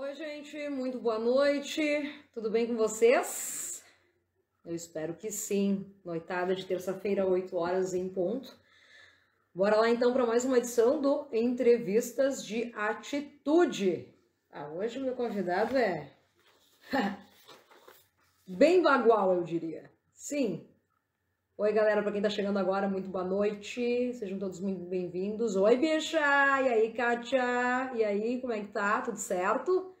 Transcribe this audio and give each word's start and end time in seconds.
Oi, 0.00 0.14
gente, 0.14 0.68
muito 0.68 1.00
boa 1.00 1.18
noite. 1.18 1.82
Tudo 2.32 2.48
bem 2.48 2.68
com 2.68 2.76
vocês? 2.76 3.82
Eu 4.64 4.72
espero 4.72 5.12
que 5.14 5.28
sim. 5.28 5.92
Noitada 6.04 6.54
de 6.54 6.64
terça-feira, 6.64 7.26
8 7.26 7.56
horas 7.56 7.94
em 7.94 8.08
ponto. 8.08 8.56
Bora 9.52 9.74
lá 9.74 9.90
então 9.90 10.12
para 10.12 10.24
mais 10.24 10.44
uma 10.44 10.58
edição 10.58 11.00
do 11.00 11.26
Entrevistas 11.32 12.46
de 12.46 12.72
Atitude. 12.76 14.14
Ah, 14.52 14.68
hoje 14.68 15.00
meu 15.00 15.16
convidado 15.16 15.76
é 15.76 16.12
bem 18.46 18.80
bagual, 18.80 19.34
eu 19.34 19.42
diria. 19.42 19.90
Sim. 20.12 20.67
Oi, 21.60 21.72
galera, 21.72 22.00
para 22.04 22.12
quem 22.12 22.22
tá 22.22 22.30
chegando 22.30 22.56
agora, 22.56 22.88
muito 22.88 23.08
boa 23.08 23.24
noite. 23.24 24.14
Sejam 24.14 24.38
todos 24.38 24.60
muito 24.60 24.84
bem-vindos. 24.84 25.56
Oi, 25.56 25.76
bicha! 25.76 26.20
E 26.20 26.68
aí, 26.68 26.92
Kátia? 26.92 27.92
E 27.96 28.04
aí, 28.04 28.40
como 28.40 28.52
é 28.52 28.60
que 28.60 28.68
tá? 28.68 29.02
Tudo 29.02 29.18
certo? 29.18 29.92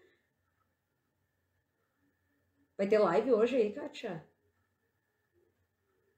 Vai 2.76 2.86
ter 2.86 3.00
live 3.00 3.32
hoje 3.32 3.56
aí, 3.56 3.72
Kátia? 3.72 4.24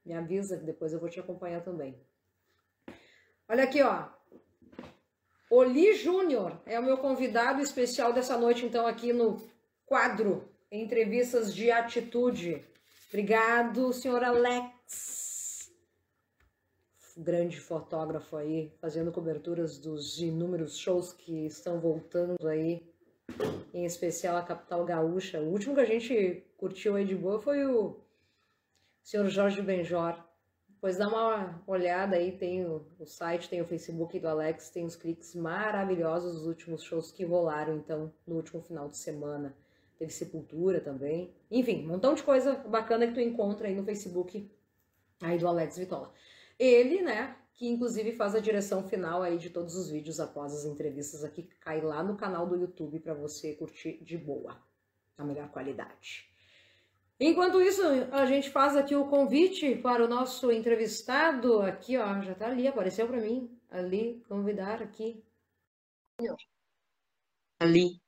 Me 0.05 0.13
avisa 0.13 0.59
que 0.59 0.63
depois 0.63 0.93
eu 0.93 0.99
vou 0.99 1.09
te 1.09 1.19
acompanhar 1.19 1.63
também. 1.63 1.99
Olha 3.49 3.63
aqui, 3.63 3.81
ó. 3.81 4.09
Oli 5.49 5.95
Júnior 5.95 6.61
é 6.67 6.79
o 6.79 6.83
meu 6.83 6.99
convidado 6.99 7.63
especial 7.63 8.13
dessa 8.13 8.37
noite, 8.37 8.63
então, 8.63 8.85
aqui 8.85 9.11
no 9.11 9.41
quadro 9.87 10.47
Entrevistas 10.71 11.51
de 11.51 11.71
Atitude. 11.71 12.63
Obrigado, 13.09 13.91
senhor 13.91 14.23
Alex. 14.23 15.30
Grande 17.21 17.59
fotógrafo 17.59 18.35
aí, 18.35 18.73
fazendo 18.81 19.11
coberturas 19.11 19.77
dos 19.77 20.19
inúmeros 20.19 20.75
shows 20.75 21.13
que 21.13 21.45
estão 21.45 21.79
voltando 21.79 22.47
aí, 22.47 22.81
em 23.71 23.85
especial 23.85 24.37
a 24.37 24.41
capital 24.41 24.83
gaúcha. 24.83 25.39
O 25.39 25.51
último 25.51 25.75
que 25.75 25.81
a 25.81 25.85
gente 25.85 26.43
curtiu 26.57 26.95
aí 26.95 27.05
de 27.05 27.15
boa 27.15 27.39
foi 27.39 27.63
o 27.63 27.95
senhor 29.03 29.27
Jorge 29.27 29.61
Benjor. 29.61 30.15
Depois 30.67 30.97
dá 30.97 31.07
uma 31.07 31.61
olhada 31.67 32.15
aí, 32.15 32.31
tem 32.31 32.65
o, 32.65 32.83
o, 32.97 33.05
site, 33.05 33.47
tem 33.47 33.61
o 33.61 33.67
Facebook 33.67 34.17
do 34.17 34.27
Alex, 34.27 34.71
tem 34.71 34.83
os 34.83 34.95
cliques 34.95 35.35
maravilhosos 35.35 36.33
dos 36.33 36.47
últimos 36.47 36.81
shows 36.81 37.11
que 37.11 37.23
rolaram, 37.23 37.77
então, 37.77 38.11
no 38.25 38.37
último 38.37 38.63
final 38.63 38.89
de 38.89 38.97
semana. 38.97 39.55
Teve 39.99 40.11
Sepultura 40.11 40.81
também. 40.81 41.31
Enfim, 41.51 41.85
um 41.85 41.89
montão 41.89 42.15
de 42.15 42.23
coisa 42.23 42.55
bacana 42.55 43.05
que 43.05 43.13
tu 43.13 43.21
encontra 43.21 43.67
aí 43.67 43.75
no 43.75 43.85
Facebook 43.85 44.49
aí 45.21 45.37
do 45.37 45.47
Alex 45.47 45.77
Vitola. 45.77 46.11
Ele, 46.61 47.01
né, 47.01 47.35
que 47.55 47.67
inclusive 47.67 48.11
faz 48.11 48.35
a 48.35 48.39
direção 48.39 48.87
final 48.87 49.23
aí 49.23 49.35
de 49.39 49.49
todos 49.49 49.75
os 49.75 49.89
vídeos 49.89 50.19
após 50.19 50.53
as 50.53 50.63
entrevistas 50.63 51.23
aqui, 51.23 51.49
cai 51.59 51.81
lá 51.81 52.03
no 52.03 52.15
canal 52.15 52.45
do 52.45 52.55
YouTube 52.55 52.99
para 52.99 53.15
você 53.15 53.55
curtir 53.55 53.97
de 54.03 54.15
boa, 54.15 54.63
a 55.17 55.23
melhor 55.23 55.49
qualidade. 55.49 56.29
Enquanto 57.19 57.59
isso, 57.59 57.81
a 58.11 58.27
gente 58.27 58.51
faz 58.51 58.77
aqui 58.77 58.95
o 58.95 59.07
convite 59.07 59.75
para 59.75 60.05
o 60.05 60.07
nosso 60.07 60.51
entrevistado. 60.51 61.63
Aqui, 61.63 61.97
ó, 61.97 62.21
já 62.21 62.35
tá 62.35 62.45
ali, 62.45 62.67
apareceu 62.67 63.07
para 63.07 63.19
mim. 63.19 63.59
Ali, 63.71 64.23
convidar 64.27 64.83
aqui. 64.83 65.23
Ali. 67.59 67.99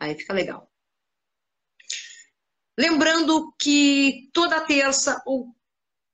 Aí 0.00 0.14
fica 0.14 0.32
legal. 0.32 0.70
Lembrando 2.78 3.54
que 3.58 4.30
toda 4.32 4.64
terça 4.64 5.22
ou 5.26 5.54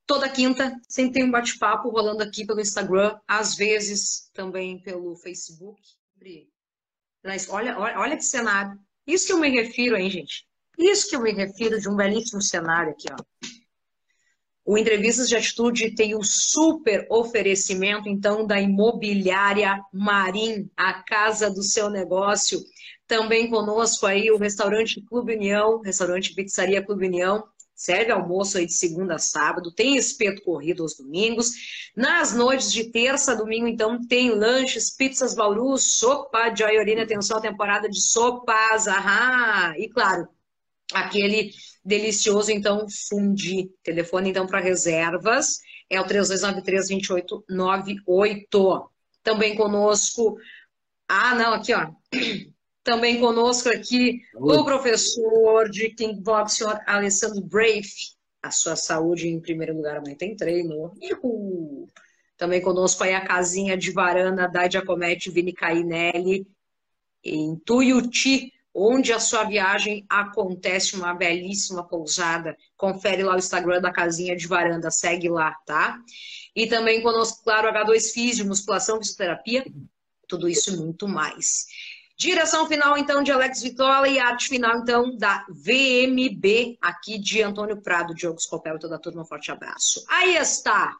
toda 0.06 0.28
quinta 0.28 0.78
sempre 0.88 1.14
tem 1.14 1.24
um 1.24 1.30
bate-papo 1.30 1.88
rolando 1.88 2.22
aqui 2.22 2.46
pelo 2.46 2.60
Instagram, 2.60 3.18
às 3.26 3.54
vezes 3.54 4.30
também 4.32 4.80
pelo 4.80 5.16
Facebook. 5.16 5.80
Olha, 7.50 7.78
olha, 7.78 7.98
olha 7.98 8.16
que 8.16 8.24
cenário. 8.24 8.78
Isso 9.06 9.26
que 9.26 9.32
eu 9.32 9.38
me 9.38 9.48
refiro, 9.48 9.96
hein, 9.96 10.10
gente? 10.10 10.46
Isso 10.78 11.08
que 11.08 11.16
eu 11.16 11.20
me 11.20 11.32
refiro 11.32 11.80
de 11.80 11.88
um 11.88 11.96
belíssimo 11.96 12.40
cenário 12.40 12.92
aqui, 12.92 13.06
ó. 13.10 13.16
O 14.64 14.78
Entrevistas 14.78 15.28
de 15.28 15.36
Atitude 15.36 15.92
tem 15.94 16.14
o 16.14 16.22
super 16.22 17.04
oferecimento, 17.10 18.08
então, 18.08 18.46
da 18.46 18.60
imobiliária 18.60 19.80
Marim, 19.92 20.70
a 20.76 21.02
casa 21.02 21.50
do 21.50 21.64
seu 21.64 21.90
negócio. 21.90 22.62
Também 23.06 23.50
conosco 23.50 24.06
aí 24.06 24.30
o 24.30 24.38
restaurante 24.38 25.02
Clube 25.02 25.34
União, 25.34 25.80
restaurante 25.80 26.32
Pizzaria 26.34 26.80
Clube 26.80 27.08
União, 27.08 27.44
serve 27.82 28.12
almoço 28.12 28.58
aí 28.58 28.66
de 28.66 28.74
segunda 28.74 29.16
a 29.16 29.18
sábado, 29.18 29.72
tem 29.72 29.96
espeto 29.96 30.40
corrido 30.42 30.84
aos 30.84 30.96
domingos. 30.96 31.50
Nas 31.96 32.32
noites 32.32 32.72
de 32.72 32.92
terça 32.92 33.32
a 33.32 33.34
domingo, 33.34 33.66
então, 33.66 34.06
tem 34.06 34.30
lanches, 34.30 34.94
pizzas 34.94 35.34
Bauru, 35.34 35.76
sopa 35.76 36.48
de 36.48 36.62
Aiorina, 36.62 37.02
atenção 37.02 37.38
à 37.38 37.40
temporada 37.40 37.88
de 37.88 38.00
sopas, 38.00 38.86
ahá! 38.86 39.74
E 39.76 39.88
claro, 39.88 40.28
aquele 40.94 41.50
delicioso, 41.84 42.52
então, 42.52 42.86
fundi. 43.08 43.68
Telefone, 43.82 44.30
então, 44.30 44.46
para 44.46 44.60
reservas 44.60 45.58
é 45.90 46.00
o 46.00 46.04
3293-2898. 46.04 48.88
Também 49.24 49.56
conosco. 49.56 50.36
Ah, 51.08 51.34
não, 51.34 51.54
aqui, 51.54 51.74
ó. 51.74 51.90
Também 52.84 53.20
conosco 53.20 53.68
aqui 53.68 54.22
Oi. 54.34 54.56
o 54.56 54.64
professor 54.64 55.68
de 55.70 55.90
Kickbox, 55.90 56.54
senhor 56.54 56.80
Alessandro 56.86 57.40
Brave. 57.40 57.88
A 58.42 58.50
sua 58.50 58.74
saúde 58.74 59.28
em 59.28 59.40
primeiro 59.40 59.74
lugar, 59.74 59.98
amanhã 59.98 60.16
tem 60.16 60.34
treino. 60.34 60.92
Uhul. 61.00 61.88
Também 62.36 62.60
conosco 62.60 63.04
aí 63.04 63.14
a 63.14 63.24
casinha 63.24 63.76
de 63.76 63.92
varanda 63.92 64.48
da 64.48 64.68
Giacometti 64.68 65.30
Vini 65.30 65.52
Cainelli, 65.52 66.44
em 67.22 67.54
Tuiuti, 67.64 68.52
onde 68.74 69.12
a 69.12 69.20
sua 69.20 69.44
viagem 69.44 70.04
acontece, 70.08 70.96
uma 70.96 71.14
belíssima 71.14 71.86
pousada. 71.86 72.56
Confere 72.76 73.22
lá 73.22 73.36
o 73.36 73.38
Instagram 73.38 73.80
da 73.80 73.92
casinha 73.92 74.34
de 74.34 74.48
varanda, 74.48 74.90
segue 74.90 75.28
lá, 75.28 75.54
tá? 75.66 76.00
E 76.56 76.66
também 76.66 77.00
conosco, 77.00 77.44
claro, 77.44 77.68
H2 77.68 78.12
Físio, 78.12 78.46
musculação, 78.46 78.98
fisioterapia, 78.98 79.64
tudo 80.26 80.48
isso 80.48 80.74
e 80.74 80.76
muito 80.76 81.06
mais. 81.06 81.66
Direção 82.22 82.68
final, 82.68 82.96
então, 82.96 83.20
de 83.20 83.32
Alex 83.32 83.60
Vitola 83.60 84.06
e 84.06 84.20
arte 84.20 84.48
final, 84.48 84.78
então, 84.78 85.16
da 85.16 85.44
VMB, 85.48 86.78
aqui 86.80 87.18
de 87.18 87.42
Antônio 87.42 87.82
Prado, 87.82 88.14
Diogo 88.14 88.40
Scopel 88.40 88.76
e 88.76 88.78
toda 88.78 88.94
a 88.94 88.98
turma. 89.00 89.22
Um 89.22 89.24
forte 89.24 89.50
abraço. 89.50 90.04
Aí 90.08 90.36
está, 90.36 90.96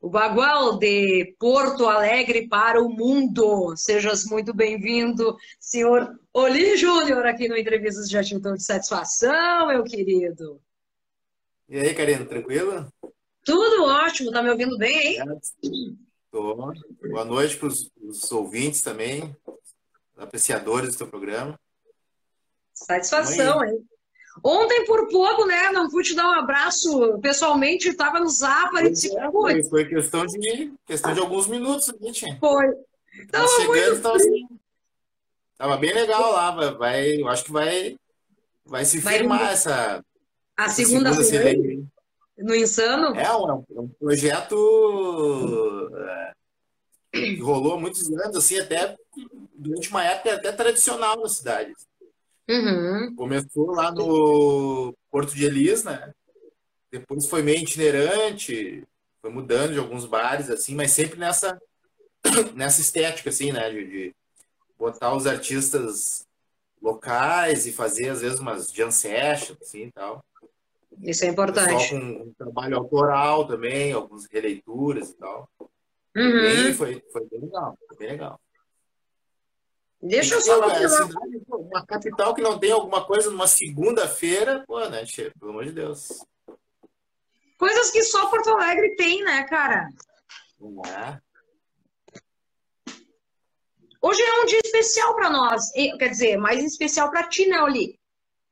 o 0.00 0.08
Bagual 0.08 0.78
de 0.78 1.36
Porto 1.38 1.86
Alegre 1.86 2.48
para 2.48 2.82
o 2.82 2.88
mundo. 2.88 3.76
Sejas 3.76 4.24
muito 4.24 4.54
bem-vindo, 4.54 5.36
senhor 5.60 6.18
Oli 6.32 6.74
Júnior, 6.78 7.26
aqui 7.26 7.48
no 7.48 7.58
Entrevistas 7.58 8.08
de 8.08 8.16
Atitude 8.16 8.56
de 8.56 8.64
Satisfação, 8.64 9.66
meu 9.66 9.84
querido. 9.84 10.58
E 11.68 11.76
aí, 11.76 11.92
Karina, 11.92 12.24
tranquilo? 12.24 12.90
Tudo 13.44 13.84
ótimo, 13.84 14.32
tá 14.32 14.42
me 14.42 14.48
ouvindo 14.48 14.78
bem, 14.78 15.18
hein? 15.18 15.98
Tô. 16.30 16.54
Boa 16.54 17.26
noite 17.26 17.58
para 17.58 17.68
os 17.68 18.32
ouvintes 18.32 18.80
também, 18.80 19.36
apreciadores 20.22 20.90
do 20.90 20.98
seu 20.98 21.06
programa. 21.06 21.58
Satisfação, 22.72 23.64
hein? 23.64 23.84
Ontem, 24.42 24.86
por 24.86 25.08
pouco, 25.08 25.46
né? 25.46 25.70
Não 25.72 25.90
pude 25.90 26.10
te 26.10 26.14
dar 26.14 26.26
um 26.26 26.40
abraço 26.40 27.18
pessoalmente, 27.20 27.88
estava 27.88 28.18
no 28.18 28.28
zap, 28.28 28.76
a 28.76 28.84
gente 28.84 29.14
é, 29.16 29.30
foi, 29.30 29.62
foi 29.64 29.84
questão 29.84 30.24
de, 30.24 30.72
questão 30.86 31.12
de 31.12 31.20
alguns 31.20 31.46
minutos, 31.46 31.92
gente. 32.00 32.38
Foi. 32.38 32.66
Tava 33.30 33.46
chegando, 33.48 34.00
tava, 34.00 34.16
assim, 34.16 34.46
tava 35.58 35.76
bem 35.76 35.92
legal 35.92 36.32
lá, 36.32 36.50
vai, 36.72 37.20
eu 37.20 37.28
acho 37.28 37.44
que 37.44 37.52
vai, 37.52 37.96
vai 38.64 38.86
se 38.86 39.00
vai 39.00 39.18
firmar 39.18 39.52
essa. 39.52 40.02
A 40.56 40.70
segunda, 40.70 41.12
segunda 41.12 41.86
No 42.38 42.54
Insano? 42.54 43.14
É 43.14 43.36
um, 43.36 43.50
é 43.50 43.80
um 43.80 43.88
projeto 43.88 45.90
é, 47.12 47.12
que 47.12 47.40
rolou 47.40 47.74
há 47.74 47.80
muitos 47.80 48.10
anos, 48.10 48.36
assim, 48.36 48.58
até 48.58 48.96
durante 49.62 49.88
uma 49.90 50.04
época 50.04 50.34
até 50.34 50.52
tradicional 50.52 51.20
na 51.20 51.28
cidade. 51.28 51.72
Uhum. 52.48 53.14
Começou 53.14 53.70
lá 53.70 53.90
no 53.92 54.94
Porto 55.10 55.34
de 55.34 55.44
Elis, 55.44 55.84
né? 55.84 56.12
Depois 56.90 57.26
foi 57.26 57.42
meio 57.42 57.58
itinerante, 57.58 58.86
foi 59.20 59.30
mudando 59.30 59.72
de 59.72 59.78
alguns 59.78 60.04
bares, 60.04 60.50
assim, 60.50 60.74
mas 60.74 60.90
sempre 60.90 61.18
nessa, 61.18 61.60
nessa 62.54 62.80
estética, 62.80 63.30
assim, 63.30 63.52
né? 63.52 63.70
De, 63.70 63.86
de 63.86 64.14
botar 64.78 65.14
os 65.14 65.26
artistas 65.26 66.26
locais 66.80 67.66
e 67.66 67.72
fazer, 67.72 68.08
às 68.08 68.20
vezes, 68.20 68.40
umas 68.40 68.72
jam 68.72 68.90
sessions, 68.90 69.58
assim, 69.62 69.84
e 69.84 69.92
tal. 69.92 70.24
Isso 71.00 71.24
é 71.24 71.28
importante. 71.28 71.88
Só 71.88 71.90
com 71.90 71.96
um 71.96 72.34
trabalho 72.36 72.76
autoral 72.76 73.46
também, 73.46 73.92
algumas 73.92 74.26
releituras 74.26 75.10
e 75.10 75.14
tal. 75.14 75.48
Uhum. 76.14 76.68
E 76.68 76.74
foi, 76.74 77.02
foi 77.10 77.26
bem 77.28 77.40
legal, 77.40 77.78
foi 77.88 77.96
bem 77.96 78.08
legal. 78.08 78.40
Deixa 80.02 80.34
eu 80.34 80.40
só 80.40 80.68
é, 80.68 80.88
cidade, 80.88 81.42
uma 81.48 81.86
capital 81.86 82.34
que 82.34 82.42
não 82.42 82.58
tem 82.58 82.72
alguma 82.72 83.04
coisa 83.04 83.30
numa 83.30 83.46
segunda-feira, 83.46 84.64
pô, 84.66 84.80
né, 84.88 85.04
Tchê? 85.04 85.30
Pelo 85.38 85.52
amor 85.52 85.64
de 85.64 85.72
Deus. 85.72 86.24
Coisas 87.56 87.92
que 87.92 88.02
só 88.02 88.26
Porto 88.26 88.50
Alegre 88.50 88.96
tem, 88.96 89.22
né, 89.22 89.44
cara? 89.44 89.88
Não 90.58 90.82
é. 90.84 91.20
Hoje 94.00 94.20
é 94.20 94.40
um 94.40 94.46
dia 94.46 94.58
especial 94.64 95.14
para 95.14 95.30
nós, 95.30 95.70
quer 95.70 96.08
dizer, 96.08 96.36
mais 96.36 96.64
especial 96.64 97.08
para 97.08 97.28
ti, 97.28 97.46
né, 97.46 97.62
Oli? 97.62 98.00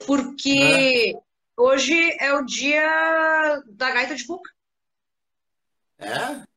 Porque 0.07 1.17
é. 1.17 1.21
hoje 1.57 2.17
é 2.21 2.33
o 2.33 2.47
dia 2.47 3.61
da 3.67 3.91
gaita 3.91 4.15
de 4.15 4.25
boca. 4.25 4.49
É? 5.99 6.50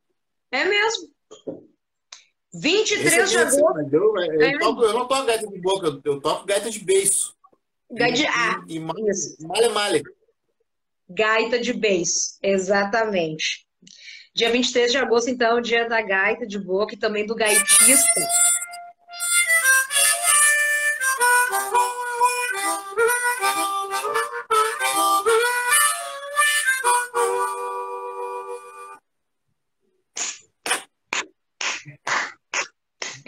23 2.54 3.32
de 3.32 3.38
agosto. 3.38 3.80
Eu, 3.92 4.16
eu, 4.18 4.42
é. 4.42 4.58
toco, 4.60 4.84
eu, 4.84 4.94
não 4.94 5.08
toco 5.08 5.26
gaita 5.26 5.48
de 5.48 5.60
boca, 5.60 5.88
eu, 5.88 6.02
eu 6.04 6.22
toco 6.22 6.46
gaita 6.46 6.70
de 6.70 6.80
beiço. 6.80 7.36
Gaita 7.92 8.18
de. 8.18 8.28
Ah, 8.28 8.64
e, 8.68 8.76
e 8.76 8.80
male, 8.80 9.70
male. 9.70 10.04
Gaita 11.10 11.60
de 11.60 11.74
beiço, 11.74 12.38
exatamente. 12.42 13.66
Dia 14.36 14.52
23 14.52 14.92
de 14.92 14.98
agosto, 14.98 15.30
então, 15.30 15.58
é 15.58 15.60
o 15.60 15.62
dia 15.62 15.88
da 15.88 16.02
gaita 16.02 16.46
de 16.46 16.58
boca 16.58 16.96
e 16.96 16.98
também 16.98 17.26
do 17.26 17.36
gaitista. 17.36 18.28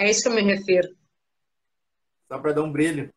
É 0.05 0.11
isso 0.11 0.21
que 0.21 0.27
eu 0.27 0.33
me 0.33 0.43
refiro. 0.43 0.87
Só 2.27 2.37
para 2.37 2.53
dar 2.53 2.61
um 2.61 2.71
brilho. 2.71 3.11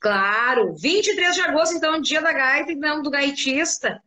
Claro, 0.00 0.74
23 0.74 1.34
de 1.36 1.40
agosto, 1.42 1.76
então, 1.76 2.00
dia 2.00 2.20
da 2.20 2.32
gaita 2.32 2.72
então, 2.72 3.00
do 3.02 3.08
gaitista. 3.08 4.02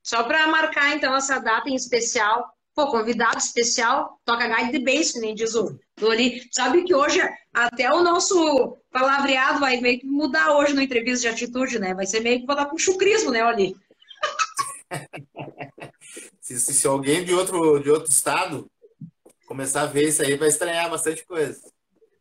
Só 0.00 0.22
para 0.22 0.46
marcar, 0.46 0.94
então, 0.94 1.12
essa 1.16 1.40
data 1.40 1.68
em 1.68 1.74
especial. 1.74 2.54
Pô, 2.72 2.86
convidado 2.86 3.38
especial, 3.38 4.20
toca 4.24 4.46
gaita 4.46 4.70
de 4.70 4.78
beijo, 4.78 5.18
nem 5.18 5.34
diz 5.34 5.56
o 5.56 5.76
ali. 6.08 6.48
Sabe 6.52 6.84
que 6.84 6.94
hoje 6.94 7.20
até 7.52 7.92
o 7.92 8.00
nosso 8.00 8.78
palavreado 8.92 9.58
vai 9.58 9.80
meio 9.80 9.98
que 9.98 10.06
mudar 10.06 10.52
hoje 10.52 10.72
no 10.72 10.80
entrevista 10.80 11.22
de 11.22 11.34
atitude, 11.34 11.80
né? 11.80 11.94
Vai 11.94 12.06
ser 12.06 12.20
meio 12.20 12.38
que 12.38 12.46
botar 12.46 12.66
com 12.66 12.78
chucrismo, 12.78 13.32
né, 13.32 13.42
ali. 13.42 13.76
se, 16.40 16.60
se, 16.60 16.72
se 16.72 16.86
alguém 16.86 17.24
de 17.24 17.34
outro, 17.34 17.80
de 17.80 17.90
outro 17.90 18.08
estado 18.08 18.70
começar 19.50 19.82
a 19.82 19.86
ver 19.86 20.06
isso 20.06 20.22
aí, 20.22 20.36
vai 20.36 20.46
estranhar 20.46 20.88
bastante 20.88 21.26
coisa. 21.26 21.60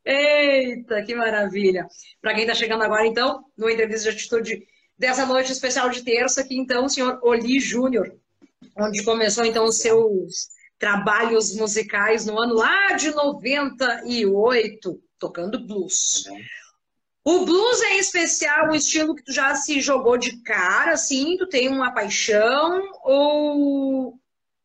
Eita, 0.04 1.04
que 1.04 1.14
maravilha! 1.14 1.86
Para 2.20 2.34
quem 2.34 2.42
está 2.42 2.56
chegando 2.56 2.82
agora, 2.82 3.06
então, 3.06 3.46
no 3.56 3.70
entrevista 3.70 4.10
de 4.10 4.18
atitude 4.18 4.68
dessa 4.98 5.28
noite 5.28 5.52
especial 5.52 5.92
de 5.92 6.04
terça, 6.04 6.42
aqui 6.42 6.58
então 6.58 6.86
o 6.86 6.90
senhor 6.90 7.20
Oli 7.22 7.60
Júnior, 7.60 8.18
onde 8.76 9.04
começou 9.04 9.46
então 9.46 9.66
os 9.66 9.78
seus 9.78 10.48
trabalhos 10.80 11.56
musicais 11.56 12.26
no 12.26 12.40
ano 12.40 12.56
lá 12.56 12.94
de 12.94 13.12
98, 13.12 15.00
tocando 15.20 15.60
blues. 15.60 16.24
O 17.24 17.46
blues 17.46 17.82
é 17.84 17.94
em 17.94 18.00
especial 18.00 18.72
um 18.72 18.76
estilo 18.76 19.14
que 19.14 19.24
tu 19.24 19.32
já 19.32 19.54
se 19.54 19.80
jogou 19.82 20.18
de 20.18 20.42
cara, 20.42 20.94
assim, 20.94 21.38
tu 21.38 21.46
tem 21.48 21.68
uma 21.68 21.94
paixão 21.94 22.82
ou 23.04 24.20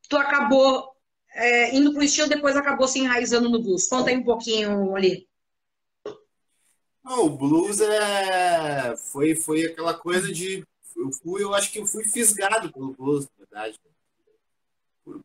tu 0.09 0.17
acabou 0.17 0.94
é, 1.35 1.75
indo 1.75 1.93
para 1.93 2.01
o 2.01 2.05
estilo, 2.05 2.29
depois 2.29 2.57
acabou 2.57 2.87
se 2.87 3.01
enraizando 3.01 3.49
no 3.51 3.61
blues. 3.61 3.89
Conta 3.89 4.11
aí 4.11 4.17
um 4.17 4.25
pouquinho 4.25 4.95
ali. 4.95 5.29
Não, 7.03 7.27
o 7.27 7.31
blues 7.31 7.81
é... 7.81 8.97
foi, 8.97 9.35
foi 9.35 9.65
aquela 9.67 9.93
coisa 9.93 10.33
de. 10.33 10.65
Eu 10.97 11.11
fui, 11.13 11.43
eu 11.43 11.53
acho 11.53 11.71
que 11.73 11.81
eu 11.81 11.87
fui 11.87 12.05
fisgado 12.05 12.73
pelo 12.73 12.93
blues, 12.93 13.25
na 13.25 13.45
verdade. 13.45 13.81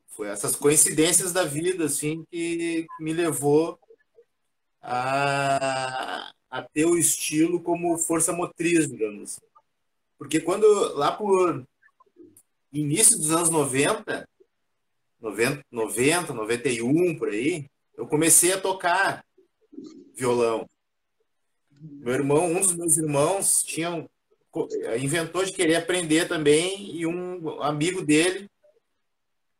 Foi 0.07 0.27
essas 0.27 0.55
coincidências 0.55 1.31
da 1.31 1.45
vida, 1.45 1.85
assim, 1.85 2.25
que, 2.29 2.85
me 2.99 3.13
levou 3.13 3.79
a, 4.81 6.33
a 6.49 6.61
ter 6.63 6.85
o 6.85 6.97
estilo 6.97 7.61
como 7.61 7.97
força 7.97 8.33
motriz, 8.33 8.89
digamos. 8.89 9.39
Porque 10.17 10.41
quando, 10.41 10.65
lá 10.95 11.13
por 11.13 11.65
início 12.73 13.17
dos 13.17 13.31
anos 13.31 13.49
90, 13.49 14.27
90, 15.21 15.61
90, 15.71 16.33
91 16.33 17.17
por 17.17 17.29
aí, 17.29 17.67
eu 17.97 18.07
comecei 18.07 18.53
a 18.53 18.61
tocar 18.61 19.23
violão. 20.15 20.65
Meu 21.71 22.13
irmão, 22.13 22.45
um 22.45 22.59
dos 22.59 22.75
meus 22.75 22.97
irmãos, 22.97 23.63
tinha 23.63 24.07
inventou 24.99 25.45
de 25.45 25.53
querer 25.53 25.75
aprender 25.75 26.27
também 26.27 26.95
e 26.95 27.05
um 27.05 27.61
amigo 27.61 28.01
dele 28.01 28.49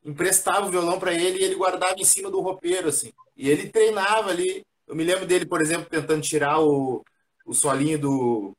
emprestava 0.04 0.66
o 0.66 0.72
violão 0.72 1.00
para 1.00 1.14
ele 1.14 1.40
e 1.40 1.44
ele 1.44 1.56
guardava 1.56 1.96
em 1.98 2.04
cima 2.04 2.32
do 2.32 2.42
roupeiro 2.42 2.88
assim. 2.90 3.12
E 3.38 3.50
ele 3.50 3.70
treinava 3.70 4.30
ali. 4.30 4.64
Eu 4.88 4.96
me 4.96 5.04
lembro 5.04 5.26
dele, 5.26 5.46
por 5.46 5.62
exemplo, 5.62 5.90
tentando 5.90 6.22
tirar 6.22 6.60
o, 6.60 7.04
o 7.46 7.54
solinho 7.54 8.00
do 8.00 8.58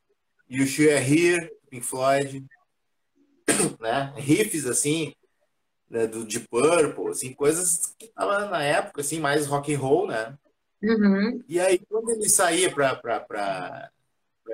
You 0.49 0.67
Should 0.67 0.93
Here, 0.93 1.51
Pink 1.69 1.85
Floyd, 1.85 2.45
né? 3.81 4.15
Riffs 4.17 4.67
assim, 4.67 5.13
né, 5.91 6.07
do 6.07 6.25
Deep 6.25 6.47
Purple, 6.49 7.09
assim, 7.09 7.35
coisas 7.35 7.95
que 7.99 8.07
estavam 8.07 8.49
na 8.49 8.63
época, 8.63 9.01
assim, 9.01 9.19
mais 9.19 9.47
rock 9.47 9.75
and 9.75 9.79
roll, 9.79 10.07
né? 10.07 10.39
Uhum. 10.83 11.43
E 11.49 11.59
aí, 11.59 11.79
quando 11.79 12.11
ele 12.11 12.29
saía 12.29 12.73
para 12.73 13.91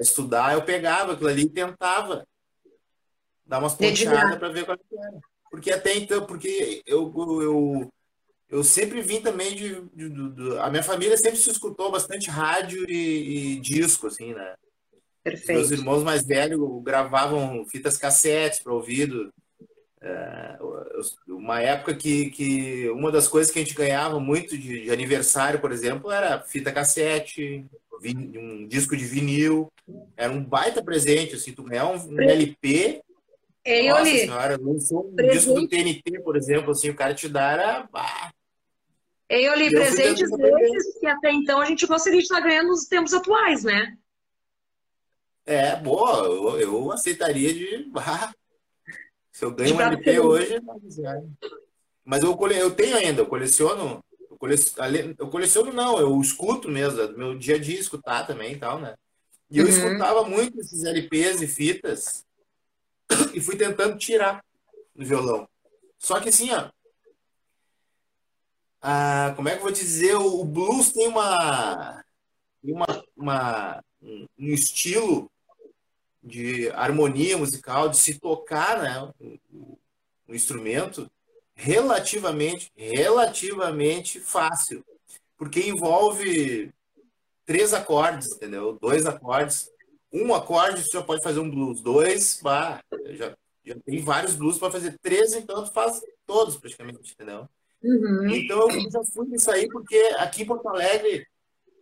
estudar, 0.00 0.55
eu 0.55 0.62
pegava 0.62 1.12
aquilo 1.12 1.29
ali 1.29 1.43
e 1.43 1.50
tentava 1.50 2.27
dar 3.44 3.59
umas 3.59 3.75
ponteadas 3.75 4.38
para 4.38 4.49
ver 4.49 4.65
qual 4.65 4.79
era. 4.93 5.21
Porque 5.50 5.71
até 5.71 5.97
então, 5.97 6.27
porque 6.27 6.83
eu, 6.85 7.12
eu, 7.41 7.93
eu 8.49 8.65
sempre 8.65 9.00
vim 9.00 9.21
também 9.21 9.55
de, 9.55 9.81
de, 9.94 10.09
de, 10.09 10.31
de 10.31 10.59
A 10.59 10.69
minha 10.71 10.83
família 10.83 11.17
sempre 11.17 11.38
se 11.38 11.50
escutou 11.50 11.91
bastante 11.93 12.29
rádio 12.29 12.85
e, 12.91 13.55
e 13.55 13.61
disco, 13.61 14.09
assim, 14.09 14.35
né? 14.35 14.55
Perfeito. 15.23 15.59
Meus 15.59 15.71
irmãos 15.71 16.03
mais 16.03 16.27
velhos 16.27 16.83
gravavam 16.83 17.65
fitas 17.67 17.97
cassetes 17.97 18.61
para 18.61 18.73
ouvido 18.73 19.33
é, 20.06 20.58
uma 21.29 21.61
época 21.61 21.94
que, 21.94 22.31
que 22.31 22.88
uma 22.91 23.11
das 23.11 23.26
coisas 23.26 23.53
que 23.53 23.58
a 23.58 23.62
gente 23.62 23.75
ganhava 23.75 24.20
muito 24.20 24.56
de, 24.56 24.85
de 24.85 24.91
aniversário, 24.91 25.61
por 25.61 25.73
exemplo, 25.73 26.11
era 26.11 26.41
fita 26.41 26.73
cassete, 26.73 27.67
um 28.05 28.67
disco 28.69 28.97
de 28.97 29.05
vinil. 29.05 29.73
Era 30.17 30.32
um 30.32 30.44
baita 30.44 30.82
presente, 30.82 31.35
assim, 31.35 31.53
tu 31.53 31.64
ganhar 31.64 31.87
um, 31.87 31.97
um 31.97 32.20
LP. 32.20 33.03
Ei, 33.64 33.88
nossa 33.88 34.03
Oli, 34.03 34.19
senhora, 34.20 34.58
um 34.61 34.76
disco 35.29 35.55
do 35.55 35.69
TNT, 35.69 36.21
por 36.23 36.37
exemplo, 36.37 36.71
assim, 36.71 36.90
o 36.90 36.95
cara 36.95 37.14
te 37.14 37.28
dá 37.28 37.52
era. 37.52 37.88
Bah. 37.90 38.30
Ei, 39.28 39.49
Oli, 39.49 39.71
presentes 39.71 40.30
desses 40.30 40.99
que 41.00 41.07
até 41.07 41.33
então 41.33 41.61
a 41.61 41.64
gente 41.64 41.85
gostaria 41.87 42.21
de 42.21 42.25
estar 42.25 42.40
ganhando 42.40 42.69
nos 42.69 42.87
tempos 42.87 43.12
atuais, 43.12 43.64
né? 43.64 43.97
É, 45.45 45.76
boa, 45.76 46.26
eu, 46.26 46.61
eu 46.61 46.92
aceitaria 46.92 47.52
de. 47.52 47.90
Se 49.37 49.45
eu 49.45 49.50
ganho 49.50 49.76
um 49.76 49.81
LP 49.83 50.19
hoje, 50.19 50.62
mas 52.02 52.23
eu, 52.23 52.35
cole... 52.35 52.57
eu 52.57 52.75
tenho 52.75 52.97
ainda, 52.97 53.21
eu 53.21 53.26
coleciono. 53.26 54.02
Eu 54.31 54.38
coleciono, 54.38 55.14
eu 55.19 55.28
coleciono 55.28 55.73
não, 55.75 55.99
eu 56.00 56.19
escuto 56.23 56.71
mesmo, 56.71 57.02
é 57.02 57.12
meu 57.12 57.37
dia 57.37 57.57
a 57.57 57.59
dia 57.59 57.78
escutar 57.78 58.26
também 58.26 58.55
e 58.55 58.59
tal, 58.59 58.81
né? 58.81 58.95
E 59.50 59.59
eu 59.59 59.66
uhum. 59.66 59.71
escutava 59.71 60.25
muito 60.25 60.59
esses 60.59 60.83
LPs 60.85 61.43
e 61.43 61.47
fitas 61.47 62.25
e 63.35 63.40
fui 63.43 63.57
tentando 63.57 63.99
tirar 63.99 64.43
do 64.95 65.05
violão. 65.05 65.47
Só 65.99 66.19
que 66.19 66.31
assim, 66.31 66.50
ó, 66.55 66.71
ah, 68.81 69.35
como 69.37 69.50
é 69.50 69.52
que 69.52 69.59
eu 69.59 69.64
vou 69.64 69.71
dizer? 69.71 70.14
O, 70.14 70.47
blues 70.47 70.93
tem 70.93 71.09
uma, 71.09 72.02
uma, 72.64 73.05
uma 73.14 73.85
um, 74.00 74.26
um 74.38 74.47
estilo 74.47 75.31
de 76.26 76.68
harmonia 76.71 77.38
musical, 77.38 77.88
de 77.88 77.97
se 77.97 78.18
tocar 78.18 78.83
né, 78.83 79.12
o, 79.52 79.78
o 80.28 80.35
instrumento 80.35 81.09
relativamente, 81.54 82.71
relativamente 82.76 84.18
fácil, 84.18 84.85
porque 85.38 85.61
envolve 85.61 86.71
três 87.47 87.73
acordes, 87.73 88.33
entendeu? 88.33 88.76
Dois 88.80 89.06
acordes. 89.06 89.71
Um 90.12 90.35
acorde 90.35 90.83
você 90.83 90.90
já 90.90 91.02
pode 91.02 91.23
fazer 91.23 91.38
um 91.38 91.50
blues, 91.50 91.80
dois, 91.80 92.40
bah, 92.42 92.83
já, 93.11 93.37
já 93.64 93.76
tem 93.85 94.02
vários 94.02 94.35
blues 94.35 94.59
para 94.59 94.71
fazer. 94.71 94.99
Três, 95.00 95.33
então 95.33 95.64
tu 95.64 95.73
faz 95.73 96.00
todos 96.26 96.56
praticamente, 96.56 97.12
entendeu? 97.12 97.49
Uhum. 97.83 98.28
Então 98.30 98.68
eu 98.71 98.90
já 98.90 99.04
fui 99.04 99.26
nisso 99.28 99.50
aí 99.50 99.68
porque 99.68 99.97
aqui 100.18 100.42
em 100.42 100.47
Porto 100.47 100.68
Alegre, 100.68 101.26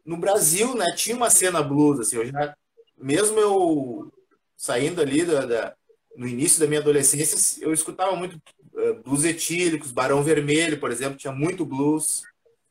no 0.04 0.18
Brasil, 0.18 0.74
né, 0.74 0.92
tinha 0.96 1.16
uma 1.16 1.30
cena 1.30 1.62
blues, 1.62 2.00
assim, 2.00 2.16
eu 2.16 2.26
já, 2.26 2.54
mesmo 2.98 3.38
eu 3.38 4.12
saindo 4.56 5.00
ali 5.00 5.24
da, 5.24 5.46
da, 5.46 5.74
no 6.16 6.26
início 6.26 6.60
da 6.60 6.66
minha 6.66 6.80
adolescência, 6.80 7.62
eu 7.64 7.72
escutava 7.72 8.14
muito 8.16 8.40
uh, 8.74 9.02
blues 9.02 9.24
etílicos, 9.24 9.92
Barão 9.92 10.22
Vermelho, 10.22 10.78
por 10.78 10.90
exemplo, 10.90 11.18
tinha 11.18 11.32
muito 11.32 11.64
blues. 11.64 12.22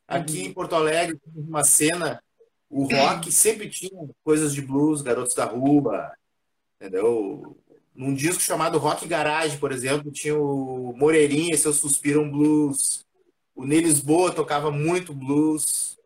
Aqui 0.07 0.39
uhum. 0.39 0.45
em 0.45 0.53
Porto 0.53 0.75
Alegre, 0.75 1.19
uma 1.35 1.63
cena, 1.63 2.21
o 2.69 2.83
rock 2.83 3.31
sempre 3.31 3.69
tinha 3.69 4.09
coisas 4.23 4.53
de 4.53 4.61
blues, 4.61 5.01
Garotos 5.01 5.35
da 5.35 5.45
Rua, 5.45 6.11
entendeu? 6.75 7.57
Num 7.95 8.13
disco 8.13 8.41
chamado 8.41 8.79
Rock 8.79 9.07
Garage, 9.07 9.57
por 9.57 9.71
exemplo, 9.71 10.11
tinha 10.11 10.35
o 10.35 10.93
Moreirinha, 10.97 11.55
Seus 11.55 11.77
Suspiram 11.77 12.29
Blues. 12.29 13.05
O 13.55 13.65
Ney 13.65 13.81
Lisboa 13.81 14.31
tocava 14.31 14.71
muito 14.71 15.13
blues. 15.13 15.99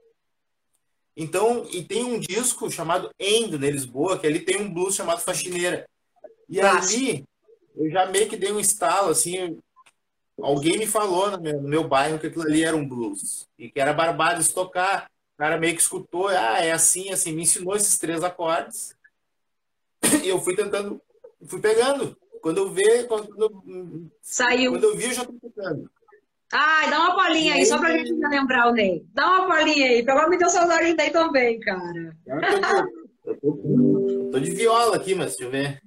Então, 1.19 1.65
e 1.71 1.83
tem 1.83 2.03
um 2.03 2.19
disco 2.19 2.69
chamado 2.69 3.09
End, 3.19 3.57
né, 3.57 3.71
Lisboa, 3.71 4.19
que 4.19 4.27
ali 4.27 4.39
tem 4.39 4.61
um 4.61 4.71
blues 4.71 4.93
chamado 4.93 5.19
Faxineira. 5.19 5.89
E 6.47 6.61
Nossa. 6.61 6.77
ali, 6.77 7.25
eu 7.75 7.89
já 7.89 8.05
meio 8.05 8.29
que 8.29 8.37
dei 8.37 8.51
um 8.51 8.59
estalo, 8.59 9.09
assim, 9.09 9.57
alguém 10.39 10.77
me 10.77 10.85
falou 10.85 11.31
no 11.31 11.41
meu, 11.41 11.59
no 11.59 11.67
meu 11.67 11.87
bairro 11.87 12.19
que 12.19 12.27
aquilo 12.27 12.43
ali 12.43 12.63
era 12.63 12.77
um 12.77 12.87
blues. 12.87 13.47
E 13.57 13.71
que 13.71 13.79
era 13.79 13.93
barbado 13.93 14.43
de 14.43 14.53
tocar. 14.53 15.09
O 15.33 15.37
cara 15.39 15.57
meio 15.57 15.75
que 15.75 15.81
escutou, 15.81 16.27
ah, 16.27 16.63
é 16.63 16.71
assim, 16.71 17.09
assim, 17.11 17.31
me 17.31 17.41
ensinou 17.41 17.75
esses 17.75 17.97
três 17.97 18.23
acordes. 18.23 18.95
E 20.23 20.29
eu 20.29 20.39
fui 20.39 20.55
tentando, 20.55 21.01
fui 21.47 21.59
pegando. 21.59 22.15
Quando 22.43 22.57
eu 22.59 22.69
vi, 22.71 23.03
quando, 23.07 23.27
quando 23.27 24.11
Saiu. 24.21 24.75
eu 24.75 24.95
vi, 24.95 25.05
eu 25.05 25.13
já 25.13 25.25
tô 25.25 25.33
tocando. 25.33 25.89
Ai, 26.53 26.89
dá 26.89 26.99
uma 26.99 27.15
palhinha 27.15 27.55
aí, 27.55 27.65
só 27.65 27.77
pra 27.77 27.97
gente 27.97 28.13
lembrar 28.13 28.69
o 28.69 28.73
Ney. 28.73 29.05
Dá 29.13 29.25
uma 29.27 29.47
palhinha 29.47 29.87
aí, 29.87 30.03
pelo 30.05 30.29
me 30.29 30.37
deu 30.37 30.49
saudade 30.49 30.93
daí 30.95 31.09
também, 31.11 31.59
cara. 31.59 32.15
Eu 33.25 33.35
tô, 33.41 33.51
tô- 34.31 34.39
de 34.39 34.51
viola 34.51 34.95
aqui, 34.95 35.13
mas 35.13 35.35
deixa 35.35 35.43
eu 35.43 35.51
ver. 35.51 35.81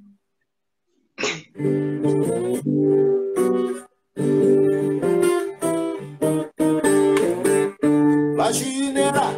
Vagineira, 8.36 9.34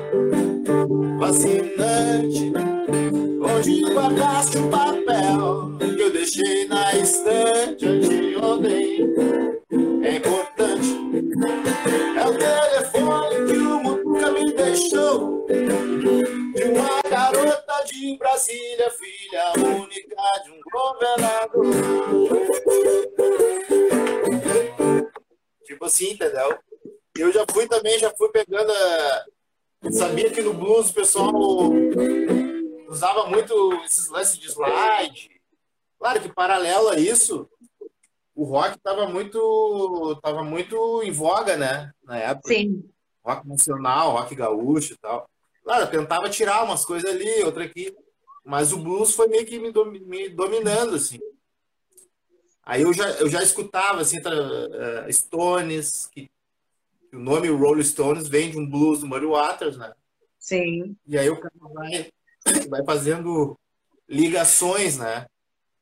fascinante, 1.19 2.53
onde 3.43 3.83
guardaste 3.93 4.59
o 4.59 4.69
papel 4.69 5.73
que 5.79 6.01
eu 6.03 6.13
deixei 6.13 6.67
na 6.69 6.95
estante 6.97 7.87
anteontem. 7.87 9.12
De 18.13 18.19
Brasília, 18.19 18.91
filha 18.91 19.53
única 19.57 20.17
de 20.45 20.51
um 20.51 20.61
governador. 20.71 21.65
Tipo 25.65 25.85
assim, 25.85 26.11
entendeu? 26.13 26.59
Eu 27.17 27.33
já 27.33 27.45
fui 27.51 27.67
também, 27.69 27.99
já 27.99 28.11
fui 28.17 28.29
pegando. 28.31 28.71
a- 28.71 29.25
Sabia 29.91 30.31
que 30.31 30.41
no 30.43 30.55
blues 30.55 30.91
o 30.91 30.95
pessoal 30.95 31.33
usava 32.89 33.27
muito 33.27 33.73
esses 33.85 34.09
lances 34.09 34.39
de 34.39 34.47
slide. 34.49 35.29
Claro 35.99 36.21
que 36.21 36.33
paralelo 36.33 36.89
a 36.89 36.99
isso, 36.99 37.49
o 38.35 38.45
rock 38.45 38.77
estava 38.77 39.09
muito, 39.09 40.19
tava 40.23 40.45
muito 40.45 41.03
em 41.03 41.11
voga, 41.11 41.57
né? 41.57 41.93
Na 42.05 42.17
época 42.17 42.49
Sim. 42.55 42.89
rock 43.25 43.47
nacional, 43.49 44.13
rock 44.13 44.35
gaúcho 44.37 44.93
e 44.95 44.97
tal. 44.99 45.29
Claro, 45.63 45.85
eu 45.85 45.91
tentava 45.91 46.29
tirar 46.29 46.65
umas 46.65 46.85
coisas 46.85 47.09
ali, 47.11 47.43
outra 47.45 47.65
aqui, 47.65 47.95
mas 48.45 48.73
o 48.73 48.79
blues 48.79 49.15
foi 49.15 49.29
meio 49.29 49.47
que 49.47 49.59
me, 49.59 49.71
domi- 49.71 50.01
me 50.01 50.29
dominando, 50.29 50.97
assim. 50.97 51.19
Aí 52.65 52.83
eu 52.83 52.93
já, 52.93 53.11
eu 53.13 53.29
já 53.29 53.43
escutava, 53.43 54.01
assim, 54.01 54.21
tra- 54.21 54.35
eh, 54.35 55.13
Stones, 55.13 56.07
que, 56.07 56.31
que 57.11 57.17
o 57.17 57.19
nome 57.19 57.49
Rolling 57.49 57.83
Stones 57.83 58.29
vem 58.29 58.51
de 58.51 58.59
um 58.59 58.69
blues 58.69 59.01
do 59.01 59.07
Muddy 59.07 59.27
Waters, 59.27 59.77
né? 59.77 59.93
Sim. 60.39 60.97
E 61.07 61.19
aí 61.19 61.29
o 61.29 61.41
cara 61.41 61.55
vai, 61.61 62.11
vai 62.69 62.85
fazendo 62.85 63.59
ligações, 64.09 64.99
né? 64.99 65.27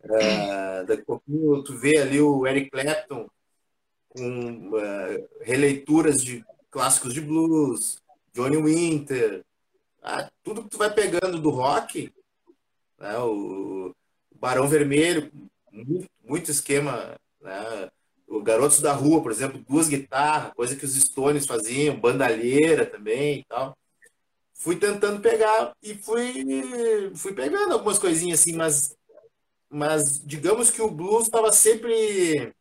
Eh, 0.03 0.85
daqui 0.87 1.03
a 1.03 1.07
pouquinho 1.07 1.63
tu 1.63 1.77
vê 1.77 1.99
ali 1.99 2.21
o 2.21 2.47
Eric 2.47 2.71
Clapton 2.71 3.29
com 4.09 4.79
eh, 4.79 5.29
releituras 5.43 6.23
de 6.23 6.45
clássicos 6.71 7.13
de 7.13 7.21
blues, 7.21 7.99
Johnny 8.33 8.57
Winter, 8.57 9.45
ah, 10.03 10.31
tudo 10.43 10.65
que 10.65 10.71
tu 10.71 10.79
vai 10.79 10.93
pegando 10.93 11.41
do 11.41 11.51
rock, 11.51 12.13
né? 12.99 13.19
O, 13.19 13.95
Barão 14.41 14.67
Vermelho, 14.67 15.31
muito, 15.71 16.11
muito 16.25 16.51
esquema, 16.51 17.15
né? 17.41 17.91
O 18.27 18.43
Garotos 18.43 18.81
da 18.81 18.93
Rua, 18.93 19.23
por 19.23 19.31
exemplo, 19.31 19.63
duas 19.69 19.89
guitarras, 19.89 20.55
coisa 20.55 20.75
que 20.75 20.85
os 20.85 20.95
Stones 20.95 21.47
faziam, 21.47 22.01
bandalheira 22.01 22.87
também 22.87 23.41
e 23.41 23.45
tal. 23.45 23.77
Fui 24.55 24.77
tentando 24.77 25.21
pegar 25.21 25.73
e 25.83 25.95
fui, 25.95 27.13
fui 27.15 27.35
pegando 27.35 27.73
algumas 27.73 27.99
coisinhas 27.99 28.41
assim, 28.41 28.55
mas, 28.55 28.97
mas 29.69 30.25
digamos 30.25 30.71
que 30.71 30.81
o 30.81 30.91
blues 30.91 31.25
estava 31.25 31.53
sempre 31.53 32.55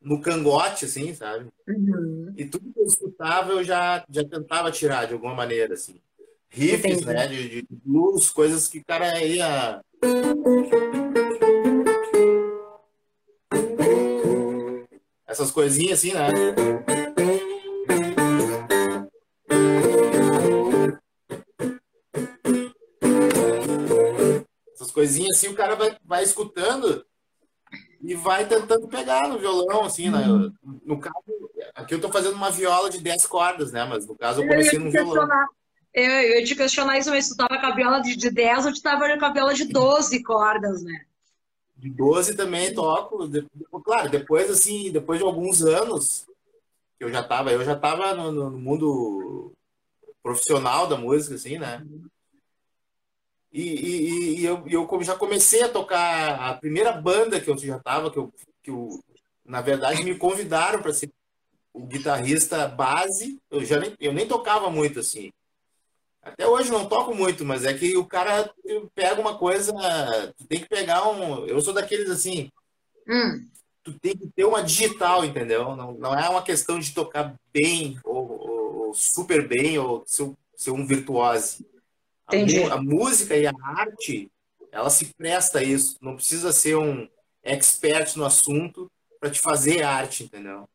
no 0.00 0.20
cangote, 0.20 0.84
assim, 0.84 1.14
sabe? 1.14 1.48
Uhum. 1.66 2.34
E 2.36 2.44
tudo 2.44 2.72
que 2.72 2.80
eu 2.80 2.84
escutava 2.84 3.52
eu 3.52 3.64
já, 3.64 4.04
já 4.10 4.24
tentava 4.24 4.70
tirar 4.70 5.06
de 5.06 5.14
alguma 5.14 5.34
maneira, 5.34 5.74
assim. 5.74 6.00
Riffs, 6.50 6.84
Entendi. 6.84 7.04
né? 7.06 7.26
De, 7.26 7.48
de 7.62 7.66
blues, 7.70 8.30
coisas 8.30 8.68
que 8.68 8.78
o 8.78 8.84
cara 8.84 9.22
ia. 9.22 9.80
Essas 15.26 15.50
coisinhas 15.50 15.98
assim, 15.98 16.12
né? 16.14 16.28
Essas 24.74 24.90
coisinhas 24.90 25.36
assim, 25.36 25.48
o 25.48 25.54
cara 25.54 25.74
vai, 25.74 25.96
vai 26.04 26.22
escutando 26.22 27.04
e 28.00 28.14
vai 28.14 28.46
tentando 28.46 28.88
pegar 28.88 29.28
no 29.28 29.38
violão, 29.38 29.84
assim, 29.84 30.08
né? 30.08 30.24
No 30.84 30.98
caso, 30.98 31.16
aqui 31.74 31.94
eu 31.94 32.00
tô 32.00 32.10
fazendo 32.10 32.34
uma 32.34 32.50
viola 32.50 32.88
de 32.88 33.00
10 33.00 33.26
cordas, 33.26 33.72
né? 33.72 33.84
Mas 33.84 34.06
no 34.06 34.16
caso 34.16 34.40
eu 34.40 34.44
ia 34.44 34.50
comecei 34.50 34.78
no 34.78 34.90
violão. 34.90 35.12
questionar. 35.14 35.46
Eu, 35.98 36.38
eu 36.38 36.44
te 36.44 36.54
questionar 36.54 36.98
isso, 36.98 37.10
mas 37.10 37.28
tu 37.28 37.36
tava 37.36 37.58
com 37.58 37.66
a 37.66 37.74
viola 37.74 38.00
de, 38.00 38.14
de 38.14 38.30
10 38.30 38.66
ou 38.66 38.72
tu 38.72 38.80
tava 38.80 39.18
com 39.18 39.24
a 39.24 39.32
viola 39.32 39.52
de 39.52 39.64
12 39.64 40.22
cordas, 40.22 40.82
né? 40.82 41.04
De 41.76 41.90
12 41.90 42.36
também 42.36 42.72
toco. 42.72 43.28
Claro, 43.84 44.08
depois, 44.08 44.48
assim, 44.50 44.92
depois 44.92 45.18
de 45.18 45.24
alguns 45.24 45.62
anos, 45.62 46.26
eu 47.00 47.10
já 47.10 47.22
tava, 47.22 47.50
eu 47.52 47.64
já 47.64 47.74
tava 47.74 48.14
no, 48.14 48.30
no 48.30 48.58
mundo 48.58 49.52
profissional 50.22 50.86
da 50.86 50.96
música, 50.96 51.34
assim, 51.34 51.58
né? 51.58 51.84
E, 53.52 53.62
e, 53.62 54.40
e 54.40 54.44
eu, 54.44 54.64
eu 54.68 55.02
já 55.02 55.16
comecei 55.16 55.62
a 55.62 55.68
tocar 55.68 56.38
a 56.38 56.54
primeira 56.54 56.92
banda 56.92 57.40
que 57.40 57.50
eu 57.50 57.58
já 57.58 57.78
tava, 57.80 58.10
que 58.10 58.18
eu, 58.18 58.32
que 58.62 58.70
eu 58.70 59.02
na 59.44 59.62
verdade, 59.62 60.04
me 60.04 60.14
convidaram 60.14 60.80
para 60.80 60.92
ser 60.92 61.10
o 61.72 61.86
guitarrista 61.86 62.68
base. 62.68 63.40
Eu 63.50 63.64
já 63.64 63.80
nem, 63.80 63.94
eu 63.98 64.12
nem 64.12 64.28
tocava 64.28 64.70
muito, 64.70 65.00
assim. 65.00 65.32
Até 66.32 66.46
hoje 66.46 66.70
não 66.70 66.88
toco 66.88 67.14
muito, 67.14 67.44
mas 67.44 67.64
é 67.64 67.74
que 67.74 67.96
o 67.96 68.04
cara 68.06 68.52
pega 68.94 69.20
uma 69.20 69.38
coisa, 69.38 69.72
tu 70.36 70.46
tem 70.46 70.60
que 70.60 70.68
pegar 70.68 71.08
um. 71.08 71.46
Eu 71.46 71.60
sou 71.60 71.72
daqueles 71.74 72.10
assim, 72.10 72.50
Hum, 73.08 73.48
tu 73.82 73.98
tem 73.98 74.16
que 74.16 74.28
ter 74.34 74.44
uma 74.44 74.62
digital, 74.62 75.24
entendeu? 75.24 75.74
Não, 75.76 75.92
não 75.92 76.14
é 76.18 76.28
uma 76.28 76.42
questão 76.42 76.78
de 76.78 76.92
tocar 76.92 77.34
bem 77.52 77.98
ou, 78.04 78.30
ou- 78.30 78.76
ou 78.88 78.94
super 78.94 79.46
bem 79.48 79.78
ou 79.78 80.02
ser, 80.06 80.30
ser 80.54 80.70
um 80.70 80.86
virtuose. 80.86 81.66
A, 82.26 82.36
Entendi. 82.36 82.60
mu- 82.60 82.70
a 82.70 82.76
música 82.82 83.36
e 83.36 83.46
a 83.46 83.52
arte, 83.62 84.30
ela 84.70 84.90
se 84.90 85.06
presta 85.14 85.60
a 85.60 85.62
isso. 85.62 85.96
Não 86.02 86.14
precisa 86.16 86.52
ser 86.52 86.76
um 86.76 87.08
expert 87.42 88.14
no 88.16 88.24
assunto 88.24 88.90
para 89.18 89.30
te 89.30 89.40
fazer 89.40 89.82
arte, 89.82 90.24
entendeu? 90.24 90.68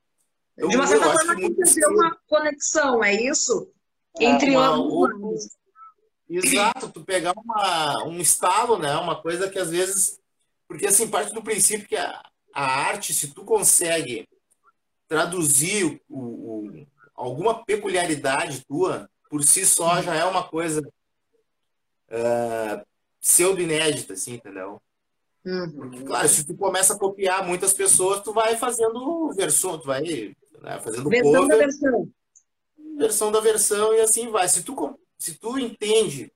Eu, 0.57 0.67
de 0.69 0.75
uma 0.75 0.87
certa 0.87 1.11
forma, 1.11 1.35
tem 1.35 1.53
que 1.55 1.73
ter 1.73 1.85
uma 1.87 2.15
conexão, 2.27 3.03
é 3.03 3.13
isso? 3.13 3.71
Entre 4.19 4.51
uma- 4.51 4.67
ambos. 4.69 5.49
Exato, 6.29 6.89
tu 6.89 7.03
pegar 7.03 7.33
uma, 7.37 8.05
um 8.05 8.19
estalo, 8.19 8.77
né? 8.79 8.95
Uma 8.97 9.21
coisa 9.21 9.49
que 9.49 9.59
às 9.59 9.69
vezes. 9.69 10.19
Porque 10.67 10.87
assim, 10.87 11.07
parte 11.07 11.33
do 11.33 11.43
princípio 11.43 11.87
que 11.87 11.95
a, 11.95 12.23
a 12.53 12.65
arte, 12.65 13.13
se 13.13 13.33
tu 13.33 13.43
consegue 13.43 14.27
traduzir 15.07 16.01
o, 16.09 16.19
o- 16.19 16.87
alguma 17.13 17.63
peculiaridade 17.63 18.63
tua, 18.65 19.09
por 19.29 19.43
si 19.43 19.65
só 19.65 20.01
já 20.01 20.15
é 20.15 20.23
uma 20.25 20.43
coisa 20.43 20.81
ah, 22.09 22.83
pseudo-inédita, 23.19 24.13
assim, 24.13 24.33
entendeu? 24.35 24.81
Uhum. 25.45 26.05
Claro, 26.05 26.27
se 26.29 26.45
tu 26.45 26.55
começa 26.55 26.93
a 26.93 26.99
copiar 26.99 27.45
muitas 27.45 27.73
pessoas, 27.73 28.21
tu 28.21 28.31
vai 28.33 28.55
fazendo 28.55 29.31
versão, 29.33 29.77
tu 29.77 29.85
vai 29.87 30.01
né, 30.61 30.79
fazendo 30.79 31.09
Versão 31.09 31.31
da 31.33 31.39
cover, 31.39 31.57
versão. 31.57 32.09
Versão 32.97 33.31
da 33.31 33.39
versão 33.39 33.93
e 33.93 33.99
assim 34.01 34.29
vai. 34.29 34.47
Se 34.47 34.63
tu, 34.63 34.99
se 35.17 35.35
tu 35.35 35.57
entende 35.57 36.31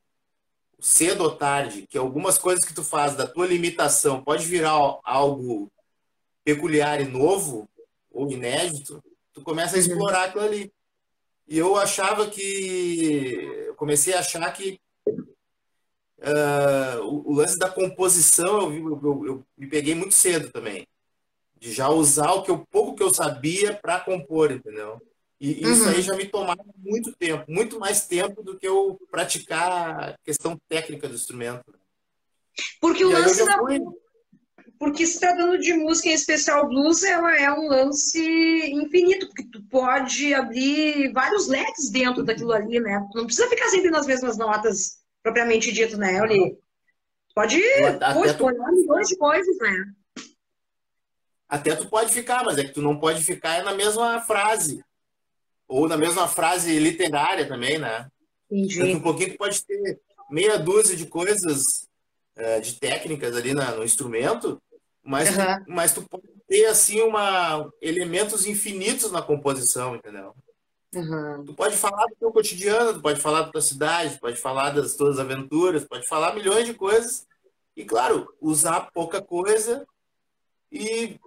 cedo 0.79 1.23
ou 1.23 1.35
tarde 1.35 1.87
que 1.87 1.97
algumas 1.97 2.37
coisas 2.37 2.63
que 2.63 2.73
tu 2.73 2.83
faz 2.83 3.15
da 3.15 3.27
tua 3.27 3.47
limitação 3.47 4.23
pode 4.23 4.45
virar 4.45 4.71
al- 4.71 5.01
algo 5.03 5.71
peculiar 6.43 7.01
e 7.01 7.05
novo 7.05 7.67
ou 8.11 8.31
inédito, 8.31 9.03
tu 9.33 9.41
começa 9.41 9.75
a 9.75 9.79
Uhum. 9.79 9.85
explorar 9.85 10.23
aquilo 10.25 10.43
ali. 10.43 10.71
E 11.47 11.57
eu 11.57 11.75
achava 11.77 12.29
que 12.29 13.33
eu 13.67 13.75
comecei 13.75 14.13
a 14.13 14.19
achar 14.19 14.51
que 14.53 14.79
ah, 16.21 16.99
o, 17.01 17.31
o 17.31 17.33
lance 17.35 17.57
da 17.57 17.69
composição 17.69 18.73
eu, 18.73 18.99
eu- 19.03 19.25
eu 19.25 19.45
me 19.57 19.67
peguei 19.67 19.93
muito 19.95 20.13
cedo 20.13 20.51
também. 20.51 20.87
De 21.59 21.71
já 21.73 21.89
usar 21.89 22.31
o 22.33 22.43
que 22.43 22.51
eu, 22.51 22.65
pouco 22.69 22.95
que 22.95 23.01
eu 23.03 23.13
sabia 23.13 23.73
para 23.73 23.99
compor, 23.99 24.51
entendeu? 24.51 25.01
E 25.39 25.63
uhum. 25.63 25.72
isso 25.72 25.89
aí 25.89 26.01
já 26.01 26.15
me 26.15 26.25
tomava 26.25 26.63
muito 26.77 27.12
tempo, 27.15 27.46
muito 27.48 27.79
mais 27.79 28.08
tempo 28.08 28.41
do 28.41 28.58
que 28.58 28.67
eu 28.67 29.00
praticar 29.12 29.72
a 29.72 30.17
questão 30.24 30.60
técnica 30.67 31.08
do 31.08 31.15
instrumento. 31.15 31.63
Porque 32.82 33.06
o 33.06 33.12
lance 33.12 33.46
da. 33.46 33.58
Fui... 33.60 33.79
Porque 34.79 35.06
se 35.08 35.20
tratando 35.20 35.58
de 35.58 35.74
música 35.74 36.10
em 36.10 36.13
especial 36.13 36.67
blues, 36.67 37.03
ela 37.03 37.36
é 37.36 37.51
um 37.51 37.67
lance 37.67 38.20
infinito, 38.72 39.27
porque 39.27 39.44
tu 39.51 39.63
pode 39.63 40.34
abrir 40.34 41.12
vários 41.13 41.48
leques 41.48 41.89
dentro 41.89 42.24
daquilo 42.24 42.53
ali, 42.53 42.79
né? 42.79 43.03
Tu 43.12 43.17
não 43.17 43.25
precisa 43.25 43.50
ficar 43.50 43.70
sempre 43.70 43.89
nas 43.89 44.06
mesmas 44.06 44.38
notas 44.38 45.00
propriamente 45.24 45.72
dito, 45.72 45.98
né, 45.98 46.22
Oli? 46.22 46.58
Pode 47.34 47.60
pô, 48.13 48.25
explorar 48.25 48.72
milhões 48.72 49.08
de 49.08 49.17
coisas, 49.17 49.58
né? 49.60 49.94
Até 51.50 51.75
tu 51.75 51.88
pode 51.88 52.12
ficar, 52.12 52.44
mas 52.44 52.58
é 52.58 52.63
que 52.63 52.74
tu 52.74 52.82
não 52.82 53.00
pode 53.00 53.24
ficar 53.24 53.63
na 53.63 53.74
mesma 53.74 54.22
frase. 54.22 54.84
Ou 55.67 55.88
na 55.88 55.97
mesma 55.97 56.27
frase 56.27 56.79
literária 56.79 57.47
também, 57.47 57.77
né? 57.77 58.09
Entendi. 58.50 58.83
Um 58.83 59.01
pouquinho 59.01 59.31
tu 59.31 59.38
pode 59.38 59.63
ter 59.65 60.00
meia 60.29 60.57
dúzia 60.57 60.95
de 60.95 61.05
coisas, 61.05 61.88
uh, 62.38 62.62
de 62.62 62.79
técnicas 62.79 63.36
ali 63.36 63.53
no 63.53 63.83
instrumento, 63.83 64.62
mas, 65.03 65.29
uhum. 65.29 65.36
tu, 65.36 65.71
mas 65.71 65.93
tu 65.93 66.01
pode 66.01 66.27
ter, 66.47 66.65
assim, 66.65 67.01
uma, 67.01 67.71
elementos 67.81 68.45
infinitos 68.45 69.12
na 69.12 69.21
composição, 69.21 69.95
entendeu? 69.95 70.33
Uhum. 70.93 71.45
Tu 71.45 71.53
pode 71.53 71.75
falar 71.75 72.05
do 72.07 72.15
teu 72.19 72.31
cotidiano, 72.31 72.93
tu 72.93 73.01
pode 73.01 73.19
falar 73.19 73.43
da 73.43 73.51
tua 73.51 73.62
cidade, 73.62 74.15
tu 74.15 74.19
pode 74.19 74.38
falar 74.38 74.71
das 74.71 74.95
tuas 74.95 75.19
aventuras, 75.19 75.86
pode 75.86 76.07
falar 76.07 76.33
milhões 76.33 76.65
de 76.65 76.74
coisas. 76.74 77.25
E, 77.75 77.86
claro, 77.86 78.27
usar 78.41 78.89
pouca 78.93 79.21
coisa 79.21 79.86
e 80.71 81.19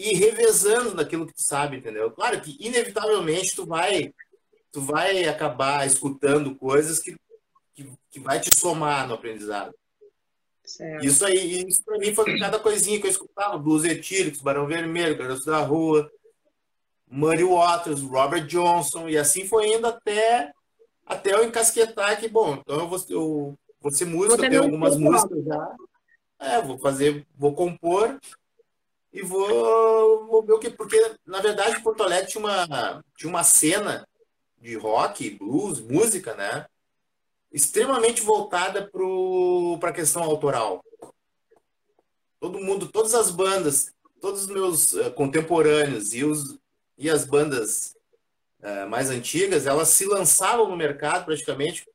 ir 0.00 0.14
revezando 0.14 0.94
naquilo 0.94 1.26
que 1.26 1.34
tu 1.34 1.42
sabe, 1.42 1.76
entendeu? 1.76 2.10
Claro 2.10 2.40
que 2.40 2.56
inevitavelmente 2.58 3.54
tu 3.54 3.66
vai 3.66 4.12
tu 4.72 4.80
vai 4.80 5.26
acabar 5.26 5.86
escutando 5.86 6.54
coisas 6.54 7.00
que, 7.00 7.16
que, 7.74 7.92
que 8.10 8.20
vai 8.20 8.38
te 8.40 8.50
somar 8.56 9.06
no 9.06 9.14
aprendizado. 9.14 9.74
Certo. 10.64 11.04
Isso 11.04 11.24
aí, 11.24 11.66
isso 11.66 11.84
para 11.84 11.98
mim 11.98 12.14
foi 12.14 12.38
cada 12.38 12.58
coisinha 12.58 13.00
que 13.00 13.06
eu 13.06 13.10
escutava, 13.10 13.58
Blues 13.58 13.84
Etílicos, 13.84 14.40
Barão 14.40 14.68
Vermelho, 14.68 15.18
Garotos 15.18 15.44
da 15.44 15.58
Rua, 15.58 16.08
Muddy 17.08 17.42
Waters, 17.42 18.02
Robert 18.02 18.46
Johnson, 18.46 19.08
e 19.08 19.18
assim 19.18 19.44
foi 19.44 19.74
indo 19.74 19.86
até 19.88 20.52
até 21.04 21.34
eu 21.34 21.44
encasquetar 21.44 22.20
que, 22.20 22.28
bom, 22.28 22.54
então 22.54 22.78
eu 22.78 22.88
vou, 22.88 23.04
eu 23.08 23.58
vou 23.80 23.90
ser 23.90 24.04
músico, 24.04 24.44
eu 24.44 24.48
tenho 24.48 24.62
algumas 24.62 24.96
músicas 24.96 25.44
já. 25.44 25.74
É, 26.38 26.62
vou 26.62 26.78
fazer, 26.78 27.26
vou 27.36 27.52
compor 27.52 28.18
e 29.12 29.22
vou, 29.22 30.42
ver 30.44 30.52
o 30.52 30.58
que. 30.58 30.70
Porque, 30.70 31.16
na 31.26 31.40
verdade, 31.40 31.82
Porto 31.82 32.02
Alegre 32.02 32.30
tinha 32.30 32.44
uma, 32.44 33.04
tinha 33.16 33.28
uma 33.28 33.42
cena 33.42 34.06
de 34.58 34.76
rock, 34.76 35.30
blues, 35.30 35.80
música, 35.80 36.34
né? 36.34 36.66
Extremamente 37.50 38.22
voltada 38.22 38.88
para 39.80 39.90
a 39.90 39.94
questão 39.94 40.22
autoral. 40.22 40.84
Todo 42.38 42.60
mundo, 42.60 42.86
todas 42.86 43.14
as 43.14 43.30
bandas, 43.30 43.92
todos 44.20 44.42
os 44.42 44.46
meus 44.46 44.92
uh, 44.92 45.10
contemporâneos 45.12 46.14
e, 46.14 46.24
os, 46.24 46.58
e 46.96 47.10
as 47.10 47.24
bandas 47.24 47.96
uh, 48.60 48.88
mais 48.88 49.10
antigas, 49.10 49.66
elas 49.66 49.88
se 49.88 50.06
lançavam 50.06 50.68
no 50.68 50.76
mercado 50.76 51.24
praticamente 51.24 51.86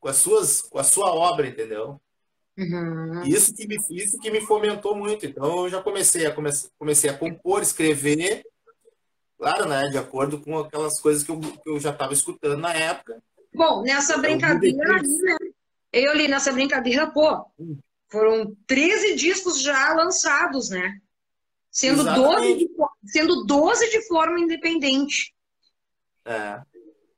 com 0.00 0.08
as 0.08 0.16
suas 0.16 0.62
com 0.62 0.78
a 0.78 0.84
sua 0.84 1.12
obra, 1.12 1.48
entendeu? 1.48 2.00
Uhum. 2.58 3.22
Isso, 3.22 3.54
que 3.54 3.68
me, 3.68 3.76
isso 3.90 4.18
que 4.18 4.30
me 4.32 4.40
fomentou 4.40 4.96
muito. 4.96 5.24
Então, 5.24 5.64
eu 5.64 5.68
já 5.70 5.80
comecei 5.80 6.26
a, 6.26 6.34
comecei, 6.34 6.68
comecei 6.76 7.08
a 7.08 7.16
compor, 7.16 7.62
escrever, 7.62 8.44
claro, 9.38 9.68
né, 9.68 9.88
de 9.88 9.96
acordo 9.96 10.40
com 10.40 10.58
aquelas 10.58 11.00
coisas 11.00 11.22
que 11.22 11.30
eu, 11.30 11.38
que 11.38 11.70
eu 11.70 11.78
já 11.78 11.90
estava 11.90 12.12
escutando 12.12 12.58
na 12.58 12.74
época. 12.74 13.22
Bom, 13.54 13.82
nessa 13.82 14.18
brincadeira 14.18 14.96
ali, 14.96 15.18
né? 15.18 15.36
Eu 15.92 16.14
li 16.14 16.26
nessa 16.26 16.52
brincadeira, 16.52 17.06
pô, 17.06 17.46
hum. 17.58 17.78
foram 18.08 18.54
13 18.66 19.14
discos 19.14 19.62
já 19.62 19.94
lançados, 19.94 20.68
né? 20.68 20.98
Sendo 21.70 22.02
12, 22.02 22.54
de, 22.56 22.70
sendo 23.06 23.44
12 23.44 23.90
de 23.90 24.06
forma 24.08 24.40
independente. 24.40 25.32
É. 26.24 26.60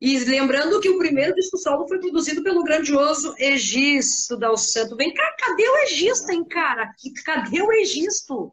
E 0.01 0.19
lembrando 0.25 0.81
que 0.81 0.89
o 0.89 0.97
primeiro 0.97 1.35
disco 1.35 1.59
solo 1.59 1.87
foi 1.87 1.99
produzido 1.99 2.43
pelo 2.43 2.65
grandioso 2.65 3.35
Egisto 3.39 4.35
Dal 4.35 4.57
Santo. 4.57 4.97
Vem 4.97 5.13
cá, 5.13 5.37
cadê 5.39 5.69
o 5.69 5.77
Egisto, 5.81 6.31
hein, 6.31 6.43
cara? 6.45 6.91
Cadê 7.25 7.61
o 7.61 7.71
Egisto? 7.71 8.51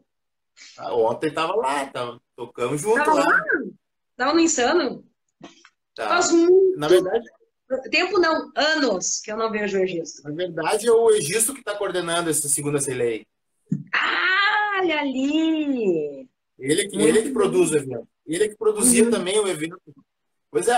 Ah, 0.78 0.94
ontem 0.94 1.34
tava 1.34 1.56
lá, 1.56 1.86
tava, 1.86 2.22
tocamos 2.36 2.82
junto 2.82 2.98
tava 2.98 3.14
lá. 3.14 3.26
lá. 3.26 3.44
Tava 4.18 4.34
no 4.34 4.42
Insano? 4.42 5.06
Tá. 5.96 6.10
Faz 6.10 6.32
muito... 6.32 6.78
Na 6.78 6.88
verdade... 6.90 7.26
Tempo 7.92 8.18
não, 8.18 8.50
anos 8.56 9.20
que 9.22 9.30
eu 9.32 9.38
não 9.38 9.52
vejo 9.52 9.78
o 9.78 9.82
Egisto. 9.82 10.24
Na 10.24 10.34
verdade, 10.34 10.88
é 10.88 10.92
o 10.92 11.12
Egisto 11.12 11.54
que 11.54 11.60
está 11.60 11.76
coordenando 11.76 12.30
essa 12.30 12.48
segunda 12.50 12.80
Celei. 12.80 13.26
Ah, 13.94 14.80
olha 14.82 15.00
ali! 15.00 16.30
Ele, 16.58 16.90
ele 16.94 17.22
que 17.24 17.32
produz 17.32 17.72
o 17.72 17.78
evento. 17.78 18.08
Ele 18.26 18.50
que 18.50 18.58
produzia 18.58 19.04
uhum. 19.04 19.12
também 19.12 19.40
o 19.40 19.48
evento 19.48 19.78
Pois 20.50 20.68
é, 20.68 20.74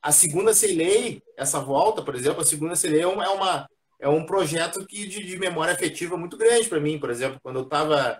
a 0.00 0.12
segunda 0.12 0.54
Ceilei, 0.54 1.22
essa 1.36 1.60
volta, 1.60 2.02
por 2.02 2.14
exemplo, 2.14 2.40
a 2.40 2.44
segunda 2.44 2.76
Ceilei 2.76 3.02
é 3.02 3.06
uma, 3.06 3.68
é 3.98 4.08
um 4.08 4.24
projeto 4.24 4.86
que 4.86 5.06
de, 5.06 5.24
de 5.24 5.38
memória 5.38 5.72
afetiva 5.74 6.16
muito 6.16 6.36
grande 6.36 6.68
para 6.68 6.80
mim, 6.80 6.98
por 6.98 7.10
exemplo, 7.10 7.40
quando 7.42 7.56
eu 7.56 7.64
estava 7.64 8.18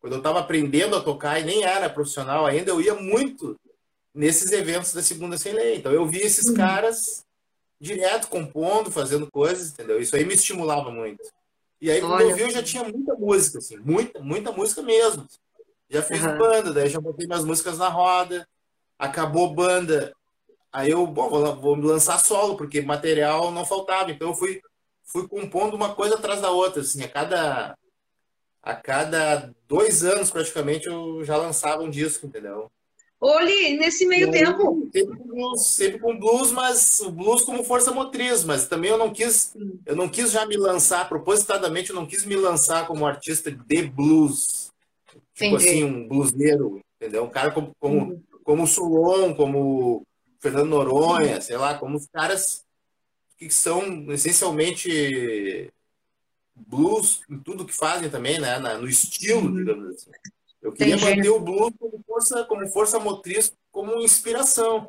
quando 0.00 0.14
eu 0.14 0.18
estava 0.18 0.40
aprendendo 0.40 0.96
a 0.96 1.02
tocar 1.02 1.38
e 1.38 1.44
nem 1.44 1.62
era 1.62 1.90
profissional 1.90 2.46
ainda, 2.46 2.70
eu 2.70 2.80
ia 2.80 2.94
muito 2.94 3.54
nesses 4.14 4.50
eventos 4.50 4.94
da 4.94 5.02
segunda 5.02 5.36
Ceilei. 5.36 5.76
Então 5.76 5.92
eu 5.92 6.06
via 6.06 6.24
esses 6.24 6.46
uhum. 6.46 6.54
caras 6.54 7.22
direto 7.78 8.28
compondo, 8.28 8.90
fazendo 8.90 9.30
coisas, 9.30 9.70
entendeu? 9.70 10.00
Isso 10.00 10.16
aí 10.16 10.24
me 10.24 10.32
estimulava 10.32 10.90
muito. 10.90 11.22
E 11.82 11.90
aí, 11.90 12.00
quando 12.00 12.12
Olha. 12.12 12.24
eu 12.24 12.34
vi, 12.34 12.42
eu 12.42 12.50
já 12.50 12.62
tinha 12.62 12.82
muita 12.82 13.14
música, 13.14 13.58
assim, 13.58 13.76
muita, 13.76 14.20
muita 14.20 14.52
música 14.52 14.80
mesmo. 14.80 15.26
Já 15.90 16.02
fiz 16.02 16.22
uhum. 16.22 16.38
banda, 16.38 16.72
daí 16.72 16.88
já 16.88 16.98
botei 17.00 17.26
minhas 17.26 17.44
músicas 17.44 17.76
na 17.76 17.88
roda 17.88 18.46
acabou 19.00 19.54
banda. 19.54 20.12
Aí 20.72 20.90
eu, 20.90 21.06
bom, 21.06 21.28
vou, 21.28 21.56
vou 21.56 21.76
lançar 21.76 22.18
solo, 22.18 22.56
porque 22.56 22.80
material 22.80 23.50
não 23.50 23.64
faltava. 23.64 24.10
Então 24.10 24.28
eu 24.28 24.34
fui, 24.34 24.60
fui 25.04 25.26
compondo 25.26 25.74
uma 25.74 25.94
coisa 25.94 26.14
atrás 26.14 26.40
da 26.40 26.50
outra. 26.50 26.82
Assim, 26.82 27.02
a 27.02 27.08
cada, 27.08 27.76
a 28.62 28.74
cada 28.74 29.54
dois 29.66 30.04
anos, 30.04 30.30
praticamente, 30.30 30.86
eu 30.86 31.24
já 31.24 31.36
lançava 31.36 31.82
um 31.82 31.90
disco, 31.90 32.26
entendeu? 32.26 32.70
Oli, 33.20 33.76
nesse 33.76 34.06
meio 34.06 34.30
tempo. 34.30 34.88
Sempre 34.92 35.16
com, 35.16 35.26
blues, 35.26 35.66
sempre 35.66 35.98
com 35.98 36.18
blues, 36.18 36.52
mas 36.52 37.00
o 37.00 37.10
blues 37.10 37.42
como 37.42 37.64
força 37.64 37.92
motriz, 37.92 38.44
mas 38.44 38.66
também 38.66 38.90
eu 38.90 38.96
não 38.96 39.12
quis, 39.12 39.54
eu 39.84 39.94
não 39.94 40.08
quis 40.08 40.30
já 40.30 40.46
me 40.46 40.56
lançar, 40.56 41.06
propositadamente, 41.06 41.90
eu 41.90 41.96
não 41.96 42.06
quis 42.06 42.24
me 42.24 42.34
lançar 42.34 42.86
como 42.86 43.06
artista 43.06 43.50
de 43.50 43.82
blues. 43.82 44.70
Tipo 45.34 45.56
Entendi. 45.56 45.68
assim, 45.68 45.84
um 45.84 46.08
bluseiro, 46.08 46.80
entendeu? 46.96 47.24
Um 47.24 47.30
cara 47.30 47.50
como, 47.50 47.72
como, 47.78 47.98
uhum 47.98 48.22
como 48.50 48.64
o 48.64 48.66
Solon, 48.66 49.32
como 49.32 50.02
Fernando 50.40 50.68
Noronha, 50.68 51.40
sei 51.40 51.56
lá, 51.56 51.76
como 51.78 51.96
os 51.96 52.06
caras 52.06 52.64
que 53.36 53.50
são 53.50 54.10
essencialmente 54.12 55.72
blues 56.54 57.22
em 57.30 57.38
tudo 57.38 57.64
que 57.64 57.72
fazem 57.72 58.10
também, 58.10 58.38
né? 58.38 58.58
no 58.58 58.88
estilo, 58.88 59.42
uhum. 59.42 59.56
digamos 59.56 59.94
assim. 59.94 60.10
Eu 60.60 60.72
queria 60.72 60.96
Entendi. 60.96 61.16
manter 61.16 61.30
o 61.30 61.40
blues 61.40 61.72
como 61.78 62.04
força, 62.06 62.44
como 62.44 62.68
força 62.68 62.98
motriz, 62.98 63.52
como 63.72 64.00
inspiração. 64.02 64.86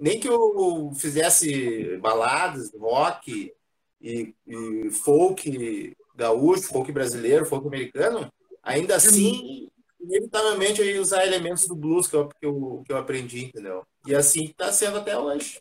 Nem 0.00 0.20
que 0.20 0.28
eu 0.28 0.92
fizesse 0.96 1.96
baladas, 1.98 2.72
rock 2.74 3.52
e, 4.00 4.34
e 4.46 4.90
folk 4.90 5.96
gaúcho, 6.14 6.68
folk 6.68 6.92
brasileiro, 6.92 7.46
folk 7.46 7.66
americano, 7.66 8.30
ainda 8.62 8.96
assim 8.96 9.70
inevitavelmente 9.98 10.80
eu 10.80 10.86
ia 10.86 11.00
usar 11.00 11.26
elementos 11.26 11.66
do 11.66 11.74
blues 11.74 12.06
que 12.06 12.14
eu, 12.14 12.28
que 12.28 12.46
eu, 12.46 12.82
que 12.84 12.92
eu 12.92 12.96
aprendi, 12.98 13.46
entendeu? 13.46 13.86
E 14.06 14.14
assim 14.14 14.44
está 14.44 14.70
sendo 14.70 14.98
até 14.98 15.16
hoje. 15.16 15.60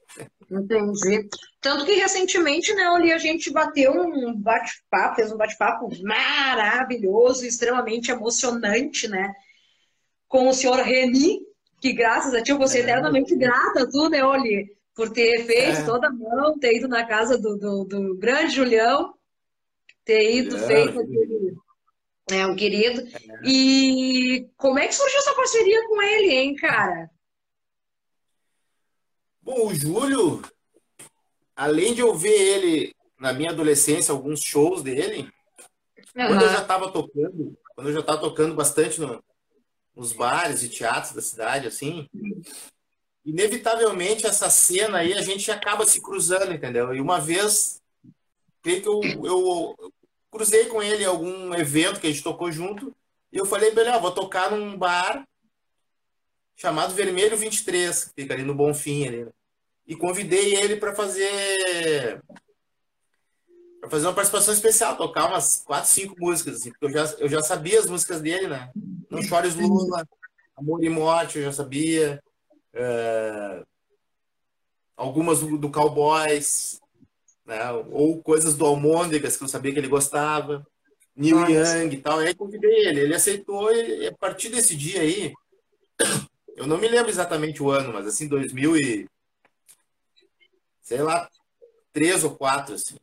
Entendi. 0.52 1.30
Tanto 1.62 1.86
que 1.86 1.94
recentemente, 1.94 2.74
né, 2.74 2.84
ali 2.84 3.12
a 3.12 3.18
gente 3.18 3.52
bateu 3.52 3.94
um 3.94 4.36
bate-papo, 4.36 5.16
fez 5.16 5.32
um 5.32 5.38
bate-papo 5.38 5.90
maravilhoso, 6.04 7.46
extremamente 7.46 8.12
emocionante, 8.12 9.08
né? 9.08 9.34
Com 10.28 10.50
o 10.50 10.54
senhor 10.54 10.78
Reni, 10.80 11.40
que 11.80 11.94
graças 11.94 12.34
a 12.34 12.44
ti 12.44 12.52
eu 12.52 12.58
vou 12.58 12.68
ser 12.68 12.80
é. 12.80 12.82
eternamente 12.82 13.36
grata, 13.36 13.90
tu, 13.90 14.10
né, 14.10 14.24
Oli, 14.24 14.76
por 14.94 15.10
ter 15.10 15.46
feito 15.46 15.80
é. 15.80 15.86
toda 15.86 16.08
a 16.08 16.14
mão, 16.14 16.60
ter 16.60 16.78
ido 16.78 16.88
na 16.88 17.06
casa 17.06 17.38
do, 17.38 17.58
do, 17.58 17.84
do 17.86 18.18
grande 18.18 18.54
Julião, 18.54 19.14
ter 20.04 20.36
ido 20.36 20.58
é. 20.58 20.68
feito 20.68 21.00
aquele 21.00 21.56
é 22.32 22.48
um 22.48 22.56
querido. 22.56 23.04
E 23.44 24.48
como 24.56 24.80
é 24.80 24.88
que 24.88 24.96
surgiu 24.96 25.20
essa 25.20 25.36
parceria 25.36 25.88
com 25.88 26.02
ele, 26.02 26.32
hein, 26.32 26.56
cara? 26.56 27.10
Bom, 29.44 29.68
o 29.68 29.76
Júlio, 29.76 30.42
além 31.54 31.94
de 31.94 32.00
eu 32.00 32.16
ver 32.16 32.30
ele 32.30 32.96
na 33.20 33.34
minha 33.34 33.52
adolescência, 33.52 34.14
alguns 34.14 34.42
shows 34.42 34.82
dele, 34.82 35.30
uhum. 36.16 36.28
quando 36.28 36.42
eu 36.44 36.50
já 36.50 36.62
estava 36.62 36.90
tocando, 36.90 37.58
quando 37.76 37.88
eu 37.88 37.94
já 37.94 38.00
estava 38.00 38.22
tocando 38.22 38.56
bastante 38.56 39.02
no, 39.02 39.22
nos 39.94 40.14
bares 40.14 40.64
e 40.64 40.70
teatros 40.70 41.14
da 41.14 41.22
cidade, 41.22 41.68
assim, 41.68 42.08
inevitavelmente 43.26 44.26
essa 44.26 44.50
cena 44.50 45.00
aí 45.00 45.14
a 45.14 45.22
gente 45.22 45.52
acaba 45.52 45.86
se 45.86 46.02
cruzando, 46.02 46.54
entendeu? 46.54 46.94
E 46.94 47.02
uma 47.02 47.20
vez, 47.20 47.82
creio 48.62 48.82
que 48.82 48.88
eu, 48.88 49.02
eu 49.26 49.94
cruzei 50.32 50.68
com 50.68 50.82
ele 50.82 51.04
em 51.04 51.08
algum 51.08 51.54
evento 51.54 52.00
que 52.00 52.08
a 52.08 52.10
gente 52.10 52.24
tocou 52.24 52.50
junto, 52.50 52.96
e 53.30 53.38
eu 53.38 53.46
falei, 53.46 53.72
beleza, 53.72 54.00
vou 54.00 54.12
tocar 54.12 54.52
num 54.52 54.78
bar 54.78 55.28
chamado 56.56 56.94
Vermelho 56.94 57.38
23, 57.38 58.06
que 58.06 58.22
fica 58.22 58.34
ali 58.34 58.44
no 58.44 58.56
Bonfim. 58.56 59.08
Ali, 59.08 59.26
né? 59.26 59.32
E 59.86 59.96
convidei 59.96 60.56
ele 60.56 60.78
para 60.78 60.96
fazer 60.96 62.22
para 63.82 63.90
fazer 63.90 64.08
uma 64.08 64.14
participação 64.14 64.54
especial, 64.54 64.96
tocar 64.96 65.28
umas 65.28 65.62
quatro, 65.66 65.90
cinco 65.90 66.16
músicas, 66.18 66.56
assim, 66.56 66.72
porque 66.72 66.86
eu 66.86 66.90
já, 66.90 67.16
eu 67.20 67.28
já 67.28 67.44
sabia 67.44 67.80
as 67.80 67.90
músicas 67.90 68.22
dele, 68.22 68.48
né? 68.48 68.72
Não 69.10 69.22
Chores 69.22 69.56
Lula, 69.56 70.08
Amor 70.56 70.82
e 70.82 70.88
Morte, 70.88 71.38
eu 71.38 71.44
já 71.44 71.52
sabia. 71.52 72.24
Uh, 72.74 73.66
algumas 74.96 75.42
do, 75.42 75.58
do 75.58 75.70
Cowboys, 75.70 76.80
né? 77.46 77.72
ou 77.92 78.24
coisas 78.24 78.56
do 78.56 78.66
Almôndegas, 78.66 79.36
que 79.36 79.44
eu 79.44 79.50
sabia 79.50 79.74
que 79.74 79.80
ele 79.80 79.90
gostava. 79.90 80.66
Neil. 81.16 81.48
Young 81.50 81.94
e 81.94 81.98
tal. 81.98 82.24
E 82.24 82.28
aí 82.28 82.34
convidei 82.34 82.88
ele, 82.88 83.02
ele 83.02 83.16
aceitou 83.16 83.72
e 83.72 84.08
a 84.08 84.14
partir 84.14 84.50
desse 84.50 84.76
dia 84.76 85.02
aí, 85.02 85.34
eu 86.56 86.68
não 86.68 86.78
me 86.78 86.88
lembro 86.88 87.10
exatamente 87.10 87.62
o 87.62 87.70
ano, 87.70 87.92
mas 87.94 88.06
assim, 88.08 88.28
2000 88.28 88.78
e 88.78 89.08
sei 90.82 91.02
lá, 91.02 91.30
três 91.92 92.24
ou 92.24 92.36
quatro, 92.36 92.76
assim. 92.76 92.96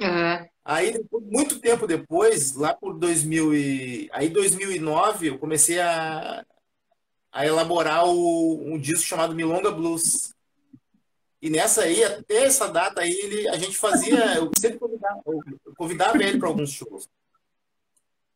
Uhum. 0.00 0.48
Aí, 0.64 0.94
muito 1.12 1.60
tempo 1.60 1.86
depois, 1.86 2.54
lá 2.54 2.74
por 2.74 2.94
2000 2.94 3.54
e... 3.54 4.08
aí 4.12 4.30
2009, 4.30 5.28
eu 5.28 5.38
comecei 5.38 5.78
a, 5.80 6.44
a 7.30 7.46
elaborar 7.46 8.06
o, 8.06 8.64
um 8.64 8.78
disco 8.78 9.06
chamado 9.06 9.34
Milonga 9.34 9.70
Blues. 9.70 10.34
E 11.42 11.50
nessa 11.50 11.82
aí, 11.82 12.02
até 12.02 12.44
essa 12.44 12.66
data 12.68 13.02
aí, 13.02 13.12
ele, 13.12 13.48
a 13.50 13.58
gente 13.58 13.76
fazia, 13.76 14.36
eu 14.36 14.50
sempre 14.58 14.78
convidava, 14.78 15.22
eu 15.26 15.74
convidava 15.76 16.22
ele 16.22 16.38
para 16.38 16.48
alguns 16.48 16.70
shows. 16.70 17.06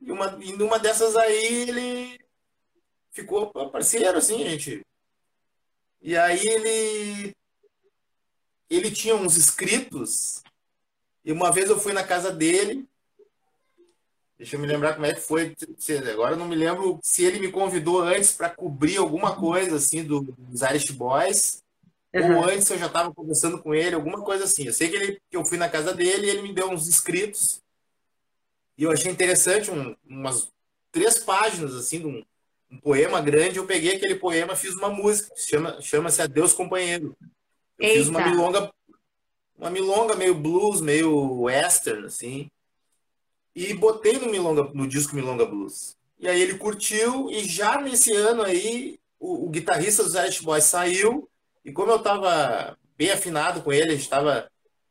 E, 0.00 0.12
uma, 0.12 0.38
e 0.42 0.52
numa 0.52 0.78
dessas 0.78 1.16
aí, 1.16 1.70
ele 1.70 2.27
ficou 3.20 3.50
parceiro, 3.70 4.18
assim, 4.18 4.38
gente. 4.38 4.84
E 6.00 6.16
aí 6.16 6.46
ele 6.46 7.34
ele 8.70 8.90
tinha 8.90 9.14
uns 9.14 9.36
escritos 9.36 10.42
e 11.24 11.32
uma 11.32 11.50
vez 11.50 11.68
eu 11.68 11.78
fui 11.78 11.92
na 11.92 12.04
casa 12.04 12.30
dele. 12.30 12.86
Deixa 14.36 14.54
eu 14.54 14.60
me 14.60 14.66
lembrar 14.66 14.94
como 14.94 15.06
é 15.06 15.14
que 15.14 15.20
foi. 15.20 15.54
Agora 16.12 16.34
eu 16.34 16.38
não 16.38 16.46
me 16.46 16.54
lembro 16.54 17.00
se 17.02 17.24
ele 17.24 17.40
me 17.40 17.50
convidou 17.50 18.00
antes 18.00 18.32
para 18.32 18.50
cobrir 18.50 18.96
alguma 18.98 19.34
coisa 19.36 19.76
assim 19.76 20.04
do, 20.04 20.20
dos 20.20 20.62
Irish 20.62 20.90
Boys. 20.90 21.62
Uhum. 22.14 22.38
Ou 22.38 22.44
antes 22.44 22.70
eu 22.70 22.78
já 22.78 22.86
estava 22.86 23.12
conversando 23.12 23.58
com 23.60 23.74
ele, 23.74 23.94
alguma 23.94 24.22
coisa 24.22 24.44
assim. 24.44 24.64
Eu 24.64 24.72
sei 24.72 24.88
que, 24.88 24.96
ele, 24.96 25.22
que 25.28 25.36
eu 25.36 25.44
fui 25.44 25.58
na 25.58 25.68
casa 25.68 25.92
dele 25.92 26.26
e 26.26 26.30
ele 26.30 26.42
me 26.42 26.54
deu 26.54 26.70
uns 26.70 26.86
escritos. 26.86 27.60
E 28.76 28.84
eu 28.84 28.92
achei 28.92 29.10
interessante, 29.10 29.70
um, 29.70 29.96
umas 30.08 30.48
três 30.92 31.18
páginas 31.18 31.74
assim, 31.74 31.98
de 31.98 32.06
um, 32.06 32.24
um, 32.70 32.78
poema 32.78 33.20
grande. 33.20 33.58
Eu 33.58 33.66
peguei 33.66 33.96
aquele 33.96 34.14
poema 34.14 34.56
fiz 34.56 34.74
uma 34.74 34.88
música, 34.88 35.34
chama-se 35.36 35.82
chama 35.82 36.10
Adeus 36.18 36.52
Companheiro. 36.52 37.16
Eu 37.78 37.88
Eita. 37.88 37.98
fiz 37.98 38.08
uma 38.08 38.26
milonga, 38.28 38.72
uma 39.56 39.70
milonga 39.70 40.16
meio 40.16 40.34
blues, 40.34 40.80
meio 40.80 41.42
western, 41.42 42.06
assim. 42.06 42.50
E 43.54 43.74
botei 43.74 44.18
no, 44.18 44.30
milonga, 44.30 44.64
no 44.72 44.86
disco 44.86 45.16
Milonga 45.16 45.44
Blues. 45.44 45.96
E 46.18 46.28
aí 46.28 46.40
ele 46.40 46.58
curtiu, 46.58 47.30
e 47.30 47.44
já 47.44 47.80
nesse 47.80 48.12
ano 48.12 48.42
aí, 48.42 48.98
o, 49.18 49.46
o 49.46 49.48
guitarrista 49.48 50.02
dos 50.02 50.14
Irish 50.14 50.40
Boys 50.40 50.64
saiu, 50.64 51.28
e 51.64 51.72
como 51.72 51.90
eu 51.90 51.96
estava 51.96 52.78
bem 52.96 53.10
afinado 53.10 53.62
com 53.62 53.72
ele, 53.72 53.90
a 53.90 53.94
gente 53.94 54.02
estava 54.02 54.50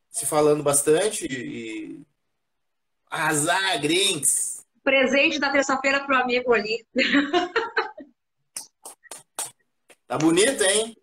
se 0.09 0.25
falando 0.25 0.63
bastante, 0.63 1.25
e... 1.25 2.01
Arrasar, 3.09 3.81
Grinks! 3.81 4.56
Presente 4.87 5.37
da 5.37 5.51
terça-feira 5.51 6.05
pro 6.05 6.15
amigo 6.15 6.53
ali. 6.53 6.87
tá 10.07 10.17
bonito, 10.17 10.63
hein? 10.63 10.95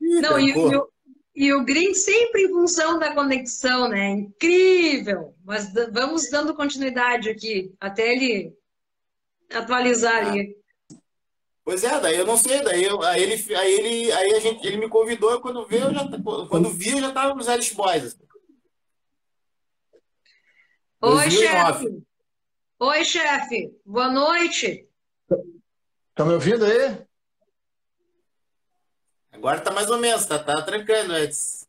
Não, 0.00 0.38
e, 0.38 0.50
e, 0.50 0.76
o, 0.76 0.88
e 1.34 1.52
o 1.52 1.64
Green 1.64 1.92
sempre 1.92 2.44
em 2.44 2.48
função 2.48 3.00
da 3.00 3.12
conexão, 3.12 3.88
né? 3.88 4.10
Incrível! 4.10 5.34
Mas 5.44 5.72
vamos 5.92 6.30
dando 6.30 6.54
continuidade 6.54 7.28
aqui, 7.28 7.74
até 7.80 8.12
ele 8.12 8.56
atualizar 9.52 10.14
ah. 10.14 10.30
ali. 10.30 10.56
Pois 11.64 11.82
é, 11.82 11.98
daí 11.98 12.16
eu 12.16 12.26
não 12.26 12.36
sei, 12.36 12.62
daí 12.62 12.84
eu, 12.84 13.02
aí 13.02 13.24
ele, 13.24 13.56
aí 13.56 13.74
ele, 13.74 14.12
aí 14.12 14.34
a 14.34 14.38
gente, 14.38 14.64
ele 14.64 14.76
me 14.76 14.88
convidou 14.88 15.34
e 15.34 15.40
quando 15.40 15.66
veio, 15.66 15.86
eu 15.86 15.94
já, 15.94 16.08
quando 16.48 16.70
vi, 16.70 16.90
eu 16.90 17.00
já 17.00 17.08
estava 17.08 17.34
nos 17.34 17.48
Irish 17.48 17.72
Boys. 17.72 18.04
Assim. 18.04 18.24
Oi, 21.00 21.28
chefe. 21.28 22.06
Oi, 22.78 23.04
chefe. 23.06 23.74
Boa 23.86 24.10
noite. 24.10 24.86
Tá 26.14 26.26
me 26.26 26.34
ouvindo 26.34 26.62
aí? 26.66 26.98
Agora 29.32 29.60
tá 29.60 29.70
mais 29.70 29.88
ou 29.88 29.98
menos, 29.98 30.26
tá, 30.26 30.38
tá 30.38 30.60
trancando 30.60 31.14
antes. 31.14 31.66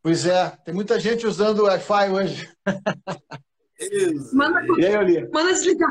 Pois 0.00 0.24
é, 0.24 0.50
tem 0.64 0.72
muita 0.72 1.00
gente 1.00 1.26
usando 1.26 1.60
o 1.60 1.64
Wi-Fi 1.64 2.10
hoje. 2.10 2.52
Isso. 3.80 4.36
Manda, 4.36 4.60
e 4.78 4.86
aí, 4.86 4.96
Oli? 4.96 5.28
Manda 5.30 5.52
desligar. 5.52 5.90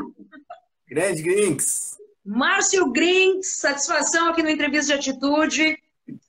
Grande 0.88 1.22
Grinks. 1.22 1.98
Márcio 2.24 2.90
Grinks, 2.92 3.56
satisfação 3.56 4.28
aqui 4.30 4.42
no 4.42 4.48
Entrevista 4.48 4.98
de 4.98 5.10
Atitude. 5.10 5.76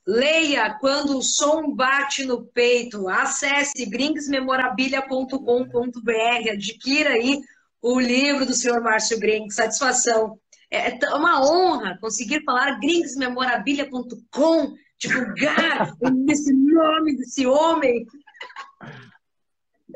Leia 0.06 0.78
quando 0.80 1.18
o 1.18 1.22
som 1.22 1.74
bate 1.74 2.26
no 2.26 2.44
peito. 2.46 3.08
Acesse 3.08 3.86
grinksmemorabilia.com.br. 3.86 6.50
Adquira 6.52 7.12
aí 7.12 7.42
o 7.82 7.98
livro 8.00 8.46
do 8.46 8.54
senhor 8.54 8.82
Márcio 8.82 9.18
Grinks. 9.20 9.56
Satisfação. 9.56 10.38
É, 10.72 10.98
é 11.06 11.14
uma 11.14 11.46
honra 11.46 11.98
conseguir 12.02 12.44
falar 12.44 12.80
gringosmemorabilia.com, 12.80 14.74
divulgar 14.98 15.94
esse 16.30 16.54
nome 16.54 17.18
desse 17.18 17.46
homem. 17.46 18.06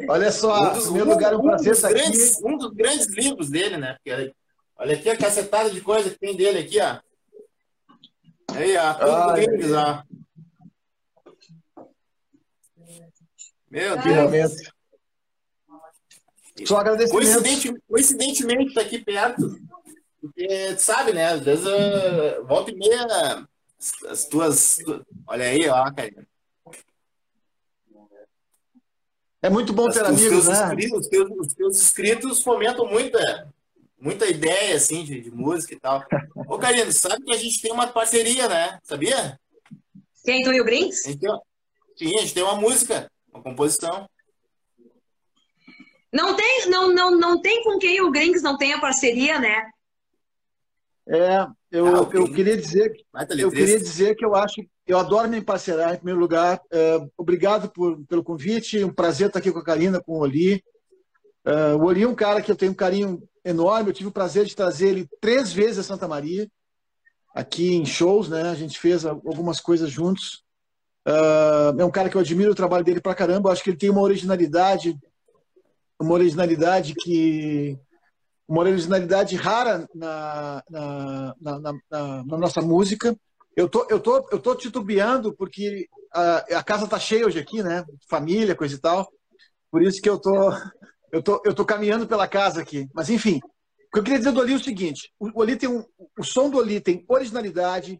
Olha 0.07 0.31
só, 0.31 0.69
um 0.69 0.73
dos, 0.73 0.83
primeiro 0.83 1.09
lugar, 1.09 1.35
um, 1.35 1.39
um 1.39 1.43
prazer 1.43 1.73
estar 1.73 1.89
grandes, 1.89 2.35
aqui. 2.35 2.45
Um 2.45 2.57
dos 2.57 2.71
grandes 2.73 3.07
livros 3.07 3.49
dele, 3.49 3.77
né? 3.77 3.97
olha 4.77 4.95
aqui 4.95 5.09
a 5.09 5.17
cacetada 5.17 5.71
de 5.71 5.81
coisa 5.81 6.11
que 6.11 6.19
tem 6.19 6.35
dele 6.35 6.59
aqui, 6.59 6.79
ó. 6.79 6.99
Aí, 8.57 8.77
ó, 8.77 8.93
tudo 8.93 9.77
ah, 9.77 10.03
ó. 10.05 10.17
Meu 13.69 13.97
Deus. 13.97 14.53
Só 16.65 16.77
agradecimento. 16.77 17.11
Coincidentemente, 17.11 17.83
coincidentemente, 17.87 18.73
tá 18.73 18.81
aqui 18.81 18.99
perto 18.99 19.59
porque, 20.27 20.77
sabe, 20.77 21.13
né? 21.13 21.25
Às 21.27 21.41
vezes, 21.41 21.65
uh, 21.65 22.45
volta 22.45 22.71
e 22.71 22.75
meia, 22.75 23.47
as 24.09 24.25
tuas. 24.25 24.79
Olha 25.25 25.45
aí, 25.45 25.67
ó, 25.69 25.91
cara. 25.93 26.27
É 29.41 29.49
muito 29.49 29.71
bom 29.71 29.87
ter 29.89 30.03
amigos, 30.03 30.47
né? 30.47 30.53
Inscritos, 30.53 30.99
os, 30.99 31.07
teus, 31.07 31.29
os 31.39 31.53
teus 31.53 31.77
inscritos 31.77 32.41
fomentam 32.41 32.87
muita, 32.87 33.53
muita 33.99 34.27
ideia, 34.27 34.75
assim, 34.75 35.03
de, 35.03 35.21
de 35.21 35.31
música 35.31 35.73
e 35.73 35.79
tal. 35.79 36.03
Ô, 36.47 36.57
Karina, 36.57 36.91
sabe 36.91 37.23
que 37.23 37.33
a 37.33 37.37
gente 37.37 37.61
tem 37.61 37.71
uma 37.71 37.87
parceria, 37.87 38.47
né? 38.47 38.79
Sabia? 38.83 39.39
Quem, 40.23 40.43
tu 40.43 40.53
e 40.53 40.61
o? 40.61 40.63
A 40.63 40.67
tem, 40.67 40.91
sim, 40.91 42.17
a 42.17 42.21
gente 42.21 42.33
tem 42.33 42.43
uma 42.43 42.55
música, 42.55 43.09
uma 43.33 43.41
composição. 43.41 44.07
Não 46.11 46.35
tem, 46.35 46.69
não, 46.69 46.93
não, 46.93 47.11
não 47.11 47.41
tem 47.41 47.63
com 47.63 47.77
quem 47.77 48.01
o 48.01 48.11
Grinks 48.11 48.41
não 48.41 48.57
tenha 48.57 48.79
parceria, 48.79 49.39
né? 49.39 49.69
É, 51.09 51.47
eu, 51.71 51.87
ah, 51.87 52.09
eu 52.13 52.31
queria 52.31 52.57
dizer, 52.57 52.91
eu 53.37 53.49
queria 53.49 53.79
dizer 53.79 54.15
que 54.15 54.25
eu 54.25 54.35
acho, 54.35 54.61
eu 54.85 54.97
adoro 54.97 55.29
me 55.29 55.41
parcerar 55.41 55.93
em 55.93 55.97
primeiro 55.97 56.19
lugar. 56.19 56.61
É, 56.71 56.99
obrigado 57.17 57.69
por, 57.69 58.03
pelo 58.05 58.23
convite, 58.23 58.83
um 58.83 58.93
prazer 58.93 59.27
estar 59.27 59.39
aqui 59.39 59.51
com 59.51 59.59
a 59.59 59.63
Karina, 59.63 60.01
com 60.01 60.13
o 60.13 60.19
Oli. 60.19 60.61
É, 61.45 61.73
o 61.73 61.85
Oli 61.85 62.03
é 62.03 62.07
um 62.07 62.15
cara 62.15 62.41
que 62.41 62.51
eu 62.51 62.55
tenho 62.55 62.73
um 62.73 62.75
carinho 62.75 63.21
enorme. 63.47 63.89
Eu 63.89 63.93
tive 63.93 64.09
o 64.09 64.13
prazer 64.13 64.45
de 64.45 64.55
trazer 64.55 64.89
ele 64.89 65.09
três 65.21 65.51
vezes 65.51 65.79
a 65.79 65.83
Santa 65.83 66.07
Maria, 66.07 66.49
aqui 67.33 67.75
em 67.75 67.85
shows, 67.85 68.29
né? 68.29 68.49
A 68.49 68.55
gente 68.55 68.79
fez 68.79 69.05
algumas 69.05 69.59
coisas 69.59 69.89
juntos. 69.89 70.43
É, 71.05 71.81
é 71.81 71.85
um 71.85 71.91
cara 71.91 72.09
que 72.09 72.17
eu 72.17 72.21
admiro 72.21 72.51
o 72.51 72.55
trabalho 72.55 72.83
dele 72.83 73.01
pra 73.01 73.15
caramba. 73.15 73.49
Eu 73.49 73.53
acho 73.53 73.63
que 73.63 73.69
ele 73.69 73.77
tem 73.77 73.89
uma 73.89 74.01
originalidade, 74.01 74.97
uma 75.99 76.13
originalidade 76.13 76.93
que 76.95 77.77
uma 78.47 78.61
originalidade 78.61 79.35
rara 79.35 79.87
na, 79.93 80.63
na, 80.69 81.35
na, 81.39 81.59
na, 81.59 82.23
na 82.23 82.37
nossa 82.37 82.61
música. 82.61 83.15
Eu 83.55 83.67
tô, 83.67 83.85
eu 83.89 83.99
tô, 83.99 84.25
eu 84.31 84.39
tô 84.39 84.55
titubeando 84.55 85.33
porque 85.33 85.87
a, 86.13 86.37
a 86.59 86.63
casa 86.63 86.87
tá 86.87 86.99
cheia 86.99 87.25
hoje 87.25 87.39
aqui, 87.39 87.61
né? 87.61 87.83
Família, 88.07 88.55
coisa 88.55 88.75
e 88.75 88.79
tal. 88.79 89.07
Por 89.69 89.81
isso 89.81 90.01
que 90.01 90.09
eu 90.09 90.17
tô, 90.17 90.51
eu 91.17 91.23
tô, 91.23 91.41
eu 91.45 91.53
tô 91.53 91.65
caminhando 91.65 92.07
pela 92.07 92.27
casa 92.27 92.61
aqui. 92.61 92.87
Mas 92.93 93.09
enfim, 93.09 93.37
o 93.37 93.91
que 93.93 93.99
eu 93.99 94.03
queria 94.03 94.19
dizer 94.19 94.31
do 94.31 94.39
Oli 94.39 94.53
é 94.53 94.55
o 94.55 94.63
seguinte: 94.63 95.11
o 95.19 95.39
Oli 95.39 95.55
tem 95.55 95.69
um, 95.69 95.83
o 96.17 96.23
som 96.23 96.49
do 96.49 96.57
Oli 96.57 96.79
tem 96.79 97.05
originalidade, 97.07 97.99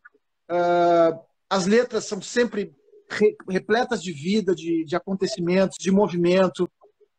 Uh, 0.49 1.19
as 1.49 1.65
letras 1.65 2.05
são 2.05 2.21
sempre 2.21 2.73
re, 3.11 3.35
repletas 3.49 4.01
de 4.01 4.11
vida, 4.11 4.55
de, 4.55 4.85
de 4.85 4.95
acontecimentos, 4.95 5.77
de 5.79 5.91
movimento. 5.91 6.63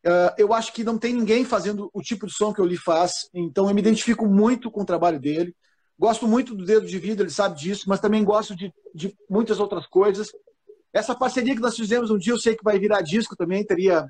Uh, 0.07 0.33
eu 0.39 0.53
acho 0.55 0.73
que 0.73 0.85
não 0.85 0.99
tem 0.99 1.13
ninguém 1.13 1.45
fazendo 1.45 1.91
o 1.93 2.01
tipo 2.01 2.27
de 2.27 2.33
som 2.33 2.53
que 2.53 2.61
o 2.61 2.65
Lee 2.65 2.79
faz, 2.79 3.29
então 3.35 3.69
eu 3.69 3.75
me 3.75 3.81
identifico 3.81 4.27
muito 4.27 4.71
com 4.71 4.83
o 4.83 4.87
trabalho 4.87 5.21
dele. 5.21 5.55
Gosto 5.99 6.27
muito 6.27 6.55
do 6.55 6.65
Dedo 6.65 6.87
de 6.87 6.99
Vida, 6.99 7.23
ele 7.23 7.31
sabe 7.31 7.59
disso, 7.59 7.85
mas 7.89 8.01
também 8.01 8.25
gosto 8.25 8.55
de, 8.55 8.73
de 8.95 9.15
muitas 9.29 9.59
outras 9.59 9.87
coisas. 9.87 10.31
Essa 10.93 11.15
parceria 11.15 11.55
que 11.55 11.61
nós 11.61 11.77
fizemos 11.77 12.11
um 12.11 12.17
dia, 12.17 12.33
eu 12.33 12.39
sei 12.39 12.57
que 12.57 12.65
vai 12.65 12.79
virar 12.79 13.03
disco 13.03 13.37
também, 13.37 13.67
teria 13.67 14.07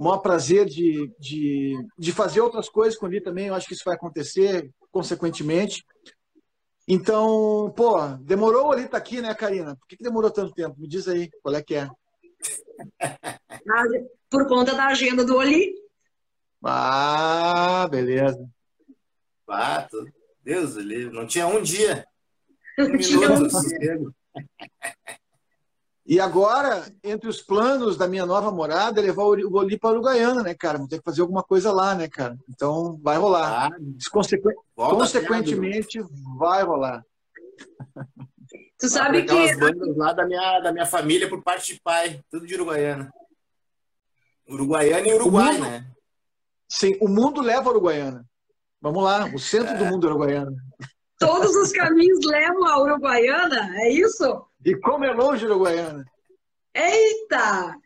o 0.00 0.04
maior 0.04 0.20
prazer 0.20 0.64
de, 0.64 1.12
de, 1.18 1.74
de 1.98 2.10
fazer 2.10 2.40
outras 2.40 2.70
coisas 2.70 2.98
com 2.98 3.06
ele 3.06 3.20
também, 3.20 3.48
eu 3.48 3.54
acho 3.54 3.68
que 3.68 3.74
isso 3.74 3.84
vai 3.84 3.94
acontecer, 3.94 4.70
consequentemente. 4.90 5.84
Então, 6.88 7.70
pô, 7.76 7.98
demorou 8.22 8.72
ali 8.72 8.88
tá 8.88 8.96
aqui, 8.96 9.20
né, 9.20 9.34
Karina? 9.34 9.76
Por 9.76 9.86
que, 9.86 9.98
que 9.98 10.02
demorou 10.02 10.30
tanto 10.30 10.54
tempo? 10.54 10.74
Me 10.80 10.88
diz 10.88 11.06
aí, 11.06 11.28
qual 11.42 11.54
é 11.54 11.62
que 11.62 11.74
é? 11.74 11.86
Por 14.30 14.48
conta 14.48 14.74
da 14.74 14.86
agenda 14.86 15.22
do 15.22 15.36
Oli. 15.36 15.74
Ah, 16.64 17.86
beleza. 17.90 18.42
Fato. 19.44 20.10
Deus 20.42 20.76
livre. 20.76 21.14
Não 21.14 21.26
tinha 21.26 21.46
um 21.46 21.60
dia. 21.60 22.06
Um 22.78 22.88
minuto. 22.92 24.14
E 26.10 26.18
agora, 26.18 26.92
entre 27.04 27.28
os 27.28 27.40
planos 27.40 27.96
da 27.96 28.08
minha 28.08 28.26
nova 28.26 28.50
morada, 28.50 28.98
é 28.98 29.04
levar 29.04 29.22
o 29.22 29.28
Oli 29.28 29.78
para 29.78 29.90
Uruguaiana, 29.90 30.42
né, 30.42 30.54
cara? 30.54 30.76
Vou 30.76 30.88
ter 30.88 30.98
que 30.98 31.04
fazer 31.04 31.20
alguma 31.20 31.40
coisa 31.40 31.70
lá, 31.70 31.94
né, 31.94 32.08
cara? 32.08 32.36
Então, 32.48 32.98
vai 33.00 33.16
rolar. 33.16 33.68
Ah, 33.68 33.76
Consequ... 34.10 34.50
Consequentemente, 34.74 36.02
vai 36.36 36.64
rolar. 36.64 37.06
Tu 38.76 38.88
sabe 38.88 39.22
que... 39.22 39.38
As 39.38 39.56
bandas 39.56 39.96
lá 39.96 40.12
da 40.12 40.26
minha, 40.26 40.58
da 40.58 40.72
minha 40.72 40.84
família 40.84 41.28
por 41.28 41.44
parte 41.44 41.74
de 41.74 41.80
pai, 41.80 42.20
tudo 42.28 42.44
de 42.44 42.56
Uruguaiana. 42.56 43.08
Uruguaiana 44.48 45.06
e 45.06 45.14
Uruguai, 45.14 45.52
mundo... 45.52 45.62
né? 45.62 45.86
Sim, 46.68 46.98
o 47.00 47.06
mundo 47.06 47.40
leva 47.40 47.68
a 47.68 47.72
Uruguaiana. 47.72 48.28
Vamos 48.82 49.04
lá, 49.04 49.26
o 49.32 49.38
centro 49.38 49.74
é. 49.74 49.78
do 49.78 49.84
mundo 49.84 50.08
é 50.08 50.10
Uruguaiana. 50.10 50.56
Todos 51.20 51.54
os 51.54 51.70
caminhos 51.70 52.18
levam 52.26 52.66
a 52.66 52.82
Uruguaiana, 52.82 53.70
é 53.76 53.92
isso? 53.92 54.49
E 54.64 54.76
como 54.76 55.04
é 55.04 55.12
longe 55.12 55.46
Uruguaiana? 55.46 56.04
Eita! 56.74 57.76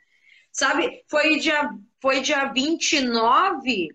Sabe, 0.53 1.03
foi 1.09 1.39
dia, 1.39 1.71
foi 2.01 2.21
dia 2.21 2.53
29, 2.53 3.89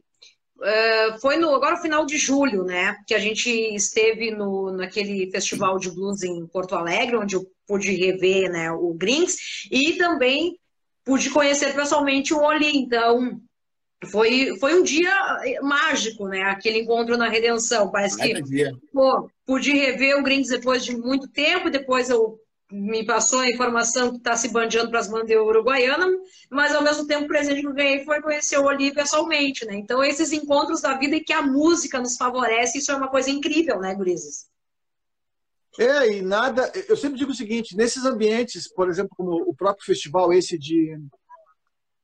uh, 0.58 1.20
foi 1.22 1.38
no, 1.38 1.54
agora 1.54 1.76
no 1.76 1.82
final 1.82 2.06
de 2.06 2.18
julho, 2.18 2.63
né? 2.63 2.98
Que 3.08 3.13
a 3.13 3.20
gente 3.20 3.50
esteve 3.50 4.32
no, 4.32 4.72
naquele 4.72 5.30
festival 5.32 5.78
de 5.80 5.89
blues 5.89 6.22
em 6.24 6.46
Porto 6.48 6.76
Alegre, 6.76 7.15
onde 7.15 7.36
eu 7.36 7.50
pude 7.65 7.92
rever 7.92 8.52
né, 8.52 8.72
o 8.72 8.94
Grinks, 8.94 9.68
e 9.72 9.94
também 9.94 10.58
pude 11.06 11.30
conhecer 11.30 11.74
pessoalmente 11.74 12.34
o 12.34 12.42
Oli. 12.42 12.78
Então, 12.78 13.39
foi, 14.06 14.58
foi 14.60 14.80
um 14.80 14.84
dia 14.84 15.13
mágico, 15.62 16.28
né? 16.28 16.42
Aquele 16.44 16.80
encontro 16.80 17.18
na 17.18 17.30
Redenção. 17.30 17.92
Parece 17.92 18.18
que 18.18 18.34
pô, 18.92 19.30
pude 19.46 19.72
rever 19.72 20.18
o 20.18 20.24
Grinks 20.24 20.50
depois 20.50 20.84
de 20.84 20.98
muito 20.98 21.28
tempo, 21.28 21.70
depois 21.70 22.10
eu 22.10 22.39
me 22.71 23.03
passou 23.03 23.39
a 23.39 23.49
informação 23.49 24.12
que 24.12 24.17
está 24.17 24.36
se 24.36 24.49
bandeando 24.49 24.91
para 24.91 24.99
as 24.99 25.08
bandeiras 25.08 25.45
uruguaianas, 25.45 26.10
mas 26.49 26.73
ao 26.73 26.84
mesmo 26.84 27.08
tempo 27.08 27.25
o 27.25 27.27
presente 27.27 27.62
que 27.62 27.67
eu 27.67 27.73
ganhei 27.73 28.03
foi 28.05 28.21
conhecer 28.21 28.60
o 28.60 28.65
Oli 28.65 28.93
pessoalmente, 28.93 29.65
né? 29.65 29.75
Então, 29.75 30.03
esses 30.03 30.32
encontros 30.32 30.82
da 30.82 30.95
vida 30.95 31.15
e 31.15 31.23
que 31.23 31.34
a 31.34 31.41
música 31.41 31.99
nos 31.99 32.15
favorece, 32.15 32.77
isso 32.77 32.91
é 32.91 32.95
uma 32.95 33.08
coisa 33.08 33.29
incrível, 33.32 33.79
né, 33.79 33.95
Gurizes? 33.95 34.47
É, 35.77 36.12
e 36.12 36.21
nada. 36.21 36.71
Eu 36.88 36.97
sempre 36.97 37.17
digo 37.17 37.32
o 37.32 37.36
seguinte: 37.36 37.75
nesses 37.75 38.05
ambientes, 38.05 38.67
por 38.71 38.89
exemplo, 38.89 39.15
como 39.15 39.32
o 39.49 39.55
próprio 39.55 39.86
festival 39.86 40.34
esse 40.34 40.58
de. 40.58 40.97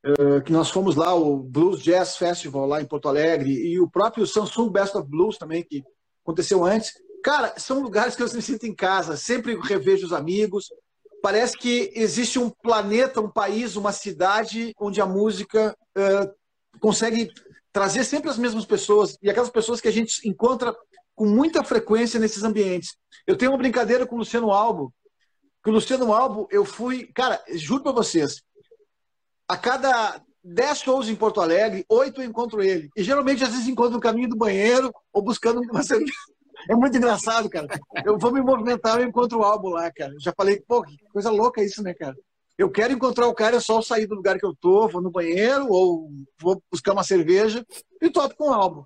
Uh, 0.04 0.40
que 0.42 0.52
nós 0.52 0.70
fomos 0.70 0.94
lá, 0.94 1.12
o 1.14 1.36
Blues 1.36 1.82
Jazz 1.82 2.16
Festival 2.16 2.64
lá 2.64 2.80
em 2.80 2.86
Porto 2.86 3.08
Alegre, 3.08 3.50
e 3.50 3.80
o 3.80 3.90
próprio 3.90 4.24
Samsung 4.24 4.70
Best 4.70 4.96
of 4.96 5.08
Blues 5.08 5.36
também, 5.36 5.64
que 5.64 5.82
aconteceu 6.22 6.64
antes 6.64 6.92
Cara, 7.26 7.54
são 7.58 7.80
lugares 7.80 8.14
que 8.14 8.22
eu 8.22 8.32
me 8.32 8.40
sinto 8.40 8.68
em 8.68 8.72
casa, 8.72 9.16
sempre 9.16 9.58
revejo 9.60 10.06
os 10.06 10.12
amigos. 10.12 10.72
Parece 11.20 11.58
que 11.58 11.90
existe 11.92 12.38
um 12.38 12.48
planeta, 12.48 13.20
um 13.20 13.28
país, 13.28 13.74
uma 13.74 13.90
cidade 13.90 14.72
onde 14.78 15.00
a 15.00 15.06
música 15.06 15.76
uh, 15.98 16.78
consegue 16.78 17.28
trazer 17.72 18.04
sempre 18.04 18.30
as 18.30 18.38
mesmas 18.38 18.64
pessoas 18.64 19.18
e 19.20 19.28
aquelas 19.28 19.50
pessoas 19.50 19.80
que 19.80 19.88
a 19.88 19.92
gente 19.92 20.20
encontra 20.24 20.72
com 21.16 21.26
muita 21.26 21.64
frequência 21.64 22.20
nesses 22.20 22.44
ambientes. 22.44 22.96
Eu 23.26 23.36
tenho 23.36 23.50
uma 23.50 23.58
brincadeira 23.58 24.06
com 24.06 24.14
o 24.14 24.18
Luciano 24.18 24.52
Albo. 24.52 24.94
Que 25.64 25.70
o 25.70 25.72
Luciano 25.72 26.12
Albo, 26.12 26.46
eu 26.48 26.64
fui, 26.64 27.10
cara, 27.12 27.42
juro 27.54 27.82
para 27.82 27.90
vocês, 27.90 28.40
a 29.48 29.56
cada 29.56 30.22
dez 30.44 30.78
shows 30.78 31.08
em 31.08 31.16
Porto 31.16 31.40
Alegre, 31.40 31.84
oito 31.88 32.22
eu 32.22 32.24
encontro 32.24 32.62
ele. 32.62 32.88
E 32.96 33.02
geralmente, 33.02 33.42
às 33.42 33.50
vezes, 33.50 33.66
encontro 33.66 33.94
no 33.94 34.00
caminho 34.00 34.28
do 34.28 34.36
banheiro 34.36 34.94
ou 35.12 35.22
buscando 35.22 35.60
uma 35.62 35.82
cerveja. 35.82 36.12
É 36.68 36.74
muito 36.74 36.96
engraçado, 36.96 37.48
cara. 37.48 37.66
Eu 38.04 38.18
vou 38.18 38.32
me 38.32 38.40
movimentar, 38.40 39.00
eu 39.00 39.06
encontro 39.06 39.38
o 39.38 39.42
álbum 39.42 39.68
lá, 39.70 39.90
cara. 39.90 40.14
já 40.18 40.32
falei, 40.36 40.60
pô, 40.60 40.82
que 40.82 40.96
coisa 41.12 41.30
louca 41.30 41.62
isso, 41.62 41.82
né, 41.82 41.94
cara? 41.94 42.16
Eu 42.58 42.70
quero 42.70 42.92
encontrar 42.92 43.26
o 43.26 43.34
cara, 43.34 43.56
é 43.56 43.60
só 43.60 43.82
sair 43.82 44.06
do 44.06 44.14
lugar 44.14 44.38
que 44.38 44.46
eu 44.46 44.56
tô, 44.58 44.88
vou 44.88 45.02
no 45.02 45.10
banheiro 45.10 45.68
ou 45.68 46.10
vou 46.40 46.62
buscar 46.70 46.92
uma 46.92 47.04
cerveja 47.04 47.64
e 48.00 48.08
topo 48.08 48.34
com 48.34 48.48
o 48.48 48.52
álbum. 48.52 48.84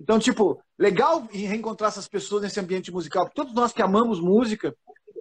Então, 0.00 0.18
tipo, 0.18 0.60
legal 0.78 1.26
reencontrar 1.30 1.88
essas 1.88 2.08
pessoas 2.08 2.42
nesse 2.42 2.58
ambiente 2.58 2.90
musical. 2.90 3.30
Todos 3.34 3.52
nós 3.54 3.72
que 3.72 3.82
amamos 3.82 4.20
música, 4.20 4.74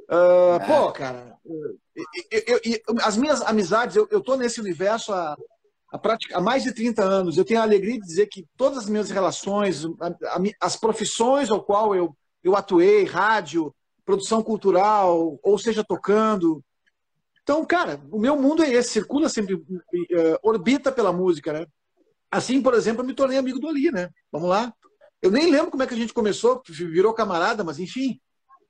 uh, 0.09 0.55
é. 0.61 0.67
pô, 0.67 0.91
cara, 0.91 1.37
eu, 2.31 2.43
eu, 2.47 2.59
eu, 2.63 2.79
as 3.01 3.17
minhas 3.17 3.41
amizades, 3.41 3.95
eu, 3.95 4.07
eu 4.09 4.21
tô 4.21 4.35
nesse 4.35 4.61
universo 4.61 5.13
há 5.13 5.35
há, 5.95 5.97
prática, 5.97 6.38
há 6.38 6.41
mais 6.41 6.63
de 6.63 6.73
30 6.73 7.03
anos. 7.03 7.38
Eu 7.38 7.45
tenho 7.45 7.60
a 7.60 7.63
alegria 7.63 7.99
de 7.99 8.05
dizer 8.05 8.27
que 8.27 8.45
todas 8.58 8.79
as 8.79 8.89
minhas 8.89 9.10
relações, 9.10 9.84
as 10.60 10.75
profissões 10.75 11.49
ao 11.49 11.63
qual 11.63 11.95
eu, 11.95 12.15
eu 12.43 12.55
atuei, 12.55 13.05
rádio, 13.05 13.73
produção 14.05 14.43
cultural, 14.43 15.39
ou 15.41 15.58
seja, 15.58 15.84
tocando. 15.84 16.63
Então, 17.41 17.65
cara, 17.65 18.01
o 18.12 18.19
meu 18.19 18.36
mundo 18.36 18.63
é 18.63 18.71
esse, 18.71 18.91
circula 18.91 19.29
sempre, 19.29 19.55
uh, 19.55 19.63
orbita 20.43 20.91
pela 20.91 21.13
música, 21.13 21.53
né? 21.53 21.65
Assim, 22.29 22.62
por 22.62 22.73
exemplo, 22.73 23.01
eu 23.01 23.08
me 23.08 23.13
tornei 23.13 23.38
amigo 23.38 23.60
do 23.60 23.67
Ali, 23.67 23.91
né? 23.91 24.10
Vamos 24.31 24.49
lá. 24.49 24.73
Eu 25.21 25.31
nem 25.31 25.49
lembro 25.49 25.71
como 25.71 25.81
é 25.81 25.88
que 25.88 25.93
a 25.93 25.97
gente 25.97 26.13
começou, 26.13 26.62
virou 26.67 27.13
camarada, 27.13 27.63
mas 27.63 27.79
enfim, 27.79 28.19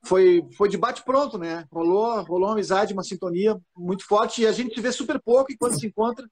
foi, 0.04 0.46
foi 0.56 0.68
de 0.68 0.78
bate-pronto, 0.78 1.36
né? 1.36 1.66
Rolou, 1.70 2.22
rolou 2.22 2.48
uma 2.48 2.52
amizade, 2.52 2.92
uma 2.92 3.02
sintonia 3.02 3.58
muito 3.76 4.06
forte 4.06 4.42
e 4.42 4.46
a 4.46 4.52
gente 4.52 4.74
se 4.74 4.80
vê 4.80 4.92
super 4.92 5.20
pouco 5.20 5.50
e 5.50 5.56
quando 5.56 5.78
se 5.78 5.86
encontra, 5.86 6.26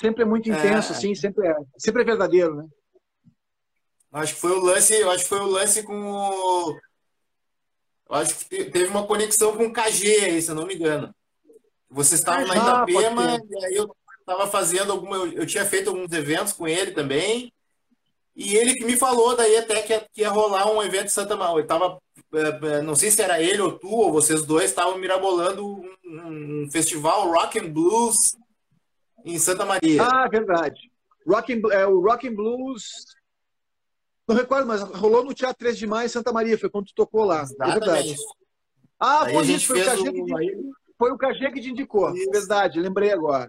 sempre 0.00 0.22
é 0.22 0.26
muito 0.26 0.48
intenso, 0.48 0.92
é. 0.92 0.96
assim, 0.96 1.14
sempre 1.14 1.46
é, 1.46 1.54
sempre 1.76 2.02
é 2.02 2.04
verdadeiro, 2.04 2.56
né? 2.56 2.66
Acho 4.12 4.34
que 4.34 4.40
foi 4.40 4.52
o 4.52 4.60
lance, 4.60 4.94
eu 4.94 5.10
acho 5.10 5.22
que 5.24 5.28
foi 5.28 5.40
o 5.40 5.46
lance 5.46 5.82
com 5.82 6.10
o... 6.10 6.80
Eu 8.08 8.16
acho 8.16 8.34
que 8.48 8.64
teve 8.64 8.86
uma 8.86 9.06
conexão 9.06 9.56
com 9.56 9.66
o 9.66 9.72
KG 9.72 10.08
aí, 10.24 10.42
se 10.42 10.50
eu 10.50 10.54
não 10.56 10.66
me 10.66 10.74
engano. 10.74 11.14
Vocês 11.88 12.20
estavam 12.20 12.44
ah, 12.44 12.48
na 12.48 12.56
Itapema, 12.56 13.40
e 13.48 13.64
aí 13.66 13.76
eu 13.76 13.94
estava 14.18 14.48
fazendo 14.48 14.90
alguma. 14.90 15.16
Eu, 15.16 15.32
eu, 15.32 15.46
tinha 15.46 15.64
feito 15.64 15.90
alguns 15.90 16.10
eventos 16.12 16.52
com 16.52 16.66
ele 16.66 16.90
também. 16.90 17.52
E 18.34 18.56
ele 18.56 18.74
que 18.74 18.84
me 18.84 18.96
falou 18.96 19.36
daí 19.36 19.56
até 19.56 19.82
que 19.82 19.92
ia, 19.92 20.00
que 20.12 20.20
ia 20.22 20.30
rolar 20.30 20.70
um 20.72 20.82
evento 20.82 21.06
em 21.06 21.08
Santa 21.08 21.36
Maria. 21.36 21.62
Eu 21.62 21.66
tava, 21.66 21.98
é, 22.34 22.78
é, 22.78 22.82
não 22.82 22.96
sei 22.96 23.12
se 23.12 23.22
era 23.22 23.40
ele 23.40 23.60
ou 23.60 23.78
tu, 23.78 23.88
ou 23.88 24.12
vocês 24.12 24.42
dois 24.44 24.70
estavam 24.70 24.98
mirabolando 24.98 25.64
um, 25.64 26.64
um 26.64 26.70
festival 26.70 27.30
rock 27.30 27.60
and 27.60 27.70
blues 27.70 28.36
em 29.24 29.38
Santa 29.38 29.64
Maria. 29.64 30.02
Ah, 30.02 30.28
verdade. 30.28 30.90
Rock 31.26 31.52
and, 31.52 31.60
é, 31.72 31.86
o 31.86 32.00
Rock 32.00 32.28
and 32.28 32.34
Blues. 32.34 32.84
Não 34.26 34.36
recordo, 34.36 34.66
mas 34.66 34.82
rolou 34.82 35.24
no 35.24 35.34
Teatro 35.34 35.58
3 35.58 35.76
de 35.76 35.86
Maio 35.86 36.06
em 36.06 36.10
Santa 36.10 36.32
Maria, 36.32 36.58
foi 36.58 36.70
quando 36.70 36.86
tu 36.86 36.94
tocou 36.94 37.24
lá. 37.24 37.44
É 37.60 37.70
verdade. 37.72 38.16
Ah, 38.98 39.26
foi 39.28 39.46
isso, 39.46 39.66
foi 39.66 39.80
o, 39.80 39.84
KG 39.84 40.12
que, 40.12 40.24
foi 40.98 41.10
o 41.10 41.18
que 41.18 41.60
te 41.60 41.70
indicou. 41.70 42.14
Isso. 42.14 42.30
Verdade, 42.30 42.80
lembrei 42.80 43.10
agora. 43.12 43.48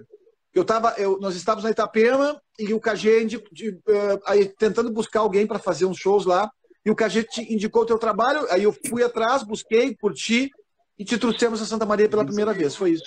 Eu 0.53 0.65
tava, 0.65 0.95
eu, 0.97 1.19
nós 1.19 1.35
estávamos 1.35 1.63
na 1.63 1.71
Itapema 1.71 2.41
e 2.57 2.73
o 2.73 2.79
KG 2.79 3.23
indi, 3.23 3.43
de, 3.51 3.69
uh, 3.69 4.21
aí, 4.25 4.45
tentando 4.47 4.91
buscar 4.91 5.21
alguém 5.21 5.45
para 5.45 5.59
fazer 5.59 5.85
uns 5.85 5.97
shows 5.97 6.25
lá. 6.25 6.49
E 6.85 6.89
o 6.89 6.95
KG 6.95 7.23
te 7.23 7.53
indicou 7.53 7.83
o 7.83 7.85
teu 7.85 7.99
trabalho, 7.99 8.47
aí 8.49 8.63
eu 8.63 8.73
fui 8.87 9.03
atrás, 9.03 9.43
busquei, 9.43 9.95
curti 9.95 10.49
e 10.97 11.05
te 11.05 11.17
trouxemos 11.17 11.61
a 11.61 11.65
Santa 11.65 11.85
Maria 11.85 12.09
pela 12.09 12.25
primeira 12.25 12.53
vez. 12.53 12.75
Foi 12.75 12.91
isso. 12.91 13.03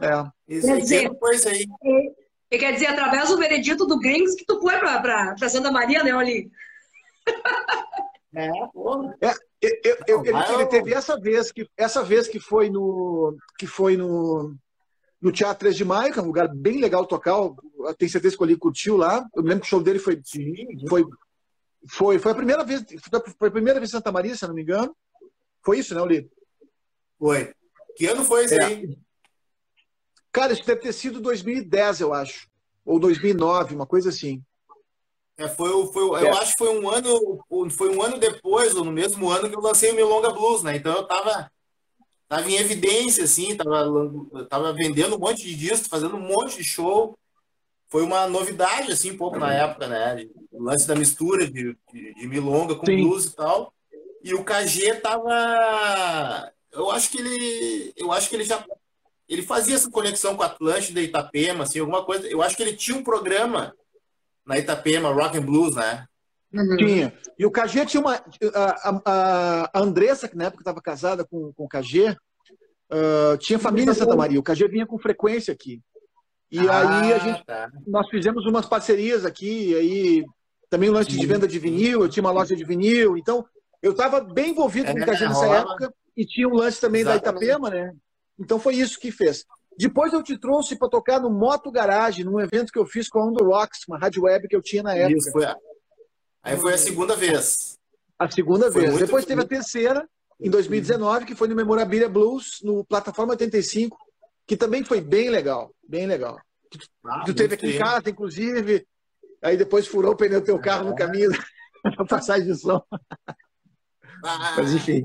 É. 0.00 0.54
Isso 0.54 0.66
quer 0.66 0.80
dizer, 0.80 1.10
coisa 1.18 1.50
aí. 1.50 1.66
E, 2.50 2.58
quer 2.58 2.72
dizer, 2.72 2.86
através 2.86 3.28
do 3.28 3.38
veredito 3.38 3.86
do 3.86 3.98
Gringos 3.98 4.34
que 4.34 4.44
tu 4.44 4.60
foi 4.60 4.78
para 4.78 5.48
Santa 5.48 5.70
Maria, 5.70 6.02
né, 6.02 6.12
ali? 6.12 6.50
É, 8.32 8.48
porra. 8.72 9.16
É, 9.20 9.32
eu, 9.60 9.96
eu, 10.06 10.24
ele, 10.24 10.38
ele, 10.54 10.66
teve 10.66 10.94
essa 10.94 11.18
vez 11.18 11.50
que 11.50 11.68
essa 11.76 12.00
vez 12.00 12.28
que 12.28 12.38
foi 12.38 12.70
no 12.70 13.36
que 13.58 13.66
foi 13.66 13.96
no 13.96 14.54
no 15.20 15.32
Teatro 15.32 15.58
3 15.58 15.76
de 15.76 15.84
Maio, 15.84 16.12
que 16.12 16.18
é 16.18 16.22
um 16.22 16.26
lugar 16.26 16.48
bem 16.48 16.80
legal 16.80 17.04
tocar. 17.04 17.32
Eu 17.32 17.56
tenho 17.98 18.10
certeza 18.10 18.36
que 18.36 18.42
o 18.44 18.58
curtiu 18.58 18.96
lá. 18.96 19.28
Eu 19.34 19.42
me 19.42 19.48
lembro 19.48 19.62
que 19.62 19.66
o 19.66 19.70
show 19.70 19.82
dele 19.82 19.98
foi 19.98 20.20
foi 20.88 21.04
foi, 21.88 22.18
foi 22.18 22.32
a 22.32 22.34
primeira 22.34 22.64
vez 22.64 22.84
foi 23.36 23.48
a 23.48 23.52
primeira 23.52 23.80
vez 23.80 23.90
em 23.90 23.96
Santa 23.96 24.12
Maria, 24.12 24.36
se 24.36 24.46
não 24.46 24.54
me 24.54 24.62
engano. 24.62 24.96
Foi 25.62 25.78
isso, 25.78 25.94
né, 25.94 26.00
Oli? 26.00 26.30
Foi. 27.18 27.52
Que 27.96 28.06
ano 28.06 28.24
foi 28.24 28.44
esse 28.44 28.54
é. 28.54 28.64
aí? 28.64 28.98
Cara, 30.32 30.52
isso 30.52 30.64
deve 30.64 30.80
ter 30.80 30.92
sido 30.92 31.20
2010, 31.20 32.00
eu 32.00 32.14
acho. 32.14 32.48
Ou 32.84 32.98
2009, 32.98 33.74
uma 33.74 33.86
coisa 33.86 34.10
assim. 34.10 34.42
É, 35.36 35.48
foi, 35.48 35.70
foi, 35.92 36.20
é. 36.20 36.28
Eu 36.28 36.36
acho 36.36 36.52
que 36.52 36.58
foi 36.58 36.78
um 36.78 36.88
ano, 36.88 37.44
foi 37.70 37.96
um 37.96 38.02
ano 38.02 38.18
depois, 38.18 38.74
ou 38.74 38.84
no 38.84 38.92
mesmo 38.92 39.30
ano, 39.30 39.48
que 39.48 39.56
eu 39.56 39.60
lancei 39.60 39.90
o 39.90 39.94
meu 39.94 40.06
Longa 40.06 40.30
Blues, 40.30 40.62
né? 40.62 40.76
Então 40.76 40.92
eu 40.92 41.06
tava, 41.06 41.50
tava 42.28 42.50
em 42.50 42.56
evidência, 42.56 43.24
assim, 43.24 43.56
tava, 43.56 43.86
tava 44.48 44.72
vendendo 44.72 45.16
um 45.16 45.18
monte 45.18 45.42
de 45.42 45.54
discos, 45.56 45.88
fazendo 45.88 46.16
um 46.16 46.20
monte 46.20 46.58
de 46.58 46.64
show. 46.64 47.16
Foi 47.88 48.02
uma 48.02 48.28
novidade, 48.28 48.92
assim, 48.92 49.12
um 49.12 49.16
pouco 49.16 49.38
na 49.38 49.52
época, 49.52 49.88
né? 49.88 50.26
O 50.52 50.62
lance 50.62 50.86
da 50.86 50.94
mistura 50.94 51.50
de, 51.50 51.76
de, 51.92 52.14
de 52.14 52.26
milonga 52.28 52.76
com 52.76 52.86
Sim. 52.86 52.98
blues 52.98 53.24
e 53.24 53.34
tal. 53.34 53.72
E 54.22 54.34
o 54.34 54.44
KG 54.44 54.96
tava. 54.96 56.52
Eu 56.70 56.90
acho 56.90 57.10
que 57.10 57.18
ele. 57.18 57.92
Eu 57.96 58.12
acho 58.12 58.28
que 58.28 58.36
ele 58.36 58.44
já. 58.44 58.62
Ele 59.30 59.42
fazia 59.42 59.76
essa 59.76 59.88
conexão 59.88 60.36
com 60.36 60.42
a 60.42 60.46
Atlântida 60.46 61.00
e 61.00 61.04
Itapema, 61.04 61.62
assim, 61.62 61.78
alguma 61.78 62.04
coisa. 62.04 62.26
Eu 62.26 62.42
acho 62.42 62.56
que 62.56 62.62
ele 62.64 62.74
tinha 62.74 62.98
um 62.98 63.04
programa 63.04 63.72
na 64.44 64.58
Itapema, 64.58 65.12
Rock 65.12 65.38
and 65.38 65.42
Blues, 65.42 65.76
né? 65.76 66.04
Uhum. 66.52 66.76
Tinha. 66.76 67.14
E 67.38 67.46
o 67.46 67.50
KG 67.50 67.86
tinha 67.86 68.00
uma. 68.00 68.16
A, 68.52 69.00
a, 69.04 69.70
a 69.72 69.80
Andressa, 69.80 70.26
que 70.26 70.36
na 70.36 70.46
época 70.46 70.62
estava 70.62 70.82
casada 70.82 71.24
com, 71.24 71.52
com 71.52 71.64
o 71.64 71.68
KG, 71.68 72.16
uh, 72.90 73.38
tinha 73.38 73.56
família 73.56 73.92
em 73.92 73.94
Santa 73.94 74.16
Maria. 74.16 74.40
O 74.40 74.42
KG 74.42 74.66
vinha 74.66 74.84
com 74.84 74.98
frequência 74.98 75.54
aqui. 75.54 75.80
E 76.50 76.58
ah, 76.68 77.02
aí 77.02 77.12
a 77.12 77.18
gente, 77.18 77.44
tá. 77.44 77.70
nós 77.86 78.08
fizemos 78.08 78.44
umas 78.44 78.66
parcerias 78.66 79.24
aqui, 79.24 79.72
aí 79.76 80.24
também 80.68 80.88
o 80.88 80.92
lance 80.92 81.12
Sim. 81.12 81.20
de 81.20 81.26
venda 81.26 81.46
de 81.46 81.58
vinil, 81.60 82.02
eu 82.02 82.08
tinha 82.08 82.24
uma 82.24 82.32
loja 82.32 82.56
de 82.56 82.64
vinil, 82.64 83.16
então 83.16 83.46
eu 83.80 83.92
estava 83.92 84.18
bem 84.18 84.50
envolvido 84.50 84.88
é, 84.88 84.92
com 84.92 84.98
o 84.98 85.06
KG 85.06 85.28
nessa 85.28 85.46
rola. 85.46 85.58
época 85.58 85.94
e 86.16 86.26
tinha 86.26 86.48
um 86.48 86.54
lance 86.54 86.80
também 86.80 87.02
Exatamente. 87.02 87.24
da 87.24 87.46
Itapema, 87.46 87.70
né? 87.70 87.94
Então 88.40 88.58
foi 88.58 88.76
isso 88.76 88.98
que 88.98 89.12
fez. 89.12 89.44
Depois 89.76 90.12
eu 90.12 90.22
te 90.22 90.36
trouxe 90.38 90.76
para 90.76 90.88
tocar 90.88 91.20
no 91.20 91.30
Moto 91.30 91.70
Garage, 91.70 92.24
num 92.24 92.40
evento 92.40 92.72
que 92.72 92.78
eu 92.78 92.86
fiz 92.86 93.08
com 93.08 93.20
a 93.20 93.26
On 93.26 93.32
The 93.32 93.44
Rocks, 93.44 93.80
uma 93.86 93.98
rádio 93.98 94.24
web 94.24 94.48
que 94.48 94.56
eu 94.56 94.62
tinha 94.62 94.82
na 94.82 94.94
época. 94.94 95.18
Isso, 95.18 95.30
foi 95.30 95.44
a... 95.44 95.56
Aí 96.42 96.56
foi 96.56 96.74
a 96.74 96.78
segunda 96.78 97.14
vez. 97.14 97.78
A 98.18 98.30
segunda 98.30 98.72
foi 98.72 98.86
vez. 98.86 98.98
Depois 98.98 99.24
teve 99.24 99.42
a 99.42 99.46
terceira, 99.46 100.08
em 100.40 100.50
2019, 100.50 101.26
que 101.26 101.34
foi 101.34 101.48
no 101.48 101.54
Memorabilia 101.54 102.08
Blues, 102.08 102.60
no 102.62 102.84
Plataforma 102.84 103.32
85, 103.32 103.96
que 104.46 104.56
também 104.56 104.82
foi 104.84 105.00
bem 105.00 105.30
legal, 105.30 105.74
bem 105.86 106.06
legal. 106.06 106.40
Ah, 107.04 107.24
tu 107.24 107.34
teve 107.34 107.54
aqui 107.54 107.76
em 107.76 107.78
casa, 107.78 108.08
inclusive, 108.08 108.86
aí 109.42 109.56
depois 109.56 109.86
furou 109.86 110.12
o 110.12 110.16
pneu 110.16 110.40
do 110.40 110.46
teu 110.46 110.58
carro 110.58 110.88
no 110.88 110.94
caminho 110.94 111.30
da 111.96 112.04
passagem 112.04 112.46
de 112.46 112.58
som. 112.58 112.82
Ah, 114.24 114.54
Mas 114.56 114.72
enfim. 114.74 115.04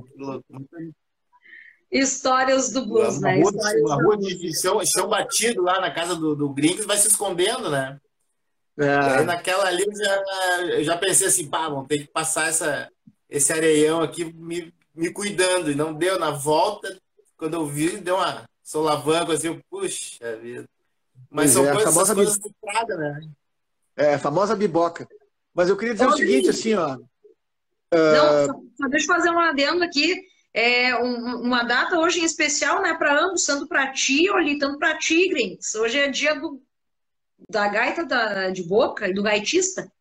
Histórias 1.98 2.72
do 2.72 2.86
blues, 2.86 3.20
uma 3.20 3.30
né? 3.30 3.42
Rua, 3.42 3.52
uma 3.86 3.96
rua 4.04 4.18
de 4.18 4.54
chão, 4.60 4.82
chão 4.86 5.08
batido 5.08 5.62
lá 5.62 5.80
na 5.80 5.90
casa 5.90 6.14
do, 6.14 6.36
do 6.36 6.50
Gringos 6.50 6.86
vai 6.86 6.98
se 6.98 7.08
escondendo, 7.08 7.70
né? 7.70 7.98
É. 8.78 8.98
Aí 8.98 9.24
naquela 9.24 9.66
ali 9.66 9.86
eu 9.88 9.96
já, 9.96 10.24
eu 10.74 10.84
já 10.84 10.98
pensei 10.98 11.28
assim, 11.28 11.48
pá, 11.48 11.70
vamos 11.70 11.88
ter 11.88 12.00
que 12.00 12.08
passar 12.08 12.50
essa, 12.50 12.92
esse 13.30 13.54
areião 13.54 14.02
aqui 14.02 14.26
me, 14.26 14.74
me 14.94 15.10
cuidando. 15.10 15.72
E 15.72 15.76
não 15.76 15.94
deu 15.94 16.20
na 16.20 16.32
volta, 16.32 17.00
quando 17.38 17.54
eu 17.54 17.66
vi, 17.66 17.96
deu 17.96 18.16
uma 18.16 18.44
solavanco 18.62 19.32
assim, 19.32 19.48
eu, 19.48 19.62
puxa 19.70 20.36
vida. 20.36 20.68
Mas 21.30 21.52
são 21.52 21.66
é, 21.66 21.72
coisas, 21.72 21.94
famosa 21.94 22.14
coisas 22.14 22.38
bi... 22.38 22.52
né? 22.98 23.22
É, 23.96 24.14
a 24.16 24.20
famosa 24.20 24.54
biboca. 24.54 25.08
Mas 25.54 25.70
eu 25.70 25.78
queria 25.78 25.94
dizer 25.94 26.08
o 26.08 26.18
seguinte, 26.18 26.50
assim, 26.50 26.74
ó. 26.74 26.98
Não, 27.94 28.48
só, 28.48 28.54
só 28.82 28.88
deixa 28.90 29.06
eu 29.06 29.16
fazer 29.16 29.30
um 29.30 29.40
adendo 29.40 29.82
aqui. 29.82 30.35
É 30.58 30.96
um, 30.96 31.42
uma 31.42 31.64
data 31.64 32.00
hoje 32.00 32.22
em 32.22 32.24
especial, 32.24 32.82
né, 32.82 32.94
para 32.94 33.20
ambos, 33.20 33.44
tanto 33.44 33.68
para 33.68 33.92
ti, 33.92 34.30
Oli, 34.30 34.58
tanto 34.58 34.80
para 34.80 34.98
ti, 34.98 35.28
Grins. 35.28 35.76
Hoje 35.76 36.00
é 36.00 36.08
dia 36.08 36.34
do, 36.40 36.64
da 37.50 37.68
gaita 37.68 38.06
da, 38.06 38.50
de 38.50 38.64
boca 38.64 39.08
e 39.10 39.14
do 39.14 39.22
gaitista. 39.22 39.92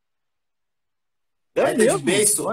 É 1.56 1.62
gaita 1.62 1.78
mesmo? 1.78 1.98
de 1.98 2.04
beijo. 2.04 2.44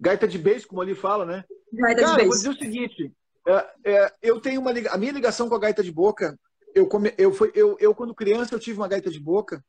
Gaita 0.00 0.26
de 0.26 0.38
beijo, 0.38 0.66
como 0.66 0.80
ali 0.80 0.94
fala, 0.94 1.26
né? 1.26 1.44
Gaita 1.70 2.00
Cara, 2.00 2.12
de 2.12 2.16
beijo. 2.16 2.28
vou 2.30 2.38
dizer 2.38 2.50
o 2.50 2.58
seguinte. 2.58 3.12
É, 3.46 3.66
é, 3.84 4.14
eu 4.22 4.40
tenho 4.40 4.62
uma 4.62 4.70
a 4.70 4.96
minha 4.96 5.12
ligação 5.12 5.48
com 5.48 5.54
a 5.54 5.60
gaita 5.60 5.82
de 5.82 5.92
boca 5.92 6.38
eu, 6.74 6.88
come, 6.88 7.14
eu, 7.16 7.32
foi, 7.32 7.52
eu, 7.54 7.76
eu, 7.78 7.94
quando 7.94 8.14
criança, 8.14 8.54
eu 8.54 8.58
tive 8.58 8.78
uma 8.78 8.88
gaita 8.88 9.08
de 9.08 9.20
boca. 9.20 9.64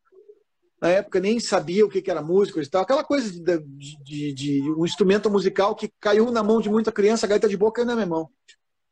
Na 0.82 0.90
época, 0.90 1.20
nem 1.20 1.40
sabia 1.40 1.86
o 1.86 1.90
que, 1.90 2.10
era 2.10 2.22
música 2.22 2.62
e 2.62 2.68
tal. 2.68 2.82
Aquela 2.82 3.04
coisa 3.04 3.32
de, 3.32 3.60
de, 4.04 4.34
de, 4.34 4.72
um 4.72 4.86
instrumento 4.86 5.30
musical 5.30 5.76
que 5.76 5.92
caiu 6.00 6.32
na 6.32 6.44
mão 6.44 6.60
de 6.60 6.70
muita 6.70 6.92
criança, 6.92 7.26
a 7.26 7.30
gaita 7.30 7.48
de 7.48 7.56
boca 7.56 7.82
caiu 7.82 7.88
na 7.88 7.96
minha 7.96 8.06
mão. 8.06 8.30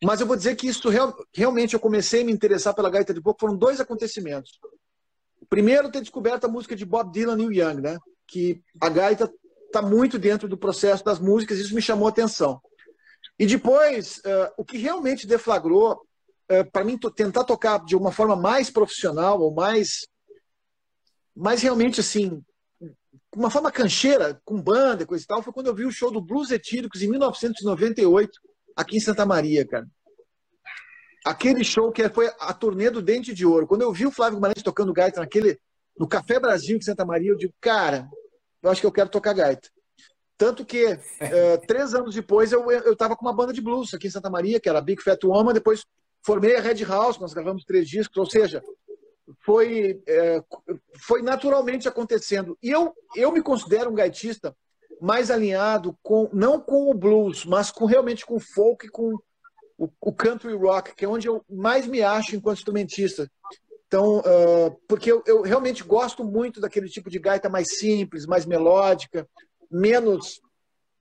Mas 0.04 0.20
eu 0.20 0.28
vou 0.28 0.36
dizer 0.36 0.56
que 0.56 0.68
isso 0.68 0.90
real, 0.90 1.16
realmente 1.34 1.74
eu 1.74 1.80
comecei 1.80 2.22
a 2.22 2.26
me 2.26 2.32
interessar 2.32 2.74
pela 2.74 2.90
gaita 2.90 3.14
de 3.14 3.22
boca. 3.22 3.40
Foram 3.42 3.58
dois 3.58 3.80
acontecimentos. 3.80 4.60
Primeiro, 5.50 5.92
ter 5.92 6.02
descoberto 6.02 6.46
a 6.46 6.50
música 6.50 6.76
de 6.76 6.86
Bob 6.86 7.12
Dylan 7.12 7.34
e 7.34 7.48
Neil 7.48 7.54
Young, 7.54 7.82
né? 7.82 7.98
Que 8.28 8.62
a 8.82 8.90
gaita 8.90 9.32
está 9.66 9.82
muito 9.82 10.18
dentro 10.18 10.48
do 10.48 10.58
processo 10.58 11.04
das 11.04 11.20
músicas, 11.20 11.60
isso 11.60 11.76
me 11.76 11.82
chamou 11.82 12.08
a 12.08 12.10
atenção. 12.10 12.62
E 13.38 13.46
depois, 13.46 14.18
uh, 14.20 14.54
o 14.58 14.64
que 14.64 14.78
realmente 14.78 15.28
deflagrou 15.28 16.00
é, 16.48 16.64
para 16.64 16.84
mim, 16.84 16.98
tentar 17.16 17.44
tocar 17.44 17.84
de 17.84 17.96
uma 17.96 18.12
forma 18.12 18.36
mais 18.36 18.70
profissional 18.70 19.42
ou 19.42 19.54
mais, 19.54 20.08
mais 21.36 21.62
realmente 21.62 22.00
assim, 22.00 22.44
uma 23.36 23.50
forma 23.50 23.72
cancheira, 23.72 24.40
com 24.46 24.62
banda 24.62 25.04
e 25.04 25.06
coisa 25.06 25.24
e 25.24 25.28
tal, 25.28 25.42
foi 25.42 25.54
quando 25.54 25.68
eu 25.68 25.76
vi 25.76 25.86
o 25.86 25.92
show 25.92 26.12
do 26.12 26.22
Blues 26.22 26.52
Etíricos 26.52 27.02
em 27.02 27.10
1998, 27.10 28.32
aqui 28.76 28.98
em 28.98 29.00
Santa 29.00 29.26
Maria, 29.26 29.66
cara. 29.66 29.88
Aquele 31.26 31.64
show 31.64 31.92
que 31.92 32.08
foi 32.10 32.30
a 32.40 32.54
turnê 32.54 32.90
do 32.90 33.02
Dente 33.02 33.34
de 33.34 33.46
Ouro. 33.46 33.66
Quando 33.66 33.82
eu 33.82 33.94
vi 33.94 34.06
o 34.06 34.12
Flávio 34.12 34.36
Guimarães 34.36 34.62
tocando 34.62 34.92
gaita 34.92 35.22
naquele, 35.22 35.58
no 35.98 36.08
Café 36.08 36.40
Brasil 36.40 36.78
de 36.78 36.86
Santa 36.86 37.06
Maria, 37.06 37.32
eu 37.32 37.38
digo, 37.38 37.54
cara, 37.62 38.10
eu 38.62 38.70
acho 38.70 38.82
que 38.82 38.88
eu 38.88 38.92
quero 38.92 39.10
tocar 39.10 39.34
gaita. 39.34 39.70
Tanto 40.38 40.66
que, 40.66 41.00
é, 41.20 41.58
três 41.66 41.94
anos 41.94 42.14
depois, 42.14 42.52
eu 42.52 42.92
estava 42.92 43.16
com 43.16 43.26
uma 43.26 43.34
banda 43.34 43.54
de 43.54 43.62
blues 43.62 43.94
aqui 43.94 44.08
em 44.08 44.12
Santa 44.12 44.30
Maria, 44.30 44.60
que 44.60 44.68
era 44.68 44.82
Big 44.82 45.02
Fat 45.02 45.24
Woman, 45.24 45.54
depois 45.54 45.86
Formei 46.26 46.56
a 46.56 46.62
Red 46.62 46.84
House, 46.86 47.20
nós 47.20 47.34
gravamos 47.34 47.66
três 47.66 47.88
discos, 47.88 48.16
ou 48.16 48.26
seja, 48.26 48.64
foi, 49.44 50.02
é, 50.08 50.42
foi 51.00 51.22
naturalmente 51.22 51.88
acontecendo. 51.88 52.58
E 52.64 52.70
eu, 52.70 52.94
eu 53.16 53.32
me 53.32 53.42
considero 53.42 53.90
um 53.90 53.96
gaitista 53.96 54.56
mais 55.02 55.30
alinhado 55.30 55.98
com 56.02 56.30
não 56.32 56.60
com 56.60 56.90
o 56.90 56.94
blues, 56.94 57.46
mas 57.46 57.70
com 57.70 57.86
realmente 57.86 58.26
com 58.26 58.36
o 58.36 58.40
folk 58.40 58.86
e 58.86 58.90
com 58.90 59.14
o, 59.78 59.90
o 60.00 60.14
country 60.14 60.56
rock, 60.56 60.96
que 60.96 61.04
é 61.04 61.08
onde 61.08 61.28
eu 61.28 61.44
mais 61.50 61.86
me 61.86 62.02
acho 62.02 62.36
enquanto 62.36 62.60
instrumentista. 62.60 63.30
Então, 63.86 64.20
uh, 64.20 64.72
porque 64.88 65.12
eu, 65.12 65.22
eu, 65.28 65.42
realmente 65.42 65.84
gosto 65.84 66.24
muito 66.24 66.62
daquele 66.62 66.90
tipo 66.90 67.10
de 67.10 67.20
gaita 67.20 67.50
mais 67.50 67.78
simples, 67.78 68.26
mais 68.26 68.46
melódica, 68.46 69.28
menos. 69.70 70.42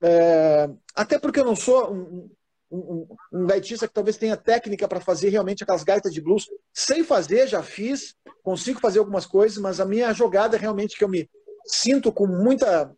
Uh, 0.03 0.77
até 0.93 1.17
porque 1.17 1.39
eu 1.39 1.45
não 1.45 1.55
sou 1.55 1.91
um, 1.91 2.29
um, 2.73 3.07
um, 3.31 3.45
gaitista 3.45 3.87
que 3.87 3.93
talvez 3.93 4.17
tenha 4.17 4.35
técnica 4.35 4.87
para 4.87 4.99
fazer 4.99 5.29
realmente 5.29 5.63
aquelas 5.63 5.83
gaitas 5.83 6.13
de 6.13 6.21
blues. 6.21 6.47
Sei 6.73 7.03
fazer, 7.03 7.47
já 7.47 7.61
fiz, 7.61 8.15
consigo 8.41 8.79
fazer 8.79 8.99
algumas 8.99 9.25
coisas, 9.25 9.57
mas 9.59 9.79
a 9.79 9.85
minha 9.85 10.11
jogada 10.13 10.57
realmente 10.57 10.97
que 10.97 11.03
eu 11.03 11.09
me 11.09 11.29
sinto 11.65 12.11
com 12.11 12.25
muita. 12.25 12.91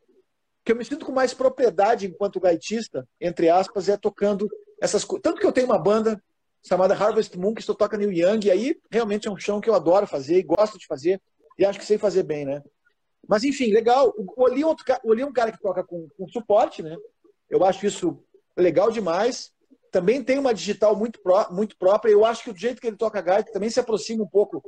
que 0.63 0.71
eu 0.71 0.75
me 0.75 0.85
sinto 0.85 1.05
com 1.05 1.11
mais 1.11 1.33
propriedade 1.33 2.07
enquanto 2.07 2.39
gaitista, 2.39 3.07
entre 3.19 3.49
aspas, 3.49 3.89
é 3.89 3.97
tocando 3.97 4.47
essas 4.81 5.03
coisas. 5.03 5.23
Tanto 5.23 5.41
que 5.41 5.45
eu 5.45 5.51
tenho 5.51 5.67
uma 5.67 5.77
banda 5.77 6.21
chamada 6.65 6.95
Harvest 6.95 7.38
Moon, 7.38 7.53
que 7.53 7.59
estou 7.59 7.75
toca 7.75 7.97
New 7.97 8.11
Young, 8.11 8.47
e 8.47 8.51
aí 8.51 8.79
realmente 8.89 9.27
é 9.27 9.31
um 9.31 9.38
chão 9.38 9.62
que 9.62 9.69
eu 9.69 9.75
adoro 9.75 10.08
fazer 10.08 10.37
e 10.37 10.43
gosto 10.43 10.79
de 10.79 10.87
fazer, 10.87 11.21
e 11.60 11.65
acho 11.65 11.77
que 11.77 11.85
sei 11.85 11.97
fazer 11.97 12.23
bem, 12.23 12.45
né? 12.45 12.63
Mas 13.27 13.43
enfim, 13.43 13.71
legal. 13.71 14.13
O 14.17 14.43
Oli 14.43 14.62
é, 14.62 14.65
outro, 14.65 14.85
o 15.04 15.10
Oli 15.10 15.21
é 15.21 15.25
um 15.25 15.33
cara 15.33 15.52
que 15.52 15.62
toca 15.62 15.83
com, 15.83 16.08
com 16.17 16.27
suporte, 16.27 16.81
né? 16.81 16.95
Eu 17.50 17.63
acho 17.63 17.85
isso 17.85 18.23
legal 18.58 18.91
demais 18.91 19.54
também 19.96 20.21
tem 20.21 20.37
uma 20.37 20.54
digital 20.54 20.93
muito, 20.93 21.21
pró, 21.21 21.48
muito 21.50 21.77
própria. 21.77 22.12
Eu 22.12 22.25
acho 22.25 22.43
que 22.43 22.52
o 22.52 22.58
jeito 22.58 22.81
que 22.81 22.87
ele 22.87 22.98
toca 22.98 23.21
gaita 23.21 23.54
também 23.54 23.69
se 23.69 23.79
aproxima 23.79 24.25
um 24.25 24.27
pouco 24.27 24.62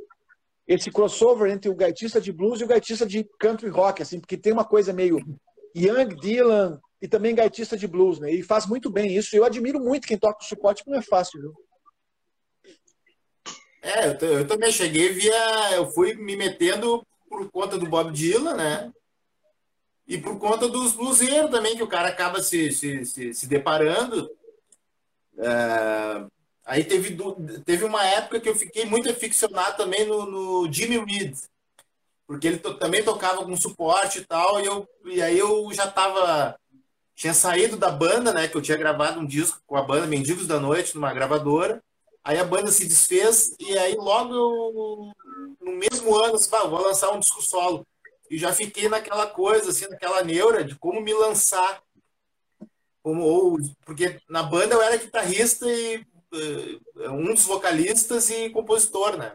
esse 0.66 0.90
crossover 0.90 1.52
entre 1.52 1.68
o 1.68 1.74
gaitista 1.74 2.18
de 2.18 2.32
blues 2.32 2.62
e 2.62 2.64
o 2.64 2.66
gaitista 2.66 3.04
de 3.04 3.28
country 3.38 3.68
rock, 3.68 4.00
assim, 4.00 4.18
porque 4.20 4.38
tem 4.38 4.54
uma 4.54 4.64
coisa 4.64 4.90
meio 4.90 5.18
Young 5.76 6.16
Dylan 6.18 6.80
e 7.02 7.06
também 7.06 7.34
gaitista 7.34 7.76
de 7.76 7.86
blues, 7.86 8.18
né? 8.18 8.32
E 8.32 8.42
faz 8.42 8.66
muito 8.66 8.88
bem 8.88 9.14
isso. 9.14 9.36
Eu 9.36 9.44
admiro 9.44 9.78
muito 9.78 10.08
quem 10.08 10.16
toca 10.16 10.42
o 10.42 10.46
suporte, 10.46 10.78
porque 10.78 10.92
não 10.92 10.98
é 10.98 11.02
fácil, 11.02 11.42
viu? 11.42 11.54
É, 13.82 14.06
eu, 14.08 14.38
eu 14.38 14.46
também 14.46 14.72
cheguei 14.72 15.10
via. 15.10 15.74
Eu 15.74 15.90
fui 15.90 16.14
me 16.14 16.36
metendo 16.36 17.06
por 17.28 17.50
conta 17.50 17.76
do 17.76 17.86
Bob 17.86 18.10
Dylan, 18.12 18.54
né? 18.54 18.90
E 20.06 20.16
por 20.16 20.38
conta 20.38 20.66
dos 20.66 20.94
bluseiros 20.94 21.50
também, 21.50 21.76
que 21.76 21.82
o 21.82 21.86
cara 21.86 22.08
acaba 22.08 22.40
se, 22.40 22.72
se, 22.72 23.04
se, 23.04 23.34
se 23.34 23.46
deparando. 23.46 24.37
É, 25.38 26.26
aí 26.66 26.84
teve, 26.84 27.16
teve 27.64 27.84
uma 27.84 28.04
época 28.04 28.40
que 28.40 28.48
eu 28.48 28.54
fiquei 28.54 28.84
muito 28.84 29.10
aficionado 29.10 29.76
também 29.76 30.06
no, 30.06 30.26
no 30.26 30.72
Jimmy 30.72 30.98
Reed, 31.04 31.36
porque 32.26 32.46
ele 32.46 32.58
to, 32.58 32.74
também 32.74 33.02
tocava 33.02 33.44
com 33.44 33.56
suporte 33.56 34.18
e 34.18 34.24
tal, 34.24 34.60
e, 34.60 34.66
eu, 34.66 34.88
e 35.06 35.22
aí 35.22 35.38
eu 35.38 35.68
já 35.72 35.84
estava 35.84 36.58
tinha 37.18 37.34
saído 37.34 37.76
da 37.76 37.90
banda, 37.90 38.32
né? 38.32 38.46
Que 38.46 38.56
eu 38.56 38.62
tinha 38.62 38.76
gravado 38.76 39.18
um 39.18 39.26
disco 39.26 39.60
com 39.66 39.76
a 39.76 39.82
banda 39.82 40.06
Mendigos 40.06 40.46
da 40.46 40.60
Noite, 40.60 40.94
numa 40.94 41.12
gravadora. 41.12 41.82
Aí 42.22 42.38
a 42.38 42.44
banda 42.44 42.70
se 42.70 42.86
desfez 42.86 43.56
e 43.58 43.76
aí 43.76 43.96
logo 43.96 45.12
no 45.60 45.72
mesmo 45.72 46.14
ano, 46.14 46.36
assim, 46.36 46.48
ah, 46.52 46.68
vou 46.68 46.80
lançar 46.80 47.10
um 47.10 47.18
disco 47.18 47.42
solo. 47.42 47.84
E 48.30 48.38
já 48.38 48.52
fiquei 48.52 48.88
naquela 48.88 49.26
coisa, 49.26 49.70
assim, 49.70 49.88
naquela 49.88 50.22
neura 50.22 50.62
de 50.62 50.76
como 50.76 51.00
me 51.00 51.12
lançar. 51.12 51.82
Como, 53.08 53.22
ou, 53.22 53.58
porque 53.86 54.20
na 54.28 54.42
banda 54.42 54.74
eu 54.74 54.82
era 54.82 54.98
guitarrista 54.98 55.66
e 55.66 55.96
uh, 55.96 57.10
um 57.10 57.32
dos 57.32 57.46
vocalistas 57.46 58.28
e 58.28 58.50
compositor, 58.50 59.16
né? 59.16 59.32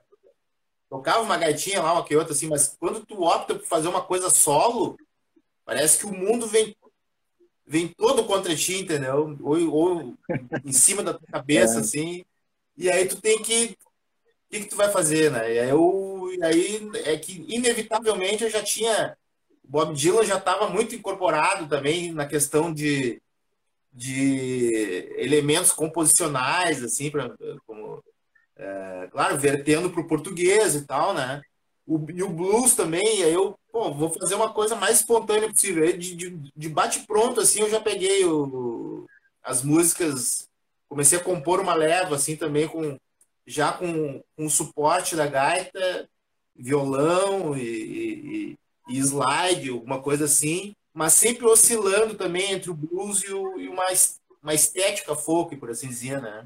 Tocava 0.88 1.24
uma 1.24 1.40
gaitinha 1.40 1.82
lá, 1.82 1.92
uma 1.92 2.06
que 2.06 2.16
outra, 2.16 2.34
assim, 2.34 2.48
mas 2.48 2.78
quando 2.80 3.04
tu 3.04 3.24
opta 3.24 3.56
por 3.56 3.66
fazer 3.66 3.88
uma 3.88 4.04
coisa 4.04 4.30
solo, 4.30 4.96
parece 5.66 5.98
que 5.98 6.06
o 6.06 6.14
mundo 6.14 6.46
vem 6.46 6.76
vem 7.66 7.88
todo 7.88 8.26
contra 8.26 8.56
ti, 8.56 8.82
entendeu? 8.82 9.36
Ou, 9.42 9.74
ou 9.74 10.14
em 10.64 10.72
cima 10.72 11.02
da 11.02 11.16
tua 11.16 11.28
cabeça, 11.28 11.78
é. 11.78 11.82
assim. 11.82 12.24
E 12.78 12.92
aí 12.92 13.08
tu 13.08 13.20
tem 13.20 13.42
que. 13.42 13.76
O 13.76 14.52
que, 14.52 14.60
que 14.60 14.70
tu 14.70 14.76
vai 14.76 14.92
fazer, 14.92 15.32
né? 15.32 15.52
E 15.52 15.60
aí, 15.60 15.70
eu, 15.70 16.30
e 16.32 16.44
aí 16.44 16.92
é 17.06 17.18
que, 17.18 17.44
inevitavelmente, 17.48 18.44
eu 18.44 18.52
já 18.52 18.62
tinha. 18.62 19.18
O 19.64 19.68
Bob 19.68 19.96
Dylan 19.96 20.26
já 20.26 20.38
estava 20.38 20.70
muito 20.70 20.94
incorporado 20.94 21.68
também 21.68 22.12
na 22.12 22.28
questão 22.28 22.72
de, 22.72 23.20
de 23.94 25.14
elementos 25.18 25.72
composicionais, 25.72 26.84
assim, 26.84 27.12
pra, 27.12 27.34
como, 27.68 28.04
é, 28.58 29.08
claro, 29.12 29.38
vertendo 29.38 29.90
para 29.90 30.02
o 30.02 30.08
português 30.08 30.76
e 30.76 30.86
tal, 30.86 31.14
né? 31.14 31.42
O, 31.86 32.04
e 32.12 32.24
o 32.24 32.30
blues 32.30 32.76
também, 32.76 33.20
e 33.20 33.24
aí 33.24 33.34
eu 33.34 33.58
pô, 33.72 33.92
vou 33.94 34.10
fazer 34.10 34.36
uma 34.36 34.54
coisa 34.54 34.76
mais 34.76 35.00
espontânea 35.00 35.50
possível. 35.50 35.86
De, 35.98 36.16
de, 36.16 36.30
de 36.56 36.70
bate-pronto, 36.70 37.42
assim, 37.42 37.62
eu 37.62 37.70
já 37.70 37.80
peguei 37.80 38.26
o, 38.26 39.06
as 39.44 39.64
músicas, 39.64 40.48
comecei 40.88 41.18
a 41.20 41.24
compor 41.24 41.60
uma 41.60 41.74
leva, 41.74 42.16
assim, 42.16 42.36
também, 42.36 42.68
com 42.68 42.98
já 43.46 43.74
com, 43.74 44.24
com 44.38 44.50
suporte 44.50 45.16
da 45.16 45.28
gaita, 45.28 46.10
violão 46.56 47.58
e, 47.58 47.62
e, 47.62 48.58
e, 48.90 48.98
slide, 49.00 49.70
alguma 49.70 50.02
coisa 50.02 50.26
assim, 50.26 50.76
mas 50.94 51.14
sempre 51.14 51.46
oscilando 51.46 52.16
também 52.16 52.52
entre 52.52 52.70
o 52.70 52.74
blues 52.74 53.24
e, 53.24 53.32
o, 53.32 53.60
e 53.60 53.68
uma, 53.68 53.86
uma 54.42 54.54
estética 54.54 55.16
folk, 55.16 55.56
por 55.58 55.70
assim 55.70 55.88
dizer, 55.88 56.22
né? 56.22 56.46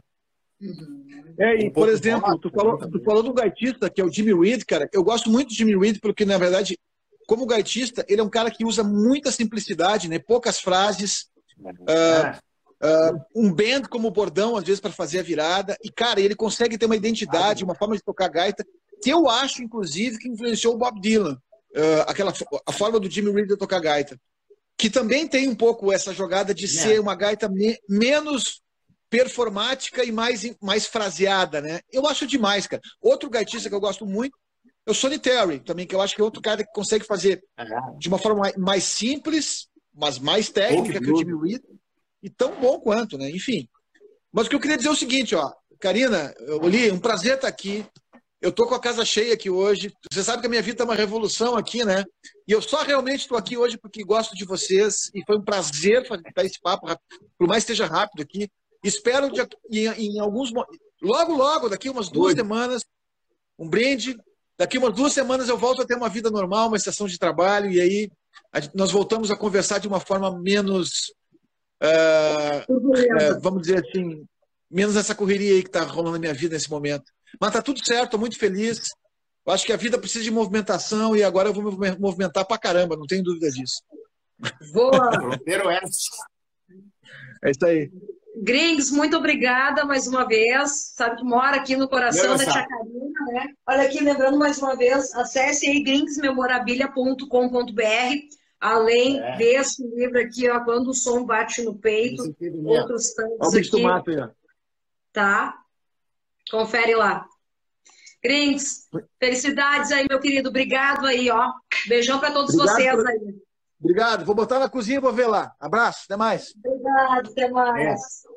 É, 1.39 1.63
e, 1.63 1.67
um 1.67 1.71
por 1.71 1.89
exemplo, 1.89 2.37
tu 2.39 2.49
falou, 2.49 2.77
tu 2.77 3.03
falou 3.03 3.23
do 3.23 3.33
gaitista, 3.33 3.89
que 3.89 4.01
é 4.01 4.05
o 4.05 4.11
Jimmy 4.11 4.33
Reed, 4.33 4.63
cara. 4.63 4.89
Eu 4.93 5.03
gosto 5.03 5.29
muito 5.29 5.49
do 5.49 5.53
Jimmy 5.53 5.77
Reed, 5.77 5.99
porque, 6.01 6.25
na 6.25 6.37
verdade, 6.37 6.79
como 7.27 7.45
gaitista, 7.45 8.05
ele 8.07 8.21
é 8.21 8.23
um 8.23 8.29
cara 8.29 8.49
que 8.49 8.65
usa 8.65 8.83
muita 8.83 9.31
simplicidade, 9.31 10.07
né? 10.07 10.17
poucas 10.17 10.59
frases. 10.59 11.27
Uh, 11.59 12.37
uh, 12.83 13.21
um 13.35 13.53
band 13.53 13.83
como 13.89 14.09
bordão, 14.09 14.55
às 14.55 14.63
vezes, 14.63 14.79
para 14.79 14.91
fazer 14.91 15.19
a 15.19 15.23
virada. 15.23 15.77
E, 15.83 15.91
cara, 15.91 16.21
ele 16.21 16.35
consegue 16.35 16.77
ter 16.77 16.85
uma 16.85 16.95
identidade, 16.95 17.63
uma 17.63 17.75
forma 17.75 17.95
de 17.95 18.03
tocar 18.03 18.29
gaita, 18.29 18.65
que 19.03 19.09
eu 19.09 19.29
acho, 19.29 19.61
inclusive, 19.61 20.17
que 20.17 20.29
influenciou 20.29 20.73
o 20.73 20.77
Bob 20.77 20.99
Dylan. 21.01 21.37
Uh, 21.75 22.01
aquela, 22.07 22.33
a 22.65 22.71
forma 22.71 22.99
do 22.99 23.09
Jimmy 23.09 23.31
Reed 23.31 23.49
de 23.49 23.57
tocar 23.57 23.79
gaita. 23.79 24.17
Que 24.77 24.89
também 24.89 25.27
tem 25.27 25.47
um 25.47 25.55
pouco 25.55 25.91
essa 25.91 26.13
jogada 26.13 26.53
de 26.53 26.65
é. 26.65 26.67
ser 26.67 26.99
uma 26.99 27.15
gaita 27.15 27.49
me, 27.49 27.77
menos 27.89 28.61
performática 29.09 30.03
e 30.03 30.11
mais, 30.11 30.49
mais 30.61 30.85
fraseada, 30.85 31.61
né? 31.61 31.79
Eu 31.91 32.05
acho 32.05 32.27
demais, 32.27 32.67
cara. 32.67 32.81
Outro 33.01 33.29
gaitista 33.29 33.69
que 33.69 33.75
eu 33.75 33.79
gosto 33.79 34.05
muito 34.05 34.37
é 34.85 34.91
o 34.91 34.93
Sonny 34.93 35.19
Terry, 35.19 35.59
também, 35.59 35.85
que 35.85 35.95
eu 35.95 36.01
acho 36.01 36.15
que 36.15 36.21
é 36.21 36.23
outro 36.23 36.41
cara 36.41 36.63
que 36.63 36.71
consegue 36.71 37.05
fazer 37.05 37.43
de 37.97 38.07
uma 38.07 38.17
forma 38.17 38.51
mais 38.57 38.83
simples, 38.83 39.67
mas 39.93 40.19
mais 40.19 40.49
técnica 40.49 40.99
que 40.99 41.11
o 41.11 41.17
Jimmy 41.17 41.51
Reed, 41.51 41.61
e 42.21 42.29
tão 42.29 42.59
bom 42.59 42.79
quanto, 42.79 43.17
né? 43.17 43.29
Enfim. 43.29 43.67
Mas 44.31 44.47
o 44.47 44.49
que 44.49 44.55
eu 44.55 44.59
queria 44.59 44.77
dizer 44.77 44.89
é 44.89 44.91
o 44.91 44.95
seguinte, 44.95 45.35
ó. 45.35 45.51
Karina, 45.79 46.33
Oli, 46.61 46.91
um 46.91 46.99
prazer 46.99 47.35
estar 47.35 47.47
aqui. 47.47 47.85
Eu 48.41 48.51
tô 48.51 48.67
com 48.67 48.75
a 48.75 48.79
casa 48.79 49.03
cheia 49.03 49.33
aqui 49.33 49.49
hoje. 49.49 49.91
Você 50.11 50.23
sabe 50.23 50.41
que 50.41 50.47
a 50.47 50.49
minha 50.49 50.61
vida 50.61 50.83
é 50.83 50.85
uma 50.85 50.95
revolução 50.95 51.55
aqui, 51.55 51.83
né? 51.83 52.03
E 52.47 52.51
eu 52.51 52.61
só 52.61 52.83
realmente 52.83 53.21
estou 53.21 53.37
aqui 53.37 53.57
hoje 53.57 53.77
porque 53.77 54.03
gosto 54.03 54.35
de 54.35 54.45
vocês 54.45 55.09
e 55.13 55.23
foi 55.25 55.37
um 55.37 55.43
prazer 55.43 56.07
fazer 56.07 56.23
esse 56.37 56.61
papo, 56.61 56.87
por 57.37 57.47
mais 57.47 57.63
que 57.63 57.71
esteja 57.71 57.91
rápido 57.91 58.21
aqui. 58.21 58.47
Espero 58.83 59.31
de, 59.31 59.41
em, 59.71 59.87
em, 59.87 60.19
alguns 60.19 60.51
logo 61.01 61.35
logo 61.35 61.67
daqui 61.67 61.89
umas 61.89 62.09
duas 62.09 62.33
Oi. 62.33 62.35
semanas 62.35 62.83
um 63.57 63.67
brinde 63.67 64.15
Daqui 64.57 64.77
umas 64.79 64.93
duas 64.93 65.13
semanas 65.13 65.49
eu 65.49 65.57
volto 65.57 65.83
a 65.83 65.85
ter 65.85 65.95
uma 65.95 66.09
vida 66.09 66.31
normal, 66.31 66.67
uma 66.67 66.77
estação 66.77 67.05
de 67.05 67.19
trabalho, 67.19 67.69
e 67.69 67.79
aí 67.79 68.11
nós 68.73 68.91
voltamos 68.91 69.29
a 69.29 69.37
conversar 69.37 69.77
de 69.77 69.87
uma 69.87 69.99
forma 69.99 70.35
menos, 70.39 71.13
uh, 71.83 72.73
uh, 72.73 73.39
vamos 73.39 73.61
dizer 73.61 73.85
assim, 73.85 74.25
menos 74.69 74.95
essa 74.95 75.13
correria 75.13 75.53
aí 75.53 75.61
que 75.61 75.69
está 75.69 75.83
rolando 75.83 76.13
na 76.13 76.19
minha 76.19 76.33
vida 76.33 76.55
nesse 76.55 76.71
momento. 76.71 77.05
Mas 77.39 77.49
está 77.49 77.61
tudo 77.61 77.83
certo, 77.83 78.05
estou 78.05 78.19
muito 78.19 78.37
feliz. 78.37 78.81
Eu 79.45 79.53
acho 79.53 79.65
que 79.65 79.73
a 79.73 79.77
vida 79.77 79.97
precisa 79.97 80.23
de 80.23 80.31
movimentação 80.31 81.15
e 81.15 81.23
agora 81.23 81.49
eu 81.49 81.53
vou 81.53 81.77
me 81.77 81.97
movimentar 81.97 82.45
para 82.45 82.57
caramba, 82.57 82.97
não 82.97 83.05
tenho 83.05 83.23
dúvida 83.23 83.49
disso. 83.49 83.81
Boa! 84.73 85.09
é 87.43 87.51
isso 87.51 87.65
aí. 87.65 87.91
Grings, 88.43 88.91
muito 88.91 89.15
obrigada 89.17 89.83
mais 89.85 90.07
uma 90.07 90.27
vez. 90.27 90.93
Sabe 90.95 91.17
que 91.17 91.23
mora 91.23 91.57
aqui 91.57 91.75
no 91.75 91.87
coração 91.87 92.37
da 92.37 92.43
Tia 92.43 92.67
Carina, 92.67 93.25
né? 93.31 93.47
Olha 93.67 93.81
aqui, 93.83 94.03
lembrando 94.03 94.37
mais 94.37 94.59
uma 94.59 94.75
vez, 94.75 95.11
acesse 95.15 95.67
aí 95.67 95.83
gringsmemorabilia.com.br. 95.83 98.37
Além 98.59 99.19
é. 99.19 99.37
desse 99.37 99.87
livro 99.87 100.19
aqui, 100.19 100.49
ó, 100.49 100.59
Quando 100.63 100.89
o 100.89 100.93
Som 100.93 101.25
Bate 101.25 101.63
no 101.63 101.75
Peito, 101.75 102.35
outros 102.65 103.13
tantos 103.13 103.55
aqui. 103.55 103.81
Mato, 103.81 104.11
tá? 105.13 105.57
Confere 106.49 106.95
lá. 106.95 107.25
Grings, 108.23 108.87
felicidades 109.19 109.91
aí, 109.91 110.05
meu 110.09 110.19
querido. 110.19 110.49
Obrigado 110.49 111.05
aí, 111.05 111.29
ó. 111.29 111.51
Beijão 111.87 112.19
para 112.19 112.31
todos 112.31 112.55
Obrigado 112.55 112.75
vocês 112.75 112.95
por... 112.95 113.07
aí. 113.07 113.35
Obrigado. 113.79 114.25
Vou 114.25 114.35
botar 114.35 114.59
na 114.59 114.69
cozinha 114.69 114.97
e 114.97 115.01
vou 115.01 115.13
ver 115.13 115.27
lá. 115.27 115.55
Abraço, 115.59 116.01
até 116.05 116.17
mais. 116.17 116.53
Obrigado, 116.55 117.29
até 117.29 117.49
mais. 117.49 118.01
É. 118.23 118.27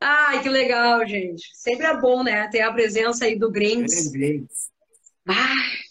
Ai, 0.00 0.42
que 0.42 0.48
legal, 0.48 1.04
gente. 1.06 1.50
Sempre 1.54 1.86
é 1.86 2.00
bom, 2.00 2.22
né? 2.22 2.48
Ter 2.48 2.60
a 2.60 2.72
presença 2.72 3.24
aí 3.24 3.36
do 3.36 3.50
Grings. 3.50 4.12
Ai. 5.26 5.36
Ô, 5.36 5.87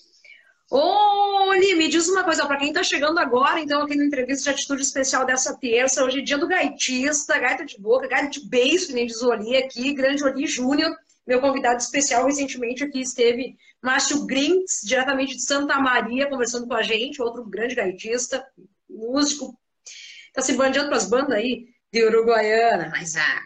Li, 1.60 1.76
me 1.76 1.88
diz 1.88 2.08
uma 2.08 2.24
coisa, 2.24 2.46
para 2.46 2.58
quem 2.58 2.70
está 2.70 2.84
chegando 2.84 3.18
agora, 3.20 3.60
então, 3.60 3.82
aqui 3.82 3.96
na 3.96 4.06
entrevista 4.06 4.44
de 4.44 4.50
atitude 4.52 4.82
especial 4.82 5.26
dessa 5.26 5.56
terça, 5.58 6.04
hoje 6.04 6.20
é 6.20 6.22
dia 6.22 6.38
do 6.38 6.48
gaitista, 6.48 7.40
gaita 7.40 7.66
de 7.66 7.80
boca, 7.80 8.08
gaita 8.08 8.30
de 8.30 8.48
beijo, 8.48 8.88
que 8.88 8.94
nem 8.94 9.08
diz 9.08 9.22
Oli 9.22 9.58
aqui, 9.58 9.94
grande 9.94 10.24
Oli 10.24 10.46
Júnior, 10.46 10.96
meu 11.26 11.42
convidado 11.42 11.78
especial 11.78 12.26
recentemente 12.26 12.84
aqui 12.84 13.02
esteve 13.02 13.58
Márcio 13.82 14.26
Grings, 14.26 14.82
diretamente 14.84 15.36
de 15.36 15.44
Santa 15.44 15.80
Maria, 15.80 16.30
conversando 16.30 16.68
com 16.68 16.74
a 16.74 16.84
gente, 16.84 17.22
outro 17.22 17.44
grande 17.44 17.76
gaitista, 17.76 18.46
músico, 18.90 19.58
tá 20.34 20.42
se 20.42 20.54
bandeando 20.54 20.90
para 20.90 20.98
as 20.98 21.10
bandas 21.10 21.38
aí 21.38 21.66
de 21.92 22.06
Uruguaiana, 22.06 22.90
mas 22.90 23.16
ah, 23.16 23.42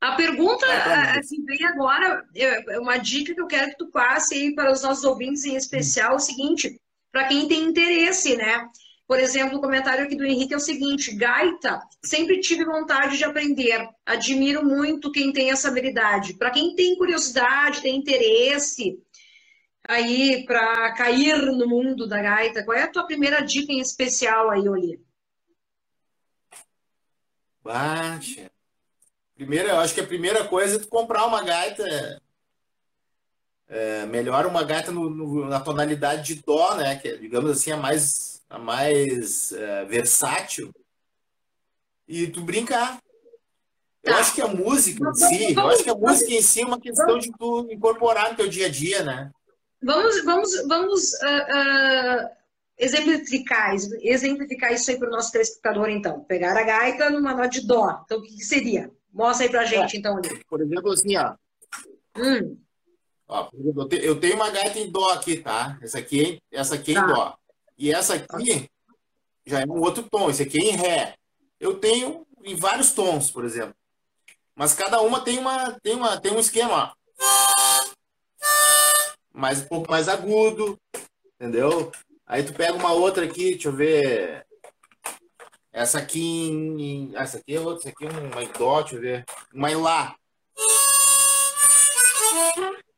a 0.00 0.12
pergunta 0.12 0.66
que 0.66 1.18
assim, 1.18 1.44
vem 1.44 1.64
agora, 1.64 2.24
é 2.34 2.78
uma 2.78 2.98
dica 2.98 3.34
que 3.34 3.40
eu 3.40 3.46
quero 3.46 3.70
que 3.70 3.78
tu 3.78 3.90
passe 3.90 4.34
aí 4.34 4.54
para 4.54 4.72
os 4.72 4.82
nossos 4.82 5.04
ouvintes 5.04 5.44
em 5.44 5.56
especial, 5.56 6.12
é 6.12 6.16
o 6.16 6.20
seguinte, 6.20 6.80
para 7.10 7.24
quem 7.28 7.48
tem 7.48 7.64
interesse, 7.64 8.36
né? 8.36 8.68
Por 9.08 9.20
exemplo, 9.20 9.58
o 9.58 9.60
comentário 9.60 10.04
aqui 10.04 10.16
do 10.16 10.24
Henrique 10.24 10.52
é 10.52 10.56
o 10.56 10.60
seguinte: 10.60 11.14
gaita, 11.14 11.80
sempre 12.04 12.40
tive 12.40 12.64
vontade 12.64 13.16
de 13.16 13.24
aprender. 13.24 13.88
Admiro 14.04 14.64
muito 14.64 15.12
quem 15.12 15.32
tem 15.32 15.50
essa 15.50 15.68
habilidade. 15.68 16.34
Para 16.34 16.50
quem 16.50 16.74
tem 16.74 16.96
curiosidade, 16.96 17.82
tem 17.82 17.96
interesse 17.96 19.00
aí 19.88 20.44
para 20.44 20.92
cair 20.94 21.40
no 21.40 21.68
mundo 21.68 22.08
da 22.08 22.20
gaita, 22.20 22.64
qual 22.64 22.76
é 22.76 22.82
a 22.82 22.90
tua 22.90 23.06
primeira 23.06 23.40
dica 23.40 23.72
em 23.72 23.78
especial 23.78 24.50
aí, 24.50 24.68
Oli? 24.68 25.00
Baixa. 27.62 28.50
Primeiro, 29.36 29.68
eu 29.68 29.78
acho 29.78 29.92
que 29.92 30.00
a 30.00 30.06
primeira 30.06 30.44
coisa 30.48 30.76
é 30.76 30.78
tu 30.78 30.88
comprar 30.88 31.26
uma 31.26 31.42
gaita. 31.44 31.84
É, 33.68 34.06
melhor 34.06 34.46
uma 34.46 34.64
gaita 34.64 34.90
no, 34.90 35.10
no, 35.10 35.44
na 35.44 35.60
tonalidade 35.60 36.34
de 36.34 36.42
dó, 36.42 36.74
né? 36.74 36.96
Que 36.96 37.08
é, 37.08 37.16
digamos 37.16 37.50
assim, 37.50 37.70
a 37.70 37.76
mais, 37.76 38.42
a 38.48 38.58
mais 38.58 39.52
é, 39.52 39.84
versátil. 39.84 40.72
E 42.08 42.28
tu 42.28 42.40
brincar. 42.40 42.98
Eu 44.02 44.12
tá. 44.12 44.20
acho 44.20 44.34
que 44.34 44.40
a 44.40 44.48
música 44.48 45.06
em 45.06 45.14
si, 45.14 45.54
eu 45.54 45.68
acho 45.68 45.84
que 45.84 45.90
a 45.90 45.94
música 45.94 46.32
em 46.32 46.40
si 46.40 46.62
é 46.62 46.66
uma 46.66 46.80
questão 46.80 47.18
de 47.18 47.30
tu 47.32 47.68
incorporar 47.70 48.30
no 48.30 48.36
teu 48.36 48.48
dia 48.48 48.66
a 48.66 48.70
dia, 48.70 49.02
né? 49.02 49.30
Vamos, 49.82 50.24
vamos, 50.24 50.50
vamos 50.66 51.12
uh, 51.12 52.24
uh, 52.24 52.30
exemplificar, 52.78 53.74
exemplificar 54.00 54.72
isso 54.72 54.90
aí 54.90 54.98
para 54.98 55.08
o 55.08 55.10
nosso 55.10 55.32
telespectador, 55.32 55.90
então. 55.90 56.20
Pegar 56.20 56.56
a 56.56 56.62
gaita 56.62 57.10
numa 57.10 57.34
nota 57.34 57.48
de 57.48 57.66
dó. 57.66 58.00
Então, 58.04 58.18
o 58.18 58.22
que, 58.22 58.36
que 58.36 58.44
seria? 58.44 58.90
Mostra 59.16 59.46
aí 59.46 59.50
pra 59.50 59.64
gente, 59.64 59.96
é, 59.96 59.98
então. 59.98 60.20
Por 60.46 60.60
exemplo, 60.60 60.92
assim, 60.92 61.16
ó. 61.16 61.34
Hum. 62.18 62.58
ó 63.26 63.48
exemplo, 63.54 63.88
eu 63.92 64.20
tenho 64.20 64.36
uma 64.36 64.50
gaita 64.50 64.78
em 64.78 64.90
dó 64.90 65.10
aqui, 65.10 65.38
tá? 65.38 65.78
Essa 65.80 65.98
aqui, 65.98 66.38
essa 66.52 66.74
aqui 66.74 66.92
é 66.92 66.94
tá. 66.94 67.00
em 67.00 67.06
dó. 67.06 67.38
E 67.78 67.92
essa 67.92 68.14
aqui, 68.14 68.70
já 69.46 69.60
é 69.62 69.64
um 69.64 69.80
outro 69.80 70.02
tom. 70.02 70.28
Esse 70.28 70.42
aqui 70.42 70.58
é 70.58 70.64
em 70.64 70.76
Ré. 70.76 71.14
Eu 71.58 71.78
tenho 71.78 72.26
em 72.44 72.54
vários 72.54 72.92
tons, 72.92 73.30
por 73.30 73.46
exemplo. 73.46 73.74
Mas 74.54 74.74
cada 74.74 75.00
uma 75.00 75.20
tem 75.22 75.38
uma 75.38 75.72
tem 75.80 75.94
uma 75.94 76.20
tem 76.20 76.32
um 76.32 76.38
esquema, 76.38 76.94
mais 79.32 79.62
um 79.62 79.66
pouco 79.66 79.90
mais 79.90 80.08
agudo, 80.08 80.78
entendeu? 81.34 81.90
Aí 82.26 82.42
tu 82.42 82.52
pega 82.52 82.74
uma 82.74 82.92
outra 82.92 83.24
aqui, 83.24 83.52
deixa 83.52 83.68
eu 83.68 83.72
ver. 83.72 84.45
Essa 85.76 85.98
aqui 85.98 86.48
em, 86.48 87.14
essa 87.14 87.36
aqui 87.36 87.54
é 87.54 87.60
outra, 87.60 87.80
essa 87.80 87.90
aqui 87.90 88.06
é 88.06 88.08
uma 88.08 88.46
dó, 88.58 88.80
deixa 88.80 88.96
eu 88.96 89.00
ver. 89.02 89.26
Uma 89.52 89.76
lá. 89.76 90.16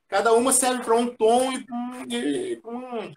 Cada 0.06 0.32
uma 0.32 0.52
serve 0.52 0.84
para 0.84 0.94
um 0.94 1.08
tom 1.08 1.50
e 2.08 2.60
um, 2.64 3.12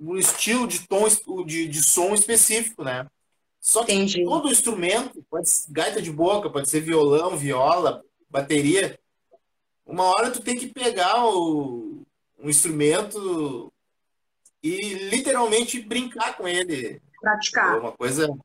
um, 0.00 0.16
estilo 0.16 0.66
de 0.66 0.88
tom 0.88 1.06
de, 1.44 1.68
de 1.68 1.82
som 1.84 2.14
específico, 2.14 2.82
né? 2.82 3.06
Só 3.60 3.84
que 3.84 3.92
Entendi. 3.92 4.24
todo 4.24 4.50
instrumento, 4.50 5.24
pode 5.30 5.48
ser 5.50 5.70
gaita 5.70 6.02
de 6.02 6.10
boca, 6.10 6.50
pode 6.50 6.68
ser 6.68 6.80
violão, 6.80 7.36
viola, 7.36 8.02
bateria. 8.28 8.98
Uma 9.86 10.02
hora 10.06 10.32
tu 10.32 10.40
tem 10.40 10.58
que 10.58 10.66
pegar 10.66 11.24
o, 11.28 12.04
um 12.40 12.50
instrumento 12.50 13.72
e 14.60 14.94
literalmente 15.10 15.80
brincar 15.80 16.36
com 16.36 16.48
ele. 16.48 17.00
Praticar. 17.20 17.78
Uma 17.78 17.92
coisa. 17.92 18.36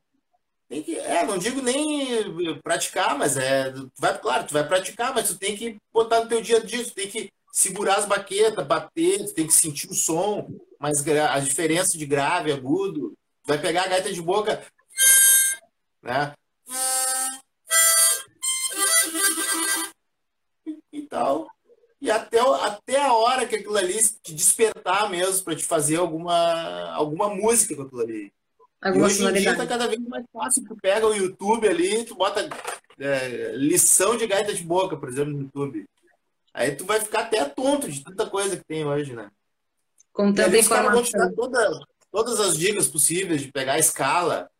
É, 0.72 1.26
não 1.26 1.36
digo 1.36 1.60
nem 1.60 2.24
praticar, 2.62 3.16
mas 3.18 3.36
é. 3.36 3.72
Vai, 3.98 4.18
claro, 4.18 4.46
tu 4.46 4.54
vai 4.54 4.66
praticar, 4.66 5.14
mas 5.14 5.28
tu 5.28 5.38
tem 5.38 5.54
que 5.54 5.76
botar 5.92 6.20
no 6.20 6.28
teu 6.28 6.40
dia 6.40 6.56
a 6.56 6.60
dia, 6.60 6.82
tu 6.82 6.94
tem 6.94 7.08
que 7.08 7.30
segurar 7.52 7.96
as 7.96 8.06
baquetas, 8.06 8.66
bater, 8.66 9.26
tu 9.26 9.34
tem 9.34 9.46
que 9.46 9.52
sentir 9.52 9.90
o 9.90 9.94
som, 9.94 10.48
mas 10.78 11.06
a 11.06 11.38
diferença 11.40 11.98
de 11.98 12.06
grave, 12.06 12.50
agudo. 12.50 13.12
Tu 13.44 13.48
vai 13.48 13.60
pegar 13.60 13.84
a 13.84 13.88
gaita 13.88 14.12
de 14.12 14.22
boca, 14.22 14.64
né? 16.02 16.32
E 20.90 21.02
tal. 21.02 21.48
E 22.00 22.10
até, 22.10 22.40
até 22.40 23.00
a 23.00 23.12
hora 23.12 23.46
que 23.46 23.56
aquilo 23.56 23.76
ali 23.76 24.02
te 24.22 24.34
despertar 24.34 25.10
mesmo 25.10 25.44
para 25.44 25.54
te 25.54 25.64
fazer 25.64 25.96
alguma, 25.96 26.92
alguma 26.94 27.28
música 27.28 27.76
com 27.76 27.82
aquilo 27.82 28.00
ali. 28.00 28.32
Alguma 28.82 29.06
hoje 29.06 29.24
em 29.24 29.32
dia 29.34 29.56
tá 29.56 29.64
cada 29.64 29.86
vez 29.86 30.00
mais 30.00 30.24
fácil. 30.32 30.64
Tu 30.64 30.76
pega 30.76 31.06
o 31.06 31.14
YouTube 31.14 31.68
ali, 31.68 32.04
tu 32.04 32.16
bota 32.16 32.48
é, 32.98 33.52
lição 33.54 34.16
de 34.16 34.26
gaita 34.26 34.52
de 34.52 34.64
boca, 34.64 34.96
por 34.96 35.08
exemplo, 35.08 35.32
no 35.32 35.42
YouTube. 35.42 35.84
Aí 36.52 36.74
tu 36.74 36.84
vai 36.84 36.98
ficar 36.98 37.20
até 37.20 37.44
tonto 37.44 37.88
de 37.88 38.02
tanta 38.02 38.28
coisa 38.28 38.56
que 38.56 38.64
tem 38.64 38.84
hoje, 38.84 39.14
né? 39.14 39.30
Com 40.12 40.32
tanta 40.32 40.58
informação. 40.58 40.94
Vão 40.94 41.02
te 41.04 41.12
dar 41.12 41.30
toda, 41.32 41.80
todas 42.10 42.40
as 42.40 42.58
dicas 42.58 42.88
possíveis 42.88 43.40
de 43.40 43.52
pegar 43.52 43.74
a 43.74 43.78
escala, 43.78 44.50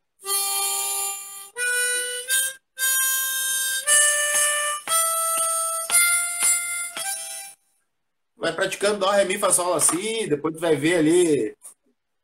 vai 8.36 8.52
praticando 8.52 8.98
dó, 8.98 9.10
ré, 9.10 9.24
mi, 9.24 9.38
fá, 9.38 9.52
sol, 9.52 9.74
assim, 9.74 10.26
depois 10.28 10.54
tu 10.54 10.60
vai 10.60 10.76
ver 10.76 10.96
ali 10.96 11.56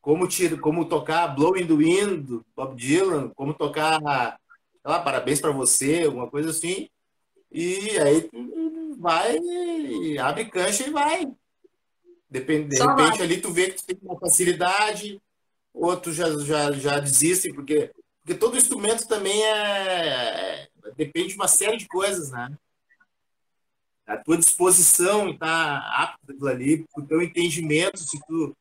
como, 0.01 0.27
tira, 0.27 0.57
como 0.57 0.87
tocar 0.87 1.27
Blowing 1.27 1.67
the 1.67 1.73
Wind, 1.73 2.25
do 2.25 2.45
Bob 2.55 2.75
Dylan, 2.75 3.29
como 3.35 3.53
tocar, 3.53 3.99
sei 3.99 4.91
lá, 4.91 4.99
Parabéns 4.99 5.41
para 5.41 5.51
você, 5.51 6.03
alguma 6.05 6.29
coisa 6.29 6.49
assim. 6.49 6.89
E 7.51 7.97
aí 7.99 8.21
tu 8.21 8.97
vai, 8.99 9.37
abre 10.19 10.45
cancha 10.45 10.87
e 10.87 10.91
vai. 10.91 11.27
Depende, 12.29 12.69
de 12.69 12.81
repente 12.81 13.17
vai. 13.17 13.21
ali 13.21 13.41
tu 13.41 13.51
vê 13.51 13.71
que 13.71 13.77
tu 13.77 13.85
tem 13.85 13.97
uma 14.03 14.19
facilidade, 14.19 15.19
outros 15.73 16.15
já, 16.15 16.29
já, 16.39 16.71
já 16.71 16.99
desistem, 16.99 17.53
porque, 17.53 17.91
porque 18.21 18.37
todo 18.37 18.57
instrumento 18.57 19.07
também 19.07 19.43
é, 19.43 20.63
é 20.63 20.67
depende 20.95 21.29
de 21.29 21.35
uma 21.35 21.47
série 21.47 21.77
de 21.77 21.87
coisas, 21.87 22.29
né? 22.31 22.55
a 24.09 24.17
tua 24.17 24.37
disposição 24.37 25.29
está 25.29 25.77
apta 25.77 26.49
ali, 26.49 26.83
o 26.97 27.03
teu 27.03 27.21
entendimento, 27.21 27.99
se 27.99 28.19
tu 28.27 28.57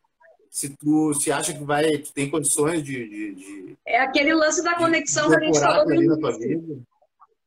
se 0.51 0.77
tu 0.77 1.15
se 1.15 1.31
acha 1.31 1.53
que 1.53 1.65
vai, 1.65 1.99
tu 1.99 2.13
tem 2.13 2.31
condições 2.31 2.83
de, 2.83 3.09
de, 3.09 3.35
de 3.35 3.79
é 3.89 4.01
aquele 4.01 4.35
lance 4.35 4.63
da 4.63 4.75
conexão 4.75 5.29
que 5.29 5.37
a 5.37 5.41
gente 5.41 5.59
falou 5.59 5.87
no 5.87 5.95
início. 5.95 6.83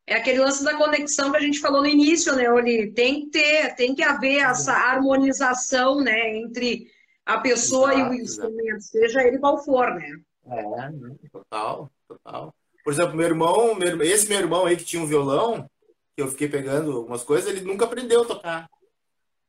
É 0.07 0.15
aquele 0.15 0.39
lance 0.39 0.63
da 0.63 0.75
conexão 0.75 1.31
que 1.31 1.37
a 1.37 1.41
gente 1.41 1.59
falou 1.59 1.81
no 1.81 1.87
início, 1.87 2.35
né, 2.35 2.51
Oli? 2.51 2.91
Tem 2.91 3.21
que 3.21 3.29
ter, 3.29 3.75
tem 3.75 3.93
que 3.93 4.03
haver 4.03 4.39
essa 4.41 4.73
harmonização, 4.73 6.01
né, 6.01 6.37
entre 6.37 6.87
a 7.25 7.39
pessoa 7.39 7.93
exato, 7.93 8.13
e 8.13 8.17
o 8.17 8.21
instrumento, 8.21 8.77
exato. 8.77 8.83
seja 8.83 9.23
ele 9.23 9.37
qual 9.37 9.63
for, 9.63 9.93
né? 9.93 10.19
É, 10.47 11.29
total, 11.31 11.91
total. 12.07 12.53
Por 12.83 12.91
exemplo, 12.91 13.15
meu 13.15 13.27
irmão, 13.27 13.75
meu, 13.75 14.01
esse 14.01 14.27
meu 14.27 14.39
irmão 14.39 14.65
aí 14.65 14.75
que 14.75 14.83
tinha 14.83 15.01
um 15.01 15.07
violão, 15.07 15.69
que 16.15 16.21
eu 16.21 16.27
fiquei 16.27 16.49
pegando 16.49 16.91
algumas 16.91 17.23
coisas, 17.23 17.49
ele 17.49 17.61
nunca 17.61 17.85
aprendeu 17.85 18.23
a 18.23 18.25
tocar. 18.25 18.69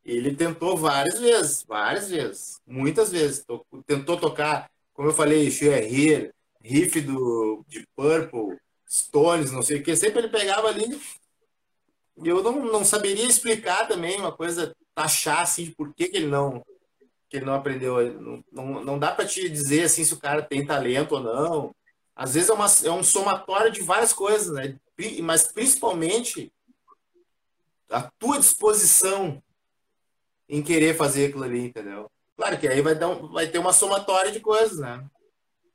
Ele 0.04 0.34
tentou 0.34 0.76
várias 0.76 1.20
vezes, 1.20 1.62
várias 1.62 2.10
vezes, 2.10 2.60
muitas 2.66 3.12
vezes. 3.12 3.44
Tentou 3.86 4.16
tocar, 4.16 4.70
como 4.92 5.08
eu 5.08 5.14
falei, 5.14 5.46
Here, 5.46 6.32
riff 6.60 7.00
do, 7.00 7.64
de 7.68 7.86
Purple, 7.94 8.58
Stones, 8.88 9.52
não 9.52 9.62
sei 9.62 9.78
o 9.78 9.82
que. 9.82 9.94
Sempre 9.96 10.20
ele 10.20 10.28
pegava 10.28 10.68
ali 10.68 11.00
e 12.22 12.28
eu 12.28 12.42
não, 12.42 12.64
não 12.64 12.84
saberia 12.84 13.26
explicar 13.26 13.88
também 13.88 14.18
uma 14.18 14.32
coisa, 14.32 14.74
taxar 14.94 15.40
assim, 15.40 15.64
de 15.64 15.70
por 15.70 15.94
que, 15.94 16.08
que 16.08 16.16
ele 16.16 16.26
não 16.26 16.62
que 17.28 17.38
ele 17.38 17.46
não 17.46 17.54
aprendeu. 17.54 18.12
Não, 18.20 18.44
não, 18.52 18.84
não 18.84 18.98
dá 18.98 19.10
para 19.10 19.26
te 19.26 19.48
dizer 19.48 19.84
assim 19.84 20.04
se 20.04 20.12
o 20.12 20.20
cara 20.20 20.42
tem 20.42 20.66
talento 20.66 21.12
ou 21.12 21.20
não. 21.20 21.74
Às 22.14 22.34
vezes 22.34 22.50
é, 22.50 22.52
uma, 22.52 22.66
é 22.84 22.90
um 22.90 23.02
somatório 23.02 23.72
de 23.72 23.80
várias 23.80 24.12
coisas, 24.12 24.52
né? 24.52 24.76
Mas 25.22 25.50
principalmente 25.50 26.52
a 27.88 28.02
tua 28.18 28.38
disposição 28.38 29.42
em 30.52 30.62
querer 30.62 30.94
fazer 30.94 31.28
aquilo 31.28 31.44
ali, 31.44 31.64
entendeu? 31.64 32.10
Claro 32.36 32.58
que 32.60 32.68
aí 32.68 32.82
vai, 32.82 32.94
dar 32.94 33.08
um, 33.08 33.32
vai 33.32 33.48
ter 33.48 33.58
uma 33.58 33.72
somatória 33.72 34.30
de 34.30 34.38
coisas, 34.38 34.78
né? 34.78 35.02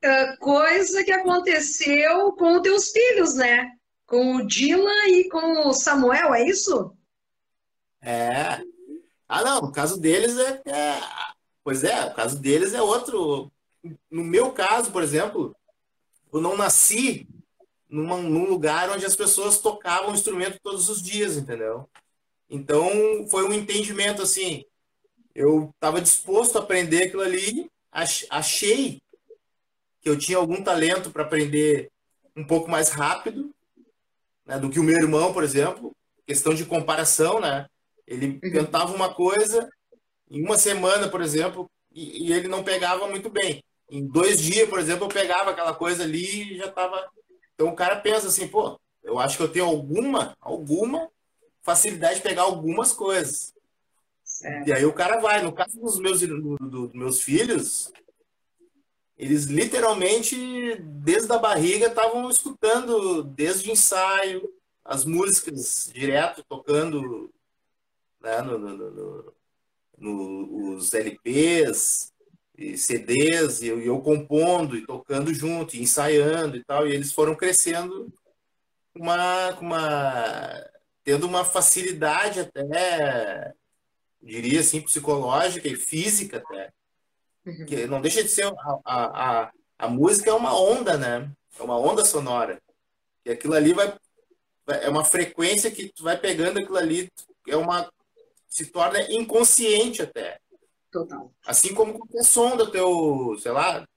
É, 0.03 0.37
coisa 0.37 1.03
que 1.03 1.11
aconteceu 1.11 2.31
com 2.33 2.57
os 2.57 2.61
teus 2.61 2.91
filhos, 2.91 3.33
né? 3.33 3.71
Com 4.05 4.35
o 4.35 4.45
Dylan 4.45 5.07
e 5.07 5.27
com 5.29 5.67
o 5.67 5.73
Samuel, 5.73 6.31
é 6.35 6.47
isso? 6.47 6.95
É. 7.99 8.61
Ah, 9.27 9.43
não, 9.43 9.59
o 9.63 9.71
caso 9.71 9.99
deles 9.99 10.37
é, 10.37 10.61
é. 10.67 11.01
Pois 11.63 11.83
é, 11.83 12.05
o 12.05 12.13
caso 12.13 12.39
deles 12.39 12.75
é 12.75 12.81
outro. 12.81 13.51
No 14.11 14.23
meu 14.23 14.51
caso, 14.51 14.91
por 14.91 15.01
exemplo, 15.01 15.55
eu 16.31 16.39
não 16.39 16.55
nasci 16.55 17.27
numa, 17.89 18.17
num 18.17 18.45
lugar 18.45 18.91
onde 18.91 19.07
as 19.07 19.15
pessoas 19.15 19.57
tocavam 19.57 20.13
instrumento 20.13 20.59
todos 20.61 20.87
os 20.87 21.01
dias, 21.01 21.35
entendeu? 21.35 21.89
Então, 22.49 23.27
foi 23.29 23.43
um 23.45 23.53
entendimento 23.53 24.21
assim. 24.21 24.63
Eu 25.35 25.71
estava 25.75 26.01
disposto 26.01 26.57
a 26.57 26.61
aprender 26.61 27.03
aquilo 27.03 27.21
ali, 27.21 27.69
achei 27.91 29.01
que 30.01 30.09
eu 30.09 30.17
tinha 30.17 30.37
algum 30.37 30.63
talento 30.63 31.11
para 31.11 31.23
aprender 31.23 31.91
um 32.35 32.45
pouco 32.45 32.69
mais 32.69 32.89
rápido 32.89 33.53
né, 34.45 34.57
do 34.57 34.69
que 34.69 34.79
o 34.79 34.83
meu 34.83 34.97
irmão, 34.97 35.33
por 35.33 35.43
exemplo. 35.43 35.95
Questão 36.25 36.53
de 36.53 36.65
comparação, 36.65 37.39
né? 37.39 37.67
Ele 38.05 38.39
uhum. 38.41 38.51
tentava 38.51 38.93
uma 38.93 39.13
coisa 39.13 39.69
em 40.29 40.43
uma 40.43 40.57
semana, 40.57 41.09
por 41.09 41.21
exemplo, 41.21 41.69
e, 41.91 42.27
e, 42.27 42.33
ele 42.33 42.47
não 42.47 42.63
pegava 42.63 43.07
muito 43.07 43.29
bem. 43.29 43.63
Em 43.89 44.05
dois 44.05 44.41
dias, 44.41 44.67
por 44.69 44.79
exemplo, 44.79 45.05
eu 45.05 45.09
pegava 45.09 45.51
aquela 45.51 45.73
coisa 45.73 46.03
ali 46.03 46.53
e 46.53 46.57
já 46.57 46.67
estava. 46.67 47.09
Então 47.53 47.67
o 47.67 47.75
cara 47.75 47.97
pensa 47.97 48.27
assim, 48.27 48.47
pô, 48.47 48.79
eu 49.03 49.19
acho 49.19 49.37
que 49.37 49.43
eu 49.43 49.51
tenho 49.51 49.65
alguma, 49.65 50.35
alguma 50.39 51.09
facilidade 51.67 52.15
de 52.15 52.21
pegar 52.21 52.43
algumas 52.43 52.93
coisas. 52.93 53.53
E 54.65 54.71
aí 54.71 54.85
o 54.85 54.93
cara 54.93 55.19
vai. 55.19 55.43
No 55.43 55.51
caso 55.51 55.77
dos 55.81 55.99
meus, 55.99 56.21
do, 56.21 56.55
do, 56.55 56.87
dos 56.87 56.93
meus 56.93 57.21
filhos, 57.21 57.91
eles 59.17 59.45
literalmente, 59.45 60.75
desde 60.79 61.29
a 61.33 61.37
barriga, 61.37 61.87
estavam 61.87 62.29
escutando, 62.29 63.21
desde 63.21 63.69
o 63.69 63.73
ensaio, 63.73 64.49
as 64.85 65.03
músicas 65.03 65.91
direto, 65.93 66.41
tocando 66.47 67.29
né, 68.21 68.41
no, 68.41 68.57
no, 68.57 68.77
no, 68.77 69.33
no, 69.97 70.75
os 70.75 70.93
LPs 70.93 72.13
e 72.57 72.77
CDs, 72.77 73.61
e 73.61 73.67
eu, 73.67 73.81
eu 73.81 73.99
compondo 73.99 74.77
e 74.77 74.85
tocando 74.85 75.33
junto, 75.33 75.75
e 75.75 75.81
ensaiando 75.81 76.55
e 76.55 76.63
tal, 76.63 76.87
e 76.87 76.93
eles 76.93 77.11
foram 77.11 77.35
crescendo 77.35 78.07
uma, 78.95 79.49
uma 79.59 80.76
tendo 81.07 81.25
uma 81.25 81.45
facilidade 81.45 82.41
até, 82.41 83.53
diria 84.21 84.59
assim, 84.59 84.81
psicológica 84.81 85.65
e 85.65 85.77
física 85.77 86.35
até. 86.35 86.73
Uhum. 87.45 87.65
Que 87.65 87.87
não 87.87 88.01
deixa 88.01 88.21
de 88.21 88.27
ser 88.27 88.45
a, 88.45 88.79
a, 88.83 89.51
a, 89.79 89.87
música 89.87 90.29
é 90.29 90.33
uma 90.33 90.53
onda, 90.53 90.97
né? 90.97 91.31
É 91.57 91.63
uma 91.63 91.79
onda 91.79 92.03
sonora. 92.03 92.61
E 93.23 93.31
aquilo 93.31 93.53
ali 93.53 93.71
vai 93.71 93.97
é 94.67 94.89
uma 94.89 95.05
frequência 95.05 95.71
que 95.71 95.87
tu 95.93 96.03
vai 96.03 96.17
pegando 96.17 96.59
aquilo 96.59 96.75
ali, 96.75 97.09
é 97.47 97.55
uma 97.55 97.89
se 98.49 98.65
torna 98.65 98.99
inconsciente 99.09 100.01
até. 100.01 100.41
Total. 100.91 101.31
Assim 101.45 101.73
como 101.73 101.97
qualquer 101.97 102.23
som 102.25 102.57
do 102.57 102.69
teu, 102.69 103.37
sei 103.39 103.53
lá, 103.53 103.87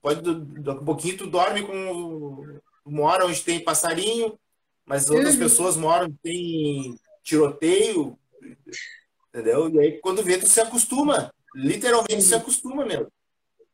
pode, 0.00 0.22
daqui 0.62 0.80
a 0.80 0.84
pouquinho 0.84 1.18
tu 1.18 1.26
dorme 1.26 1.60
com. 1.66 2.60
Mora 2.82 3.26
onde 3.26 3.42
tem 3.42 3.62
passarinho, 3.62 4.38
mas 4.86 5.10
outras 5.10 5.34
uhum. 5.34 5.40
pessoas 5.40 5.76
moram 5.76 6.10
tem 6.22 6.98
tiroteio, 7.22 8.16
entendeu? 9.28 9.68
E 9.68 9.80
aí 9.80 10.00
quando 10.00 10.22
vê, 10.22 10.38
tu 10.38 10.48
se 10.48 10.60
acostuma. 10.60 11.32
Literalmente 11.54 12.14
uhum. 12.14 12.20
se 12.20 12.34
acostuma 12.34 12.84
mesmo. 12.84 13.10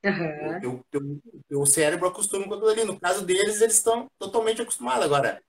Uhum. 0.04 0.82
O 0.90 1.20
teu, 1.48 1.66
cérebro 1.66 2.08
acostuma 2.08 2.46
com 2.46 2.54
aquilo 2.54 2.70
ali. 2.70 2.84
No 2.84 2.98
caso 2.98 3.24
deles, 3.24 3.60
eles 3.60 3.76
estão 3.76 4.10
totalmente 4.18 4.62
acostumados. 4.62 5.04
Agora, 5.04 5.40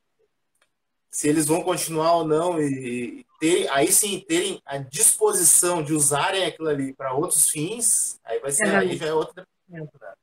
se 1.09 1.27
eles 1.27 1.45
vão 1.45 1.63
continuar 1.63 2.13
ou 2.15 2.27
não 2.27 2.61
e, 2.61 3.25
ter, 3.39 3.69
aí 3.69 3.91
sim 3.91 4.19
terem 4.27 4.61
a 4.65 4.77
disposição 4.77 5.83
de 5.83 5.93
usarem 5.93 6.45
aquilo 6.45 6.69
ali 6.69 6.93
para 6.93 7.13
outros 7.13 7.49
fins, 7.49 8.19
aí 8.23 8.39
vai 8.39 8.51
ser, 8.51 8.67
uhum. 8.67 8.77
aí 8.77 8.97
já 8.97 9.07
é 9.07 9.13
outro 9.13 9.35
departamento, 9.35 9.99
né? 9.99 10.13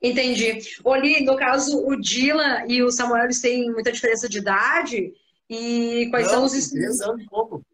Entendi. 0.00 0.58
Oli, 0.84 1.24
no 1.24 1.36
caso, 1.36 1.84
o 1.84 1.96
Dylan 1.96 2.64
e 2.68 2.82
o 2.82 2.90
Samuel 2.90 3.24
eles 3.24 3.40
têm 3.40 3.70
muita 3.70 3.90
diferença 3.90 4.28
de 4.28 4.38
idade. 4.38 5.12
E 5.50 6.06
quais 6.10 6.26
Não, 6.26 6.34
são 6.34 6.44
os 6.44 6.54
instrumentos? 6.54 6.98
Três 6.98 7.08
anos 7.08 7.22
e 7.22 7.28
pouco. 7.28 7.66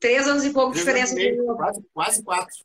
Três 0.00 0.28
anos 0.28 0.44
e 0.44 0.50
pouco 0.50 0.72
de 0.72 0.78
diferença. 0.78 1.14
Meio, 1.14 1.44
quase, 1.56 1.82
quase 1.92 2.22
quatro. 2.22 2.56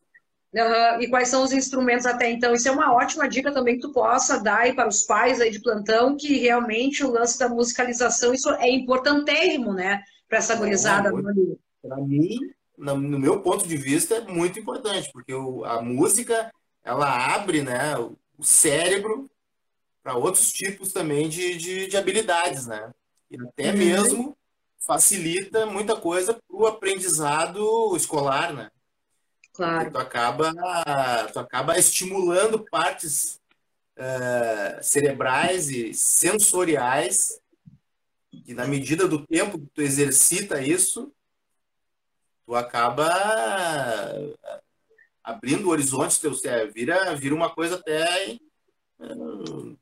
Uhum. 0.53 1.01
E 1.01 1.07
quais 1.07 1.29
são 1.29 1.43
os 1.43 1.51
instrumentos 1.51 2.05
até 2.05 2.29
então? 2.29 2.53
Isso 2.53 2.67
é 2.67 2.71
uma 2.71 2.93
ótima 2.93 3.27
dica 3.27 3.51
também 3.51 3.75
que 3.75 3.81
tu 3.81 3.91
possa 3.91 4.39
dar 4.39 4.59
aí 4.59 4.73
para 4.73 4.87
os 4.87 5.03
pais 5.03 5.41
aí 5.41 5.49
de 5.49 5.61
plantão, 5.61 6.15
que 6.15 6.37
realmente 6.37 7.03
o 7.03 7.11
lance 7.11 7.39
da 7.39 7.49
musicalização, 7.49 8.33
isso 8.33 8.49
é 8.51 8.69
importantíssimo, 8.69 9.73
né? 9.73 10.03
Para 10.29 10.37
essa 10.37 10.55
gurizada. 10.55 11.09
É, 11.09 11.87
para 11.87 11.97
mim, 11.97 12.37
no 12.77 13.19
meu 13.19 13.41
ponto 13.41 13.67
de 13.67 13.77
vista, 13.77 14.15
é 14.15 14.21
muito 14.21 14.59
importante, 14.59 15.09
porque 15.11 15.33
a 15.65 15.81
música, 15.81 16.51
ela 16.83 17.33
abre, 17.33 17.63
né? 17.63 17.95
O 18.37 18.43
cérebro 18.43 19.29
para 20.01 20.15
outros 20.15 20.51
tipos 20.51 20.91
também 20.91 21.29
de, 21.29 21.55
de, 21.55 21.87
de, 21.87 21.97
habilidades, 21.97 22.67
né? 22.67 22.93
E 23.31 23.37
até 23.41 23.71
uhum. 23.71 23.77
mesmo 23.77 24.37
facilita 24.79 25.65
muita 25.65 25.95
coisa 25.95 26.33
para 26.33 26.55
o 26.55 26.67
aprendizado 26.67 27.95
escolar, 27.95 28.53
né? 28.53 28.69
Claro. 29.53 29.77
Porque 29.77 29.91
tu 29.91 29.97
acaba, 29.99 30.53
tu 31.31 31.39
acaba 31.39 31.79
estimulando 31.79 32.65
partes 32.69 33.39
uh, 33.97 34.83
cerebrais 34.83 35.69
e 35.69 35.93
sensoriais 35.93 37.39
e 38.45 38.53
na 38.53 38.67
medida 38.67 39.07
do 39.07 39.25
tempo 39.25 39.59
que 39.59 39.67
tu 39.67 39.81
exercita 39.81 40.61
isso, 40.61 41.13
tu 42.45 42.55
acaba 42.55 43.07
abrindo 45.23 45.69
horizontes 45.69 46.19
teu 46.19 46.33
cérebro, 46.33 46.73
vira, 46.73 47.15
vira 47.15 47.33
uma 47.33 47.49
coisa 47.49 47.75
até 47.75 48.37
uh, 48.99 49.77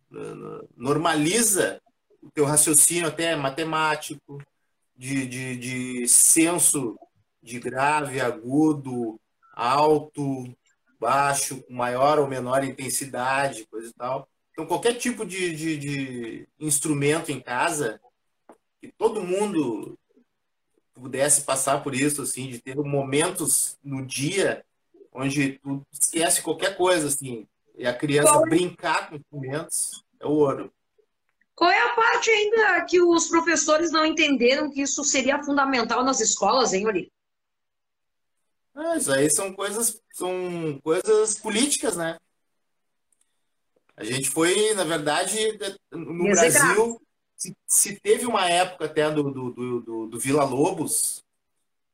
normaliza 0.75 1.81
o 2.21 2.29
teu 2.29 2.45
raciocínio 2.45 3.07
até 3.07 3.35
matemático, 3.35 4.37
de, 4.95 5.25
de, 5.25 5.57
de 5.57 6.07
senso 6.07 6.95
de 7.41 7.59
grave, 7.59 8.21
agudo, 8.21 9.19
alto, 9.55 10.55
baixo, 10.99 11.63
com 11.63 11.73
maior 11.73 12.19
ou 12.19 12.27
menor 12.27 12.63
intensidade, 12.63 13.65
coisa 13.65 13.89
e 13.89 13.93
tal. 13.93 14.29
Então, 14.51 14.67
qualquer 14.67 14.93
tipo 14.93 15.25
de, 15.25 15.55
de, 15.55 15.77
de 15.77 16.47
instrumento 16.59 17.31
em 17.31 17.39
casa, 17.39 17.99
que 18.79 18.91
todo 18.95 19.23
mundo 19.23 19.97
pudesse 20.93 21.41
passar 21.41 21.81
por 21.81 21.95
isso, 21.95 22.21
assim, 22.21 22.47
de 22.47 22.59
ter 22.59 22.75
momentos 22.75 23.79
no 23.83 24.05
dia 24.05 24.63
onde 25.11 25.59
tu 25.59 25.85
esquece 25.91 26.41
qualquer 26.41 26.75
coisa, 26.77 27.07
assim, 27.07 27.47
e 27.75 27.85
a 27.85 27.93
criança 27.93 28.31
Qual... 28.31 28.45
É? 28.45 28.49
brincar 28.49 29.09
com 29.09 29.15
instrumentos 29.15 30.03
é 30.19 30.25
o 30.25 30.31
ouro. 30.31 30.71
Qual 31.55 31.69
é 31.69 31.79
a 31.79 31.95
parte 31.95 32.29
ainda 32.29 32.85
que 32.85 33.01
os 33.01 33.27
professores 33.27 33.91
não 33.91 34.05
entenderam 34.05 34.71
que 34.71 34.81
isso 34.81 35.03
seria 35.03 35.43
fundamental 35.43 36.03
nas 36.03 36.19
escolas, 36.19 36.73
hein, 36.73 36.87
Oli? 36.87 37.11
Ah, 38.73 38.97
isso 38.97 39.11
aí 39.11 39.29
são 39.29 39.53
coisas, 39.53 40.01
são 40.13 40.79
coisas 40.81 41.37
políticas, 41.39 41.97
né? 41.97 42.17
A 43.95 44.03
gente 44.03 44.29
foi, 44.29 44.73
na 44.73 44.83
verdade, 44.83 45.37
no 45.91 46.23
Brasil, 46.23 46.99
se, 47.35 47.55
se, 47.67 47.99
teve 47.99 48.25
uma 48.25 48.49
época 48.49 48.85
até 48.85 49.11
do, 49.11 49.23
do, 49.29 49.51
do, 49.81 50.07
do 50.07 50.19
Vila 50.19 50.43
Lobos, 50.43 51.23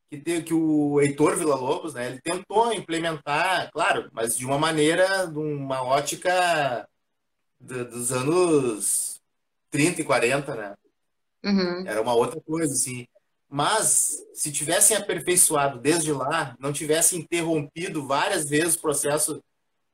que, 0.09 0.17
tem, 0.17 0.41
que 0.41 0.53
o 0.53 0.99
Heitor 1.01 1.37
Villa-Lobos, 1.37 1.93
né, 1.93 2.07
ele 2.07 2.21
tentou 2.21 2.71
implementar, 2.71 3.69
claro, 3.71 4.09
mas 4.13 4.37
de 4.37 4.45
uma 4.45 4.57
maneira, 4.57 5.27
de 5.27 5.37
uma 5.37 5.83
ótica 5.83 6.87
de, 7.59 7.83
dos 7.83 8.11
anos 8.11 9.21
30 9.69 10.01
e 10.01 10.03
40, 10.03 10.55
né? 10.55 10.75
Uhum. 11.43 11.87
Era 11.87 12.01
uma 12.01 12.13
outra 12.13 12.39
coisa, 12.41 12.73
assim. 12.73 13.07
Mas, 13.49 14.17
se 14.33 14.51
tivessem 14.51 14.97
aperfeiçoado 14.97 15.79
desde 15.79 16.11
lá, 16.11 16.55
não 16.59 16.73
tivessem 16.73 17.19
interrompido 17.19 18.05
várias 18.05 18.49
vezes 18.49 18.75
o 18.75 18.81
processo 18.81 19.43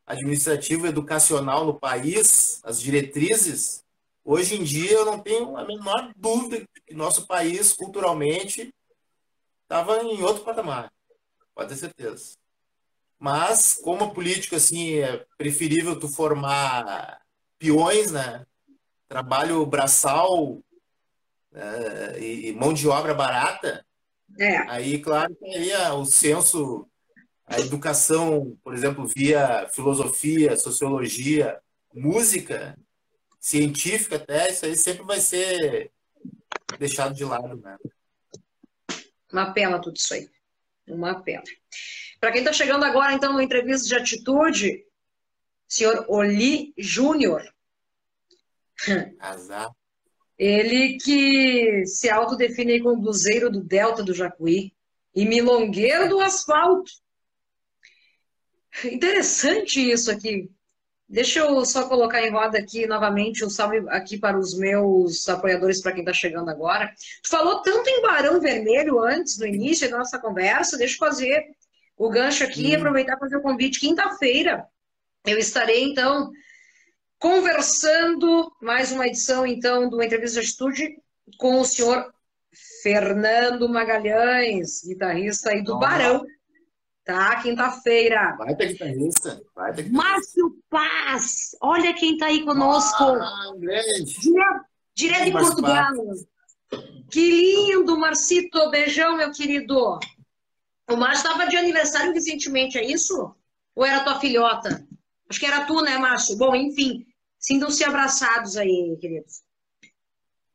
administrativo 0.06 0.88
educacional 0.88 1.66
no 1.66 1.80
país, 1.80 2.60
as 2.64 2.82
diretrizes, 2.82 3.84
hoje 4.24 4.56
em 4.56 4.64
dia 4.64 4.92
eu 4.92 5.06
não 5.06 5.20
tenho 5.20 5.56
a 5.56 5.66
menor 5.66 6.12
dúvida 6.16 6.66
que 6.86 6.94
nosso 6.94 7.28
país, 7.28 7.74
culturalmente, 7.74 8.74
estava 9.74 10.04
em 10.04 10.22
outro 10.22 10.44
patamar, 10.44 10.94
pode 11.56 11.70
ter 11.70 11.78
certeza. 11.78 12.36
Mas, 13.18 13.74
como 13.76 14.14
político, 14.14 14.56
assim, 14.56 15.00
é 15.00 15.26
preferível 15.36 16.00
tu 16.00 16.08
formar 16.08 17.20
peões, 17.58 18.12
né? 18.12 18.46
Trabalho 19.08 19.66
braçal 19.66 20.62
é, 21.54 22.20
e 22.20 22.54
mão 22.54 22.72
de 22.72 22.88
obra 22.88 23.16
barata. 23.16 23.84
É. 24.38 24.58
Aí, 24.70 25.00
claro, 25.00 25.36
que 25.36 25.46
aí 25.46 25.72
o 25.94 26.06
senso, 26.06 26.88
a 27.46 27.60
educação, 27.60 28.56
por 28.64 28.76
exemplo, 28.76 29.08
via 29.08 29.68
filosofia, 29.70 30.56
sociologia, 30.56 31.60
música, 31.94 32.78
científica 33.40 34.18
até, 34.18 34.52
isso 34.52 34.66
aí 34.66 34.76
sempre 34.76 35.04
vai 35.04 35.20
ser 35.20 35.92
deixado 36.78 37.16
de 37.16 37.24
lado, 37.24 37.56
né? 37.58 37.78
Uma 39.34 39.52
pena 39.52 39.82
tudo 39.82 39.98
isso 39.98 40.14
aí. 40.14 40.30
Uma 40.88 41.22
pena. 41.22 41.44
Para 42.20 42.32
quem 42.32 42.42
está 42.42 42.54
chegando 42.54 42.86
agora, 42.86 43.14
então, 43.14 43.34
no 43.34 43.42
entrevista 43.42 43.88
de 43.88 43.96
atitude, 43.96 44.86
senhor 45.68 46.06
Oli 46.08 46.72
Júnior. 46.78 47.44
Azar. 49.20 49.72
Ele 50.38 50.98
que 50.98 51.86
se 51.86 52.10
autodefine 52.10 52.82
como 52.82 53.02
buzeiro 53.02 53.50
do 53.50 53.62
Delta 53.62 54.04
do 54.04 54.14
Jacuí 54.14 54.72
e 55.16 55.26
milongueiro 55.26 56.10
do 56.10 56.20
asfalto. 56.20 56.92
Interessante 58.86 59.80
isso 59.80 60.12
aqui. 60.12 60.50
Deixa 61.14 61.42
eu 61.42 61.64
só 61.64 61.88
colocar 61.88 62.24
em 62.24 62.32
roda 62.32 62.58
aqui 62.58 62.88
novamente 62.88 63.46
um 63.46 63.50
salve 63.50 63.86
aqui 63.90 64.18
para 64.18 64.36
os 64.36 64.58
meus 64.58 65.30
apoiadores, 65.30 65.80
para 65.80 65.92
quem 65.92 66.02
está 66.02 66.12
chegando 66.12 66.50
agora. 66.50 66.92
Tu 67.22 67.30
falou 67.30 67.62
tanto 67.62 67.88
em 67.88 68.02
Barão 68.02 68.42
Vermelho 68.42 69.00
antes, 69.00 69.38
no 69.38 69.46
início 69.46 69.88
da 69.92 70.00
nossa 70.00 70.18
conversa, 70.18 70.76
deixa 70.76 70.96
eu 70.96 70.98
fazer 70.98 71.46
o 71.96 72.10
gancho 72.10 72.44
aqui 72.44 72.72
e 72.72 72.76
hum. 72.76 72.80
aproveitar 72.80 73.16
para 73.16 73.28
fazer 73.28 73.38
o 73.38 73.44
convite. 73.44 73.80
Quinta-feira 73.80 74.66
eu 75.28 75.38
estarei, 75.38 75.84
então, 75.84 76.32
conversando, 77.20 78.52
mais 78.60 78.92
uma 78.92 79.06
edição, 79.06 79.46
então, 79.46 79.88
do 79.88 80.02
Entrevista 80.02 80.42
de 80.42 80.48
Atitude 80.48 80.98
com 81.38 81.62
o 81.62 81.64
senhor 81.64 82.12
Fernando 82.82 83.70
Magalhães, 83.70 84.82
guitarrista 84.84 85.52
aí 85.52 85.64
do 85.64 85.78
Barão. 85.78 86.26
Tá, 87.06 87.42
quinta-feira. 87.42 88.36
Vai 88.38 88.56
ter 88.56 88.68
guitarrista. 88.68 89.42
Vai 89.54 89.74
ter 89.74 89.92
Márcio 89.92 90.58
Paz. 90.70 91.56
Olha 91.62 91.94
quem 91.94 92.18
tá 92.18 92.28
aí 92.28 92.46
conosco. 92.46 93.04
Ah, 93.04 93.54
grande. 93.58 94.20
Direto, 94.22 94.66
direto 94.96 95.26
de 95.26 95.32
Portugal. 95.32 95.92
Que 97.12 97.30
lindo, 97.30 98.00
Marcito. 98.00 98.70
Beijão, 98.72 99.18
meu 99.18 99.32
querido. 99.32 100.00
O 100.90 100.96
Márcio 100.96 101.28
estava 101.28 101.50
de 101.50 101.58
aniversário 101.58 102.14
recentemente, 102.14 102.78
é 102.78 102.86
isso? 102.86 103.36
Ou 103.76 103.86
era 103.86 104.04
tua 104.04 104.20
filhota? 104.20 104.88
Acho 105.30 105.40
que 105.40 105.46
era 105.46 105.66
tu, 105.66 105.82
né, 105.82 105.98
Márcio? 105.98 106.38
Bom, 106.38 106.56
enfim. 106.56 107.06
Sintam-se 107.38 107.84
abraçados 107.84 108.56
aí, 108.56 108.98
queridos. 109.02 109.42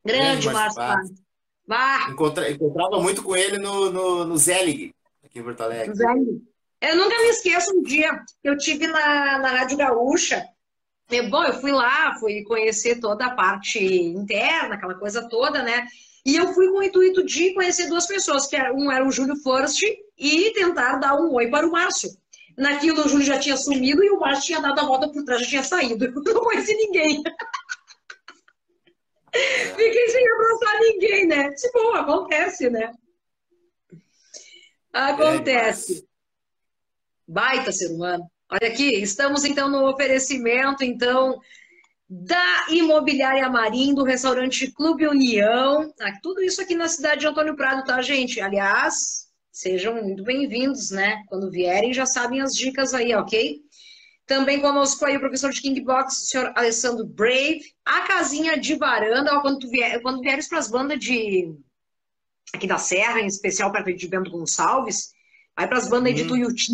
Grande, 0.02 0.46
Márcio 0.46 0.76
Paz. 0.76 1.10
Paz. 1.66 2.12
Encontra, 2.12 2.50
encontrava 2.50 3.02
muito 3.02 3.22
com 3.22 3.36
ele 3.36 3.58
no, 3.58 3.90
no, 3.90 4.24
no 4.24 4.36
Zelig 4.38 4.94
aqui 5.28 5.38
em 5.38 5.42
Porto 5.42 5.60
Alegre. 5.62 5.94
Eu 6.80 6.96
nunca 6.96 7.18
me 7.18 7.28
esqueço 7.28 7.76
um 7.76 7.82
dia 7.82 8.22
que 8.42 8.48
eu 8.48 8.56
tive 8.56 8.86
na, 8.86 9.38
na 9.38 9.48
Rádio 9.48 9.76
Gaúcha. 9.76 10.44
E, 11.10 11.22
bom, 11.22 11.44
eu 11.44 11.54
fui 11.54 11.72
lá, 11.72 12.14
fui 12.18 12.42
conhecer 12.44 13.00
toda 13.00 13.26
a 13.26 13.34
parte 13.34 13.78
interna, 13.82 14.74
aquela 14.74 14.94
coisa 14.94 15.28
toda, 15.28 15.62
né? 15.62 15.86
E 16.24 16.36
eu 16.36 16.52
fui 16.52 16.68
com 16.68 16.78
o 16.78 16.82
intuito 16.82 17.24
de 17.24 17.54
conhecer 17.54 17.88
duas 17.88 18.06
pessoas, 18.06 18.46
que 18.46 18.56
um 18.72 18.92
era 18.92 19.06
o 19.06 19.10
Júlio 19.10 19.36
Forst 19.36 19.82
e 20.18 20.52
tentar 20.52 20.96
dar 20.96 21.14
um 21.18 21.32
oi 21.34 21.48
para 21.48 21.66
o 21.66 21.70
Márcio. 21.70 22.10
Naquilo 22.56 23.04
o 23.04 23.08
Júlio 23.08 23.24
já 23.24 23.38
tinha 23.38 23.56
sumido 23.56 24.04
e 24.04 24.10
o 24.10 24.20
Márcio 24.20 24.46
tinha 24.46 24.60
dado 24.60 24.80
a 24.80 24.84
volta 24.84 25.08
por 25.08 25.24
trás, 25.24 25.40
já 25.42 25.48
tinha 25.48 25.64
saído. 25.64 26.10
Não 26.12 26.40
conheci 26.42 26.74
ninguém. 26.74 27.22
Fiquei 29.32 30.08
sem 30.08 30.32
abraçar 30.32 30.80
ninguém, 30.80 31.26
né? 31.26 31.56
Se 31.56 31.72
bom, 31.72 31.94
acontece, 31.94 32.68
né? 32.68 32.92
Acontece. 34.92 36.06
Baita 37.26 37.72
ser 37.72 37.92
humano. 37.92 38.30
Olha 38.50 38.72
aqui, 38.72 38.94
estamos 39.02 39.44
então 39.44 39.68
no 39.68 39.86
oferecimento, 39.86 40.82
então, 40.82 41.38
da 42.08 42.66
Imobiliária 42.70 43.48
Marim, 43.50 43.94
do 43.94 44.02
restaurante 44.02 44.72
Clube 44.72 45.06
União. 45.06 45.92
Ah, 46.00 46.12
tudo 46.22 46.42
isso 46.42 46.62
aqui 46.62 46.74
na 46.74 46.88
cidade 46.88 47.20
de 47.20 47.26
Antônio 47.26 47.54
Prado, 47.54 47.84
tá, 47.84 48.00
gente? 48.00 48.40
Aliás, 48.40 49.28
sejam 49.52 50.02
muito 50.02 50.22
bem-vindos, 50.22 50.90
né? 50.90 51.22
Quando 51.28 51.50
vierem, 51.50 51.92
já 51.92 52.06
sabem 52.06 52.40
as 52.40 52.54
dicas 52.54 52.94
aí, 52.94 53.14
ok? 53.14 53.60
Também 54.26 54.60
conosco 54.60 55.04
aí 55.04 55.18
o 55.18 55.20
professor 55.20 55.50
de 55.50 55.60
Kingbox, 55.60 56.22
o 56.22 56.26
senhor 56.26 56.52
Alessandro 56.56 57.04
Brave. 57.06 57.60
A 57.84 58.00
casinha 58.02 58.58
de 58.58 58.74
varanda, 58.76 59.34
ó, 59.34 59.42
quando, 59.42 59.58
tu 59.58 59.68
vier, 59.68 60.00
quando 60.00 60.22
vieres 60.22 60.48
para 60.48 60.58
as 60.58 60.70
bandas 60.70 60.98
de 60.98 61.54
aqui 62.54 62.66
da 62.66 62.78
Serra, 62.78 63.20
em 63.20 63.26
especial 63.26 63.72
perto 63.72 63.94
de 63.94 64.08
Bento 64.08 64.30
Gonçalves, 64.30 65.12
vai 65.56 65.66
para 65.66 65.78
as 65.78 65.88
bandas 65.88 66.12
uhum. 66.12 66.18
aí 66.18 66.22
de. 66.22 66.28
Tuiuti, 66.28 66.72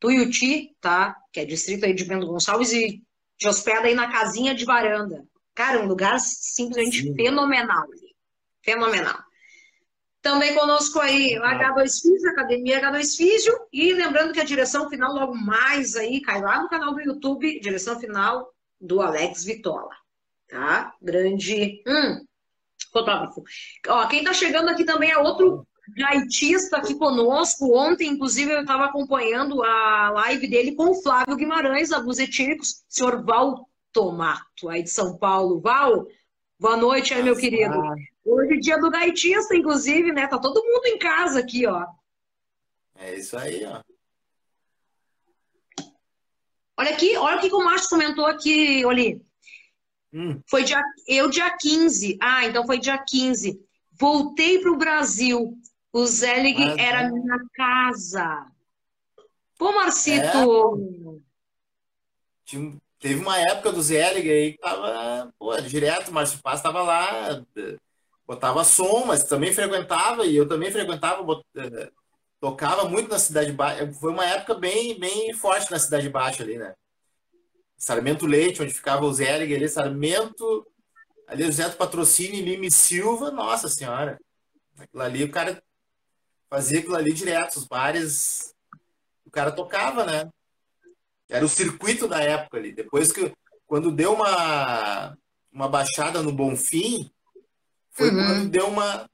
Tuiuti, 0.00 0.76
tá? 0.80 1.16
Que 1.32 1.40
é 1.40 1.44
distrito 1.44 1.84
aí 1.84 1.94
de 1.94 2.04
Bento 2.04 2.26
Gonçalves 2.26 2.72
e 2.72 3.02
te 3.38 3.48
hospeda 3.48 3.86
aí 3.86 3.94
na 3.94 4.10
casinha 4.10 4.54
de 4.54 4.64
varanda. 4.64 5.24
Cara, 5.54 5.82
um 5.82 5.86
lugar 5.86 6.18
simplesmente 6.18 7.02
Sim. 7.02 7.14
fenomenal. 7.14 7.86
Fenomenal. 8.62 9.18
Também 10.20 10.54
conosco 10.54 10.98
aí 11.00 11.38
o 11.38 11.42
H2 11.42 12.00
Físio, 12.00 12.30
Academia 12.30 12.80
H2 12.80 13.16
Físio. 13.16 13.54
E 13.72 13.92
lembrando 13.92 14.32
que 14.32 14.40
a 14.40 14.44
direção 14.44 14.88
final, 14.88 15.12
logo 15.12 15.34
mais 15.34 15.96
aí, 15.96 16.20
cai 16.22 16.40
lá 16.40 16.62
no 16.62 16.68
canal 16.68 16.94
do 16.94 17.00
YouTube, 17.00 17.60
direção 17.60 18.00
final 18.00 18.50
do 18.80 19.02
Alex 19.02 19.44
Vitola. 19.44 19.94
Tá? 20.48 20.94
Grande 21.00 21.82
hum, 21.86 22.24
fotógrafo. 22.94 23.42
Ó, 23.88 24.06
quem 24.06 24.22
tá 24.22 24.32
chegando 24.32 24.68
aqui 24.68 24.84
também 24.84 25.10
é 25.10 25.18
outro 25.18 25.66
gaitista 25.96 26.76
aqui 26.76 26.94
conosco. 26.94 27.76
Ontem, 27.76 28.08
inclusive, 28.08 28.52
eu 28.52 28.60
estava 28.60 28.84
acompanhando 28.84 29.62
a 29.62 30.10
live 30.10 30.46
dele 30.46 30.76
com 30.76 30.90
o 30.90 31.02
Flávio 31.02 31.36
Guimarães, 31.36 31.90
da 31.90 32.00
Buzetílicos, 32.00 32.84
senhor 32.88 33.24
Val 33.24 33.68
Tomato, 33.92 34.68
aí 34.68 34.84
de 34.84 34.90
São 34.90 35.18
Paulo. 35.18 35.60
Val, 35.60 36.06
boa 36.58 36.76
noite 36.76 37.12
aí, 37.12 37.22
meu 37.22 37.36
querido. 37.36 37.74
Hoje 38.24 38.54
é 38.54 38.58
dia 38.58 38.78
do 38.78 38.90
gaitista, 38.90 39.56
inclusive, 39.56 40.12
né? 40.12 40.26
Tá 40.28 40.38
todo 40.38 40.64
mundo 40.64 40.86
em 40.86 40.98
casa 40.98 41.40
aqui, 41.40 41.66
ó. 41.66 41.84
É 42.96 43.16
isso 43.16 43.36
aí, 43.36 43.64
ó. 43.66 43.82
Olha 46.76 46.90
aqui, 46.90 47.16
olha 47.16 47.36
o 47.36 47.40
que 47.40 47.54
o 47.54 47.64
Márcio 47.64 47.90
comentou 47.90 48.26
aqui, 48.26 48.84
Oli. 48.84 49.24
Hum. 50.14 50.40
Foi 50.46 50.62
dia, 50.62 50.80
eu 51.08 51.28
dia 51.28 51.50
15. 51.50 52.16
Ah, 52.22 52.46
então 52.46 52.64
foi 52.64 52.78
dia 52.78 52.96
15. 52.96 53.60
Voltei 53.98 54.60
para 54.60 54.70
o 54.70 54.78
Brasil. 54.78 55.58
O 55.92 56.06
Zelig 56.06 56.56
ah, 56.62 56.76
era 56.78 57.10
minha 57.10 57.38
casa. 57.54 58.46
Pô, 59.58 59.72
Marcito! 59.72 61.20
É. 62.46 62.84
Teve 63.00 63.20
uma 63.20 63.38
época 63.38 63.72
do 63.72 63.82
Zelig 63.82 64.30
aí 64.30 64.52
que 64.52 64.58
tava, 64.58 65.32
pô, 65.38 65.60
direto, 65.60 66.08
o 66.08 66.14
Márcio 66.14 66.40
Paz 66.42 66.62
tava 66.62 66.82
lá, 66.82 67.44
botava 68.26 68.64
som, 68.64 69.04
mas 69.04 69.24
também 69.24 69.52
frequentava, 69.52 70.24
e 70.24 70.36
eu 70.36 70.48
também 70.48 70.70
frequentava, 70.70 71.22
bot... 71.22 71.44
Eh, 71.56 71.90
tocava 72.40 72.88
muito 72.88 73.10
na 73.10 73.18
Cidade 73.18 73.52
Baixa. 73.52 73.92
Foi 73.94 74.10
uma 74.10 74.24
época 74.24 74.54
bem, 74.54 74.98
bem 74.98 75.34
forte 75.34 75.70
na 75.70 75.78
Cidade 75.78 76.08
Baixa 76.08 76.42
ali, 76.42 76.56
né? 76.56 76.74
Sarmento 77.84 78.24
Leite, 78.24 78.62
onde 78.62 78.72
ficava 78.72 79.04
o 79.04 79.12
Zelig 79.12 79.54
ali, 79.54 79.68
Sarmento, 79.68 80.66
ali 81.28 81.44
o 81.44 81.52
Zé 81.52 81.68
do 81.68 81.76
Patrocínio, 81.76 82.42
Lime 82.42 82.70
Silva, 82.70 83.30
nossa 83.30 83.68
senhora. 83.68 84.18
Aquilo 84.78 85.02
ali, 85.02 85.22
o 85.22 85.30
cara 85.30 85.62
fazia 86.48 86.78
aquilo 86.78 86.96
ali 86.96 87.12
direto, 87.12 87.56
os 87.56 87.64
bares, 87.64 88.54
o 89.26 89.30
cara 89.30 89.52
tocava, 89.52 90.06
né? 90.06 90.30
Era 91.28 91.44
o 91.44 91.48
circuito 91.48 92.08
da 92.08 92.20
época 92.20 92.56
ali. 92.56 92.72
Depois 92.72 93.12
que, 93.12 93.30
quando 93.66 93.92
deu 93.92 94.14
uma, 94.14 95.14
uma 95.52 95.68
baixada 95.68 96.22
no 96.22 96.32
Bonfim, 96.32 97.10
foi 97.90 98.08
uhum. 98.08 98.16
quando 98.16 98.48
deu 98.48 98.68
uma. 98.68 99.10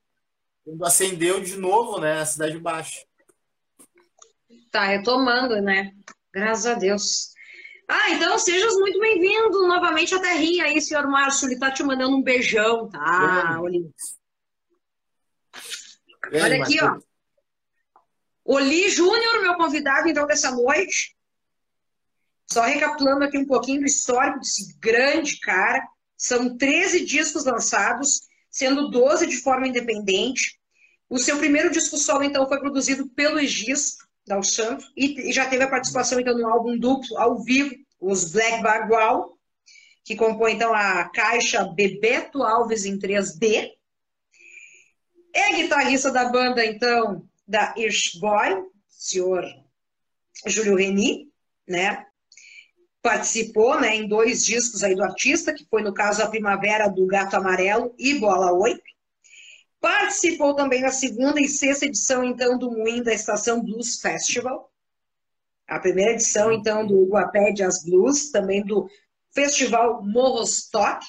Quando 0.64 0.84
acendeu 0.84 1.40
de 1.40 1.56
novo, 1.56 2.00
né? 2.00 2.20
A 2.20 2.26
Cidade 2.26 2.56
Baixa. 2.56 3.04
Tá 4.70 4.84
retomando, 4.84 5.60
né? 5.60 5.92
Graças 6.32 6.66
a 6.66 6.74
Deus. 6.74 7.30
Ah, 7.93 8.11
então 8.12 8.38
sejas 8.38 8.74
muito 8.74 9.01
bem-vindo 9.01 9.66
novamente 9.66 10.14
à 10.14 10.20
Terrinha 10.20 10.66
aí, 10.66 10.80
senhor 10.80 11.09
Márcio. 11.09 11.49
Ele 11.49 11.59
tá 11.59 11.72
te 11.72 11.82
mandando 11.82 12.16
um 12.16 12.22
beijão, 12.22 12.88
tá? 12.88 13.59
Olha, 13.61 13.80
Olha 16.41 16.62
aqui, 16.62 16.78
ó. 16.80 17.01
Oli 18.45 18.88
Júnior, 18.91 19.43
meu 19.43 19.57
convidado, 19.57 20.09
então, 20.09 20.24
dessa 20.24 20.53
noite. 20.53 21.16
Só 22.47 22.62
recapitulando 22.62 23.24
aqui 23.24 23.36
um 23.36 23.47
pouquinho 23.47 23.80
do 23.80 23.86
histórico 23.86 24.38
desse 24.38 24.78
grande 24.78 25.41
cara. 25.41 25.84
São 26.16 26.57
13 26.57 27.05
discos 27.05 27.45
lançados, 27.45 28.20
sendo 28.49 28.88
12 28.88 29.26
de 29.26 29.38
forma 29.38 29.66
independente. 29.66 30.61
O 31.09 31.18
seu 31.18 31.38
primeiro 31.38 31.72
disco 31.72 31.97
solo, 31.97 32.22
então, 32.22 32.47
foi 32.47 32.61
produzido 32.61 33.09
pelo 33.09 33.41
Egisto, 33.41 34.09
da 34.31 34.43
Santo, 34.43 34.85
e 34.97 35.33
já 35.33 35.47
teve 35.47 35.64
a 35.64 35.68
participação, 35.68 36.20
então, 36.20 36.37
no 36.39 36.47
álbum 36.47 36.78
duplo, 36.78 37.18
ao 37.18 37.43
vivo, 37.43 37.74
os 38.01 38.31
Black 38.31 38.62
Bagual, 38.62 39.37
que 40.05 40.14
compõe, 40.14 40.53
então, 40.53 40.72
a 40.72 41.09
caixa 41.09 41.64
Bebeto 41.64 42.43
Alves 42.43 42.85
em 42.85 42.99
3D. 42.99 43.70
É 45.35 45.53
guitarrista 45.55 46.11
da 46.11 46.28
banda, 46.28 46.64
então, 46.64 47.28
da 47.47 47.74
Irsch 47.76 48.18
Boy, 48.20 48.64
senhor 48.89 49.45
Júlio 50.47 50.76
Reni, 50.76 51.28
né? 51.68 52.07
participou 53.03 53.81
né, 53.81 53.97
em 53.97 54.07
dois 54.07 54.45
discos 54.45 54.85
aí 54.85 54.95
do 54.95 55.03
artista, 55.03 55.55
que 55.55 55.66
foi 55.70 55.83
no 55.83 55.95
caso 55.95 56.22
a 56.22 56.28
Primavera 56.28 56.89
do 56.89 57.07
Gato 57.07 57.35
Amarelo 57.35 57.95
e 57.99 58.18
Bola 58.18 58.53
8. 58.53 58.81
Participou 59.81 60.55
também 60.55 60.83
na 60.83 60.91
segunda 60.91 61.41
e 61.41 61.49
sexta 61.49 61.87
edição, 61.87 62.22
então, 62.24 62.59
do 62.59 62.70
Moinho 62.70 63.03
da 63.03 63.14
Estação 63.14 63.62
Blues 63.62 64.01
Festival. 64.01 64.70
A 65.66 65.78
primeira 65.78 66.12
edição, 66.12 66.53
então, 66.53 66.87
do 66.87 67.07
Guapé 67.07 67.53
Jazz 67.53 67.85
Blues, 67.85 68.31
também 68.31 68.64
do 68.64 68.89
Festival 69.33 70.03
Morrostock. 70.03 71.05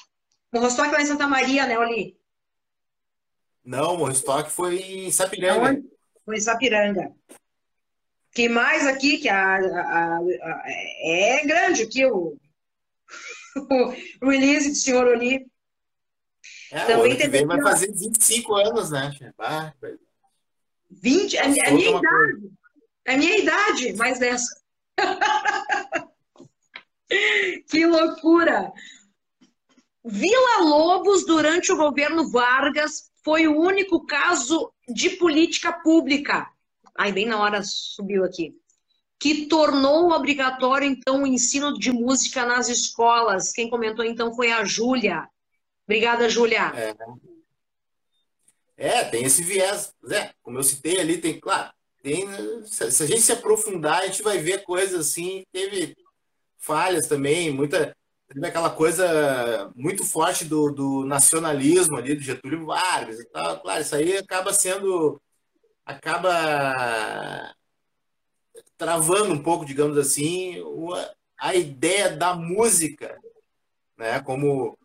Morrostock 0.52 0.90
lá 0.90 1.02
em 1.02 1.06
Santa 1.06 1.26
Maria, 1.26 1.66
né, 1.66 1.78
Oli? 1.78 2.16
Não, 3.64 3.96
Morrostock 3.96 4.50
foi 4.50 4.78
em 4.78 5.10
Sapiranga. 5.10 5.82
Foi 6.24 6.36
em 6.36 6.40
Sapiranga 6.40 7.12
que 8.32 8.48
mais 8.48 8.86
aqui, 8.86 9.18
que 9.18 9.28
a, 9.28 9.56
a, 9.56 10.18
a, 10.18 10.62
é 11.04 11.44
grande 11.46 11.82
aqui 11.82 12.04
o, 12.06 12.36
o 14.22 14.28
release 14.28 14.70
do 14.70 14.74
senhor 14.74 15.06
Oli. 15.06 15.46
É, 16.72 16.84
Também 16.86 17.14
o 17.14 17.30
vem 17.30 17.46
vai 17.46 17.60
fazer 17.62 17.92
25 17.92 18.54
anos, 18.54 18.90
né? 18.90 19.12
Ah, 19.38 19.72
20, 20.90 21.36
é, 21.36 21.40
é 21.40 21.68
a 21.68 21.72
minha 21.72 21.90
idade. 21.90 22.52
É 23.04 23.14
a 23.14 23.18
minha 23.18 23.38
idade, 23.38 23.92
mais 23.94 24.18
dessa. 24.18 24.62
que 27.68 27.86
loucura! 27.86 28.72
Vila 30.04 30.62
Lobos, 30.62 31.24
durante 31.24 31.70
o 31.70 31.76
governo 31.76 32.28
Vargas, 32.30 33.10
foi 33.22 33.46
o 33.46 33.56
único 33.56 34.04
caso 34.06 34.72
de 34.88 35.10
política 35.10 35.72
pública 35.72 36.52
Aí 36.94 37.12
bem 37.12 37.26
na 37.26 37.40
hora 37.40 37.62
subiu 37.62 38.24
aqui. 38.24 38.54
Que 39.18 39.46
tornou 39.46 40.10
obrigatório, 40.10 40.86
então, 40.86 41.22
o 41.22 41.26
ensino 41.26 41.78
de 41.78 41.92
música 41.92 42.44
nas 42.44 42.68
escolas. 42.68 43.52
Quem 43.52 43.70
comentou, 43.70 44.04
então, 44.04 44.34
foi 44.34 44.50
a 44.50 44.64
Júlia. 44.64 45.28
Obrigada, 45.92 46.26
Júlia. 46.26 46.72
É. 46.74 46.96
é, 48.88 49.04
tem 49.04 49.24
esse 49.24 49.42
viés. 49.42 49.94
Zé, 50.08 50.32
como 50.42 50.58
eu 50.58 50.62
citei 50.62 50.98
ali, 50.98 51.18
tem, 51.18 51.38
claro, 51.38 51.70
tem, 52.02 52.26
se 52.64 53.02
a 53.02 53.06
gente 53.06 53.20
se 53.20 53.32
aprofundar, 53.32 54.00
a 54.00 54.06
gente 54.06 54.22
vai 54.22 54.38
ver 54.38 54.64
coisas 54.64 55.08
assim. 55.08 55.44
Teve 55.52 55.94
falhas 56.56 57.06
também, 57.06 57.50
muita. 57.50 57.94
Teve 58.26 58.46
aquela 58.46 58.70
coisa 58.70 59.70
muito 59.76 60.02
forte 60.02 60.46
do, 60.46 60.70
do 60.70 61.04
nacionalismo 61.04 61.98
ali, 61.98 62.14
do 62.14 62.22
Getúlio 62.22 62.64
Vargas 62.64 63.20
e 63.20 63.26
tal. 63.26 63.60
Claro, 63.60 63.82
isso 63.82 63.94
aí 63.94 64.16
acaba 64.16 64.50
sendo 64.54 65.20
acaba 65.84 67.54
travando 68.78 69.34
um 69.34 69.42
pouco, 69.42 69.66
digamos 69.66 69.98
assim, 69.98 70.56
a 71.38 71.54
ideia 71.54 72.16
da 72.16 72.34
música, 72.34 73.14
né, 73.98 74.22
como 74.22 74.78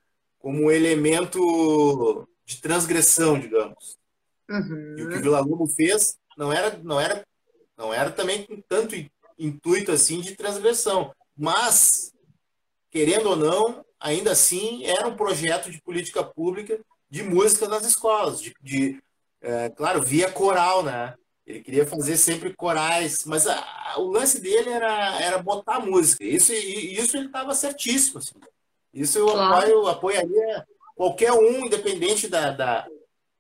como 0.48 0.72
elemento 0.72 2.26
de 2.45 2.62
transgressão, 2.62 3.38
digamos. 3.38 3.98
Uhum. 4.50 4.95
E 4.98 5.04
o 5.04 5.10
que 5.10 5.16
o 5.18 5.22
Vila 5.22 5.41
Lobo 5.41 5.68
fez 5.68 6.18
não 6.38 6.54
era 6.54 6.78
não 6.78 7.02
era 7.02 7.28
não 7.78 7.93
era 7.93 8.10
também 8.12 8.45
com 8.45 8.62
tanto 8.62 8.95
intuito 9.38 9.91
assim 9.91 10.22
de 10.22 10.38
transgressão. 10.38 11.14
Mas, 11.36 12.14
querendo 12.89 13.32
ou 13.32 13.36
não, 13.36 13.86
ainda 14.00 14.32
assim 14.32 14.86
era 14.86 15.10
um 15.10 15.18
projeto 15.18 15.70
de 15.70 15.82
política 15.82 16.24
pública 16.24 16.80
de 17.10 17.24
música 17.24 17.68
nas 17.68 17.86
escolas, 17.86 18.39
de, 18.39 18.56
de 18.62 19.04
é, 19.41 19.70
claro, 19.72 20.02
via 20.02 20.32
coral, 20.32 20.82
né? 20.82 21.14
Ele 21.45 21.60
queria 21.60 21.86
fazer 21.86 22.16
sempre 22.16 22.54
corais, 22.56 23.26
mas 23.26 23.45
a, 23.48 23.54
a, 23.54 24.00
o 24.00 24.10
lance 24.10 24.39
dele 24.39 24.70
era, 24.70 25.22
era 25.22 25.38
botar 25.39 25.82
música. 25.82 26.24
Isso, 26.24 26.54
isso 26.54 27.18
ele 27.18 27.26
estava 27.26 27.54
certíssimo. 27.54 28.20
Assim. 28.20 28.32
Isso 28.94 29.20
eu 29.20 29.28
claro. 29.28 29.56
apoio, 29.56 29.88
apoiaria 29.88 30.68
qualquer 30.96 31.32
um, 31.32 31.66
independente 31.66 32.28
da, 32.28 32.52
da, 32.52 32.88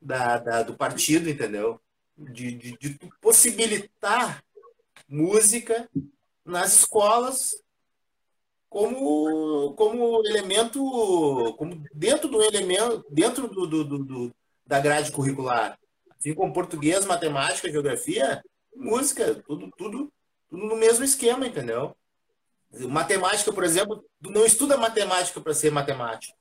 da, 0.01 0.37
da 0.37 0.63
do 0.63 0.75
partido, 0.75 1.29
entendeu? 1.29 1.81
De, 2.15 2.51
de, 2.51 2.77
de, 2.77 2.99
possibilitar 3.21 4.43
música 5.07 5.89
nas 6.45 6.79
escolas 6.79 7.55
como, 8.69 9.73
como 9.73 10.25
elemento, 10.25 10.79
como 11.57 11.83
dentro 11.93 12.27
do 12.27 12.41
elemento, 12.41 13.05
dentro 13.09 13.47
do, 13.47 13.65
do, 13.67 13.83
do 13.83 14.35
da 14.65 14.79
grade 14.79 15.11
curricular. 15.11 15.79
Assim 16.19 16.33
como 16.33 16.53
português, 16.53 17.05
matemática, 17.05 17.71
geografia, 17.71 18.43
música, 18.75 19.35
tudo, 19.47 19.69
tudo, 19.77 20.11
tudo 20.49 20.65
no 20.65 20.75
mesmo 20.75 21.05
esquema, 21.05 21.47
entendeu? 21.47 21.95
Matemática, 22.89 23.51
por 23.53 23.63
exemplo, 23.63 24.03
não 24.21 24.45
estuda 24.45 24.77
matemática 24.77 25.39
para 25.39 25.53
ser 25.53 25.71
matemática. 25.71 26.33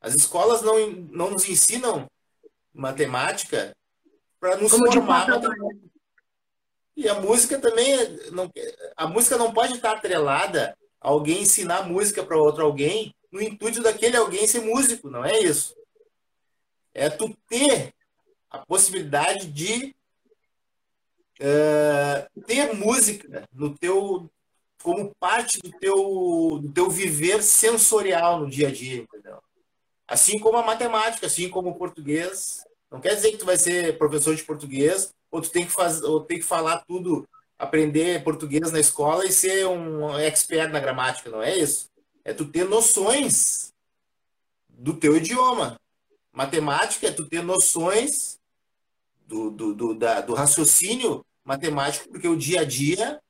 As 0.00 0.14
escolas 0.14 0.62
não, 0.62 0.90
não 0.90 1.30
nos 1.30 1.48
ensinam 1.48 2.08
matemática 2.72 3.76
para 4.38 4.56
nos 4.56 4.70
Como 4.70 4.90
formar. 4.90 5.26
E 6.96 7.08
a 7.08 7.14
música 7.14 7.58
também, 7.58 7.96
não, 8.30 8.50
a 8.96 9.06
música 9.06 9.36
não 9.36 9.52
pode 9.52 9.74
estar 9.74 9.92
atrelada 9.92 10.76
a 11.00 11.08
alguém 11.08 11.42
ensinar 11.42 11.88
música 11.88 12.22
para 12.22 12.36
outro 12.36 12.64
alguém 12.64 13.14
no 13.30 13.40
intuito 13.40 13.82
daquele 13.82 14.16
alguém 14.16 14.46
ser 14.46 14.60
músico, 14.60 15.08
não 15.08 15.24
é 15.24 15.38
isso. 15.38 15.74
É 16.92 17.08
tu 17.08 17.34
ter 17.48 17.94
a 18.50 18.58
possibilidade 18.58 19.46
de 19.46 19.94
uh, 21.40 22.42
ter 22.42 22.74
música 22.74 23.48
no 23.52 23.76
teu 23.78 24.28
como 24.82 25.14
parte 25.18 25.58
do 25.60 25.70
teu, 25.78 26.58
do 26.62 26.72
teu 26.72 26.90
viver 26.90 27.42
sensorial 27.42 28.40
no 28.40 28.50
dia 28.50 28.68
a 28.68 28.72
dia, 28.72 29.02
entendeu? 29.02 29.42
Assim 30.06 30.38
como 30.38 30.56
a 30.56 30.64
matemática, 30.64 31.26
assim 31.26 31.48
como 31.48 31.70
o 31.70 31.74
português. 31.74 32.64
Não 32.90 33.00
quer 33.00 33.14
dizer 33.14 33.32
que 33.32 33.38
tu 33.38 33.46
vai 33.46 33.56
ser 33.56 33.98
professor 33.98 34.34
de 34.34 34.42
português 34.42 35.12
ou 35.30 35.40
tu 35.40 35.50
tem 35.50 35.64
que 35.64 35.70
fazer, 35.70 36.04
ou 36.04 36.20
tem 36.20 36.38
que 36.38 36.44
falar 36.44 36.84
tudo, 36.86 37.28
aprender 37.58 38.24
português 38.24 38.72
na 38.72 38.80
escola 38.80 39.24
e 39.24 39.32
ser 39.32 39.66
um 39.66 40.18
expert 40.18 40.72
na 40.72 40.80
gramática, 40.80 41.30
não 41.30 41.42
é 41.42 41.56
isso? 41.56 41.88
É 42.24 42.32
tu 42.32 42.46
ter 42.46 42.64
noções 42.64 43.72
do 44.68 44.94
teu 44.94 45.16
idioma. 45.16 45.78
Matemática 46.32 47.06
é 47.06 47.12
tu 47.12 47.28
ter 47.28 47.42
noções 47.42 48.38
do, 49.26 49.50
do, 49.50 49.74
do, 49.74 49.94
da, 49.94 50.20
do 50.20 50.34
raciocínio 50.34 51.24
matemático, 51.44 52.08
porque 52.08 52.26
o 52.26 52.36
dia 52.36 52.62
a 52.62 52.64
dia 52.64 53.20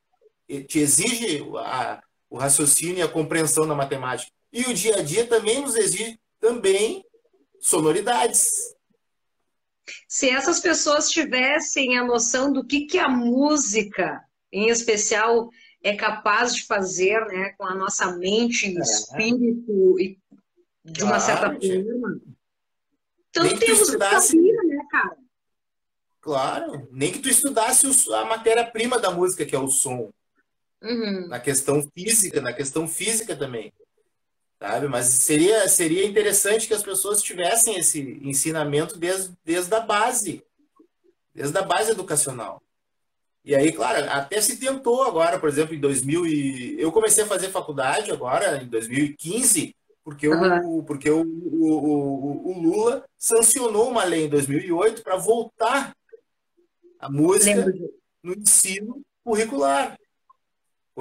te 0.64 0.80
exige 0.80 1.44
a, 1.58 2.02
o 2.28 2.36
raciocínio 2.36 2.98
e 2.98 3.02
a 3.02 3.08
compreensão 3.08 3.66
da 3.66 3.74
matemática. 3.74 4.32
E 4.52 4.62
o 4.62 4.74
dia 4.74 4.96
a 4.96 5.02
dia 5.02 5.26
também 5.26 5.60
nos 5.60 5.76
exige 5.76 6.18
também 6.40 7.04
sonoridades. 7.60 8.50
Se 10.08 10.28
essas 10.28 10.60
pessoas 10.60 11.10
tivessem 11.10 11.98
a 11.98 12.04
noção 12.04 12.52
do 12.52 12.64
que, 12.64 12.86
que 12.86 12.98
a 12.98 13.08
música, 13.08 14.24
em 14.52 14.68
especial, 14.68 15.50
é 15.82 15.96
capaz 15.96 16.54
de 16.54 16.66
fazer 16.66 17.24
né, 17.26 17.54
com 17.56 17.64
a 17.64 17.74
nossa 17.74 18.16
mente, 18.16 18.66
é. 18.66 18.80
espírito 18.80 20.00
e 20.00 20.18
de 20.84 21.02
uma 21.04 21.20
certa 21.20 21.46
forma. 21.48 22.20
Então 23.30 23.58
temos 23.58 23.90
que 23.90 23.98
sabia, 23.98 24.62
né, 24.64 24.86
cara? 24.90 25.16
Claro, 26.20 26.88
nem 26.90 27.10
que 27.12 27.20
tu 27.20 27.28
estudasse 27.28 27.86
a 28.12 28.24
matéria-prima 28.24 28.98
da 28.98 29.10
música, 29.10 29.46
que 29.46 29.56
é 29.56 29.58
o 29.58 29.68
som. 29.68 30.12
Uhum. 30.82 31.28
Na 31.28 31.38
questão 31.38 31.82
física, 31.94 32.40
na 32.40 32.52
questão 32.52 32.88
física 32.88 33.36
também. 33.36 33.72
Sabe? 34.58 34.88
Mas 34.88 35.06
seria, 35.06 35.68
seria 35.68 36.06
interessante 36.06 36.66
que 36.66 36.74
as 36.74 36.82
pessoas 36.82 37.22
tivessem 37.22 37.78
esse 37.78 38.00
ensinamento 38.22 38.98
desde, 38.98 39.32
desde 39.44 39.74
a 39.74 39.80
base, 39.80 40.44
desde 41.34 41.56
a 41.56 41.62
base 41.62 41.92
educacional. 41.92 42.62
E 43.42 43.54
aí, 43.54 43.72
claro, 43.72 44.06
até 44.10 44.38
se 44.40 44.58
tentou 44.58 45.02
agora, 45.02 45.38
por 45.38 45.48
exemplo, 45.48 45.74
em 45.74 45.80
2000 45.80 46.26
e... 46.26 46.80
eu 46.80 46.92
comecei 46.92 47.24
a 47.24 47.26
fazer 47.26 47.48
faculdade 47.48 48.10
agora 48.10 48.62
em 48.62 48.66
2015, 48.66 49.74
porque, 50.04 50.28
uhum. 50.28 50.78
o, 50.78 50.82
porque 50.82 51.10
o, 51.10 51.22
o, 51.22 51.72
o, 51.72 52.50
o 52.50 52.62
Lula 52.62 53.04
sancionou 53.16 53.88
uma 53.88 54.04
lei 54.04 54.26
em 54.26 54.28
2008 54.28 55.02
para 55.02 55.16
voltar 55.16 55.94
a 56.98 57.10
música 57.10 57.72
no 58.22 58.34
ensino 58.34 59.00
curricular. 59.24 59.98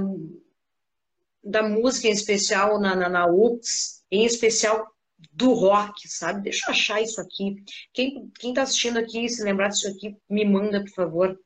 da 1.44 1.62
música 1.62 2.08
em 2.08 2.12
especial 2.12 2.80
na, 2.80 2.96
na, 2.96 3.10
na 3.10 3.28
UPS, 3.28 4.04
em 4.10 4.26
especial 4.26 4.88
do 5.32 5.54
rock, 5.54 6.08
sabe? 6.08 6.44
Deixa 6.44 6.68
eu 6.68 6.72
achar 6.72 7.02
isso 7.02 7.20
aqui. 7.20 7.64
Quem, 7.92 8.32
quem 8.40 8.54
tá 8.54 8.64
assistindo 8.64 9.00
aqui, 9.00 9.28
se 9.28 9.44
lembrar 9.44 9.70
disso 9.70 9.88
aqui, 9.88 10.16
me 10.30 10.46
manda, 10.46 10.82
por 10.82 10.92
favor. 10.92 11.40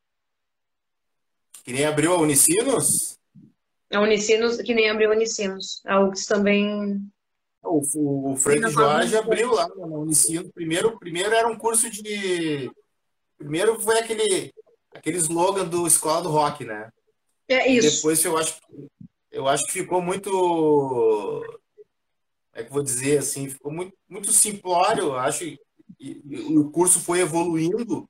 Que 1.63 1.73
nem 1.73 1.85
abriu 1.85 2.13
a 2.13 2.21
Unicinos? 2.21 3.16
A 3.91 4.01
Unicinos, 4.01 4.57
que 4.57 4.73
nem 4.73 4.89
abriu 4.89 5.11
a 5.11 5.15
Unicinos. 5.15 5.81
A 5.85 6.01
UX 6.01 6.25
também. 6.25 7.01
O, 7.63 7.81
o, 7.95 8.31
o 8.33 8.35
Frank 8.35 8.69
Jorge 8.69 9.15
abriu 9.15 9.53
lá 9.53 9.67
na 9.67 9.85
Unicinos. 9.85 10.51
Primeiro, 10.51 10.97
primeiro 10.99 11.33
era 11.33 11.47
um 11.47 11.57
curso 11.57 11.89
de. 11.89 12.69
Primeiro 13.37 13.79
foi 13.79 13.99
aquele, 13.99 14.51
aquele 14.93 15.17
slogan 15.17 15.65
do 15.65 15.85
Escola 15.85 16.21
do 16.21 16.29
Rock, 16.29 16.65
né? 16.65 16.89
É 17.47 17.69
isso. 17.69 17.97
Depois 17.97 18.23
eu 18.25 18.37
acho, 18.37 18.59
eu 19.31 19.47
acho 19.47 19.65
que 19.65 19.71
ficou 19.71 20.01
muito 20.01 21.45
é 22.57 22.63
que 22.63 22.71
vou 22.71 22.81
dizer 22.81 23.19
assim, 23.19 23.47
ficou 23.47 23.71
muito, 23.71 23.95
muito 24.09 24.31
simplório, 24.31 25.15
acho, 25.15 25.43
e, 25.43 25.59
e, 25.99 26.57
o 26.57 26.71
curso 26.71 26.99
foi 26.99 27.19
evoluindo. 27.19 28.09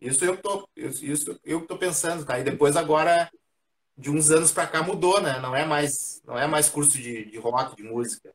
Isso 0.00 0.24
eu 0.24 0.36
tô, 0.36 0.68
isso 0.76 1.36
eu 1.44 1.66
tô 1.66 1.76
pensando, 1.76 2.24
tá? 2.24 2.38
E 2.38 2.44
depois 2.44 2.76
agora 2.76 3.28
de 4.00 4.10
uns 4.10 4.30
anos 4.30 4.50
para 4.50 4.66
cá 4.66 4.82
mudou, 4.82 5.20
né? 5.20 5.38
Não 5.40 5.54
é 5.54 5.64
mais, 5.64 6.22
não 6.24 6.38
é 6.38 6.46
mais 6.46 6.68
curso 6.68 6.92
de, 6.92 7.26
de 7.26 7.38
rock, 7.38 7.76
de 7.76 7.82
música. 7.82 8.34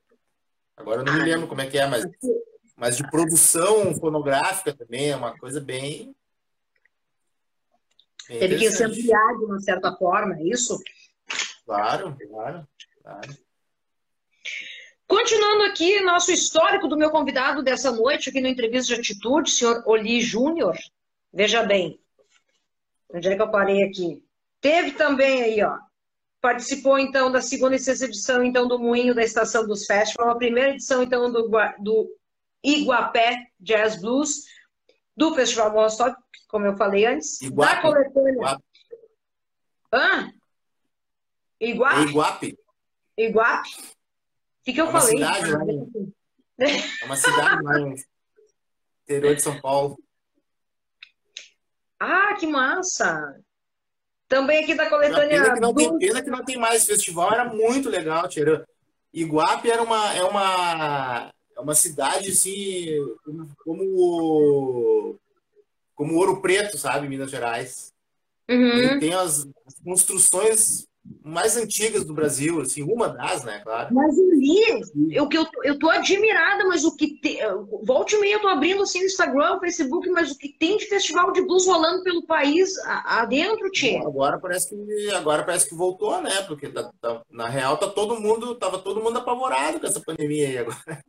Agora 0.78 1.02
eu 1.02 1.06
não 1.06 1.14
me 1.14 1.24
lembro 1.24 1.48
como 1.48 1.62
é 1.62 1.68
que 1.68 1.78
é, 1.78 1.88
mas, 1.88 2.06
mas 2.76 2.98
de 2.98 3.10
produção 3.10 3.96
fonográfica 3.96 4.74
também 4.74 5.10
é 5.10 5.16
uma 5.16 5.38
coisa 5.38 5.60
bem. 5.60 6.16
bem 8.28 8.40
Teve 8.40 8.58
que 8.58 8.72
se 8.72 8.84
ampliar 8.84 9.38
de 9.38 9.46
uma 9.46 9.60
certa 9.60 9.96
forma, 9.96 10.36
é 10.36 10.44
isso? 10.44 10.78
Claro, 11.66 12.16
claro. 12.30 12.68
Claro. 13.02 13.38
Continuando 15.08 15.64
aqui, 15.64 16.02
nosso 16.02 16.32
histórico 16.32 16.88
do 16.88 16.98
meu 16.98 17.12
convidado 17.12 17.64
dessa 17.64 17.92
noite, 17.92 18.30
aqui 18.30 18.42
no 18.42 18.48
Entrevista 18.48 18.94
de 18.94 19.00
Atitude, 19.00 19.52
senhor 19.52 19.84
Oli 19.86 20.20
Júnior. 20.20 20.76
Veja 21.32 21.64
bem, 21.64 22.00
onde 23.14 23.28
é 23.28 23.36
que 23.36 23.42
eu 23.42 23.52
parei 23.52 23.84
aqui? 23.84 24.25
Teve 24.66 24.94
também 24.94 25.44
aí, 25.44 25.62
ó, 25.62 25.78
participou 26.42 26.98
então 26.98 27.32
da 27.32 27.40
segunda 27.40 27.76
e 27.76 27.80
sexta 27.80 28.06
edição 28.06 28.44
então 28.44 28.68
do 28.68 28.80
Moinho 28.80 29.14
da 29.14 29.22
Estação 29.24 29.68
dos 29.68 29.86
Festivals, 29.86 30.32
a 30.32 30.36
primeira 30.40 30.72
edição 30.72 31.04
então 31.04 31.32
do, 31.32 31.48
do 31.78 32.18
Iguapé 32.64 33.46
Jazz 33.60 34.02
Blues, 34.02 34.44
do 35.16 35.36
Festival 35.36 35.72
Monstop, 35.72 36.16
como 36.48 36.66
eu 36.66 36.76
falei 36.76 37.06
antes, 37.06 37.40
Iguape. 37.44 37.76
da 37.76 37.82
coletânea. 37.84 38.32
Iguape. 38.34 38.64
Hã? 39.94 40.32
Iguape? 41.62 42.02
Iguape. 42.10 42.58
Iguape? 43.16 43.70
O 43.70 44.64
que, 44.64 44.74
que 44.74 44.82
eu 44.82 44.88
É 44.88 44.90
uma 44.90 45.00
falei? 45.00 45.18
cidade, 45.18 45.52
né? 46.58 46.68
É 47.04 47.06
uma 47.06 47.16
cidade 47.16 47.64
lá 47.64 47.78
no 47.78 47.96
interior 49.04 49.36
de 49.36 49.44
São 49.44 49.62
Paulo. 49.62 49.96
Ah, 51.98 52.36
que 52.36 52.46
massa! 52.46 53.40
Também 54.28 54.64
aqui 54.64 54.74
da 54.74 54.84
Uma 54.84 54.90
coletânea. 54.90 55.42
Pena 55.42 55.54
que, 55.54 55.60
não 55.60 55.74
tem, 55.74 55.98
pena 55.98 56.22
que 56.22 56.30
não 56.30 56.44
tem 56.44 56.58
mais 56.58 56.86
festival, 56.86 57.32
era 57.32 57.46
muito 57.46 57.90
legal, 57.90 58.28
tira. 58.28 58.68
Iguape 59.14 59.70
era 59.70 59.82
uma, 59.82 60.14
é 60.14 60.24
uma, 60.24 61.32
é 61.56 61.60
uma 61.60 61.76
cidade 61.76 62.30
assim, 62.30 62.88
como, 63.24 63.50
como, 63.64 65.20
como 65.96 66.16
Ouro 66.16 66.42
Preto, 66.42 66.78
sabe, 66.78 67.08
Minas 67.08 67.32
Gerais. 67.32 67.94
Uhum. 68.50 68.74
Ele 68.74 69.00
tem 69.00 69.14
as, 69.14 69.48
as 69.66 69.80
construções 69.84 70.88
mais 71.24 71.56
antigas 71.58 72.04
do 72.04 72.14
Brasil, 72.14 72.62
assim, 72.62 72.82
uma 72.84 73.10
das, 73.10 73.44
né, 73.44 73.60
claro. 73.64 73.94
Mas 73.94 74.18
eu 74.18 74.30
li, 74.32 74.62
eu, 75.12 75.28
eu, 75.32 75.46
eu 75.64 75.80
tô 75.80 75.90
admirada, 75.90 76.66
mas 76.66 76.84
o 76.84 76.96
que 76.96 77.20
tem. 77.20 77.40
Volte 77.84 78.16
e 78.16 78.20
meia 78.20 78.36
eu 78.36 78.42
tô 78.42 78.48
abrindo 78.48 78.82
assim 78.84 79.00
no 79.00 79.06
Instagram, 79.06 79.60
Facebook, 79.60 80.10
mas 80.10 80.32
o 80.32 80.38
que 80.38 80.50
tem 80.58 80.78
de 80.78 80.86
festival 80.86 81.32
de 81.32 81.42
blues 81.42 81.66
rolando 81.66 82.04
pelo 82.04 82.26
país 82.26 82.78
adentro, 83.06 83.70
Tchê? 83.72 83.98
Agora 83.98 84.40
parece 84.40 84.70
que 84.70 85.12
agora 85.12 85.44
parece 85.44 85.70
que 85.70 85.76
voltou, 85.76 86.22
né? 86.22 86.42
Porque 86.44 86.70
tá- 86.70 86.92
tá- 87.02 87.22
na 87.30 87.48
real 87.48 87.78
tá 87.78 87.88
todo 87.88 88.20
mundo, 88.20 88.56
tava 88.56 88.80
todo 88.80 89.02
mundo 89.02 89.18
apavorado 89.18 89.80
com 89.80 89.88
essa 89.88 90.02
pandemia 90.02 90.48
aí 90.48 90.58
agora. 90.60 91.04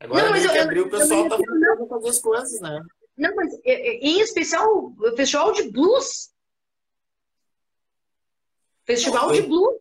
Agora 0.00 0.24
Não, 0.24 0.30
mas 0.30 0.42
meio 0.42 0.52
que 0.52 0.58
abriu, 0.58 0.84
o 0.86 0.90
pessoal 0.90 1.24
eu- 1.24 1.28
tá 1.30 1.86
fazer 1.88 2.08
as 2.08 2.18
coisas, 2.18 2.60
né? 2.60 2.80
Não, 3.16 3.34
mas 3.36 3.54
é, 3.64 3.72
é, 3.72 3.98
em 4.00 4.20
especial 4.20 4.68
o 4.98 5.16
festival 5.16 5.52
de 5.52 5.70
blues. 5.70 6.33
Festival 8.84 9.28
Não, 9.28 9.32
de 9.34 9.42
blues. 9.42 9.76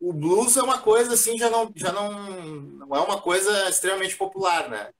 O 0.00 0.12
blues 0.12 0.56
é 0.56 0.62
uma 0.62 0.78
coisa 0.78 1.12
assim, 1.14 1.36
já 1.36 1.50
não, 1.50 1.70
já 1.76 1.92
não, 1.92 2.12
não 2.62 2.96
é 2.96 3.00
uma 3.00 3.20
coisa 3.20 3.68
extremamente 3.68 4.16
popular, 4.16 4.68
né? 4.68 4.90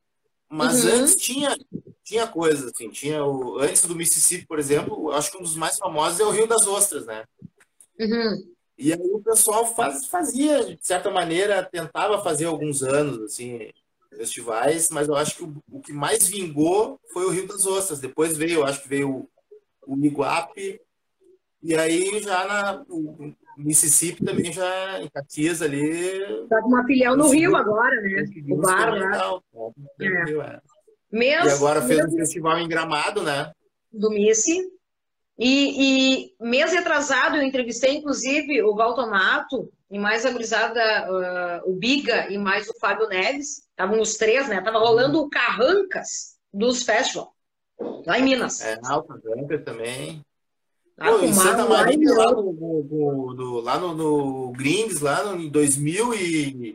Mas 0.49 0.85
Uhum. 0.85 0.91
antes 0.93 1.17
tinha, 1.17 1.57
tinha 2.05 2.27
coisa, 2.27 2.71
assim, 2.71 2.91
tinha 2.91 3.25
o, 3.25 3.59
antes 3.59 3.83
do 3.83 3.95
Mississippi, 3.95 4.47
por 4.47 4.59
exemplo, 4.59 5.11
acho 5.13 5.31
que 5.31 5.39
um 5.39 5.43
dos 5.43 5.57
mais 5.57 5.79
famosos 5.79 6.21
é 6.21 6.25
o 6.25 6.31
Rio 6.31 6.47
das 6.47 6.67
Ostras, 6.67 7.07
né? 7.07 7.25
Uhum. 7.99 8.53
E 8.77 8.93
aí 8.93 9.11
o 9.13 9.21
pessoal 9.23 9.67
faz, 9.75 10.07
fazia, 10.07 10.75
de 10.75 10.79
certa 10.87 11.11
maneira, 11.11 11.63
tentava 11.63 12.23
fazer 12.23 12.47
alguns 12.47 12.83
anos, 12.83 13.23
assim, 13.23 13.71
festivais, 14.17 14.89
mas 14.91 15.07
eu 15.09 15.15
acho 15.17 15.37
que 15.37 15.45
o, 15.45 15.55
o 15.71 15.81
que 15.81 15.93
mais 15.93 16.27
vingou 16.29 16.99
foi 17.13 17.25
o 17.25 17.31
Rio 17.31 17.47
das 17.47 17.65
Ostras. 17.65 18.01
Depois 18.01 18.37
veio, 18.37 18.61
eu 18.61 18.65
acho 18.65 18.83
que 18.83 18.89
veio 18.89 19.29
o, 19.87 19.95
o 19.97 20.05
Iguape, 20.05 20.81
e 21.63 21.75
aí 21.75 22.23
já 22.23 22.47
na 22.47 22.85
o 22.89 23.33
Mississippi 23.57 24.25
também 24.25 24.53
já 24.53 25.01
em 25.01 25.09
Caxias 25.09 25.63
ali. 25.63 26.47
Tá 26.49 26.61
com 26.63 26.69
uma 26.69 26.85
filial 26.87 27.17
no. 27.17 27.29
Rio 27.31 27.57
agora, 27.57 28.01
né? 28.01 28.25
O 28.49 28.57
bar 28.57 28.89
experimentar 28.89 29.33
lá. 29.33 29.37
o 29.37 29.75
no 29.99 30.25
Rio, 30.25 30.43
é. 30.43 30.61
Mês, 31.13 31.45
E 31.45 31.51
agora 31.51 31.83
fez 31.83 31.99
um 31.99 32.03
mês 32.05 32.15
festival 32.15 32.59
em 32.59 32.69
Gramado, 32.69 33.23
né? 33.23 33.53
do 33.93 34.11
Missy. 34.11 34.61
E, 35.39 36.29
e 36.29 36.35
mês 36.39 36.73
retrasado 36.73 37.37
eu 37.37 37.43
entrevistei, 37.43 37.97
inclusive, 37.97 38.63
o 38.63 38.75
Valtomato 38.75 39.73
e 39.91 39.99
mais 39.99 40.27
a 40.27 40.31
gurizada, 40.31 40.81
ah, 40.83 41.63
o 41.65 41.73
Biga 41.73 42.31
e 42.31 42.39
mais 42.39 42.69
o 42.69 42.79
Fábio 42.79 43.09
Neves. 43.09 43.63
Estavam 43.71 44.01
os 44.01 44.15
três, 44.15 44.49
né? 44.49 44.61
Tava 44.61 44.79
rolando 44.79 45.21
o 45.21 45.31
Carrancas 45.31 46.37
dos 46.53 46.83
Festival, 46.83 47.33
lá 48.07 48.19
em 48.19 48.23
Minas. 48.23 48.61
É, 48.61 48.79
Alta 48.85 49.17
Branca 49.17 49.59
também. 49.59 50.23
Pô, 51.01 51.21
em 51.21 51.33
Santa 51.33 51.63
em 51.63 51.69
Maria, 51.69 52.13
lá 52.15 52.33
no, 52.33 52.53
no- 52.53 53.35
no- 53.35 53.61
lá 53.61 53.79
no, 53.79 53.95
no 53.95 54.53
lá 55.01 55.25
no, 55.25 55.41
em 55.43 55.49
2000 55.49 56.15
e... 56.15 56.75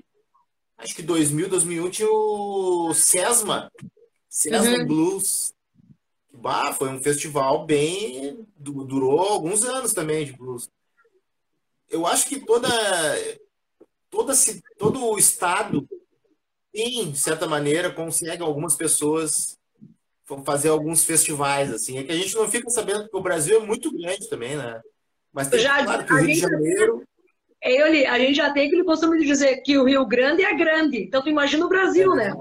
Acho 0.78 0.96
que 0.96 1.04
2000, 1.04 1.48
2001 1.48 1.90
tinha 1.92 2.10
o 2.10 2.92
Sesma. 2.94 3.72
Sesma 4.28 4.78
Uhum. 4.80 4.88
Blues. 4.88 5.54
Bah, 6.34 6.74
foi 6.74 6.90
um 6.90 7.02
festival 7.02 7.66
bem... 7.66 8.46
du- 8.58 8.84
Durou 8.84 9.20
alguns 9.20 9.64
anos 9.64 9.94
também 9.94 10.26
de 10.26 10.34
blues. 10.34 10.70
Eu 11.88 12.08
acho 12.08 12.28
que 12.28 12.40
toda... 12.40 12.68
toda 14.10 14.34
todo 14.78 15.06
o 15.06 15.18
estado 15.20 15.88
de 17.12 17.18
certa 17.20 17.48
maneira, 17.48 17.90
consegue 17.94 18.42
algumas 18.44 18.76
pessoas 18.76 19.58
fazer 20.44 20.70
alguns 20.70 21.04
festivais, 21.04 21.72
assim. 21.72 21.98
É 21.98 22.04
que 22.04 22.12
a 22.12 22.16
gente 22.16 22.36
não 22.36 22.50
fica 22.50 22.70
sabendo, 22.70 23.04
porque 23.04 23.18
o 23.18 23.22
Brasil 23.22 23.62
é 23.62 23.66
muito 23.66 23.96
grande 23.96 24.28
também, 24.30 24.56
né? 24.56 24.82
Mas 25.32 25.48
tem, 25.50 25.60
Já- 25.60 25.84
claro, 25.84 26.06
que 26.06 26.14
o 26.14 26.18
Rio 26.18 26.28
de 26.28 26.36
Janeiro... 26.40 27.04
É, 27.62 28.08
a 28.08 28.20
gente 28.20 28.36
já 28.36 28.54
tem 28.54 28.68
aquele 28.68 28.84
costume 28.84 29.18
de 29.20 29.26
dizer 29.26 29.58
que 29.62 29.78
o 29.78 29.86
Rio 29.86 30.06
Grande 30.06 30.44
é 30.44 30.56
grande. 30.56 30.98
Então 30.98 31.22
tu 31.22 31.30
imagina 31.30 31.66
o 31.66 31.70
Brasil, 31.70 32.14
né? 32.14 32.32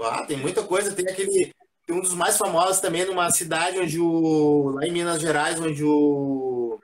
Ah, 0.00 0.24
tem 0.26 0.36
muita 0.36 0.64
coisa. 0.64 0.92
Tem 0.92 1.08
aquele... 1.08 1.52
Tem 1.86 1.96
um 1.96 2.00
dos 2.00 2.14
mais 2.14 2.36
famosos 2.36 2.80
também, 2.80 3.04
numa 3.04 3.30
cidade 3.30 3.78
onde 3.78 4.00
o... 4.00 4.70
Lá 4.74 4.86
em 4.86 4.92
Minas 4.92 5.20
Gerais, 5.20 5.60
onde 5.60 5.84
o... 5.84 6.80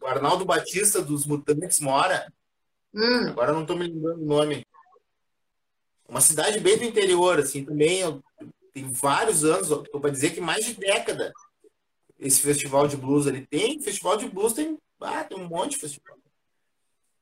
O 0.00 0.06
Arnaldo 0.06 0.44
Batista, 0.44 1.00
dos 1.00 1.26
Mutantes, 1.26 1.78
mora. 1.80 2.32
Hum, 2.94 3.28
Agora 3.28 3.50
eu 3.50 3.54
não 3.54 3.62
estou 3.62 3.76
me 3.76 3.86
lembrando 3.86 4.22
o 4.22 4.26
nome. 4.26 4.66
Uma 6.08 6.20
cidade 6.20 6.58
bem 6.60 6.76
do 6.76 6.84
interior, 6.84 7.38
assim, 7.38 7.64
também 7.64 8.02
tem 8.72 8.90
vários 8.90 9.44
anos, 9.44 9.70
estou 9.70 10.00
para 10.00 10.10
dizer 10.10 10.30
que 10.30 10.40
mais 10.40 10.64
de 10.64 10.74
década, 10.74 11.32
esse 12.18 12.40
festival 12.40 12.88
de 12.88 12.96
blues 12.96 13.26
ali 13.26 13.46
tem. 13.46 13.80
Festival 13.80 14.16
de 14.16 14.28
blues 14.28 14.52
tem, 14.52 14.78
ah, 15.00 15.24
tem 15.24 15.38
um 15.38 15.48
monte 15.48 15.72
de 15.72 15.78
festival. 15.78 16.16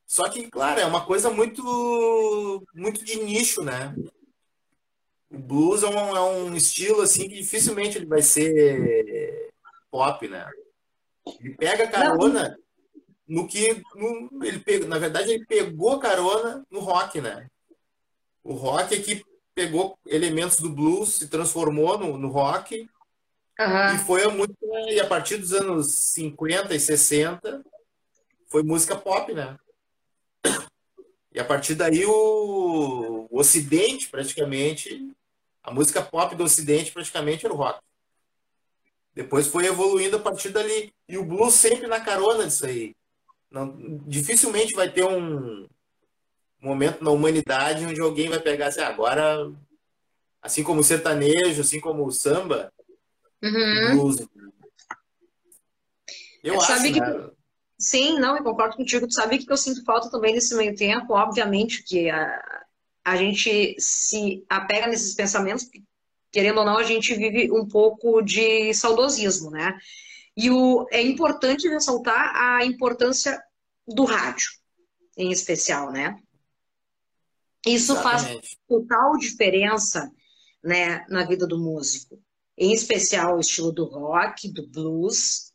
Só 0.05 0.27
que, 0.29 0.49
claro, 0.49 0.79
é 0.79 0.85
uma 0.85 1.05
coisa 1.05 1.29
muito, 1.29 2.63
muito 2.73 3.03
de 3.03 3.23
nicho, 3.23 3.63
né? 3.63 3.95
O 5.29 5.37
blues 5.37 5.83
é 5.83 5.87
um, 5.87 6.15
é 6.17 6.21
um 6.21 6.55
estilo, 6.55 7.01
assim, 7.01 7.29
que 7.29 7.35
dificilmente 7.35 7.97
ele 7.97 8.05
vai 8.05 8.21
ser 8.21 9.49
pop, 9.89 10.27
né? 10.27 10.49
Ele 11.39 11.55
pega 11.55 11.87
carona 11.87 12.57
no 13.27 13.47
que 13.47 13.81
no- 13.95 14.43
ele 14.43 14.59
pegou, 14.59 14.87
na 14.89 14.99
verdade 14.99 15.31
ele 15.31 15.45
pegou 15.45 15.99
carona 15.99 16.65
no 16.69 16.79
rock, 16.79 17.21
né? 17.21 17.47
O 18.43 18.53
rock 18.53 18.93
é 18.93 19.01
que 19.01 19.23
pegou 19.53 19.97
elementos 20.05 20.57
do 20.57 20.69
blues, 20.69 21.15
se 21.15 21.27
transformou 21.27 21.97
no, 21.97 22.17
no 22.17 22.29
rock 22.29 22.75
e 22.75 22.89
aham. 23.61 23.97
foi 23.99 24.23
a 24.23 24.29
música 24.29 24.55
e 24.89 24.99
a 24.99 25.07
partir 25.07 25.37
dos 25.37 25.53
anos 25.53 25.91
50 25.91 26.73
e 26.73 26.79
60 26.79 27.63
foi 28.47 28.63
música 28.63 28.95
pop, 28.95 29.33
né? 29.33 29.57
E 31.33 31.39
a 31.39 31.45
partir 31.45 31.75
daí 31.75 32.05
o, 32.05 33.27
o 33.29 33.39
Ocidente 33.39 34.09
praticamente 34.09 35.11
a 35.63 35.71
música 35.71 36.01
pop 36.01 36.35
do 36.35 36.43
Ocidente 36.43 36.91
praticamente 36.91 37.45
era 37.45 37.53
o 37.53 37.57
rock. 37.57 37.79
Depois 39.13 39.47
foi 39.47 39.65
evoluindo 39.65 40.17
a 40.17 40.19
partir 40.19 40.49
dali 40.49 40.91
e 41.07 41.17
o 41.17 41.25
blues 41.25 41.53
sempre 41.53 41.87
na 41.87 41.99
carona 41.99 42.45
disso 42.45 42.65
aí. 42.65 42.95
Não, 43.49 43.99
dificilmente 44.07 44.73
vai 44.73 44.89
ter 44.89 45.03
um 45.03 45.67
momento 46.61 47.03
na 47.03 47.11
humanidade 47.11 47.85
onde 47.85 47.99
alguém 47.99 48.29
vai 48.29 48.39
pegar 48.39 48.67
assim, 48.67 48.81
"Ah, 48.81 48.87
agora, 48.87 49.51
assim 50.41 50.63
como 50.63 50.81
o 50.81 50.83
sertanejo, 50.83 51.61
assim 51.61 51.79
como 51.79 52.05
o 52.05 52.11
samba, 52.11 52.71
Uhum. 53.43 53.97
blues. 53.97 54.17
Eu 56.43 56.55
acho, 56.61 56.65
Sabe 56.67 56.93
que- 56.93 56.99
né? 56.99 57.29
Sim, 57.79 58.19
não, 58.19 58.37
eu 58.37 58.43
concordo 58.43 58.77
contigo. 58.77 59.07
Tu 59.07 59.13
sabia 59.13 59.39
que 59.39 59.51
eu 59.51 59.57
sinto 59.57 59.83
falta 59.83 60.09
também 60.11 60.33
nesse 60.35 60.53
meio 60.55 60.75
tempo? 60.75 61.13
Obviamente 61.15 61.81
que 61.83 62.11
a, 62.11 62.63
a 63.03 63.15
gente 63.17 63.75
se 63.79 64.45
apega 64.47 64.85
nesses 64.85 65.15
pensamentos, 65.15 65.63
porque, 65.63 65.81
querendo 66.31 66.59
ou 66.59 66.65
não, 66.65 66.77
a 66.77 66.83
gente 66.83 67.13
vive 67.15 67.51
um 67.51 67.67
pouco 67.67 68.21
de 68.21 68.71
saudosismo, 68.75 69.49
né? 69.49 69.75
E 70.37 70.51
o, 70.51 70.85
é 70.91 71.01
importante 71.01 71.67
ressaltar 71.67 72.35
a 72.35 72.63
importância 72.63 73.41
do 73.87 74.05
rádio, 74.05 74.47
em 75.17 75.31
especial, 75.31 75.91
né? 75.91 76.15
Isso 77.65 77.95
faz 77.95 78.23
Exatamente. 78.23 78.59
total 78.67 79.17
diferença, 79.17 80.11
né, 80.63 81.05
na 81.09 81.25
vida 81.25 81.45
do 81.45 81.59
músico. 81.59 82.19
Em 82.57 82.73
especial 82.73 83.37
o 83.37 83.39
estilo 83.39 83.71
do 83.71 83.85
rock, 83.85 84.51
do 84.51 84.67
blues, 84.67 85.51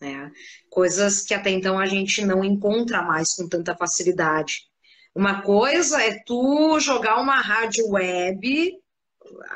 né? 0.00 0.30
Coisas 0.70 1.22
que 1.22 1.34
até 1.34 1.50
então 1.50 1.78
a 1.78 1.86
gente 1.86 2.24
não 2.24 2.44
encontra 2.44 3.02
mais 3.02 3.34
com 3.34 3.48
tanta 3.48 3.76
facilidade. 3.76 4.68
Uma 5.14 5.42
coisa 5.42 6.02
é 6.02 6.22
tu 6.24 6.78
jogar 6.80 7.20
uma 7.20 7.40
rádio 7.40 7.88
web, 7.88 8.72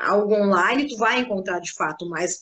algo 0.00 0.34
online, 0.34 0.88
tu 0.88 0.96
vai 0.96 1.20
encontrar 1.20 1.58
de 1.58 1.72
fato, 1.72 2.08
mas 2.08 2.40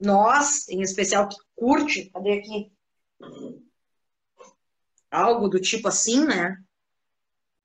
nós, 0.00 0.68
em 0.68 0.80
especial, 0.80 1.28
que 1.28 1.36
curte, 1.54 2.10
cadê 2.10 2.38
aqui? 2.38 2.72
Algo 5.10 5.48
do 5.48 5.60
tipo 5.60 5.88
assim, 5.88 6.24
né? 6.24 6.56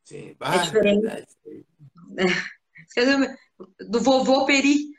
Sim, 0.03 0.35
é 0.39 0.57
diferente. 0.59 1.07
É. 2.17 3.85
Do 3.85 4.01
vovô 4.01 4.45
Peri. 4.45 4.89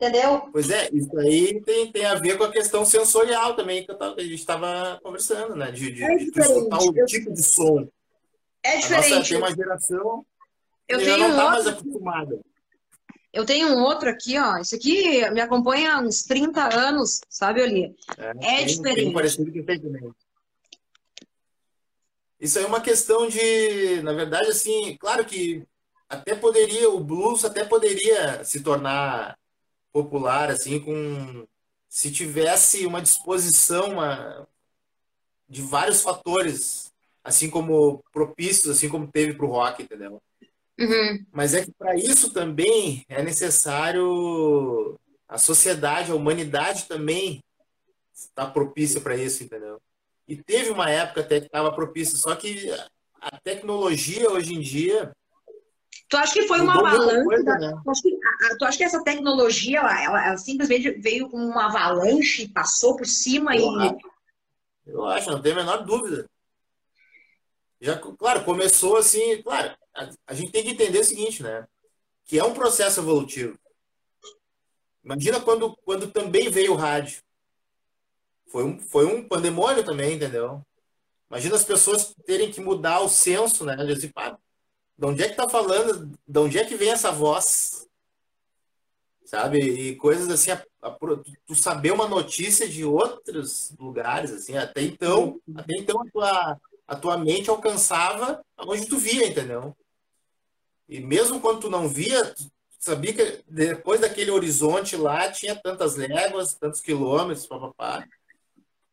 Entendeu? 0.00 0.48
Pois 0.52 0.70
é, 0.70 0.88
isso 0.92 1.18
aí 1.18 1.60
tem, 1.62 1.90
tem 1.90 2.04
a 2.04 2.14
ver 2.14 2.38
com 2.38 2.44
a 2.44 2.52
questão 2.52 2.84
sensorial 2.84 3.56
também, 3.56 3.84
que, 3.84 3.92
tava, 3.94 4.14
que 4.14 4.20
a 4.20 4.24
gente 4.24 4.34
estava 4.34 5.00
conversando, 5.02 5.56
né? 5.56 5.72
De, 5.72 5.90
de, 5.90 6.04
é 6.04 6.16
de 6.16 6.24
escutar 6.24 6.78
o 6.78 7.04
tipo 7.04 7.32
de 7.32 7.42
som. 7.42 7.88
É 8.62 8.76
diferente. 8.76 9.10
Nossa, 9.10 9.28
tem 9.28 9.38
uma 9.38 9.54
geração 9.54 10.24
eu 10.88 10.98
que 10.98 11.04
já 11.04 11.16
não 11.16 11.30
está 11.30 11.44
outro... 11.44 11.64
mais 11.64 11.66
acostumada. 11.66 12.40
Eu 13.32 13.44
tenho 13.44 13.68
um 13.68 13.82
outro 13.82 14.08
aqui, 14.08 14.38
ó. 14.38 14.58
Esse 14.58 14.76
aqui 14.76 15.30
me 15.30 15.40
acompanha 15.40 15.94
há 15.94 16.00
uns 16.00 16.22
30 16.22 16.74
anos, 16.74 17.20
sabe, 17.28 17.62
Oli? 17.62 17.94
É, 18.16 18.30
é 18.30 18.34
tem, 18.34 18.66
diferente. 18.66 19.02
Tem 19.02 19.12
parecido 19.12 19.52
que 19.52 19.62
tem 19.62 19.80
também. 19.80 20.12
Isso 22.40 22.58
aí 22.58 22.64
é 22.64 22.68
uma 22.68 22.80
questão 22.80 23.28
de, 23.28 24.00
na 24.02 24.12
verdade, 24.12 24.48
assim, 24.48 24.96
claro 24.98 25.24
que 25.24 25.66
até 26.08 26.34
poderia, 26.34 26.88
o 26.88 27.00
blues 27.00 27.44
até 27.44 27.64
poderia 27.64 28.42
se 28.44 28.62
tornar 28.62 29.36
popular, 29.92 30.50
assim, 30.50 30.80
com 30.80 31.46
se 31.88 32.10
tivesse 32.12 32.86
uma 32.86 33.00
disposição 33.00 33.92
uma, 33.92 34.46
de 35.48 35.62
vários 35.62 36.02
fatores, 36.02 36.92
assim 37.24 37.48
como 37.48 38.04
propícios, 38.12 38.68
assim 38.76 38.88
como 38.88 39.10
teve 39.10 39.34
para 39.34 39.46
o 39.46 39.50
rock, 39.50 39.82
entendeu? 39.82 40.22
Uhum. 40.78 41.26
Mas 41.32 41.54
é 41.54 41.64
que 41.64 41.72
para 41.72 41.96
isso 41.96 42.32
também 42.32 43.04
é 43.08 43.22
necessário 43.22 44.98
a 45.26 45.38
sociedade, 45.38 46.12
a 46.12 46.14
humanidade 46.14 46.84
também 46.84 47.42
está 48.14 48.46
propícia 48.46 49.00
para 49.00 49.16
isso, 49.16 49.42
entendeu? 49.42 49.80
E 50.28 50.36
teve 50.36 50.70
uma 50.70 50.90
época 50.90 51.22
até 51.22 51.40
que 51.40 51.46
estava 51.46 51.72
propícia, 51.72 52.16
só 52.16 52.36
que 52.36 52.70
a 53.20 53.40
tecnologia 53.40 54.30
hoje 54.30 54.54
em 54.54 54.60
dia 54.60 55.10
Tu 56.08 56.16
acha 56.16 56.32
que 56.32 56.48
foi 56.48 56.60
uma 56.60 56.74
avalanche? 56.74 57.42
né? 57.42 57.80
tu, 57.84 57.90
acha 57.90 58.02
que, 58.02 58.18
tu 58.58 58.64
acha 58.64 58.78
que 58.78 58.84
essa 58.84 59.04
tecnologia, 59.04 59.78
ela, 59.80 60.02
ela, 60.02 60.26
ela, 60.26 60.36
simplesmente 60.38 60.90
veio 60.92 61.28
com 61.28 61.36
uma 61.36 61.66
avalanche, 61.66 62.48
passou 62.48 62.96
por 62.96 63.06
cima 63.06 63.54
eu 63.54 63.62
e. 63.62 63.88
Acho. 63.88 63.98
Eu 64.86 65.04
acho, 65.04 65.30
não 65.30 65.42
tenho 65.42 65.56
a 65.56 65.58
menor 65.58 65.84
dúvida. 65.84 66.26
Já, 67.78 67.98
claro, 67.98 68.42
começou 68.42 68.96
assim, 68.96 69.42
claro, 69.42 69.76
a, 69.94 70.08
a 70.26 70.34
gente 70.34 70.50
tem 70.50 70.64
que 70.64 70.70
entender 70.70 70.98
o 70.98 71.04
seguinte, 71.04 71.42
né? 71.42 71.66
Que 72.24 72.38
é 72.38 72.44
um 72.44 72.54
processo 72.54 73.00
evolutivo. 73.00 73.58
Imagina 75.04 75.40
quando, 75.40 75.76
quando 75.84 76.10
também 76.10 76.50
veio 76.50 76.72
o 76.72 76.76
rádio. 76.76 77.22
Foi 78.48 78.64
um, 78.64 78.78
foi 78.78 79.06
um 79.06 79.26
pandemônio 79.26 79.84
também, 79.84 80.14
entendeu? 80.14 80.62
Imagina 81.30 81.56
as 81.56 81.64
pessoas 81.64 82.14
terem 82.24 82.50
que 82.50 82.60
mudar 82.60 83.00
o 83.00 83.08
senso, 83.08 83.64
né? 83.64 83.76
De 83.76 83.92
assim, 83.92 84.08
pá, 84.08 84.38
de 84.96 85.06
onde 85.06 85.22
é 85.22 85.28
que 85.28 85.36
tá 85.36 85.48
falando? 85.48 86.18
De 86.26 86.38
onde 86.38 86.58
é 86.58 86.64
que 86.64 86.76
vem 86.76 86.90
essa 86.90 87.12
voz? 87.12 87.86
Sabe? 89.24 89.58
E 89.58 89.96
coisas 89.96 90.28
assim, 90.30 90.50
a, 90.50 90.64
a, 90.82 90.90
tu 91.46 91.54
saber 91.54 91.92
uma 91.92 92.08
notícia 92.08 92.66
de 92.66 92.84
outros 92.84 93.72
lugares, 93.78 94.32
assim, 94.32 94.56
até 94.56 94.80
então, 94.80 95.38
até 95.54 95.76
então 95.76 96.00
a 96.00 96.10
tua, 96.10 96.60
a 96.88 96.96
tua 96.96 97.18
mente 97.18 97.50
alcançava 97.50 98.42
onde 98.58 98.86
tu 98.86 98.96
via, 98.96 99.26
entendeu? 99.26 99.76
E 100.88 100.98
mesmo 101.00 101.40
quando 101.40 101.60
tu 101.60 101.70
não 101.70 101.86
via, 101.86 102.24
tu 102.34 102.50
sabia 102.78 103.12
que 103.12 103.44
depois 103.46 104.00
daquele 104.00 104.30
horizonte 104.30 104.96
lá 104.96 105.30
tinha 105.30 105.54
tantas 105.54 105.96
léguas, 105.96 106.54
tantos 106.54 106.80
quilômetros, 106.80 107.46
papapá. 107.46 108.08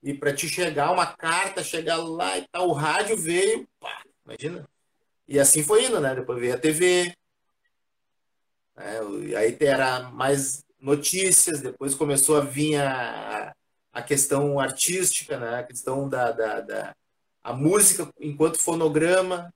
E 0.05 0.13
para 0.13 0.31
te 0.31 0.47
chegar 0.47 0.91
uma 0.91 1.07
carta, 1.07 1.63
chegar 1.63 1.97
lá 1.97 2.37
e 2.37 2.47
tal, 2.51 2.69
o 2.69 2.73
rádio 2.73 3.17
veio, 3.17 3.67
pá, 3.79 4.03
imagina, 4.23 4.63
e 5.27 5.39
assim 5.39 5.63
foi 5.63 5.85
indo, 5.85 5.99
né? 5.99 6.13
Depois 6.13 6.39
veio 6.39 6.53
a 6.53 6.59
TV, 6.59 7.11
né? 8.75 8.99
aí 9.35 9.57
era 9.59 10.11
mais 10.11 10.63
notícias, 10.79 11.59
depois 11.59 11.95
começou 11.95 12.37
a 12.37 12.41
vir 12.41 12.75
a, 12.75 13.51
a 13.91 14.01
questão 14.03 14.59
artística, 14.59 15.39
né? 15.39 15.59
A 15.59 15.63
questão 15.63 16.07
da, 16.07 16.31
da, 16.31 16.61
da 16.61 16.95
a 17.43 17.51
música 17.51 18.07
enquanto 18.19 18.59
fonograma. 18.59 19.51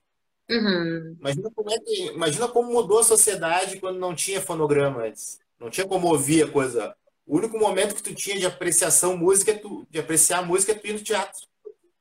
Uhum. 0.49 1.15
Imagina, 1.19 1.51
como 1.53 1.71
é 1.71 1.77
que, 1.77 2.07
imagina 2.07 2.47
como 2.47 2.73
mudou 2.73 2.99
a 2.99 3.03
sociedade 3.03 3.79
quando 3.79 3.99
não 3.99 4.15
tinha 4.15 4.41
fonograma 4.41 5.03
antes. 5.03 5.39
Não 5.59 5.69
tinha 5.69 5.87
como 5.87 6.07
ouvir 6.07 6.43
a 6.43 6.51
coisa. 6.51 6.95
O 7.29 7.37
único 7.37 7.59
momento 7.59 7.93
que 7.93 8.01
tu 8.01 8.15
tinha 8.15 8.39
de 8.39 8.47
apreciação 8.47 9.15
música, 9.15 9.51
é 9.51 9.53
tu, 9.55 9.85
de 9.87 9.99
apreciar 9.99 10.39
a 10.39 10.41
música 10.41 10.71
é 10.71 10.75
tu 10.75 10.87
ir 10.87 10.93
no 10.93 11.03
teatro. 11.03 11.47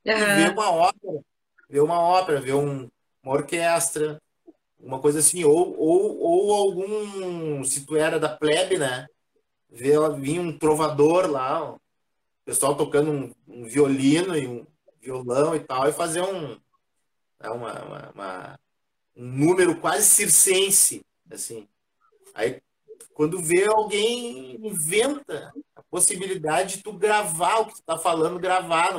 Uhum. 0.06 0.14
ver 0.14 0.52
uma 0.52 0.70
ópera, 0.70 1.20
ver 1.68 1.80
uma 1.82 2.00
ópera, 2.00 2.40
ver 2.40 2.54
um, 2.54 2.88
uma 3.22 3.34
orquestra, 3.34 4.18
uma 4.80 4.98
coisa 5.00 5.18
assim, 5.18 5.44
ou, 5.44 5.78
ou, 5.78 6.18
ou 6.18 6.54
algum, 6.54 7.62
se 7.62 7.84
tu 7.84 7.94
era 7.94 8.18
da 8.18 8.30
plebe, 8.30 8.78
né? 8.78 9.06
Ver 9.68 9.98
vinha 10.18 10.40
um 10.40 10.56
trovador 10.56 11.30
lá, 11.30 11.72
o 11.72 11.80
pessoal 12.46 12.74
tocando 12.74 13.10
um, 13.10 13.34
um, 13.46 13.64
violino 13.66 14.34
e 14.34 14.48
um 14.48 14.66
violão 14.98 15.54
e 15.54 15.60
tal, 15.60 15.86
e 15.90 15.92
fazer 15.92 16.22
um, 16.22 16.52
né, 17.38 17.50
uma, 17.50 17.84
uma, 17.84 18.10
uma, 18.14 18.60
um 19.14 19.26
número 19.26 19.78
quase 19.78 20.06
circense, 20.06 21.04
assim. 21.30 21.68
Aí, 22.34 22.62
quando 23.18 23.42
vê 23.42 23.66
alguém 23.66 24.64
inventa 24.64 25.52
a 25.74 25.82
possibilidade 25.90 26.76
de 26.76 26.84
tu 26.84 26.92
gravar 26.92 27.58
o 27.58 27.66
que 27.66 27.74
tu 27.74 27.82
tá 27.82 27.98
falando, 27.98 28.38
gravar, 28.38 28.92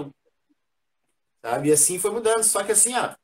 sabe? 1.42 1.70
E 1.70 1.72
assim 1.72 1.98
foi 1.98 2.12
mudando. 2.12 2.44
Só 2.44 2.62
que 2.62 2.74
assim, 2.74 2.94
ó, 2.96 3.16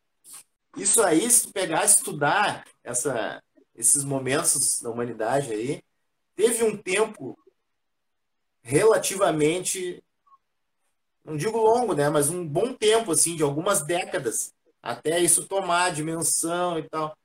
isso 0.77 1.03
aí, 1.03 1.29
se 1.29 1.47
tu 1.47 1.51
pegar 1.51 1.83
estudar 1.83 2.65
essa, 2.81 3.43
esses 3.75 4.05
momentos 4.05 4.81
da 4.81 4.89
humanidade 4.89 5.51
aí, 5.51 5.83
teve 6.33 6.63
um 6.63 6.77
tempo 6.77 7.37
relativamente, 8.61 10.01
não 11.25 11.35
digo 11.35 11.57
longo, 11.57 11.93
né, 11.93 12.07
mas 12.09 12.29
um 12.29 12.47
bom 12.47 12.73
tempo, 12.73 13.11
assim, 13.11 13.35
de 13.35 13.43
algumas 13.43 13.85
décadas, 13.85 14.53
até 14.81 15.19
isso 15.19 15.45
tomar 15.45 15.91
dimensão 15.91 16.79
e 16.79 16.87
tal. 16.87 17.17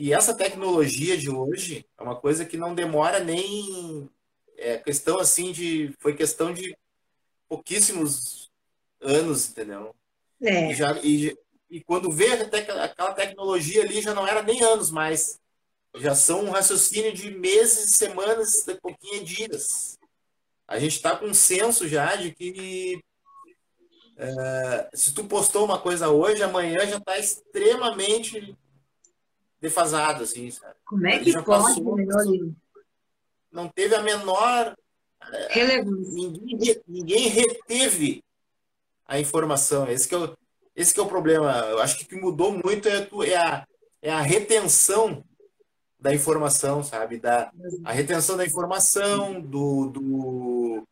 E 0.00 0.14
essa 0.14 0.32
tecnologia 0.32 1.14
de 1.14 1.28
hoje 1.28 1.84
é 1.98 2.02
uma 2.02 2.16
coisa 2.16 2.46
que 2.46 2.56
não 2.56 2.74
demora 2.74 3.20
nem 3.20 4.08
é 4.56 4.78
questão 4.78 5.18
assim 5.18 5.52
de 5.52 5.94
foi 5.98 6.16
questão 6.16 6.54
de 6.54 6.74
pouquíssimos 7.46 8.50
anos, 8.98 9.50
entendeu? 9.50 9.94
É. 10.42 10.70
E, 10.70 10.74
já, 10.74 10.98
e, 11.02 11.36
e 11.68 11.82
quando 11.82 12.10
vê 12.10 12.28
aquela 12.32 13.12
tecnologia 13.12 13.82
ali, 13.82 14.00
já 14.00 14.14
não 14.14 14.26
era 14.26 14.42
nem 14.42 14.62
anos 14.62 14.90
mais. 14.90 15.38
Já 15.96 16.14
são 16.14 16.46
um 16.46 16.50
raciocínio 16.50 17.12
de 17.12 17.30
meses, 17.30 17.90
semanas, 17.90 18.64
de 18.66 18.76
pouquinho 18.76 19.22
dias. 19.22 19.98
A 20.66 20.78
gente 20.78 20.96
está 20.96 21.14
com 21.14 21.26
um 21.26 21.34
senso 21.34 21.86
já 21.86 22.16
de 22.16 22.32
que 22.32 23.04
é, 24.16 24.90
se 24.94 25.12
tu 25.12 25.24
postou 25.24 25.62
uma 25.62 25.78
coisa 25.78 26.08
hoje, 26.08 26.42
amanhã 26.42 26.86
já 26.86 26.96
está 26.96 27.18
extremamente 27.18 28.56
defasado, 29.60 30.24
assim, 30.24 30.50
sabe? 30.50 30.74
Como 30.84 31.06
é 31.06 31.18
que 31.18 31.32
pode, 31.32 31.44
passou, 31.46 31.96
Não 33.52 33.68
teve 33.68 33.94
a 33.94 34.02
menor... 34.02 34.74
É, 35.32 35.52
Relevância. 35.52 36.12
Ninguém, 36.12 36.82
ninguém 36.88 37.28
reteve 37.28 38.24
a 39.06 39.20
informação. 39.20 39.86
Esse 39.86 40.08
que 40.08 40.14
eu, 40.14 40.34
esse 40.74 40.94
que 40.94 41.00
é 41.00 41.02
o 41.02 41.08
problema. 41.08 41.52
Eu 41.66 41.80
acho 41.80 41.98
que 41.98 42.04
o 42.04 42.08
que 42.08 42.16
mudou 42.16 42.52
muito 42.52 42.88
é, 42.88 43.06
é, 43.26 43.36
a, 43.36 43.66
é 44.00 44.10
a 44.10 44.20
retenção 44.20 45.22
da 45.98 46.14
informação, 46.14 46.82
sabe? 46.82 47.18
Da, 47.18 47.52
a 47.84 47.92
retenção 47.92 48.36
da 48.36 48.46
informação, 48.46 49.40
do, 49.40 49.88
do, 49.88 50.88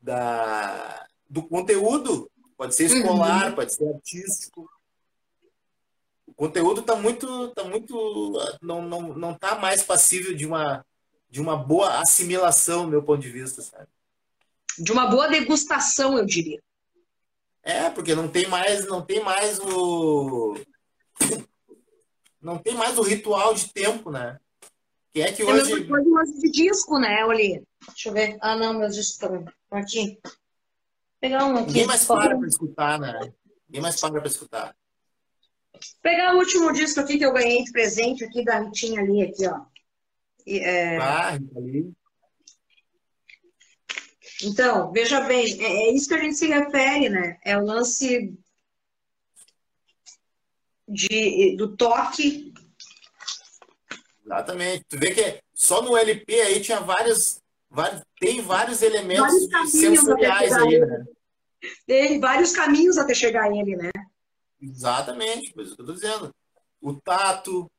da, 0.00 1.06
do 1.28 1.42
conteúdo. 1.42 2.30
Pode 2.56 2.74
ser 2.74 2.84
escolar, 2.84 3.48
uhum. 3.48 3.54
pode 3.56 3.74
ser 3.74 3.88
artístico. 3.88 4.70
O 6.36 6.44
conteúdo 6.44 6.82
está 6.82 6.94
muito, 6.94 7.48
tá 7.54 7.64
muito, 7.64 8.32
não, 8.60 8.82
não, 8.82 9.14
não 9.14 9.34
tá 9.34 9.54
mais 9.54 9.82
passível 9.82 10.36
de 10.36 10.44
uma, 10.44 10.84
de 11.30 11.40
uma 11.40 11.56
boa 11.56 11.98
assimilação, 12.00 12.84
do 12.84 12.90
meu 12.90 13.02
ponto 13.02 13.22
de 13.22 13.30
vista, 13.30 13.62
sabe? 13.62 13.88
De 14.78 14.92
uma 14.92 15.06
boa 15.06 15.28
degustação, 15.28 16.18
eu 16.18 16.26
diria. 16.26 16.60
É, 17.62 17.88
porque 17.88 18.14
não 18.14 18.28
tem 18.28 18.46
mais, 18.46 18.86
não 18.86 19.00
tem 19.00 19.24
mais 19.24 19.58
o 19.58 20.56
não 22.40 22.58
tem 22.58 22.74
mais 22.74 22.96
o 22.96 23.02
ritual 23.02 23.54
de 23.54 23.72
tempo, 23.72 24.10
né? 24.10 24.38
Que 25.12 25.22
é 25.22 25.32
que 25.32 25.44
tem 25.44 25.52
hoje 25.52 25.86
coisa 25.86 26.38
de 26.38 26.50
disco, 26.50 26.98
né, 26.98 27.24
Oli? 27.24 27.66
Deixa 27.88 28.08
eu 28.08 28.12
ver. 28.12 28.36
Ah, 28.40 28.54
não, 28.54 28.74
meus 28.74 28.94
discos 28.94 29.14
estão 29.14 29.44
aqui. 29.70 30.20
Pegar 31.18 31.46
um 31.46 31.56
aqui. 31.56 31.68
Ninguém 31.68 31.86
mais 31.86 32.04
para 32.04 32.36
para 32.36 32.46
escutar, 32.46 33.00
né? 33.00 33.32
Ninguém 33.66 33.82
mais 33.82 33.98
para 33.98 34.20
para 34.20 34.28
escutar. 34.28 34.76
Pegar 36.02 36.34
o 36.34 36.38
último 36.38 36.72
disco 36.72 37.00
aqui 37.00 37.18
que 37.18 37.24
eu 37.24 37.32
ganhei 37.32 37.62
de 37.62 37.72
presente 37.72 38.24
aqui 38.24 38.44
da 38.44 38.60
Ritinha 38.60 39.00
ali, 39.00 39.22
aqui, 39.22 39.46
ó. 39.46 39.60
E, 40.46 40.58
é... 40.58 40.96
Ah, 40.98 41.34
ali. 41.56 41.92
Então, 44.42 44.92
veja 44.92 45.20
bem, 45.20 45.62
é, 45.62 45.88
é 45.88 45.92
isso 45.92 46.08
que 46.08 46.14
a 46.14 46.18
gente 46.18 46.36
se 46.36 46.46
refere, 46.46 47.08
né? 47.08 47.38
É 47.44 47.56
o 47.56 47.64
lance 47.64 48.36
de, 50.86 51.56
do 51.56 51.76
toque. 51.76 52.52
Exatamente. 54.24 54.84
Tu 54.88 54.98
vê 54.98 55.14
que 55.14 55.40
só 55.54 55.82
no 55.82 55.96
LP 55.96 56.40
aí 56.40 56.60
tinha 56.60 56.80
vários, 56.80 57.40
vários 57.70 58.02
tem 58.20 58.40
vários 58.40 58.82
elementos 58.82 59.48
vários 59.48 59.70
sensoriais 59.72 60.52
aí, 60.52 60.80
né? 60.80 61.04
Tem 61.86 62.20
vários 62.20 62.52
caminhos 62.52 62.98
até 62.98 63.14
chegar 63.14 63.44
a 63.44 63.56
ele, 63.56 63.76
né? 63.76 63.90
Exatamente, 64.68 65.52
por 65.52 65.62
isso 65.62 65.76
que 65.76 65.82
eu 65.82 65.86
tô 65.86 65.92
dizendo. 65.92 66.34
O 66.80 66.94
tato, 66.94 67.70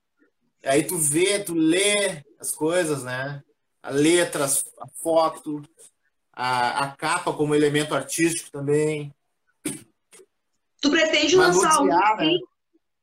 aí 0.64 0.84
tu 0.84 0.98
vê, 0.98 1.44
tu 1.44 1.54
lê 1.54 2.24
as 2.40 2.52
coisas, 2.52 3.04
né? 3.04 3.44
A 3.82 3.92
letra, 3.92 4.46
a 4.46 4.88
foto, 5.02 5.62
a, 6.34 6.86
a 6.86 6.92
capa 6.96 7.34
como 7.34 7.56
elemento 7.56 7.96
artístico 7.96 8.52
também. 8.52 9.14
Tu 10.82 10.90
pretende 10.90 11.36
lançar 11.36 11.82
um 11.82 11.92
assim? 11.92 12.40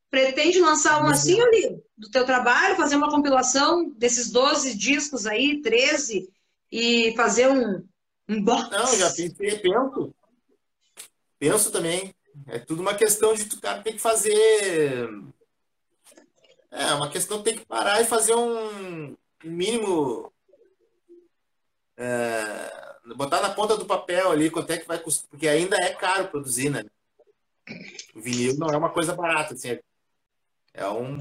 Pretende 0.09 0.59
lançar 0.61 1.03
um 1.03 1.07
assim, 1.07 1.41
ali, 1.41 1.83
do 1.97 2.09
teu 2.09 2.25
trabalho, 2.25 2.77
fazer 2.77 2.95
uma 2.95 3.09
compilação 3.09 3.89
desses 3.97 4.31
12 4.31 4.77
discos 4.77 5.25
aí, 5.25 5.61
13, 5.61 6.29
e 6.71 7.13
fazer 7.17 7.49
um, 7.49 7.85
um 8.29 8.41
box? 8.41 8.69
Não, 8.71 8.95
já 8.95 9.11
pensei, 9.11 9.59
penso. 9.59 10.15
Penso 11.37 11.71
também. 11.71 12.14
É 12.47 12.59
tudo 12.59 12.81
uma 12.81 12.93
questão 12.93 13.33
de 13.33 13.45
tu, 13.45 13.59
cara, 13.59 13.81
tem 13.81 13.93
que 13.93 13.99
fazer. 13.99 15.09
É, 16.71 16.93
uma 16.93 17.09
questão 17.09 17.41
ter 17.41 17.53
que 17.53 17.65
parar 17.65 18.01
e 18.01 18.05
fazer 18.05 18.35
um 18.35 19.15
mínimo. 19.43 20.31
É, 21.97 22.97
botar 23.15 23.41
na 23.41 23.53
ponta 23.53 23.77
do 23.77 23.85
papel 23.85 24.31
ali 24.31 24.49
quanto 24.49 24.71
é 24.71 24.77
que 24.77 24.87
vai 24.87 24.99
custar, 24.99 25.29
porque 25.29 25.47
ainda 25.47 25.77
é 25.77 25.93
caro 25.93 26.27
produzir, 26.27 26.69
né? 26.69 26.83
O 28.13 28.21
vinil 28.21 28.57
não 28.57 28.67
é 28.67 28.77
uma 28.77 28.89
coisa 28.89 29.15
barata, 29.15 29.53
assim, 29.53 29.79
é, 30.73 30.87
um. 30.87 31.17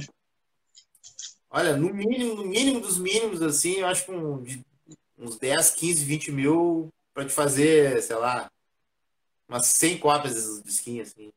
Olha, 1.48 1.76
no 1.76 1.94
mínimo, 1.94 2.34
no 2.34 2.44
mínimo 2.44 2.80
dos 2.80 2.98
mínimos, 2.98 3.40
assim, 3.40 3.76
eu 3.76 3.86
acho 3.86 4.04
que 4.04 4.10
um, 4.10 4.44
uns 5.16 5.38
10, 5.38 5.70
15, 5.70 6.04
20 6.04 6.32
mil 6.32 6.92
para 7.14 7.24
te 7.24 7.32
fazer, 7.32 8.02
sei 8.02 8.16
lá, 8.16 8.50
umas 9.54 9.66
100 9.66 9.98
cópias 9.98 10.34
desses 10.34 10.62
disquinhos, 10.62 11.08
assim. 11.08 11.32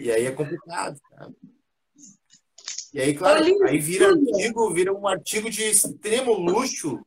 E 0.00 0.10
aí 0.10 0.26
é 0.26 0.32
complicado, 0.32 0.98
sabe? 1.10 1.36
E 2.92 3.00
aí, 3.00 3.14
claro, 3.14 3.44
aí 3.66 3.78
vira 3.78 4.08
artigo, 4.08 4.74
vira 4.74 4.92
um 4.92 5.06
artigo 5.06 5.48
de 5.48 5.62
extremo 5.62 6.32
luxo 6.32 7.00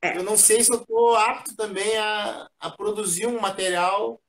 é. 0.00 0.16
Eu 0.16 0.22
não 0.22 0.36
sei 0.36 0.62
se 0.62 0.72
eu 0.72 0.80
estou 0.80 1.16
apto 1.16 1.56
também 1.56 1.96
a, 1.96 2.48
a 2.60 2.70
produzir 2.70 3.26
um 3.26 3.40
material 3.40 4.20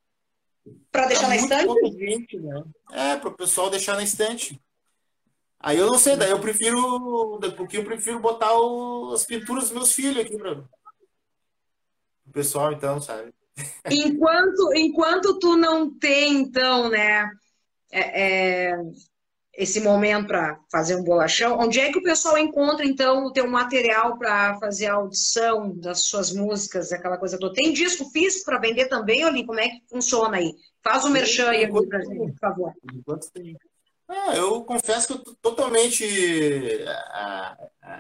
para 0.92 1.08
deixar 1.08 1.28
na 1.28 1.36
estante. 1.36 1.98
Gente, 1.98 2.40
né? 2.40 2.64
É, 2.92 3.16
para 3.16 3.30
o 3.30 3.38
pessoal 3.38 3.70
deixar 3.70 3.96
na 3.96 4.04
estante. 4.04 4.60
Aí 5.60 5.78
eu 5.78 5.88
não 5.88 6.00
sei, 6.00 6.16
daí 6.16 6.32
eu 6.32 6.40
prefiro, 6.40 7.40
porque 7.56 7.78
eu 7.78 7.84
prefiro 7.84 8.20
botar 8.20 8.54
o, 8.58 9.12
as 9.14 9.26
pinturas 9.26 9.66
dos 9.66 9.74
meus 9.74 9.92
filhos 9.92 10.26
aqui 10.26 10.38
para 10.38 10.60
o 12.26 12.32
pessoal, 12.32 12.72
então, 12.72 13.02
sabe? 13.02 13.34
Enquanto, 13.90 14.74
enquanto 14.76 15.40
tu 15.40 15.56
não 15.56 15.90
tem, 15.90 16.38
então, 16.42 16.90
né, 16.90 17.30
é, 17.92 18.72
é 18.72 18.78
esse 19.54 19.82
momento 19.82 20.28
para 20.28 20.58
fazer 20.72 20.96
um 20.96 21.04
bolachão, 21.04 21.58
onde 21.60 21.82
é 21.82 21.92
que 21.92 21.98
o 21.98 22.04
pessoal 22.04 22.38
encontra, 22.38 22.86
então, 22.86 23.26
o 23.26 23.34
teu 23.34 23.46
material 23.46 24.18
para 24.18 24.58
fazer 24.58 24.86
a 24.86 24.94
audição 24.94 25.76
das 25.76 26.04
suas 26.04 26.32
músicas, 26.32 26.94
aquela 26.94 27.18
coisa 27.18 27.38
toda? 27.38 27.54
Tem 27.54 27.74
disco 27.74 28.06
físico 28.10 28.46
para 28.46 28.60
vender 28.60 28.88
também, 28.88 29.26
Oli? 29.26 29.46
Como 29.46 29.60
é 29.60 29.68
que 29.68 29.82
funciona 29.90 30.38
aí? 30.38 30.54
Faz 30.82 31.04
o 31.04 31.10
merchan 31.10 31.50
aí 31.50 31.68
pra 31.68 32.00
gente, 32.00 32.32
por 32.32 32.40
favor. 32.40 32.74
Enquanto 32.94 33.30
tem. 33.32 33.58
Ah, 34.08 34.34
eu 34.36 34.64
confesso 34.64 35.08
que 35.08 35.14
eu 35.14 35.20
tô 35.20 35.36
totalmente, 35.36 36.06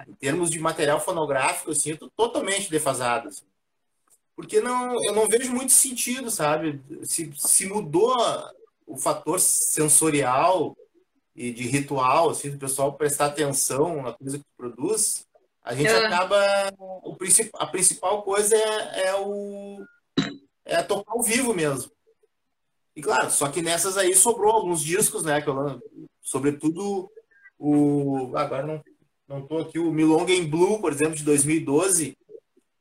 em 0.07 0.13
termos 0.15 0.49
de 0.49 0.59
material 0.59 0.99
fonográfico, 0.99 1.71
assim, 1.71 1.91
eu 1.91 1.97
tô 1.97 2.09
totalmente 2.09 2.71
defasado. 2.71 3.27
Assim. 3.27 3.43
Porque 4.39 4.61
não, 4.61 5.03
eu 5.03 5.13
não 5.13 5.27
vejo 5.27 5.51
muito 5.51 5.73
sentido, 5.73 6.31
sabe? 6.31 6.81
Se, 7.03 7.29
se 7.35 7.67
mudou 7.67 8.15
o 8.87 8.95
fator 8.95 9.37
sensorial, 9.37 10.77
e 11.35 11.51
de 11.51 11.63
ritual, 11.67 12.29
assim, 12.29 12.49
do 12.49 12.57
pessoal 12.57 12.93
prestar 12.93 13.25
atenção 13.25 14.01
na 14.01 14.13
coisa 14.13 14.37
que 14.37 14.45
produz, 14.55 15.27
a 15.61 15.75
gente 15.75 15.89
é. 15.89 16.05
acaba. 16.05 16.37
O, 16.79 17.17
a 17.55 17.67
principal 17.67 18.23
coisa 18.23 18.55
é, 18.55 19.07
é, 19.07 19.15
o. 19.15 19.83
É 20.63 20.81
tocar 20.83 21.11
ao 21.11 21.21
vivo 21.21 21.53
mesmo. 21.53 21.91
E 22.95 23.01
claro, 23.01 23.29
só 23.29 23.49
que 23.49 23.61
nessas 23.61 23.97
aí 23.97 24.15
sobrou 24.15 24.53
alguns 24.53 24.81
discos, 24.81 25.21
né? 25.21 25.41
Que 25.41 25.49
eu, 25.49 25.81
sobretudo 26.21 27.11
o. 27.57 28.31
Agora 28.37 28.65
não, 28.65 28.81
não 29.27 29.45
tô 29.45 29.57
aqui, 29.57 29.77
o 29.77 29.91
Milonga 29.91 30.31
em 30.31 30.47
Blue, 30.49 30.79
por 30.79 30.93
exemplo, 30.93 31.15
de 31.15 31.25
2012. 31.25 32.17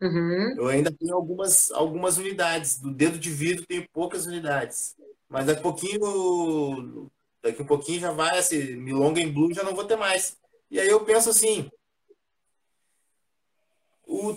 Uhum. 0.01 0.55
Eu 0.57 0.67
ainda 0.69 0.93
tenho 0.93 1.15
algumas, 1.15 1.71
algumas 1.73 2.19
unidades. 2.19 2.79
Do 2.79 2.93
dedo 2.93 3.19
de 3.19 3.31
vidro 3.31 3.67
tenho 3.67 3.89
poucas 3.93 4.27
unidades. 4.27 4.97
Mas 5.29 5.47
daqui 5.47 5.61
a 5.61 5.63
pouquinho 5.63 7.11
Daqui 7.43 7.63
um 7.63 7.67
pouquinho 7.67 8.01
já 8.01 8.11
vai, 8.11 8.39
esse 8.39 8.77
Milonga 8.77 9.21
em 9.21 9.33
Blue 9.33 9.55
já 9.55 9.63
não 9.63 9.75
vou 9.75 9.85
ter 9.85 9.97
mais. 9.97 10.37
E 10.71 10.81
aí 10.81 10.89
eu 10.89 11.05
penso 11.05 11.31
assim, 11.31 11.71
o, 14.07 14.37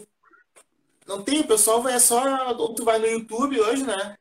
não 1.08 1.24
tem, 1.24 1.42
o 1.42 1.48
pessoal 1.48 1.82
vai 1.82 2.00
só, 2.00 2.56
ou 2.58 2.74
tu 2.76 2.86
vai 2.86 3.00
no 3.00 3.08
YouTube 3.08 3.60
hoje, 3.60 3.84
né? 3.84 4.16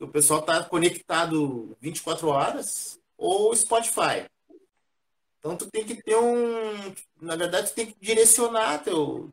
O 0.00 0.08
pessoal 0.08 0.42
tá 0.42 0.64
conectado 0.64 1.76
24 1.80 2.28
horas, 2.28 2.98
ou 3.16 3.54
Spotify. 3.54 4.26
Então 5.38 5.56
tu 5.56 5.70
tem 5.70 5.84
que 5.84 6.02
ter 6.02 6.16
um, 6.16 6.94
na 7.20 7.36
verdade 7.36 7.70
tu 7.70 7.74
tem 7.74 7.86
que 7.86 7.96
direcionar 8.00 8.82
teu 8.82 9.32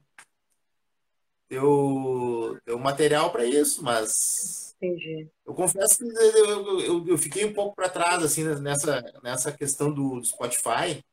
teu, 1.47 2.57
teu 2.65 2.79
material 2.79 3.31
para 3.31 3.45
isso, 3.45 3.83
mas 3.83 4.65
Entendi. 4.81 5.27
Eu 5.45 5.53
confesso 5.53 5.97
que 5.97 6.05
eu, 6.05 6.79
eu, 6.81 7.07
eu 7.07 7.17
fiquei 7.17 7.45
um 7.45 7.53
pouco 7.53 7.75
para 7.75 7.89
trás 7.89 8.23
assim 8.23 8.43
nessa, 8.59 9.01
nessa 9.23 9.51
questão 9.51 9.91
do, 9.91 10.19
do, 10.19 10.25
Spotify. 10.25 11.03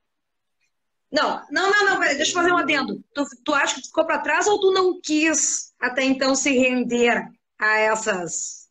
Não, 1.11 1.43
não, 1.51 1.71
não, 1.71 1.85
não, 1.85 2.01
deixa 2.01 2.31
eu 2.31 2.35
fazer 2.35 2.53
um 2.53 2.57
adendo. 2.57 3.03
Tu, 3.15 3.25
tu 3.45 3.55
acha 3.55 3.77
que 3.77 3.87
ficou 3.87 4.05
para 4.05 4.19
trás 4.19 4.47
ou 4.47 4.59
tu 4.59 4.73
não 4.73 5.01
quis 5.01 5.73
até 5.79 6.05
então 6.05 6.35
se 6.35 6.51
render 6.51 7.31
a 7.59 7.79
essas 7.79 8.69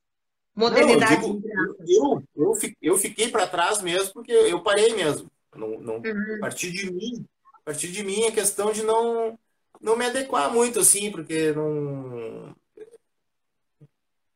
modernidades? 0.56 1.28
Não, 1.28 1.36
eu, 1.36 1.86
digo, 1.86 2.24
eu, 2.36 2.54
eu, 2.62 2.74
eu 2.82 2.98
fiquei 2.98 3.30
para 3.30 3.48
trás 3.48 3.82
mesmo 3.82 4.14
porque 4.14 4.32
eu 4.32 4.62
parei 4.62 4.94
mesmo. 4.94 5.32
Não, 5.56 5.80
não, 5.80 5.96
uhum. 5.98 6.36
A 6.38 6.40
partir 6.40 6.72
de 6.72 6.92
mim, 6.92 7.26
a 7.54 7.60
partir 7.64 7.92
de 7.92 8.04
mim 8.04 8.26
a 8.26 8.32
questão 8.32 8.72
de 8.72 8.84
não 8.84 9.38
não 9.82 9.98
me 9.98 10.06
adequar 10.06 10.52
muito 10.54 10.80
assim, 10.80 11.12
porque 11.12 11.52
não 11.54 12.56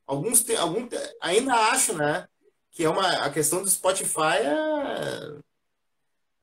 Alguns, 0.08 0.44
tem, 0.44 0.56
algum, 0.56 0.88
ainda 1.20 1.54
acho, 1.72 1.94
né? 1.94 2.28
Que 2.72 2.84
é 2.84 2.90
uma, 2.90 3.26
a 3.26 3.30
questão 3.32 3.64
do 3.64 3.70
Spotify 3.70 4.38
é 4.44 5.40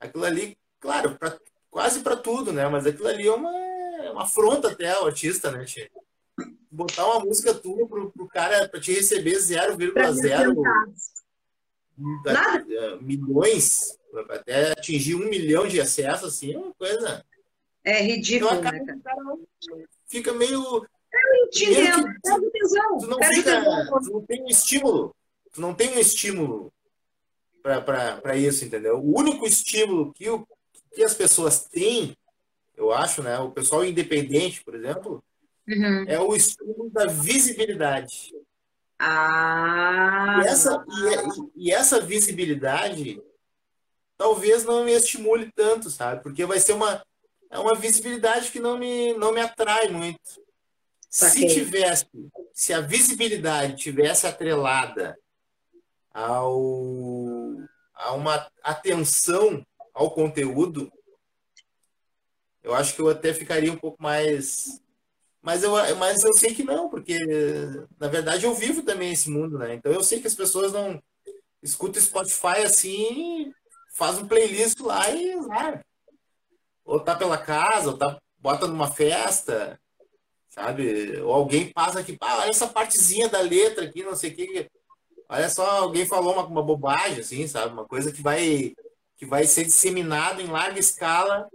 aquilo 0.01 0.25
ali, 0.25 0.59
claro, 0.81 1.17
pra, 1.17 1.39
quase 1.71 2.01
para 2.01 2.17
tudo, 2.17 2.53
né? 2.53 2.69
Mas 2.69 2.87
aquilo 2.87 3.07
ali 3.07 3.29
é 3.29 3.33
uma, 3.33 3.57
é 3.57 4.11
uma 4.11 4.25
afronta 4.25 4.69
até 4.69 4.91
ao 4.91 5.07
artista, 5.07 5.51
né, 5.53 5.65
tia? 5.65 5.89
Botar 6.71 7.07
uma 7.07 7.25
música 7.25 7.55
tua 7.55 7.87
pro, 7.87 8.11
pro 8.11 8.27
cara 8.27 8.69
para 8.69 8.81
te 8.81 8.93
receber 8.93 9.37
0,0 9.37 10.57
é, 12.69 12.97
milhões, 13.01 13.97
até 14.31 14.73
atingir 14.73 15.15
um 15.15 15.29
milhão 15.29 15.69
de 15.69 15.81
acessos, 15.81 16.35
assim, 16.35 16.55
é 16.55 16.59
uma 16.59 16.75
coisa. 16.75 17.25
É 17.85 18.01
ridículo, 18.01 18.55
então, 18.55 18.73
né, 18.73 18.85
cara? 19.03 19.39
fica 20.07 20.33
meio 20.33 20.87
te 21.51 21.65
entendo. 21.65 22.09
Pega 22.23 22.51
tesão. 22.51 22.99
Tu 22.99 23.07
não, 23.07 23.19
fica, 23.23 23.63
tu 23.87 24.13
não 24.13 24.23
tem 24.23 24.43
um 24.43 24.49
estímulo. 24.49 25.17
Tu 25.53 25.61
não 25.61 25.75
tem 25.75 25.91
um 25.91 25.99
estímulo 25.99 26.73
para 27.63 28.37
isso, 28.37 28.65
entendeu? 28.65 28.99
O 28.99 29.19
único 29.19 29.47
estímulo 29.47 30.13
que, 30.13 30.29
o, 30.29 30.47
que 30.95 31.05
as 31.05 31.15
pessoas 31.15 31.65
têm, 31.65 32.17
eu 32.77 32.93
acho, 32.93 33.23
né? 33.23 33.39
O 33.39 33.51
pessoal 33.51 33.85
independente, 33.85 34.65
por 34.65 34.75
exemplo, 34.75 35.23
uhum. 35.69 36.05
é 36.09 36.19
o 36.21 36.35
estímulo 36.35 36.91
da 36.91 37.07
visibilidade. 37.07 38.33
Ah. 38.99 40.41
E 40.45 40.47
essa, 40.47 40.85
e, 41.57 41.67
e 41.67 41.73
essa 41.73 42.01
visibilidade 42.01 43.21
talvez 44.17 44.65
não 44.65 44.85
me 44.85 44.93
estimule 44.93 45.51
tanto, 45.53 45.91
sabe? 45.91 46.23
Porque 46.23 46.47
vai 46.47 46.61
ser 46.61 46.73
uma, 46.75 47.05
é 47.53 47.59
uma 47.59 47.75
visibilidade 47.75 48.51
que 48.51 48.59
não 48.59 48.79
me, 48.79 49.13
não 49.13 49.31
me 49.31 49.41
atrai 49.41 49.89
muito 49.89 50.41
Se 51.09 51.47
tivesse, 51.47 52.07
se 52.55 52.73
a 52.73 52.81
visibilidade 52.81 53.77
tivesse 53.77 54.27
atrelada 54.27 55.19
ao, 56.11 57.59
a 57.95 58.13
uma 58.15 58.51
atenção 58.63 59.65
ao 59.93 60.11
conteúdo, 60.11 60.91
eu 62.63 62.75
acho 62.75 62.95
que 62.95 63.03
eu 63.03 63.11
até 63.11 63.35
ficaria 63.35 63.71
um 63.71 63.77
pouco 63.77 64.03
mais. 64.03 64.81
Mas 65.43 65.63
eu, 65.63 65.73
mas 65.97 66.25
eu 66.25 66.33
sei 66.35 66.55
que 66.55 66.63
não, 66.63 66.89
porque 66.89 67.19
na 67.99 68.09
verdade 68.09 68.47
eu 68.47 68.55
vivo 68.55 68.83
também 68.83 69.13
esse 69.13 69.29
mundo, 69.29 69.59
né? 69.59 69.75
Então 69.75 69.93
eu 69.93 70.03
sei 70.03 70.21
que 70.21 70.27
as 70.27 70.35
pessoas 70.35 70.73
não 70.73 71.03
escutam 71.63 72.01
Spotify 72.01 72.63
assim, 72.65 73.53
faz 73.93 74.19
um 74.19 74.27
playlist 74.27 74.81
lá 74.81 75.11
e 75.11 75.35
lá. 75.35 75.85
Ou 76.85 77.01
tá 77.01 77.15
pela 77.15 77.39
casa, 77.39 77.91
ou 77.91 77.97
tá, 77.97 78.19
bota 78.39 78.67
numa 78.67 78.91
festa, 78.91 79.81
sabe? 80.49 81.21
Ou 81.21 81.33
alguém 81.33 81.73
passa 81.73 82.01
aqui, 82.01 82.17
ah, 82.21 82.41
olha 82.41 82.51
essa 82.51 82.67
partezinha 82.67 83.29
da 83.29 83.41
letra 83.41 83.85
aqui, 83.85 84.03
não 84.03 84.17
sei 84.17 84.31
o 84.31 84.35
que. 84.35 84.71
Olha 85.29 85.49
só, 85.49 85.83
alguém 85.83 86.05
falou 86.05 86.35
uma, 86.35 86.45
uma 86.45 86.63
bobagem, 86.63 87.21
assim, 87.21 87.47
sabe? 87.47 87.73
Uma 87.73 87.87
coisa 87.87 88.13
que 88.13 88.21
vai, 88.21 88.75
que 89.17 89.25
vai 89.25 89.45
ser 89.45 89.65
disseminada 89.65 90.43
em 90.43 90.47
larga 90.47 90.79
escala. 90.79 91.49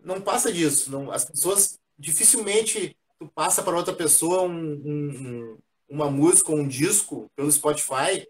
Não 0.00 0.20
passa 0.20 0.52
disso. 0.52 0.90
Não, 0.90 1.10
as 1.10 1.24
pessoas 1.24 1.78
dificilmente 1.98 2.96
tu 3.18 3.26
passa 3.34 3.62
para 3.62 3.76
outra 3.76 3.94
pessoa 3.94 4.42
um, 4.42 4.52
um, 4.52 5.58
uma 5.88 6.10
música 6.10 6.52
ou 6.52 6.58
um 6.58 6.68
disco 6.68 7.30
pelo 7.34 7.50
Spotify 7.50 8.26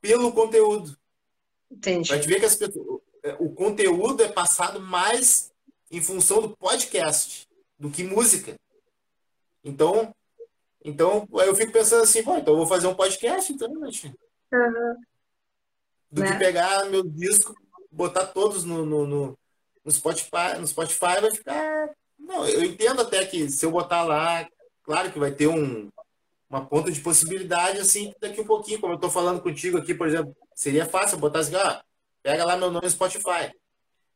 pelo 0.00 0.32
conteúdo. 0.32 0.96
Entendi. 1.70 2.08
Vai 2.08 2.20
te 2.20 2.28
ver 2.28 2.40
que 2.40 2.46
as 2.46 2.56
pessoas, 2.56 2.97
o 3.38 3.50
conteúdo 3.50 4.22
é 4.22 4.28
passado 4.28 4.80
mais 4.80 5.52
em 5.90 6.00
função 6.00 6.42
do 6.42 6.56
podcast 6.56 7.48
do 7.78 7.90
que 7.90 8.04
música. 8.04 8.54
Então, 9.64 10.14
então 10.84 11.26
eu 11.32 11.54
fico 11.54 11.72
pensando 11.72 12.02
assim, 12.02 12.22
pô, 12.22 12.36
então 12.36 12.54
eu 12.54 12.58
vou 12.58 12.66
fazer 12.66 12.86
um 12.86 12.94
podcast, 12.94 13.52
então, 13.52 13.68
né, 13.68 13.88
uhum. 14.52 14.96
Do 16.10 16.22
né? 16.22 16.32
que 16.32 16.38
pegar 16.38 16.86
meu 16.86 17.02
disco, 17.02 17.54
botar 17.90 18.26
todos 18.26 18.64
no, 18.64 18.84
no, 18.84 19.06
no, 19.06 19.38
no, 19.84 19.92
Spotify, 19.92 20.58
no 20.58 20.66
Spotify 20.66 21.20
vai 21.20 21.30
ficar. 21.30 21.90
Não, 22.18 22.46
eu 22.46 22.62
entendo 22.64 23.02
até 23.02 23.24
que 23.26 23.50
se 23.50 23.64
eu 23.64 23.70
botar 23.70 24.02
lá, 24.02 24.48
claro 24.82 25.12
que 25.12 25.18
vai 25.18 25.30
ter 25.30 25.48
um, 25.48 25.90
uma 26.48 26.64
ponta 26.64 26.90
de 26.90 27.00
possibilidade, 27.00 27.78
assim, 27.78 28.14
daqui 28.20 28.40
um 28.40 28.46
pouquinho, 28.46 28.80
como 28.80 28.94
eu 28.94 28.96
estou 28.96 29.10
falando 29.10 29.42
contigo 29.42 29.76
aqui, 29.76 29.94
por 29.94 30.08
exemplo, 30.08 30.34
seria 30.54 30.86
fácil 30.86 31.18
botar 31.18 31.40
assim, 31.40 31.54
ah, 31.56 31.82
pega 32.22 32.44
lá 32.44 32.56
meu 32.56 32.70
nome 32.70 32.84
no 32.84 32.90
Spotify. 32.90 33.52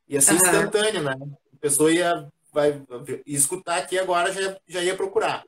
Ia 0.07 0.21
ser 0.21 0.31
uhum. 0.31 0.37
instantâneo, 0.37 1.03
né? 1.03 1.15
A 1.53 1.57
pessoa 1.59 1.91
ia 1.91 2.31
vai 2.51 2.83
escutar 3.25 3.77
aqui 3.77 3.97
agora 3.97 4.31
já, 4.31 4.57
já 4.67 4.83
ia 4.83 4.95
procurar. 4.95 5.43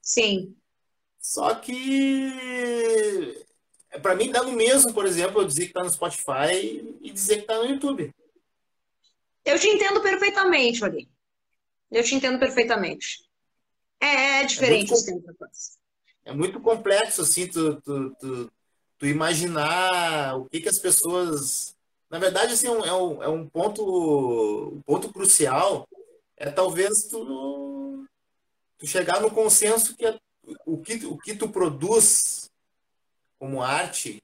Sim. 0.00 0.54
Só 1.18 1.54
que 1.54 2.30
para 4.02 4.14
mim 4.14 4.30
dá 4.30 4.42
no 4.42 4.52
mesmo, 4.52 4.92
por 4.92 5.06
exemplo, 5.06 5.40
eu 5.40 5.46
dizer 5.46 5.62
que 5.62 5.68
está 5.68 5.82
no 5.82 5.90
Spotify 5.90 6.96
e 7.00 7.10
dizer 7.10 7.36
que 7.36 7.42
está 7.42 7.58
no 7.58 7.66
YouTube. 7.66 8.14
Eu 9.44 9.58
te 9.58 9.68
entendo 9.68 10.00
perfeitamente, 10.00 10.84
ali. 10.84 11.08
Eu 11.90 12.02
te 12.02 12.14
entendo 12.14 12.38
perfeitamente. 12.38 13.24
É, 14.00 14.40
é 14.40 14.44
diferente 14.44 14.92
é 14.92 15.12
muito, 15.12 15.36
é 16.24 16.32
muito 16.32 16.60
complexo, 16.60 17.22
assim, 17.22 17.46
tu, 17.46 17.80
tu, 17.82 18.14
tu, 18.18 18.52
tu, 18.98 19.06
imaginar 19.06 20.36
o 20.36 20.46
que, 20.46 20.60
que 20.60 20.68
as 20.68 20.78
pessoas. 20.78 21.73
Na 22.14 22.20
verdade, 22.20 22.52
assim, 22.52 22.68
é 22.68 22.70
um, 22.70 23.22
é 23.24 23.28
um 23.28 23.44
é 23.44 23.50
ponto, 23.50 24.74
um 24.76 24.82
ponto 24.82 25.12
crucial 25.12 25.84
é 26.36 26.48
talvez 26.48 27.08
tu, 27.08 28.06
tu 28.78 28.86
chegar 28.86 29.20
no 29.20 29.32
consenso 29.32 29.96
que 29.96 30.06
o, 30.64 30.80
que 30.80 31.04
o 31.06 31.18
que 31.18 31.34
tu 31.34 31.48
produz 31.48 32.48
como 33.36 33.60
arte 33.60 34.22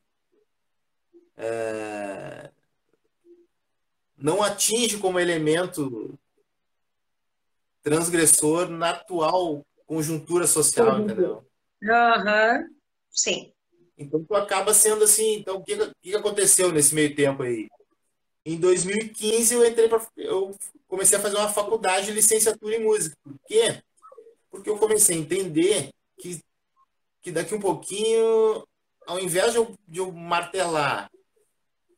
é, 1.36 2.52
não 4.16 4.40
atinge 4.40 4.96
como 4.98 5.18
elemento 5.18 6.16
transgressor 7.82 8.68
na 8.68 8.90
atual 8.90 9.66
conjuntura 9.84 10.46
social, 10.46 10.94
uhum. 10.94 11.04
entendeu? 11.06 11.44
Aham, 11.82 12.58
uhum. 12.58 12.74
sim. 13.10 13.52
Então 13.98 14.22
tu 14.22 14.36
acaba 14.36 14.72
sendo 14.72 15.02
assim, 15.02 15.38
então 15.38 15.56
o 15.56 15.64
que, 15.64 15.74
o 15.74 15.92
que 16.00 16.14
aconteceu 16.14 16.70
nesse 16.70 16.94
meio 16.94 17.16
tempo 17.16 17.42
aí? 17.42 17.68
Em 18.50 18.56
2015 18.56 19.54
eu 19.54 19.64
entrei 19.64 19.88
para 19.88 20.04
eu 20.16 20.56
comecei 20.88 21.16
a 21.16 21.20
fazer 21.20 21.36
uma 21.36 21.48
faculdade 21.48 22.06
de 22.06 22.12
licenciatura 22.12 22.74
em 22.74 22.82
música. 22.82 23.16
Por 23.22 23.38
quê? 23.46 23.80
Porque 24.50 24.68
eu 24.68 24.76
comecei 24.76 25.16
a 25.16 25.20
entender 25.20 25.90
que, 26.18 26.42
que 27.22 27.30
daqui 27.30 27.54
um 27.54 27.60
pouquinho, 27.60 28.66
ao 29.06 29.20
invés 29.20 29.52
de 29.52 29.58
eu, 29.58 29.78
de 29.86 30.00
eu 30.00 30.10
martelar 30.10 31.08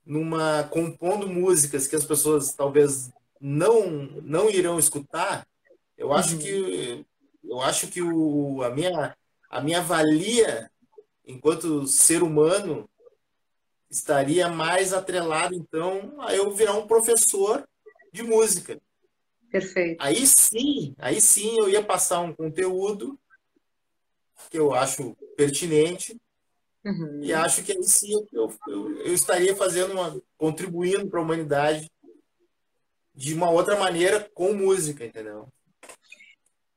numa 0.05 0.65
compondo 0.65 1.27
músicas 1.27 1.87
que 1.87 1.97
as 1.97 2.05
pessoas 2.05 2.53
talvez 2.53 3.11
não 3.41 3.89
não 4.23 4.51
irão 4.51 4.79
escutar, 4.79 5.47
eu 5.97 6.13
acho 6.13 6.35
uhum. 6.35 6.39
que 6.39 7.07
eu 7.45 7.63
acho 7.63 7.89
que 7.89 8.03
o, 8.03 8.63
a 8.63 8.69
minha 8.69 9.17
a 9.49 9.61
minha 9.63 9.81
valia 9.81 10.71
enquanto 11.25 11.87
ser 11.87 12.23
humano 12.23 12.87
estaria 13.93 14.49
mais 14.49 14.95
atrelado 14.95 15.55
então 15.55 16.15
a 16.21 16.35
eu 16.35 16.51
virar 16.51 16.73
um 16.73 16.87
professor 16.87 17.69
de 18.11 18.23
música. 18.23 18.81
Perfeito. 19.51 20.01
Aí 20.01 20.27
sim, 20.27 20.95
aí 20.99 21.21
sim 21.21 21.59
eu 21.59 21.69
ia 21.69 21.83
passar 21.83 22.21
um 22.21 22.33
conteúdo 22.33 23.19
que 24.51 24.59
eu 24.59 24.75
acho 24.75 25.15
pertinente 25.37 26.19
uhum. 26.85 27.21
e 27.23 27.35
acho 27.35 27.63
que 27.63 27.73
aí 27.73 27.83
sim 27.85 28.27
eu, 28.33 28.53
eu, 28.67 28.99
eu 29.01 29.15
estaria 29.15 29.55
fazendo 29.55 29.93
uma 29.93 30.21
contribuindo 30.39 31.07
para 31.09 31.21
a 31.21 31.23
humanidade 31.23 31.91
de 33.15 33.35
uma 33.35 33.51
outra 33.51 33.79
maneira 33.79 34.29
com 34.33 34.55
música, 34.55 35.05
entendeu? 35.05 35.47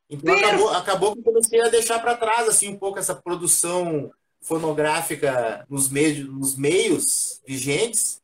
Então 0.09 0.35
acabou, 0.35 0.69
acabou 0.69 1.13
que 1.13 1.19
eu 1.19 1.23
comecei 1.23 1.61
a 1.61 1.69
deixar 1.69 1.99
para 1.99 2.17
trás 2.17 2.47
assim 2.49 2.67
um 2.67 2.77
pouco 2.77 2.99
essa 2.99 3.15
produção 3.15 4.11
fonográfica 4.45 5.65
nos 5.69 5.89
meios, 5.89 6.29
nos 6.29 6.55
meios 6.55 7.41
vigentes 7.45 8.21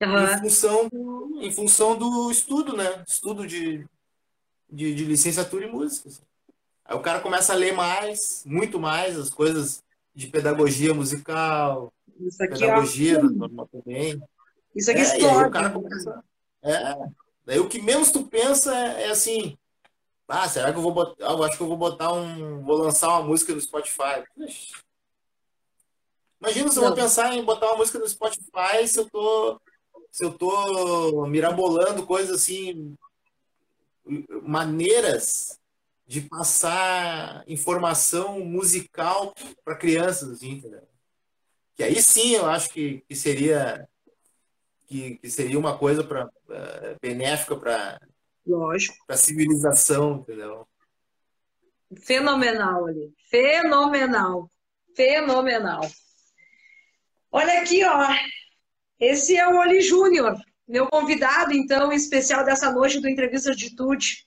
Uhum. 0.00 0.24
Em, 0.24 0.38
função 0.38 0.88
do, 0.88 1.38
em 1.42 1.50
função 1.50 1.96
do 1.96 2.30
estudo, 2.30 2.76
né? 2.76 3.02
Estudo 3.06 3.46
de, 3.46 3.84
de, 4.70 4.94
de 4.94 5.04
licenciatura 5.04 5.66
em 5.66 5.72
música. 5.72 6.08
Assim. 6.08 6.22
Aí 6.84 6.96
o 6.96 7.00
cara 7.00 7.20
começa 7.20 7.52
a 7.52 7.56
ler 7.56 7.72
mais, 7.72 8.44
muito 8.46 8.78
mais, 8.78 9.18
as 9.18 9.28
coisas 9.28 9.82
de 10.14 10.28
pedagogia 10.28 10.94
musical, 10.94 11.92
Isso 12.20 12.42
aqui, 12.42 12.60
pedagogia 12.60 13.18
ó, 13.18 13.66
também. 13.66 14.22
Isso 14.74 14.90
aqui 14.90 15.00
é, 15.00 15.02
explode. 15.02 15.48
o 15.48 15.50
cara 15.50 15.70
começa, 15.70 16.24
é, 16.62 16.94
daí 17.44 17.58
o 17.58 17.68
que 17.68 17.82
menos 17.82 18.12
tu 18.12 18.24
pensa 18.24 18.74
é, 18.74 19.04
é, 19.04 19.10
assim, 19.10 19.58
ah, 20.28 20.48
será 20.48 20.72
que 20.72 20.78
eu 20.78 20.82
vou 20.82 20.92
botar, 20.92 21.24
eu 21.24 21.42
acho 21.42 21.56
que 21.56 21.62
eu 21.62 21.68
vou 21.68 21.76
botar 21.76 22.12
um, 22.12 22.62
vou 22.62 22.76
lançar 22.76 23.08
uma 23.08 23.22
música 23.22 23.52
no 23.52 23.60
Spotify. 23.60 24.22
Imagina 26.40 26.70
se 26.70 26.78
eu 26.78 26.84
vou 26.84 26.94
pensar 26.94 27.34
em 27.34 27.44
botar 27.44 27.66
uma 27.66 27.78
música 27.78 27.98
no 27.98 28.08
Spotify 28.08 28.86
se 28.86 28.98
eu 28.98 29.08
tô 29.10 29.60
se 30.10 30.24
eu 30.24 30.32
tô 30.32 31.26
mirabolando 31.26 32.06
coisas 32.06 32.34
assim, 32.34 32.96
maneiras 34.42 35.58
de 36.06 36.22
passar 36.22 37.44
informação 37.46 38.40
musical 38.40 39.34
para 39.64 39.76
crianças, 39.76 40.30
assim, 40.30 40.52
entendeu? 40.52 40.82
Que 41.76 41.82
aí 41.82 42.02
sim 42.02 42.34
eu 42.34 42.46
acho 42.46 42.70
que, 42.70 43.04
que 43.06 43.14
seria 43.14 43.86
que, 44.86 45.18
que 45.18 45.30
seria 45.30 45.58
uma 45.58 45.76
coisa 45.76 46.02
para 46.02 46.26
uh, 46.26 46.30
eh, 46.50 46.96
benéfica 47.00 47.54
para 47.54 48.00
para 49.06 49.14
a 49.14 49.18
civilização, 49.18 50.20
entendeu? 50.20 50.66
Fenomenal 52.00 52.86
ali, 52.86 53.12
fenomenal, 53.30 54.50
fenomenal. 54.96 55.82
Olha 57.30 57.60
aqui, 57.60 57.84
ó, 57.84 58.08
esse 58.98 59.36
é 59.36 59.46
o 59.46 59.58
Oli 59.58 59.80
Júnior, 59.82 60.36
meu 60.66 60.86
convidado, 60.86 61.52
então, 61.52 61.92
especial 61.92 62.44
dessa 62.44 62.72
noite 62.72 63.00
do 63.00 63.08
Entrevista 63.08 63.54
de 63.54 63.74
Tude. 63.76 64.26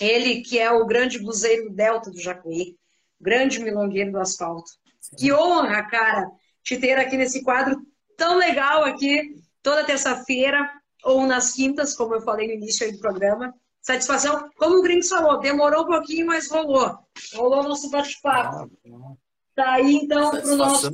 Ele 0.00 0.40
que 0.40 0.58
é 0.58 0.70
o 0.70 0.86
grande 0.86 1.18
buzeiro 1.18 1.68
do 1.68 1.74
Delta 1.74 2.10
do 2.10 2.20
Jacuí, 2.20 2.76
grande 3.20 3.60
milongueiro 3.60 4.12
do 4.12 4.18
asfalto. 4.18 4.70
Que 5.18 5.32
honra, 5.32 5.82
cara, 5.84 6.28
te 6.62 6.78
ter 6.78 6.98
aqui 6.98 7.16
nesse 7.16 7.42
quadro 7.44 7.80
tão 8.16 8.36
legal 8.36 8.84
aqui, 8.84 9.36
toda 9.62 9.84
terça-feira 9.84 10.68
ou 11.04 11.26
nas 11.26 11.52
quintas, 11.52 11.94
como 11.94 12.14
eu 12.14 12.22
falei 12.22 12.48
no 12.48 12.54
início 12.54 12.90
do 12.90 12.98
programa. 12.98 13.54
Satisfação, 13.82 14.48
como 14.56 14.78
o 14.78 14.82
Grinks 14.82 15.10
falou, 15.10 15.38
demorou 15.38 15.82
um 15.82 15.86
pouquinho, 15.86 16.26
mas 16.26 16.50
rolou. 16.50 16.98
Rolou 17.34 17.62
nosso 17.62 17.90
bate-papo. 17.90 18.70
Ah, 18.86 19.12
tá 19.54 19.72
aí, 19.74 19.96
então, 19.96 20.30
para 20.30 20.46
o 20.46 20.56
nosso... 20.56 20.90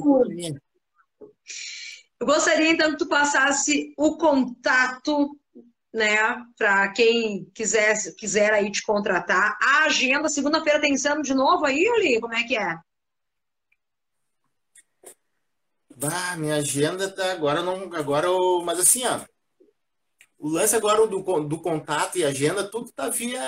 Eu 2.18 2.26
gostaria 2.26 2.70
então 2.70 2.90
que 2.90 2.98
tu 2.98 3.08
passasse 3.08 3.94
o 3.96 4.16
contato 4.16 5.38
né, 5.92 6.16
para 6.56 6.88
quem 6.92 7.46
quiser, 7.54 7.96
quiser 8.16 8.52
aí 8.52 8.70
te 8.70 8.82
contratar. 8.82 9.58
A 9.60 9.84
agenda, 9.84 10.28
segunda-feira 10.28 10.80
tem 10.80 10.92
exame 10.92 11.22
de 11.22 11.34
novo 11.34 11.64
aí, 11.64 11.88
Oli? 11.88 12.20
Como 12.20 12.34
é 12.34 12.44
que 12.44 12.56
é? 12.56 12.78
Bah, 15.96 16.36
minha 16.36 16.56
agenda 16.56 17.10
tá 17.10 17.32
agora 17.32 17.62
não 17.62 17.92
agora 17.94 18.26
mas 18.64 18.78
assim 18.78 19.04
ó 19.06 19.20
o 20.38 20.48
lance 20.48 20.74
agora 20.74 21.06
do, 21.06 21.20
do 21.42 21.60
contato 21.60 22.16
e 22.16 22.24
agenda 22.24 22.64
tudo 22.64 22.90
tá 22.90 23.10
via 23.10 23.38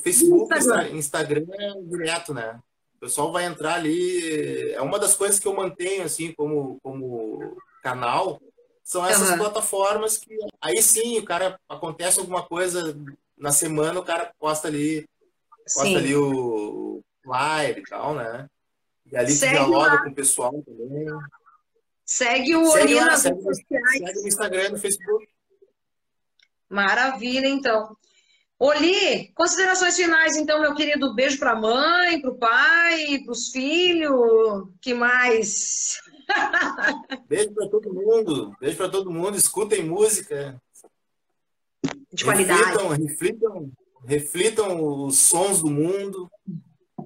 Facebook 0.00 0.54
Instagram. 0.54 0.88
Instagram 0.90 1.46
direto 1.88 2.32
né 2.32 2.60
o 2.98 3.00
pessoal 3.00 3.32
vai 3.32 3.44
entrar 3.44 3.74
ali 3.74 4.72
é 4.72 4.82
uma 4.82 4.98
das 4.98 5.14
coisas 5.14 5.38
que 5.38 5.46
eu 5.46 5.54
mantenho 5.54 6.04
assim 6.04 6.32
como 6.32 6.78
como 6.82 7.56
canal 7.82 8.40
são 8.82 9.06
essas 9.06 9.30
uhum. 9.30 9.38
plataformas 9.38 10.18
que 10.18 10.36
aí 10.60 10.82
sim 10.82 11.18
o 11.18 11.24
cara 11.24 11.58
acontece 11.68 12.20
alguma 12.20 12.42
coisa 12.42 12.96
na 13.36 13.52
semana 13.52 14.00
o 14.00 14.04
cara 14.04 14.32
posta 14.38 14.68
ali 14.68 15.08
posta 15.62 15.84
sim. 15.84 15.96
ali 15.96 16.14
o 16.16 17.02
flyer 17.22 17.78
e 17.78 17.82
tal 17.82 18.14
né 18.14 18.48
e 19.10 19.16
ali 19.16 19.32
Segue 19.32 19.54
dialoga 19.54 19.92
lá. 19.94 20.02
com 20.02 20.10
o 20.10 20.14
pessoal 20.14 20.52
também 20.62 21.06
Segue 22.08 22.56
o 22.56 22.70
Oli 22.70 22.94
nas 22.94 23.22
redes 23.24 23.44
sociais. 23.44 23.98
Segue 23.98 24.22
no 24.22 24.28
Instagram, 24.28 24.70
no 24.70 24.78
Facebook. 24.78 25.28
Maravilha, 26.70 27.46
então. 27.46 27.94
Oli, 28.60 29.30
considerações 29.34 29.94
finais, 29.94 30.36
então, 30.36 30.60
meu 30.60 30.74
querido. 30.74 31.14
Beijo 31.14 31.38
para 31.38 31.52
a 31.52 31.60
mãe, 31.60 32.20
para 32.20 32.30
o 32.30 32.36
pai, 32.36 33.20
para 33.24 33.32
os 33.32 33.50
filhos. 33.50 34.68
que 34.80 34.92
mais? 34.92 36.00
Beijo 37.28 37.52
para 37.54 37.68
todo 37.68 37.94
mundo. 37.94 38.56
Beijo 38.60 38.76
para 38.76 38.88
todo 38.88 39.12
mundo. 39.12 39.36
Escutem 39.36 39.84
música. 39.84 40.60
De 42.12 42.24
qualidade. 42.24 42.60
Reflitam, 42.60 42.88
reflitam, 42.88 43.72
reflitam 44.04 45.04
os 45.04 45.18
sons 45.18 45.62
do 45.62 45.70
mundo. 45.70 46.28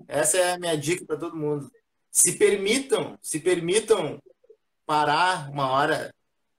Essa 0.08 0.38
é 0.38 0.52
a 0.54 0.58
minha 0.58 0.76
dica 0.76 1.04
para 1.04 1.18
todo 1.18 1.36
mundo. 1.36 1.70
Se 2.10 2.32
permitam, 2.32 3.18
se 3.20 3.38
permitam 3.38 4.22
parar 4.86 5.50
uma 5.50 5.70
hora 5.70 6.14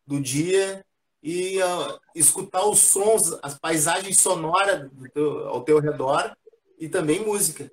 do 0.06 0.22
dia 0.22 0.86
e 1.24 1.58
uh, 1.64 2.00
escutar 2.14 2.66
os 2.66 2.80
sons, 2.80 3.40
as 3.41 3.58
paisagens 3.58 4.20
sonoras 4.20 4.91
teu, 5.14 5.48
ao 5.48 5.64
teu 5.64 5.80
redor 5.80 6.36
e 6.78 6.90
também 6.90 7.26
música. 7.26 7.72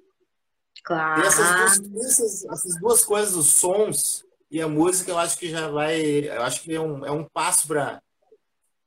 Claro. 0.85 1.20
E 1.20 1.27
essas 1.27 1.81
duas, 1.81 2.10
essas, 2.12 2.44
essas 2.44 2.81
duas 2.81 3.05
coisas, 3.05 3.35
os 3.35 3.48
sons 3.48 4.24
e 4.48 4.62
a 4.62 4.68
música, 4.68 5.10
eu 5.10 5.18
acho 5.18 5.36
que 5.36 5.51
já 5.51 5.68
vai, 5.68 6.01
eu 6.01 6.43
acho 6.43 6.62
que 6.62 6.72
é 6.72 6.81
um, 6.81 7.05
é 7.05 7.10
um 7.10 7.24
passo 7.24 7.66
para 7.66 8.01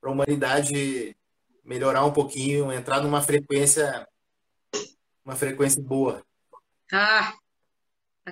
a 0.01 0.09
humanidade 0.09 1.15
melhorar 1.63 2.05
um 2.05 2.13
pouquinho, 2.13 2.71
entrar 2.71 3.01
numa 3.01 3.21
frequência, 3.21 4.07
uma 5.25 5.35
frequência 5.35 5.81
boa. 5.81 6.23
Ah, 6.91 7.33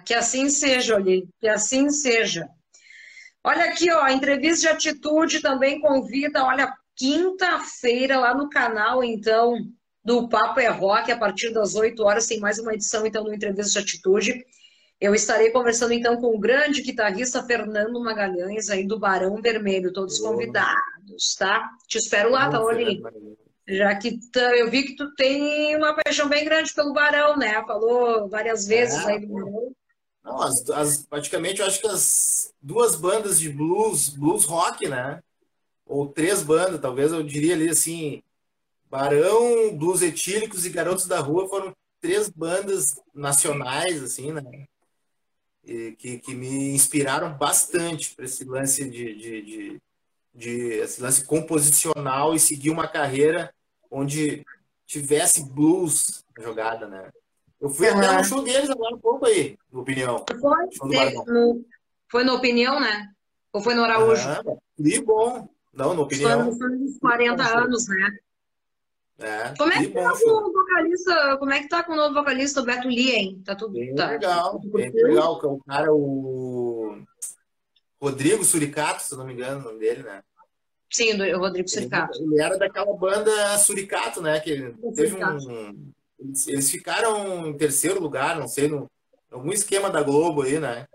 que 0.05 0.13
assim 0.13 0.49
seja, 0.49 0.95
Oli, 0.95 1.27
que 1.39 1.47
assim 1.47 1.89
seja. 1.89 2.49
Olha 3.43 3.65
aqui, 3.65 3.91
ó, 3.91 4.07
entrevista 4.07 4.61
de 4.61 4.67
atitude 4.67 5.41
também 5.41 5.79
convida, 5.79 6.43
olha, 6.43 6.71
quinta-feira 6.95 8.19
lá 8.19 8.35
no 8.35 8.49
canal, 8.49 9.03
então, 9.03 9.55
do 10.03 10.29
Papo 10.29 10.59
é 10.59 10.67
Rock, 10.67 11.11
a 11.11 11.17
partir 11.17 11.51
das 11.51 11.75
8 11.75 12.03
horas, 12.03 12.27
tem 12.27 12.39
mais 12.39 12.59
uma 12.59 12.73
edição, 12.73 13.05
então, 13.05 13.23
do 13.23 13.33
Entrevista 13.33 13.73
de 13.73 13.79
Atitude. 13.79 14.45
Eu 14.99 15.15
estarei 15.15 15.49
conversando, 15.49 15.93
então, 15.93 16.17
com 16.17 16.35
o 16.35 16.39
grande 16.39 16.83
guitarrista 16.83 17.43
Fernando 17.43 17.99
Magalhães, 18.03 18.69
aí 18.69 18.85
do 18.85 18.99
Barão 18.99 19.41
Vermelho, 19.41 19.91
todos 19.91 20.19
convidados, 20.19 21.35
tá? 21.39 21.67
Te 21.87 21.97
espero 21.97 22.29
lá, 22.29 22.47
tá, 22.47 22.61
Oli? 22.61 23.01
Já 23.67 23.95
que 23.95 24.19
eu 24.35 24.69
vi 24.69 24.83
que 24.83 24.95
tu 24.95 25.11
tem 25.15 25.75
uma 25.75 25.95
paixão 25.95 26.29
bem 26.29 26.45
grande 26.45 26.71
pelo 26.73 26.93
Barão, 26.93 27.35
né? 27.35 27.63
Falou 27.65 28.29
várias 28.29 28.67
vezes 28.67 29.03
é, 29.07 29.13
aí 29.13 29.19
do 29.19 29.33
Barão. 29.33 29.75
Não, 30.23 30.41
as, 30.41 30.69
as, 30.69 31.05
praticamente 31.05 31.61
eu 31.61 31.67
acho 31.67 31.81
que 31.81 31.87
as 31.87 32.53
duas 32.61 32.95
bandas 32.95 33.39
de 33.39 33.49
blues, 33.49 34.09
blues 34.09 34.45
rock, 34.45 34.87
né? 34.87 35.21
Ou 35.85 36.07
três 36.07 36.43
bandas, 36.43 36.79
talvez 36.79 37.11
eu 37.11 37.23
diria 37.23 37.53
ali 37.53 37.69
assim, 37.69 38.23
Barão, 38.89 39.75
Blues 39.75 40.01
Etílicos 40.01 40.65
e 40.65 40.69
Garotos 40.69 41.07
da 41.07 41.19
Rua 41.19 41.47
foram 41.47 41.75
três 41.99 42.29
bandas 42.29 42.99
nacionais, 43.13 44.03
assim, 44.03 44.31
né? 44.31 44.67
E 45.63 45.93
que, 45.93 46.17
que 46.19 46.33
me 46.35 46.73
inspiraram 46.73 47.37
bastante 47.37 48.15
para 48.15 48.25
esse 48.25 48.43
lance 48.43 48.89
de, 48.89 49.15
de, 49.15 49.41
de, 49.41 49.81
de, 50.33 50.51
esse 50.79 51.01
lance 51.01 51.23
composicional 51.23 52.33
e 52.33 52.39
seguir 52.39 52.69
uma 52.69 52.87
carreira 52.87 53.53
onde 53.89 54.45
tivesse 54.85 55.43
blues 55.43 56.25
jogada, 56.37 56.87
né? 56.87 57.11
Eu 57.61 57.69
fui 57.69 57.87
uhum. 57.89 57.97
até 57.99 58.17
no 58.17 58.23
show 58.23 58.43
deles 58.43 58.69
agora 58.69 58.95
um 58.95 58.99
pouco 58.99 59.25
aí, 59.27 59.55
no 59.71 59.81
Opinião. 59.81 60.25
Foi, 60.79 61.13
no, 61.27 61.65
foi 62.09 62.23
no 62.23 62.33
Opinião, 62.33 62.79
né? 62.79 63.11
Ou 63.53 63.61
foi 63.61 63.75
no 63.75 63.83
Araújo? 63.83 64.27
Ah, 64.27 64.41
que 64.75 65.01
bom. 65.01 65.47
Não, 65.71 65.93
no 65.93 66.01
Opinião. 66.01 66.45
Nos 66.45 66.97
40 66.97 67.43
anos, 67.59 67.87
né? 67.87 68.17
É, 69.19 69.53
como 69.55 69.71
é 69.71 69.77
que, 69.77 69.87
que 69.87 69.93
tá 69.93 70.11
com 70.11 70.29
o 70.31 70.51
vocalista? 70.51 71.37
Como 71.37 71.51
é 71.51 71.59
que 71.59 71.69
tá 71.69 71.83
com 71.83 71.93
o 71.93 71.95
novo 71.95 72.15
vocalista, 72.15 72.61
o 72.61 72.65
Beto 72.65 72.87
Lee, 72.87 73.11
hein? 73.11 73.43
Tá 73.45 73.55
tudo 73.55 73.73
bem 73.73 73.93
tá, 73.93 74.09
legal, 74.09 74.59
tudo 74.59 74.71
bem 74.71 74.89
legal. 74.91 75.39
O 75.43 75.63
cara, 75.63 75.93
o 75.93 76.97
Rodrigo 78.01 78.43
Suricato, 78.43 79.03
se 79.03 79.15
não 79.15 79.27
me 79.27 79.33
engano, 79.33 79.59
o 79.59 79.63
nome 79.65 79.79
dele, 79.79 80.01
né? 80.01 80.23
Sim, 80.89 81.13
o 81.13 81.37
Rodrigo 81.37 81.69
Suricato. 81.69 82.17
Ele, 82.17 82.33
ele 82.33 82.41
era 82.41 82.57
daquela 82.57 82.91
banda 82.97 83.59
Suricato, 83.59 84.21
né? 84.23 84.39
Que 84.39 84.73
teve 84.95 85.23
um, 85.23 85.91
eles, 86.21 86.47
eles 86.47 86.71
ficaram 86.71 87.47
em 87.47 87.57
terceiro 87.57 87.99
lugar, 87.99 88.39
não 88.39 88.47
sei, 88.47 88.67
no 88.67 88.89
algum 89.31 89.51
esquema 89.51 89.89
da 89.89 90.03
Globo 90.03 90.43
aí, 90.43 90.59
né? 90.59 90.87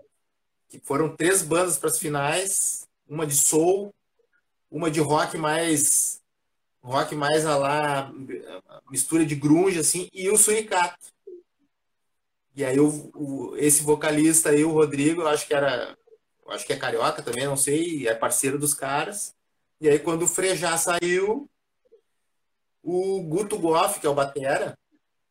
Que 0.69 0.79
foram 0.79 1.15
três 1.15 1.41
bandas 1.41 1.77
para 1.77 1.89
as 1.89 1.99
finais, 1.99 2.87
uma 3.07 3.25
de 3.25 3.35
soul, 3.35 3.93
uma 4.71 4.89
de 4.91 4.99
rock 4.99 5.37
mais 5.37 6.21
rock 6.81 7.15
mais 7.15 7.45
a 7.45 7.57
lá 7.57 8.11
mistura 8.89 9.25
de 9.25 9.35
grunge 9.35 9.79
assim 9.79 10.07
e 10.13 10.29
o 10.29 10.37
suricato. 10.37 11.11
E 12.55 12.63
aí 12.63 12.79
o, 12.79 13.11
o, 13.13 13.57
esse 13.57 13.83
vocalista 13.83 14.49
aí, 14.49 14.63
o 14.63 14.71
Rodrigo, 14.71 15.21
eu 15.21 15.27
acho 15.27 15.45
que 15.45 15.53
era, 15.53 15.97
acho 16.49 16.65
que 16.65 16.73
é 16.73 16.77
carioca 16.77 17.21
também, 17.21 17.45
não 17.45 17.57
sei, 17.57 18.07
é 18.07 18.15
parceiro 18.15 18.57
dos 18.57 18.73
caras. 18.73 19.35
E 19.81 19.89
aí 19.89 19.99
quando 19.99 20.23
o 20.23 20.27
Frejá 20.27 20.77
saiu, 20.77 21.49
o 22.81 23.21
Guto 23.23 23.59
Goff, 23.59 23.99
que 23.99 24.07
é 24.07 24.09
o 24.09 24.15
batera, 24.15 24.77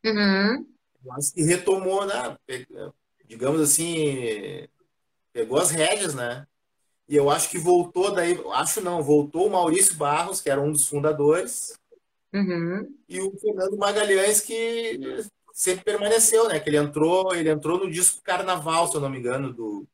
Uhum. 0.07 0.67
Mas 1.05 1.31
que 1.31 1.43
retomou, 1.43 2.07
né? 2.07 2.37
Digamos 3.27 3.61
assim, 3.61 4.69
pegou 5.33 5.59
as 5.59 5.71
rédeas, 5.71 6.15
né? 6.15 6.47
E 7.09 7.17
eu 7.17 7.31
acho 7.31 7.51
que 7.51 7.59
voltou 7.59 8.13
daí, 8.13 8.41
acho 8.55 8.81
não, 8.81 9.03
voltou 9.03 9.47
o 9.47 9.51
Maurício 9.51 9.97
Barros, 9.97 10.41
que 10.41 10.51
era 10.51 10.61
um 10.61 10.73
dos 10.73 10.89
fundadores, 10.89 11.79
uhum. 12.33 12.93
e 13.09 13.21
o 13.21 13.37
Fernando 13.39 13.77
Magalhães, 13.77 14.41
que 14.41 15.25
sempre 15.53 15.85
permaneceu, 15.85 16.49
né? 16.49 16.59
Que 16.59 16.69
ele 16.69 16.79
entrou, 16.79 17.35
ele 17.35 17.49
entrou 17.49 17.79
no 17.79 17.91
disco 17.91 18.23
Carnaval, 18.23 18.89
se 18.89 18.97
eu 18.97 19.01
não 19.01 19.09
me 19.09 19.19
engano, 19.19 19.53
do, 19.53 19.87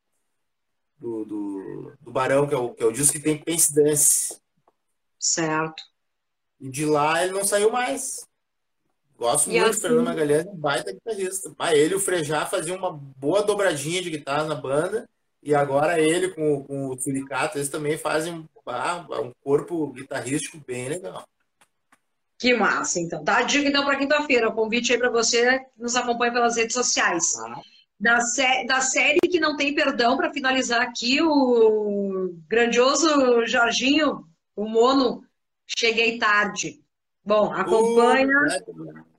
do, 0.96 1.24
do, 1.24 1.92
do 2.00 2.12
Barão, 2.12 2.48
que 2.48 2.54
é, 2.54 2.58
o, 2.58 2.72
que 2.74 2.82
é 2.82 2.86
o 2.86 2.92
disco 2.92 3.12
que 3.12 3.22
tem 3.22 3.36
Pense 3.36 3.74
Dance. 3.74 4.40
Certo. 5.18 5.82
E 6.58 6.68
de 6.68 6.86
lá 6.86 7.22
ele 7.22 7.32
não 7.32 7.44
saiu 7.44 7.70
mais. 7.70 8.26
Gosto 9.22 9.50
e 9.50 9.52
muito 9.52 9.70
assim... 9.70 9.78
do 9.78 9.82
Fernando 9.82 10.04
Magalhães, 10.04 10.46
um 10.46 10.56
baita 10.56 10.92
guitarrista. 10.92 11.54
Ah, 11.56 11.76
ele 11.76 11.94
e 11.94 11.96
o 11.96 12.00
Frejá 12.00 12.44
faziam 12.44 12.76
uma 12.76 12.90
boa 12.90 13.40
dobradinha 13.44 14.02
de 14.02 14.10
guitarra 14.10 14.42
na 14.42 14.56
banda, 14.56 15.08
e 15.40 15.54
agora 15.54 16.00
ele 16.00 16.30
com, 16.30 16.64
com 16.64 16.88
o 16.88 17.00
Suricato, 17.00 17.56
eles 17.56 17.68
também 17.68 17.96
fazem 17.96 18.44
ah, 18.66 19.06
um 19.20 19.30
corpo 19.40 19.92
guitarrístico 19.92 20.60
bem 20.66 20.88
legal. 20.88 21.24
Que 22.36 22.52
massa, 22.52 22.98
então. 22.98 23.22
Tá 23.22 23.36
a 23.36 23.42
dica, 23.42 23.68
então, 23.68 23.84
para 23.84 23.96
quinta-feira. 23.96 24.48
O 24.48 24.54
convite 24.54 24.92
aí 24.92 24.98
para 24.98 25.10
você 25.10 25.60
que 25.60 25.66
nos 25.78 25.94
acompanha 25.94 26.32
pelas 26.32 26.56
redes 26.56 26.74
sociais. 26.74 27.36
Ah. 27.36 27.60
Da, 28.00 28.20
sé 28.20 28.64
da 28.66 28.80
série 28.80 29.20
que 29.20 29.38
não 29.38 29.56
tem 29.56 29.72
perdão, 29.72 30.16
para 30.16 30.32
finalizar 30.32 30.82
aqui, 30.82 31.22
o 31.22 32.34
grandioso 32.48 33.46
Jorginho, 33.46 34.26
o 34.56 34.66
Mono, 34.68 35.24
Cheguei 35.78 36.18
Tarde. 36.18 36.82
Bom, 37.24 37.52
acompanha. 37.52 38.36
Uh, 38.66 39.11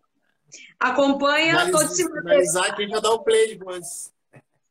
Acompanha 0.80 1.54
Mas, 1.54 1.72
todo 1.72 1.84
esse 1.84 2.04
material. 2.10 2.64
aqui 2.66 2.88
já 2.88 3.00
dá 3.00 3.12
o 3.12 3.24
play 3.24 3.58
depois. 3.58 4.12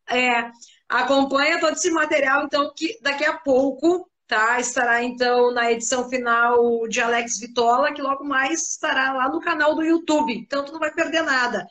É, 0.09 0.51
acompanha 0.89 1.61
todo 1.61 1.73
esse 1.73 1.91
material, 1.91 2.45
então, 2.45 2.73
que 2.75 2.99
daqui 3.01 3.25
a 3.25 3.35
pouco 3.35 4.11
tá? 4.33 4.59
Estará 4.59 5.05
então 5.05 5.53
na 5.53 5.71
edição 5.71 6.09
final 6.09 6.89
de 6.89 7.03
Alex 7.03 7.39
Vitola, 7.39 7.93
que 7.93 8.01
logo 8.01 8.25
mais 8.25 8.71
estará 8.71 9.13
lá 9.13 9.29
no 9.29 9.43
canal 9.43 9.75
do 9.75 9.83
YouTube. 9.83 10.33
Então 10.33 10.65
tu 10.65 10.73
não 10.73 10.81
vai 10.81 10.91
perder 10.91 11.23
nada. 11.23 11.67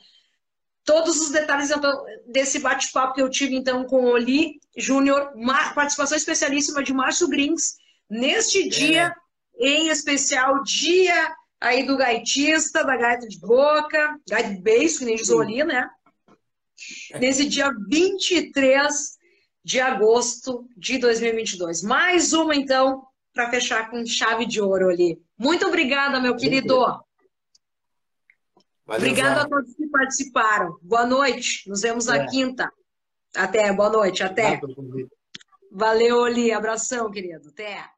Todos 0.84 1.20
os 1.20 1.30
detalhes 1.30 1.72
então, 1.72 2.04
desse 2.24 2.60
bate-papo 2.60 3.14
que 3.14 3.22
eu 3.22 3.28
tive 3.28 3.56
então 3.56 3.84
com 3.84 4.04
o 4.04 4.10
Oli 4.12 4.60
Júnior, 4.76 5.32
participação 5.74 6.16
especialíssima 6.16 6.84
de 6.84 6.94
Márcio 6.94 7.28
Grins, 7.28 7.78
neste 8.08 8.68
dia 8.68 9.12
em 9.58 9.88
especial 9.88 10.62
dia 10.62 11.34
aí 11.62 11.86
do 11.86 11.96
gaitista, 11.96 12.84
da 12.84 12.96
gaita 12.96 13.26
de 13.26 13.38
boca, 13.38 14.20
gaita 14.28 14.50
de 14.50 14.60
beijo, 14.60 14.98
que 14.98 15.04
nem 15.04 15.14
diz 15.14 15.30
Oli, 15.30 15.64
né? 15.64 15.88
Nesse 17.20 17.48
dia 17.48 17.72
23 17.88 19.18
de 19.64 19.80
agosto 19.80 20.68
de 20.76 20.98
2022. 20.98 21.82
Mais 21.82 22.32
uma, 22.32 22.54
então, 22.54 23.06
para 23.32 23.48
fechar 23.48 23.88
com 23.88 24.04
chave 24.04 24.44
de 24.44 24.60
ouro 24.60 24.90
ali. 24.90 25.22
Muito 25.38 25.64
obrigada, 25.66 26.20
meu 26.20 26.36
querido. 26.36 26.76
Valeu, 28.84 29.08
Obrigada 29.08 29.42
a 29.42 29.48
todos 29.48 29.74
que 29.74 29.86
participaram. 29.86 30.76
Boa 30.82 31.06
noite. 31.06 31.68
Nos 31.68 31.82
vemos 31.82 32.06
na 32.06 32.16
é. 32.16 32.26
quinta. 32.26 32.70
Até, 33.36 33.72
boa 33.72 33.88
noite, 33.88 34.24
até. 34.24 34.60
Valeu, 35.70 36.18
Oli. 36.18 36.50
Abração, 36.50 37.08
querido. 37.10 37.48
Até. 37.50 37.88